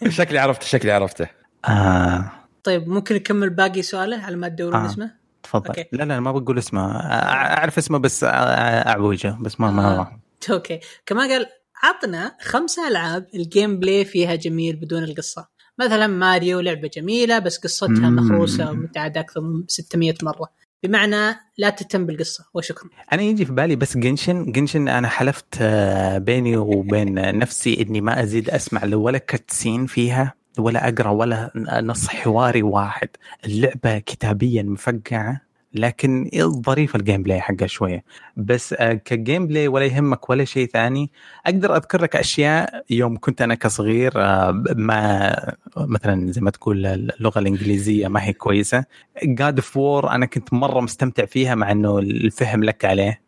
لا 0.00 0.10
شكلي 0.10 0.38
عرفته 0.38 0.66
شكلي 0.66 0.92
عرفته 0.92 1.26
آه 1.68 2.30
طيب 2.64 2.88
ممكن 2.88 3.14
نكمل 3.14 3.50
باقي 3.50 3.82
سؤاله 3.82 4.24
على 4.24 4.36
ما 4.36 4.48
تدورون 4.48 4.80
آه. 4.80 4.86
اسمه 4.86 5.10
تفضل 5.42 5.66
okay. 5.66 5.84
لا 5.92 6.04
لا 6.04 6.20
ما 6.20 6.32
بقول 6.32 6.58
اسمه 6.58 6.96
أعرف 6.96 7.78
اسمه 7.78 7.98
بس 7.98 8.24
أعوجه 8.24 9.36
بس 9.40 9.60
ما 9.60 9.70
ما 9.70 9.98
آه. 9.98 10.20
okay 10.50 10.80
كمان 11.06 11.30
قال 11.30 11.46
عطنا 11.82 12.36
خمسة 12.40 12.88
ألعاب 12.88 13.26
ال 13.34 13.78
gameplay 13.80 14.04
فيها 14.04 14.34
جميل 14.34 14.76
بدون 14.76 15.02
القصة. 15.02 15.48
مثلا 15.78 16.06
ماريو 16.06 16.60
لعبة 16.60 16.90
جميلة 16.94 17.38
بس 17.38 17.58
قصتها. 17.58 18.10
مخروسة 18.10 18.70
ومنعادة 18.70 19.20
أكثر 19.20 19.40
من 19.40 19.64
600 19.68 20.14
مرة. 20.22 20.48
بمعنى 20.82 21.36
لا 21.58 21.70
تهتم 21.70 22.06
بالقصة 22.06 22.44
وشكرا. 22.54 22.90
أنا 23.12 23.22
يجي 23.22 23.44
في 23.44 23.52
بالي 23.52 23.76
بس 23.76 23.96
Genshin. 23.96 24.52
Genshin 24.52 24.88
أنا 24.88 25.08
حلفت 25.08 25.54
آه، 25.60 26.18
بيني 26.18 26.56
وبين 26.56 27.38
نفسي 27.38 27.82
إني 27.82 28.00
ما 28.00 28.22
أزيد 28.22 28.50
أسمع 28.50 28.94
ولا 28.94 29.18
cutscene 29.18 29.86
فيها 29.86 30.34
ولا 30.58 30.88
أقرأ 30.88 31.10
ولا 31.10 31.50
نص 31.84 32.08
حواري 32.08 32.62
واحد. 32.62 33.08
اللعبة 33.44 33.98
كتابيا 33.98 34.62
مفقعة. 34.62 35.45
لكن 35.78 36.30
ظريف 36.66 36.96
ال 36.96 37.22
gameplay 37.22 37.40
حقها 37.40 37.66
شوية. 37.66 38.04
بس 38.36 38.72
آه، 38.78 38.92
ك 38.92 39.46
gameplay 39.46 39.68
ولا 39.68 39.84
يهمك 39.84 40.30
ولا 40.30 40.44
شيء 40.44 40.68
ثاني 40.68 41.10
أقدر 41.46 41.76
أذكر 41.76 42.02
لك 42.02 42.16
أشياء 42.16 42.84
يوم 42.90 43.16
كنت 43.18 43.42
أنا 43.42 43.54
كصغير 43.54 44.12
آه، 44.16 44.64
ما 44.76 45.36
مثلا 45.76 46.32
زي 46.32 46.40
ما 46.40 46.50
تقول 46.50 46.86
اللغة 46.86 47.38
الإنجليزية 47.38 48.08
ما 48.08 48.24
هي 48.24 48.32
كويسة. 48.32 48.84
God 49.24 49.56
of 49.58 49.76
War 49.76 50.10
أنا 50.10 50.26
كنت 50.26 50.52
مرة 50.54 50.80
مستمتع 50.80 51.24
فيها 51.24 51.54
مع 51.54 51.72
إنه 51.72 51.98
الفهم 51.98 52.64
لك 52.64 52.84
عليه. 52.84 53.20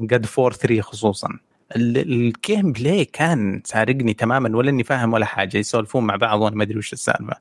God 0.00 0.22
of 0.22 0.38
War 0.38 0.52
3 0.52 0.80
خصوصا. 0.80 1.28
ال- 1.76 1.98
ال 2.12 2.72
gameplay 2.72 3.04
كان 3.04 3.62
سارقني 3.64 4.14
تماما 4.14 4.56
ولا 4.56 4.70
إني 4.70 4.84
فاهم 4.84 5.12
ولا 5.12 5.24
حاجة 5.26 5.58
يسولفون 5.58 6.04
مع 6.04 6.16
بعض 6.16 6.40
وأنا 6.40 6.56
ما 6.56 6.62
أدري 6.62 6.78
وش 6.78 6.92
السالفة. 6.92 7.34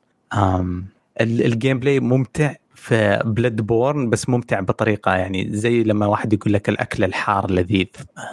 ال 1.21 1.79
gameplay 1.79 1.99
ممتع 1.99 2.53
في 2.81 3.21
Bloodborne 3.25 4.09
بس 4.09 4.29
ممتع 4.29 4.59
بطريقة 4.59 5.15
يعني 5.15 5.49
زي 5.57 5.83
لما 5.83 6.05
واحد 6.05 6.33
يقول 6.33 6.53
لك 6.53 6.69
الأكل 6.69 7.03
الحار 7.03 7.51
لذيذ. 7.51 7.87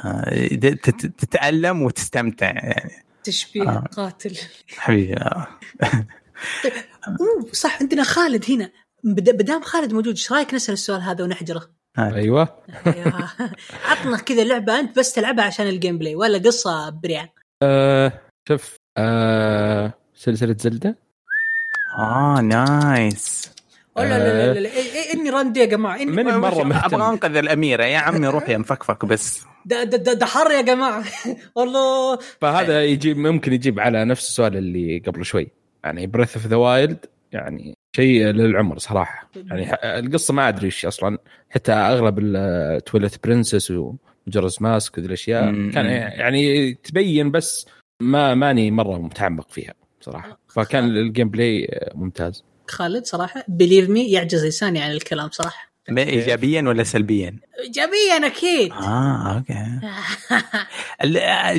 آه، 0.05 0.49
تت- 0.59 1.07
تتألم 1.07 1.83
وتستمتع 1.83 2.47
يعني. 2.47 2.93
تشبيه 3.25 3.63
آه. 3.69 3.85
قاتل. 3.97 4.37
حبيبي 4.77 5.15
آه. 5.15 5.47
أوه 7.09 7.53
صح 7.53 7.81
عندنا 7.83 8.03
خالد 8.05 8.45
هنا. 8.51 8.71
بد- 9.05 9.37
بدام 9.37 9.63
خالد 9.63 9.93
موجود 9.93 10.15
إيش 10.15 10.33
رأيك 10.33 10.55
نسأل 10.55 10.73
السؤال 10.75 11.03
هذا 11.03 11.25
ونحجره؟ 11.25 11.69
أيوه. 11.99 12.49
يا- 12.87 13.29
عطنا 13.89 14.17
كذا 14.17 14.45
لعبة 14.45 14.81
أنت 14.81 14.99
بس 14.99 15.13
تلعبها 15.13 15.45
عشان 15.45 15.67
الجيم 15.67 15.99
بلاي 15.99 16.15
ولا 16.15 16.39
قصة 16.39 16.91
بريان 16.91 17.29
آه 17.63 18.13
شوف 18.49 18.77
آه 18.99 19.95
سلسلة 20.15 20.57
زلدة. 20.61 20.97
آه 21.99 22.41
نايس 22.41 23.51
لا 24.05 24.19
لا 24.19 24.19
لا 24.19 24.55
لا, 24.55 24.61
لا. 24.61 24.69
إيه- 24.71 24.75
إيه 24.75 25.15
إني 25.21 25.31
راندي 25.31 25.61
يا 25.61 25.65
جماعة 25.65 25.97
إني 25.97 26.05
من 26.13 26.25
مرة 26.25 26.53
أبغى 26.53 26.65
مهتم. 26.65 27.03
أنقذ 27.03 27.37
الاميره 27.37 27.85
يا 27.85 27.99
عمي 27.99 28.27
روح 28.27 28.49
يا 28.49 28.59
مفكفك 28.59 29.05
بس. 29.05 29.45
ده 29.67 29.85
ده 29.85 29.97
ده, 29.99 30.13
ده 30.13 30.27
حر 30.27 30.51
يا 30.51 30.61
جماعة. 30.61 31.05
والله. 31.57 32.19
فهذا 32.41 32.85
يجيب 32.85 33.17
ممكن 33.19 33.53
يجيب 33.53 33.81
على 33.81 34.05
نفس 34.05 34.29
السؤال 34.29 34.57
اللي 34.57 35.03
قبل 35.07 35.25
شوي. 35.25 35.49
يعني 35.85 36.07
Breath 36.07 36.37
of 36.37 36.47
the 36.47 36.57
Wild 36.57 37.07
يعني 37.33 37.75
شيء 37.97 38.25
للعمر 38.27 38.79
صراحة. 38.79 39.31
يعني 39.37 39.67
ح- 39.67 39.79
القصة 39.85 40.35
ما 40.35 40.49
أدري 40.49 40.67
إيش 40.67 40.87
أصلا. 40.87 41.19
حتى 41.51 41.73
أغلب 41.73 42.19
ال 42.19 42.31
Twilight 42.31 43.27
Princess 43.27 43.71
و 43.71 43.80
Majora's 43.80 44.57
Mask 44.61 44.99
وذي 44.99 45.07
الأشياء. 45.07 45.45
كان 45.71 45.87
يعني 45.87 46.75
تبين 46.75 47.31
بس 47.31 47.67
ما 48.01 48.35
ماني 48.35 48.71
مرة 48.71 48.99
متعمق 48.99 49.51
فيها 49.51 49.75
صراحة. 50.01 50.39
فكان 50.49 50.85
ال 50.85 51.29
gameplay 51.29 51.81
ممتاز. 51.95 52.45
خالد 52.71 53.07
صراحة. 53.07 53.45
believe 53.49 53.89
me 53.89 54.13
يعجز 54.13 54.47
لساني 54.47 54.83
عن 54.83 54.91
الكلام 54.91 55.31
صراحة. 55.31 55.69
ما 55.89 56.03
ايجابيا 56.03 56.63
ولا 56.63 56.85
سلبيا؟ 56.85 57.37
ايجابيا 57.65 58.27
أكيد. 58.27 58.73
آه 58.73 59.35
أوكي. 59.37 59.81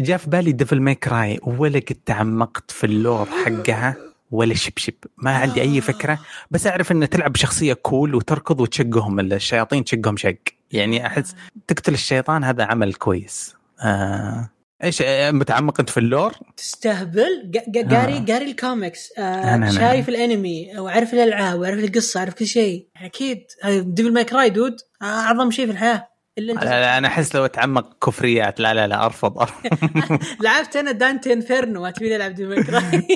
جاء 0.02 0.18
في 0.18 0.30
بالي 0.30 0.52
Devil 0.52 0.82
May 0.82 0.96
Cry 0.96 1.40
ولا 1.44 1.80
قد 1.80 1.98
تعمقت 2.06 2.72
في 2.72 2.84
ال 2.84 2.93
lore 2.93 3.28
حقها 3.46 3.96
ولا 4.32 4.54
شبشب 4.54 4.94
ما 5.18 5.32
عندي 5.32 5.62
أي 5.62 5.82
فكرة. 5.82 6.20
بس 6.52 6.68
أعرف 6.68 6.92
ان 6.92 7.10
تلعب 7.10 7.34
بشخصية 7.34 7.74
cool 7.74 8.16
وتركض 8.16 8.62
وتشقهم 8.62 9.20
الشياطين 9.20 9.84
تشقهم 9.84 10.18
شق. 10.18 10.36
يعني 10.72 11.08
أحس 11.08 11.36
تقتل 11.68 11.94
الشيطان 11.94 12.44
هذا 12.44 12.64
عمل 12.64 12.94
كويس. 12.94 13.56
آه. 13.82 14.50
إيش 14.84 15.02
آه، 15.02 15.32
متعمق 15.32 15.80
أنت 15.80 15.90
في 15.90 16.00
ال 16.00 16.05
lore؟ 16.05 16.34
تستهبل؟ 16.58 17.52
قا- 17.58 17.94
قاري 17.96 18.18
آه. 18.18 18.26
قاري 18.26 18.46
الكوميكس 18.52 19.10
آه 19.18 19.70
شايف 19.70 20.10
الانمي 20.10 20.80
وعارف 20.80 21.14
الألعاب 21.14 21.60
وعارف 21.60 21.80
القصة 21.84 22.20
عارف 22.20 22.34
كل 22.34 22.48
شيء. 22.48 22.88
أكيد. 23.02 23.44
Devil 23.66 24.14
May 24.14 24.24
Cry 24.24 24.50
dude 24.50 24.76
آه، 25.02 25.06
أعظم 25.06 25.52
شيء 25.52 25.66
في 25.66 25.72
الحياة. 25.72 26.08
إلا 26.38 26.46
لا 26.52 26.54
أنت. 26.54 26.64
لا 26.64 26.98
أنا 26.98 27.08
أحس 27.08 27.36
لو 27.36 27.46
أتعمق 27.46 28.06
كفريات 28.06 28.60
لا 28.60 28.74
لا 28.74 28.88
لا 28.88 29.06
أرفض 29.06 29.40
أرفض. 29.40 29.70
لعبت 30.44 30.76
أنا 30.76 30.92
Dante's 30.92 31.34
Inferno 31.34 31.82
ما 31.82 31.92
تبيني 31.92 32.16
ألعب 32.16 32.34
Devil 32.36 32.50
May 32.50 32.64
Cry 32.64 33.08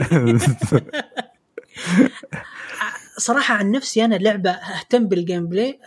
صراحة 3.18 3.56
عن 3.56 3.72
نفسي 3.72 4.06
أنا 4.06 4.16
لعبة 4.16 4.50
أهتم 4.52 5.08
بال 5.08 5.48
gameplay 5.48 5.80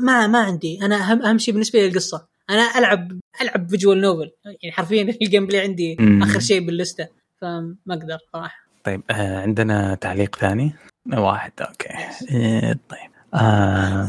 ما 0.00 0.26
ما 0.26 0.38
عندي. 0.38 0.78
أنا 0.82 0.96
أهم 0.96 1.22
أهم 1.22 1.38
شيء 1.38 1.54
بالنسبة 1.54 1.78
لي 1.80 1.86
القصة. 1.88 2.27
أنا 2.50 2.78
العب 2.78 3.18
العب 3.40 3.70
visual 3.70 4.00
novel 4.00 4.30
يعني 4.44 4.72
حرفيا 4.72 5.02
ال 5.22 5.46
gameplay 5.46 5.60
عندي 5.60 5.96
مم. 6.00 6.22
آخر 6.22 6.40
شيء 6.40 6.66
باللستة 6.66 7.08
فما 7.40 7.76
أقدر 7.90 8.18
صراحة. 8.32 8.58
طيب 8.84 9.02
آه 9.10 9.40
عندنا 9.42 9.94
تعليق 9.94 10.36
ثاني؟ 10.36 10.74
واحد 11.12 11.52
أوكي. 11.60 11.88
آه 12.36 12.76
طيب. 12.88 13.10
آه 13.34 14.06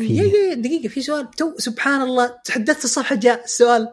في- 0.00 0.16
يا 0.16 0.24
يا 0.24 0.54
دقيقة 0.54 0.88
في 0.88 1.02
سؤال. 1.02 1.30
تو 1.30 1.52
سبحان 1.58 2.02
الله 2.02 2.34
تحدثت 2.44 2.84
الصفحة 2.84 3.16
جاء 3.16 3.44
السؤال. 3.44 3.88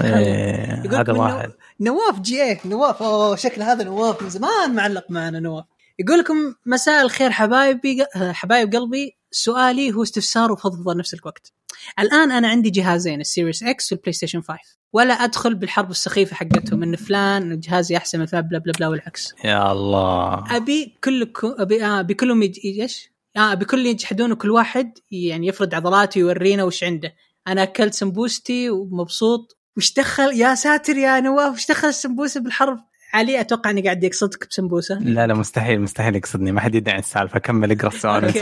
آه 0.00 0.82
يقول 0.84 0.94
هذا 0.94 1.12
واحد. 1.12 1.50
نواف 1.80 2.20
جي 2.20 2.42
إيه 2.42 2.60
نواف. 2.64 3.02
أوه 3.02 3.36
شكل 3.36 3.62
هذا 3.62 3.84
نواف 3.84 4.22
من 4.22 4.28
زمان 4.30 4.74
معلق 4.74 5.04
معنا 5.10 5.40
نواف. 5.40 5.64
يقول 5.98 6.18
لكم 6.18 6.54
مساء 6.66 7.02
الخير 7.02 7.30
حبايبي 7.30 8.04
حبايب 8.14 8.72
قلبي. 8.76 9.16
سؤالي 9.30 9.92
هو 9.94 10.02
استفسار 10.02 10.52
وفضفضة 10.52 10.94
نفس 10.94 11.14
الوقت. 11.14 11.52
الآن 11.98 12.32
أنا 12.32 12.48
عندي 12.48 12.70
جهازين 12.70 13.20
ال 13.20 13.26
Series 13.26 13.62
X 13.62 13.72
وال 13.72 13.92
PlayStation 13.92 14.40
5 14.40 14.58
ولا 14.92 15.14
أدخل 15.14 15.54
بالحرب 15.54 15.90
السخيفة 15.90 16.36
حقتهم 16.36 16.82
إن 16.82 16.96
فلان 16.96 17.60
جهازي 17.60 17.96
أحسن 17.96 18.18
من 18.18 18.26
فلان 18.26 18.42
blah 18.42 18.58
blah 18.58 18.72
blah 18.72 18.88
والعكس. 18.88 19.34
يا 19.44 19.72
الله. 19.72 20.56
أبي 20.56 20.96
كلكم 21.04 21.54
أبي 21.58 21.84
آه 21.84 22.00
أبي 22.00 22.14
كلهم 22.14 22.42
يج... 22.42 22.58
إيش؟ 22.64 23.10
آه 23.36 23.52
أبي 23.52 23.64
كل 23.64 23.86
يجحدون 23.86 24.32
وكل 24.32 24.50
واحد 24.50 24.92
يعني 25.10 25.46
يفرد 25.46 25.74
عضلاته 25.74 26.22
ويورينا 26.24 26.64
وش 26.64 26.84
عنده. 26.84 27.14
أنا 27.48 27.62
أكلت 27.62 27.94
سمبوستي 27.94 28.70
ومبسوط. 28.70 29.58
وش 29.76 29.92
دخل؟ 29.92 30.32
يا 30.34 30.54
ساتر 30.54 30.96
يا 30.96 31.20
نواف 31.20 31.54
وش 31.54 31.66
دخل 31.66 31.88
السمبوسة 31.88 32.40
بالحرب؟ 32.40 32.78
علي 33.14 33.40
أتوقع 33.40 33.70
إني 33.70 33.82
قاعد 33.82 34.04
يقصدك 34.04 34.48
بسمبوسة. 34.50 34.98
لا 34.98 35.26
لا 35.26 35.34
مستحيل 35.34 35.80
مستحيل 35.80 36.16
يقصدني 36.16 36.52
ما 36.52 36.60
حد 36.60 36.74
يدعي 36.74 36.98
السالفة. 36.98 37.38
كمل 37.38 37.72
اقرأ 37.72 37.88
السؤال 37.88 38.32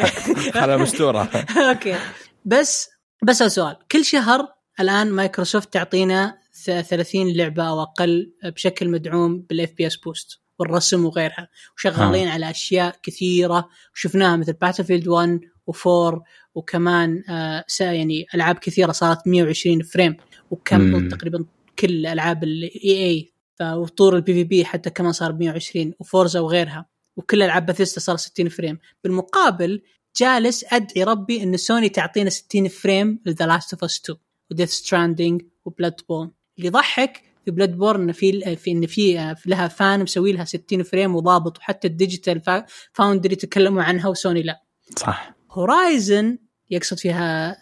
خلها 0.53 0.77
مستوره 0.77 1.23
أوكي. 1.69 1.97
بس 2.45 2.94
بس 3.23 3.43
سؤال. 3.43 3.77
كل 3.93 4.05
شهر 4.05 4.49
الآن 4.81 5.11
مايكروسوفت 5.11 5.73
تعطينا 5.73 6.39
ث- 6.53 6.81
30 6.81 7.37
لعبة 7.37 7.63
أو 7.69 7.83
أقل 7.83 8.33
بشكل 8.45 8.89
مدعوم 8.89 9.41
بال 9.41 9.73
FPS 9.73 9.97
Boost 9.97 10.41
والرسم 10.59 11.05
وغيرها. 11.05 11.49
وشغالين 11.77 12.29
على 12.29 12.51
أشياء 12.51 12.97
كثيرة. 13.03 13.69
وشفناها 13.95 14.37
مثل 14.37 14.53
Battlefield 14.53 15.09
1 15.09 15.41
و4 15.71 16.21
وكمان 16.55 17.25
آه 17.29 17.65
يعني 17.81 18.27
ألعاب 18.35 18.59
كثيرة 18.59 18.93
صارت 18.93 19.27
120 19.29 19.83
frame. 19.83 20.17
وكم. 20.51 21.09
تقريبا 21.09 21.45
كل 21.79 22.07
ألعاب 22.07 22.45
ال 22.45 22.81
EA 22.85 23.33
وطور 23.63 24.17
ال 24.17 24.33
PvP 24.35 24.65
حتى 24.65 24.91
كمان 24.91 25.13
صار 25.13 25.33
120 25.33 25.95
و 25.99 26.06
Forza 26.06 26.41
وغيرها. 26.41 26.87
وكل 27.17 27.43
ألعاب 27.43 27.67
باثيستا 27.67 28.01
صار 28.01 28.17
60 28.17 28.49
frame. 28.49 28.79
بالمقابل 29.05 29.83
جالس 30.17 30.65
أدعي 30.73 31.05
ربي 31.05 31.43
إن 31.43 31.57
سوني 31.57 31.89
تعطينا 31.89 32.31
60 32.31 32.69
frame 32.69 33.19
ل 33.27 33.32
The 33.32 33.47
Last 33.47 33.73
of 33.75 33.85
Us 33.85 34.01
2 34.05 34.19
و 34.51 34.54
Death 34.54 34.71
Stranding 34.71 35.36
و 35.36 35.43
Bloodborne 35.65 36.31
اللي 36.59 36.67
يضحك 36.69 37.23
في 37.45 37.51
Bloodborne 37.51 38.13
في 38.13 38.57
في 38.57 38.71
ان 38.71 38.87
في 38.87 39.35
لها 39.47 39.69
fan 39.69 40.03
مسوي 40.03 40.33
لها 40.33 40.45
60 40.45 40.83
frame 40.83 41.17
وضابط 41.17 41.59
وحتى 41.59 41.89
ال 41.89 41.95
Digital 41.95 42.41
Foun- 42.41 42.65
Foundry 42.93 43.37
تكلموا 43.37 43.83
عنها 43.83 44.09
وسوني 44.09 44.43
لا. 44.43 44.63
صح. 44.97 45.35
Horizon 45.51 46.39
يقصد 46.71 46.99
فيها 46.99 47.57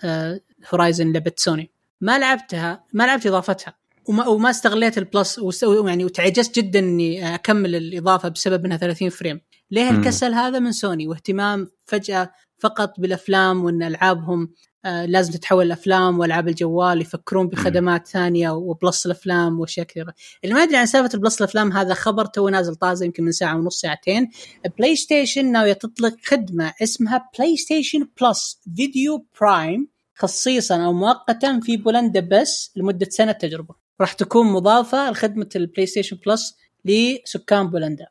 Horizon 0.72 1.12
لعبة 1.12 1.32
سوني. 1.36 1.70
ما 2.00 2.18
لعبتها 2.18 2.84
ما 2.92 3.04
لعبت 3.06 3.26
إضافتها. 3.26 3.76
وما, 4.08 4.26
وما 4.28 4.50
استغليت 4.50 4.98
ال 4.98 5.07
Plus 5.07 5.40
يعني 5.86 6.04
وتعجزت 6.04 6.56
جدا 6.58 6.78
إني 6.78 7.34
أكمل 7.34 7.74
الإضافة 7.76 8.28
بسبب 8.28 8.64
إنها 8.64 8.76
30 8.76 9.08
frame. 9.10 9.40
ليه. 9.72 9.90
الكسل 9.90 10.34
هذا 10.34 10.58
من 10.58 10.72
سوني؟ 10.72 11.08
واهتمام 11.08 11.70
فجأة 11.86 12.32
فقط 12.58 13.00
بالأفلام 13.00 13.64
وإن 13.64 13.82
ألعابهم 13.82 14.52
آه 14.84 15.06
لازم 15.06 15.32
تتحول 15.32 15.66
الأفلام 15.66 16.18
وألعاب 16.18 16.48
الجوال 16.48 17.00
يفكرون 17.00 17.48
بخدمات 17.48 18.08
ثانية 18.08 18.50
و 18.50 18.61
Plus 18.61 19.06
الأفلام 19.06 19.60
وأشياء 19.60 19.86
كثيرة. 19.86 20.14
اللي 20.44 20.54
ما 20.54 20.62
يدري 20.62 20.76
عن 20.76 20.86
سالفة 20.86 21.14
ال 21.14 21.19
Plus 21.19 21.38
الأفلام 21.38 21.72
هذا 21.72 21.94
خبر 21.94 22.24
تو 22.24 22.48
نازل 22.48 22.74
طازة 22.74 23.06
يمكن 23.06 23.24
من 23.24 23.32
ساعة 23.32 23.56
ونص 23.56 23.80
ساعتين. 23.80 24.30
PlayStation 24.78 25.52
ناويه 25.52 25.72
تطلق 25.72 26.16
خدمة 26.24 26.72
اسمها 26.82 27.30
PlayStation 27.38 28.08
Plus 28.20 28.60
Video 28.76 29.26
Prime 29.40 29.88
خصيصا 30.14 30.84
أو 30.84 30.92
مؤقتا 30.92 31.60
في 31.60 31.76
بولندا 31.76 32.20
بس 32.20 32.72
لمدة 32.76 33.06
سنة 33.10 33.32
تجربة. 33.32 33.74
راح 34.00 34.12
تكون 34.12 34.46
مضافة 34.46 35.10
لخدمة 35.10 35.48
ال 35.56 35.86
PlayStation 35.86 36.18
Plus 36.26 36.56
لسكان 36.84 37.70
بولندا. 37.70 38.06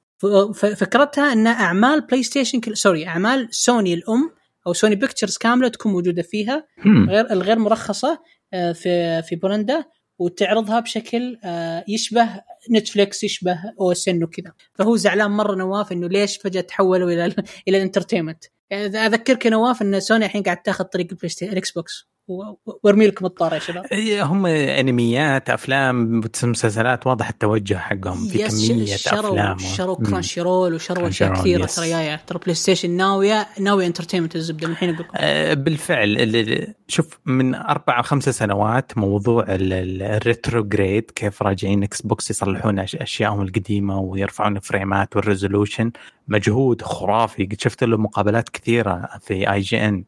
فكرتها 0.53 1.33
أن 1.33 1.47
أعمال 1.47 2.01
PlayStation 2.01 2.59
كل... 2.59 2.77
sorry 2.77 3.07
أعمال 3.07 3.47
سوني 3.51 3.93
الأم 3.93 4.31
أو 4.67 4.73
Sony 4.73 4.95
Pictures 4.95 5.37
كاملة 5.37 5.67
تكون 5.67 5.91
موجودة 5.91 6.21
فيها. 6.21 6.67
غير 7.09 7.31
الغير 7.31 7.59
مرخصة 7.59 8.19
آه، 8.53 8.71
في 8.71 9.21
في 9.21 9.35
بولندا 9.35 9.85
وتعرضها 10.19 10.79
بشكل 10.79 11.37
آه، 11.43 11.85
يشبه 11.87 12.29
نتفليكس 12.71 13.23
يشبه 13.23 13.59
أو 13.81 13.91
OSN 13.91 14.23
وكذا. 14.23 14.51
فهو 14.73 14.95
زعلان 14.95 15.31
مرة 15.31 15.55
نواف 15.55 15.91
إنه 15.91 16.07
ليش 16.09 16.37
فجأة 16.37 16.61
تحولوا 16.61 17.11
إلى 17.11 17.25
ال- 17.25 17.35
إلى 17.67 17.77
ال 17.77 17.82
entertainment 17.82 18.43
يعني 18.69 18.85
أذكرك 18.85 19.45
يا 19.45 19.49
نواف 19.49 19.81
إن 19.81 19.99
سوني 19.99 20.25
الحين 20.25 20.43
قاعد 20.43 20.61
تاخذ 20.61 20.83
طريق 20.85 21.07
ال 21.11 21.29
PlayStation 21.29 21.51
ال 21.51 21.71
Xbox 21.71 22.07
وارمي 22.27 23.07
لكم 23.07 23.25
الطار 23.25 23.53
يا 23.53 23.59
شباب. 23.59 23.85
هم 24.21 24.45
أنميات 24.45 25.49
أفلام 25.49 26.19
مسلسلات 26.43 27.07
واضح 27.07 27.29
التوجه 27.29 27.77
حقهم 27.77 28.27
في 28.27 28.41
yes، 28.41 28.71
كمية 28.71 28.85
شروا 28.95 29.29
أفلام. 29.31 29.57
شروا. 29.57 29.95
Crunchy 29.95 30.41
Roll 30.41 30.73
وشروا 30.73 31.07
أشياء 31.07 31.33
كثيرة. 31.33 31.65
ترى 31.65 31.89
جاية 31.89 32.21
ترى 32.27 32.39
PlayStation 32.39 32.89
ناويه 32.91 33.47
ناويه 33.59 33.87
entertainment 33.87 34.35
الزبدة 34.35 34.67
من 34.67 34.73
الحين 34.73 34.89
أقول 34.89 35.05
لكم. 35.05 35.13
آه، 35.17 35.53
بالفعل 35.53 36.09
ال- 36.17 36.35
ال- 36.35 36.73
شوف 36.87 37.19
من 37.25 37.55
أربع 37.55 37.97
أو 37.97 38.03
خمس 38.03 38.29
سنوات 38.29 38.97
موضوع 38.97 39.43
ال- 39.43 39.73
ال- 39.73 40.01
ال 40.01 40.11
retrograde 40.11 41.11
كيف 41.11 41.41
راجعين 41.41 41.83
إكس 41.83 42.01
بوكس 42.01 42.29
يصلحون 42.29 42.79
اشيائهم 42.79 43.41
القديمة 43.41 43.99
ويرفعون 43.99 44.57
الفريمات 44.57 45.15
وال 45.15 45.27
resolution. 45.27 45.91
مجهود 46.27 46.81
خرافي. 46.81 47.45
قد 47.45 47.61
شفت 47.61 47.83
له 47.83 47.97
مقابلات 47.97 48.49
كثيرة 48.49 49.09
في 49.21 49.51
اي 49.51 49.59
جي 49.59 49.85
ان 49.87 50.03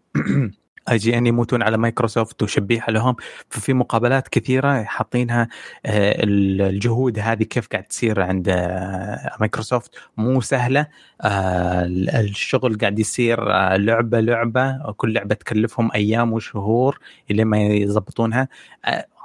اي 0.92 0.98
جي 0.98 1.18
ان 1.18 1.28
يموتون 1.28 1.62
على 1.64 1.78
مايكروسوفت 1.78 2.44
وشبيحة 2.44 2.92
لهم. 2.92 3.16
ففي 3.50 3.74
مقابلات 3.74 4.28
كثيرة 4.28 4.84
حاطينها 4.84 5.48
آه، 5.86 6.24
ال- 6.24 6.62
الجهود 6.62 7.20
هذه 7.20 7.44
كيف 7.44 7.68
قاعد 7.68 7.84
تصير 7.84 8.22
عند 8.22 8.50
آه، 8.50 9.32
مايكروسوفت. 9.40 9.92
مو 10.18 10.42
سهلة 10.42 10.88
آه، 11.22 11.86
ال- 11.86 12.10
الشغل 12.10 12.78
قاعد 12.78 13.00
يصير 13.00 13.44
لعبة 13.78 14.20
لعبة 14.20 14.92
كل 14.98 15.14
لعبة 15.14 15.36
تكلفهم 15.36 15.92
أيام 15.96 16.34
وشهور 16.34 17.00
إلى 17.32 17.46
ما 17.46 17.58
يضبطونها. 17.62 18.48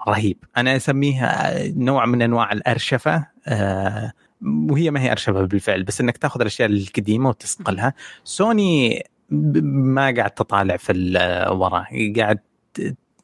رهيب. 0.08 0.36
أنا 0.56 0.76
أسميها 0.76 1.54
نوع 1.68 2.06
من 2.06 2.22
أنواع 2.22 2.52
الأرشفة 2.52 3.26
وهي 4.70 4.90
ما 4.90 5.00
هي 5.00 5.12
أرشفة 5.12 5.42
بالفعل 5.42 5.82
بس 5.82 6.00
إنك 6.00 6.16
تاخذ 6.16 6.40
الأشياء 6.40 6.68
القديمة 6.68 7.28
وتسقلها 7.28 7.94
سوني 8.24 9.04
ما 9.30 10.14
قاعد 10.16 10.30
تطالع 10.30 10.76
في 10.76 10.92
وراه 11.50 11.86
قاعد 12.16 12.38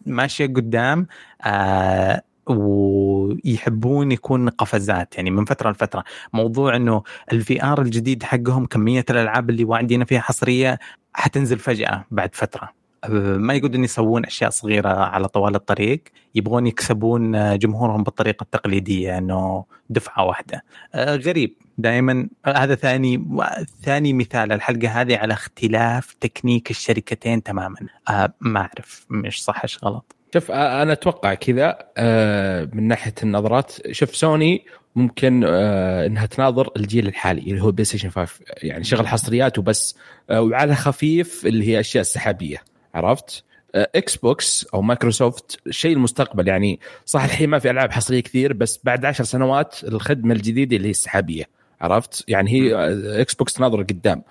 ماشية 0.06 0.46
قدام 0.46 1.06
آه 1.42 2.22
ويحبون 2.46 4.12
يكون 4.12 4.48
قفزات 4.48 5.16
يعني 5.16 5.30
من 5.30 5.44
فترة 5.44 5.70
لفترة. 5.70 6.04
موضوع 6.32 6.76
إنه 6.76 7.02
ال 7.32 7.64
VR 7.64 7.82
الجديد 7.82 8.22
حقهم 8.22 8.66
كمية 8.66 9.04
الألعاب 9.10 9.50
اللي 9.50 9.64
واعدين 9.64 10.04
فيها 10.04 10.20
حصرية 10.20 10.78
حتنزل 11.14 11.58
فجأة 11.58 12.04
بعد 12.10 12.34
فترة. 12.34 12.83
ما 13.08 13.54
يقدرون 13.54 13.84
يسوون 13.84 14.24
أشياء 14.24 14.50
صغيرة 14.50 14.88
على 14.88 15.28
طوال 15.28 15.54
الطريق 15.54 16.02
يبغون 16.34 16.66
يكسبون 16.66 17.34
آه، 17.34 17.56
جمهورهم 17.56 18.02
بالطريقة 18.02 18.42
التقليدية 18.42 19.18
إنه 19.18 19.64
دفعة 19.90 20.24
واحدة. 20.24 20.64
آه، 20.94 21.16
غريب 21.16 21.56
دائما. 21.78 22.28
هذا 22.46 22.74
ثاني 22.74 23.24
ثاني 23.82 24.12
مثال 24.12 24.52
الحلقة 24.52 24.88
هذه 24.88 25.16
على 25.16 25.34
اختلاف 25.34 26.14
تكنيك 26.20 26.70
الشركتين 26.70 27.42
تماما. 27.42 27.76
ما 28.40 28.60
أعرف 28.60 29.06
مش 29.10 29.44
صح 29.44 29.62
إيش 29.62 29.78
غلط. 29.84 30.16
شوف 30.34 30.50
أنا 30.50 30.92
أتوقع 30.92 31.34
كذا 31.34 31.78
من 32.74 32.88
ناحية 32.88 33.14
النظرات. 33.22 33.72
شوف 33.90 34.16
سوني 34.16 34.64
ممكن 34.96 35.44
إنها 35.44 36.26
تناظر 36.26 36.70
الجيل 36.76 37.06
الحالي 37.08 37.40
اللي 37.40 37.62
هو 37.62 37.70
بلاي 37.70 37.84
ستيشن 37.84 38.10
5 38.10 38.40
يعني 38.62 38.84
شغل 38.84 39.08
حصريات 39.08 39.58
وبس 39.58 39.96
وعلى 40.30 40.74
خفيف 40.74 41.46
اللي 41.46 41.68
هي 41.68 41.80
أشياء 41.80 42.00
السحابية. 42.00 42.73
عرفت؟ 42.94 43.44
آه، 43.74 43.90
إكس 43.94 44.16
بوكس 44.16 44.66
أو 44.74 44.82
مايكروسوفت 44.82 45.60
شيء 45.70 45.92
المستقبل 45.92 46.48
يعني 46.48 46.80
صح 47.06 47.24
الحين 47.24 47.50
ما 47.50 47.58
في 47.58 47.70
ألعاب 47.70 47.92
حصرية 47.92 48.20
كثير 48.20 48.52
بس 48.52 48.80
بعد 48.84 49.04
عشر 49.04 49.24
سنوات 49.24 49.84
الخدمة 49.84 50.34
الجديدة 50.34 50.76
اللي 50.76 50.88
هي 50.88 50.90
السحابية 50.90 51.44
عرفت؟ 51.80 52.24
يعني 52.28 52.50
هي 52.50 52.74
آه، 52.74 53.20
إكس 53.20 53.34
بوكس 53.34 53.54
تناظر 53.54 53.82
قدام 53.82 54.18
آه، 54.18 54.24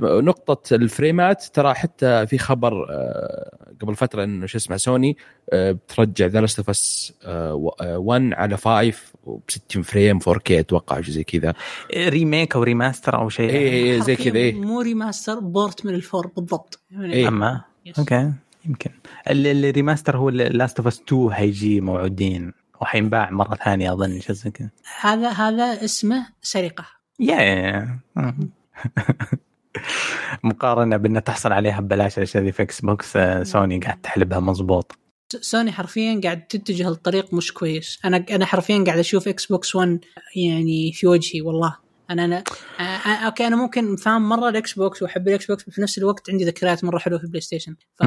نقطة 0.00 0.74
الفريمات 0.74 1.44
ترى 1.44 1.74
حتى 1.74 2.26
في 2.26 2.38
خبر 2.38 2.86
آه، 2.90 3.56
قبل 3.82 3.96
فترة 3.96 4.24
إنه 4.24 4.46
شو 4.46 4.58
اسمه 4.58 4.76
سوني 4.76 5.16
آه، 5.52 5.72
بترجع 5.72 6.26
The 6.26 6.40
Last 6.40 6.58
of 6.58 6.70
Us 6.70 7.12
1 7.26 8.32
على 8.34 8.56
5 8.56 8.92
ب 9.26 9.40
60 9.48 9.82
frame 9.82 10.18
4K 10.20 10.50
أتوقع 10.50 11.00
شيء 11.00 11.14
زي 11.14 11.24
كذا. 11.24 11.54
remake 11.96 12.56
أو 12.56 12.62
remaster 12.62 13.16
أو 13.18 13.28
شيء. 13.28 13.50
اي 13.50 13.56
إيه 13.56 14.00
زي 14.00 14.16
كذا 14.16 14.36
إيه. 14.36 14.54
مو 14.54 14.80
remaster 14.80 15.38
port 15.40 15.86
من 15.86 15.94
ال 15.94 16.00
four 16.00 16.26
بالضبط. 16.26 16.80
يعني 16.90 17.12
إيه. 17.14 17.28
أما؟ 17.28 17.64
yes. 17.86 17.98
أوكي 17.98 18.32
يمكن. 18.66 18.90
ال- 19.30 19.64
ال 19.64 19.70
remaster 19.70 20.16
هو 20.16 20.28
Last 20.30 20.78
of 20.78 20.86
Us 20.86 21.02
2 21.08 21.32
حيجي 21.34 21.80
موعودين. 21.80 22.52
وحينباع 22.80 23.30
مرة 23.30 23.54
ثانية 23.54 23.92
أظن 23.92 24.20
شيء 24.20 24.34
زي 24.36 24.50
كذا. 24.50 24.70
هذا 25.00 25.28
هذا 25.28 25.84
اسمه 25.84 26.26
سرقة. 26.42 26.84
يا 27.20 27.36
يا 27.40 27.98
مم. 28.16 28.50
مقارنة 30.44 30.96
بان 30.96 31.24
تحصل 31.24 31.52
عليها 31.52 31.80
ببلاش 31.80 32.18
الاشياء 32.18 32.42
ذي 32.42 32.52
في 32.52 32.62
إكس 32.62 32.80
بوكس 32.80 33.16
آه، 33.16 33.42
سوني 33.42 33.78
قاعد 33.78 34.00
تحلبها 34.00 34.40
مضبوط. 34.40 34.92
سوني 35.40 35.72
حرفيا 35.72 36.20
قاعد 36.24 36.46
تتجه 36.46 36.88
لطريق 36.88 37.34
مش 37.34 37.52
كويس. 37.52 37.98
أنا 38.04 38.24
أنا 38.30 38.46
حرفيا 38.46 38.84
قاعد 38.86 38.98
أشوف 38.98 39.28
إكس 39.28 39.46
بوكس 39.46 39.76
1 39.76 40.04
يعني 40.36 40.92
في 40.92 41.06
وجهي 41.06 41.40
والله. 41.40 41.76
أنا 42.10 42.24
أنا 42.24 42.44
آه، 42.80 42.82
آه، 42.82 43.26
أوكي 43.26 43.46
أنا 43.46 43.56
ممكن 43.56 43.96
فاهم 43.96 44.28
مرة 44.28 44.48
الاكس 44.48 44.72
بوكس 44.72 45.02
وأحب 45.02 45.28
الاكس 45.28 45.46
بوكس 45.46 45.70
في 45.70 45.80
نفس 45.82 45.98
الوقت 45.98 46.30
عندي 46.30 46.44
ذكريات 46.44 46.84
مرة 46.84 46.98
حلوة 46.98 47.18
في 47.18 47.26
بلاي 47.26 47.40
ستيشن. 47.40 47.76
ف... 47.94 48.02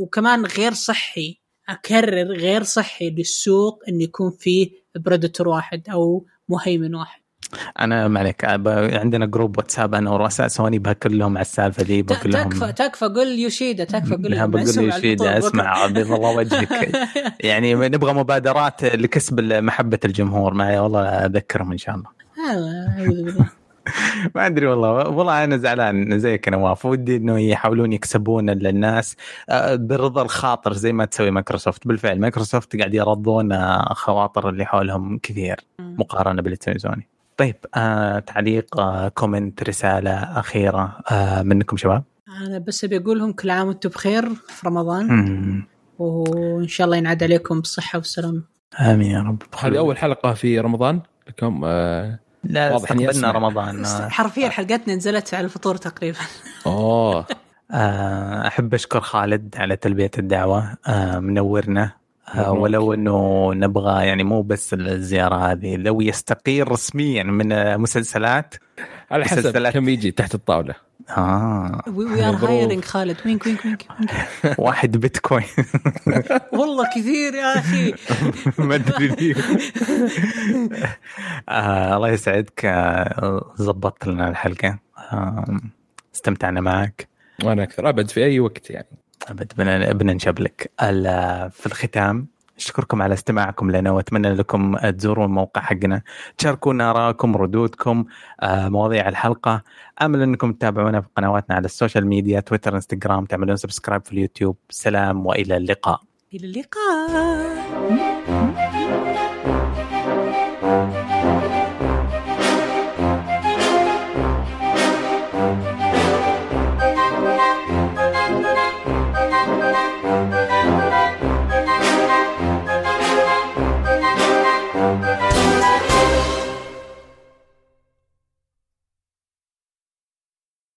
وكمان 0.00 0.46
غير 0.46 0.72
صحي 0.72 1.40
أكرر 1.68 2.32
غير 2.32 2.62
صحي 2.62 3.10
للسوق 3.10 3.82
انه 3.88 4.02
يكون 4.02 4.30
فيه 4.30 4.70
predator 4.96 5.48
واحد 5.48 5.88
أو 5.88 6.26
مهيمن 6.48 6.94
واحد. 6.94 7.19
أنا 7.80 8.08
ما 8.08 8.20
عليك. 8.20 8.44
عندنا 8.94 9.26
group 9.26 9.58
واتساب 9.58 9.94
أنا 9.94 10.10
ورؤساء 10.10 10.48
سوني 10.48 10.78
بكلمهم 10.78 11.36
على 11.36 11.42
السالفة 11.42 11.82
دي 11.82 12.02
لهم. 12.24 12.48
تكفى 12.48 12.72
تكفى. 12.72 13.04
قول 13.04 13.26
يوشيدا 13.26 13.84
تكفى. 13.84 14.14
لا 14.14 14.28
لهم 14.28 14.50
بقول 14.50 14.68
الفطور 14.68 15.38
اسمع. 15.38 15.86
بيض 15.86 16.12
الله 16.12 16.36
وجهك. 16.36 16.92
يعني 17.40 17.74
نبغى 17.74 18.12
مبادرات 18.12 18.84
لكسب 18.84 19.40
محبة 19.40 19.98
الجمهور. 20.04 20.54
ما 20.54 20.80
والله 20.80 21.02
أذكرهم 21.02 21.72
إن 21.72 21.78
شاء 21.78 21.94
الله. 21.94 22.08
ما 24.34 24.46
أدري 24.46 24.66
والله. 24.66 24.90
والله 24.90 25.44
أنا 25.44 25.56
زعلان 25.56 26.18
زيك 26.18 26.48
نواف 26.48 26.86
ودي 26.86 27.16
إنه 27.16 27.40
يحاولون 27.40 27.92
يكسبون 27.92 28.50
الناس 28.50 29.16
برضا 29.74 30.22
الخاطر 30.22 30.72
زي 30.72 30.92
ما 30.92 31.04
تسوي 31.04 31.30
مايكروسوفت. 31.30 31.86
بالفعل 31.86 32.20
مايكروسوفت 32.20 32.76
قاعد 32.76 32.94
يرضون 32.94 33.74
خواطر 33.94 34.48
اللي 34.48 34.64
حولهم 34.64 35.18
كثير. 35.18 35.60
مقارنة 35.78 36.42
باللي 36.42 36.56
تسوي 36.56 36.78
سوني 36.78 37.08
طيب 37.40 37.56
آه 37.74 38.18
تعليق 38.18 38.80
آه 38.80 39.08
كومنت 39.08 39.62
رسالة 39.62 40.10
أخيرة 40.40 40.98
آه 41.10 41.42
منكم 41.42 41.76
شباب 41.76 42.02
أنا 42.46 42.58
بس 42.58 42.84
أبي 42.84 42.96
أقول 42.96 43.18
لهم 43.18 43.32
كل 43.32 43.50
عام 43.50 43.68
وأنتم 43.68 43.88
بخير 43.88 44.34
في 44.34 44.66
رمضان 44.66 45.06
مم. 45.06 45.66
وإن 45.98 46.68
شاء 46.68 46.84
الله 46.84 46.96
ينعاد 46.96 47.22
عليكم 47.22 47.60
بالصحه 47.60 47.98
والسلامه 47.98 48.42
آمين 48.80 49.10
يا 49.10 49.20
رب 49.20 49.42
هذه 49.60 49.78
أول 49.78 49.98
حلقة 49.98 50.34
في 50.34 50.60
رمضان 50.60 51.00
لكم 51.28 51.60
آه 51.64 52.18
لا 52.44 52.76
استقبلنا. 52.76 53.30
رمضان 53.30 53.84
آه. 53.84 54.08
حرفيا 54.08 54.48
حلقتنا 54.48 54.94
نزلت 54.94 55.34
على 55.34 55.44
الفطور 55.44 55.76
تقريبا 55.76 56.18
أوه 56.66 57.26
آه، 57.72 58.46
أحب 58.46 58.74
أشكر 58.74 59.00
خالد 59.00 59.54
على 59.58 59.76
تلبية 59.76 60.10
الدعوة 60.18 60.76
آه، 60.86 61.18
منورنا 61.18 61.82
آه،. 61.82 61.99
ولو 62.38 62.94
إنه 62.94 63.50
نبغى 63.54 64.06
يعني 64.06 64.24
مو 64.24 64.42
بس 64.42 64.74
الزيارة 64.74 65.36
هذه 65.36 65.76
لو 65.76 66.00
يستقيل 66.00 66.72
رسميا 66.72 67.22
من 67.22 67.78
مسلسلات 67.80 68.54
على 69.10 69.24
حسب 69.24 69.38
مسلسلات. 69.38 69.74
كم 69.74 69.88
يجي 69.88 70.10
تحت 70.10 70.34
الطاولة. 70.34 70.74
آه. 71.10 71.82
we 71.94 72.24
are. 72.28 72.34
hiring 72.34 72.84
خالد. 72.84 73.16
wink 73.26 73.46
wink 73.46 73.64
wink. 73.64 73.86
واحد 74.58 74.96
بيتكوين. 74.96 75.44
والله 76.58 76.84
كثير 76.96 77.34
يا 77.34 77.58
أخي. 77.58 77.94
ما 78.66 78.74
أدري. 78.74 79.34
آه 81.48 81.96
الله 81.96 82.08
يسعدك. 82.08 82.64
آه، 82.64 83.52
ظبطت 83.58 84.06
لنا 84.06 84.28
الحلقة. 84.28 84.78
آه 84.98 85.60
استمتعنا 86.14 86.60
معك. 86.60 87.08
وأنا 87.44 87.62
أكثر. 87.62 87.88
أبد 87.88 88.10
في 88.10 88.24
أي 88.24 88.40
وقت 88.40 88.70
يعني. 88.70 88.86
أبد 89.28 89.52
بدنا 89.58 89.92
بدنا 89.92 90.12
نشبلك 90.12 90.70
ال- 90.82 91.50
في 91.50 91.66
الختام 91.66 92.26
أشكركم 92.56 93.02
على 93.02 93.14
استماعكم 93.14 93.70
لنا 93.70 93.90
وأتمنى 93.90 94.34
لكم 94.34 94.76
تزوروا 94.76 95.24
الموقع 95.24 95.60
حقنا. 95.60 96.02
تشاركونا 96.38 96.90
ارائكم 96.90 97.36
ردودكم 97.36 98.04
آه، 98.42 98.68
مواضيع 98.68 99.08
الحلقة. 99.08 99.62
آمل 100.02 100.22
أنكم 100.22 100.52
تتابعونا 100.52 101.00
في 101.00 101.08
قنواتنا 101.16 101.56
على 101.56 101.64
ال 101.64 101.70
social 101.70 102.06
media 102.06 102.40
تويتر 102.40 102.74
إنستغرام 102.74 103.24
تعملون 103.24 103.56
subscribe 103.56 104.04
في 104.04 104.12
اليوتيوب. 104.12 104.56
سلام 104.70 105.26
وإلى 105.26 105.56
اللقاء. 105.56 106.00
إلى 106.34 106.46
اللقاء. 106.46 107.49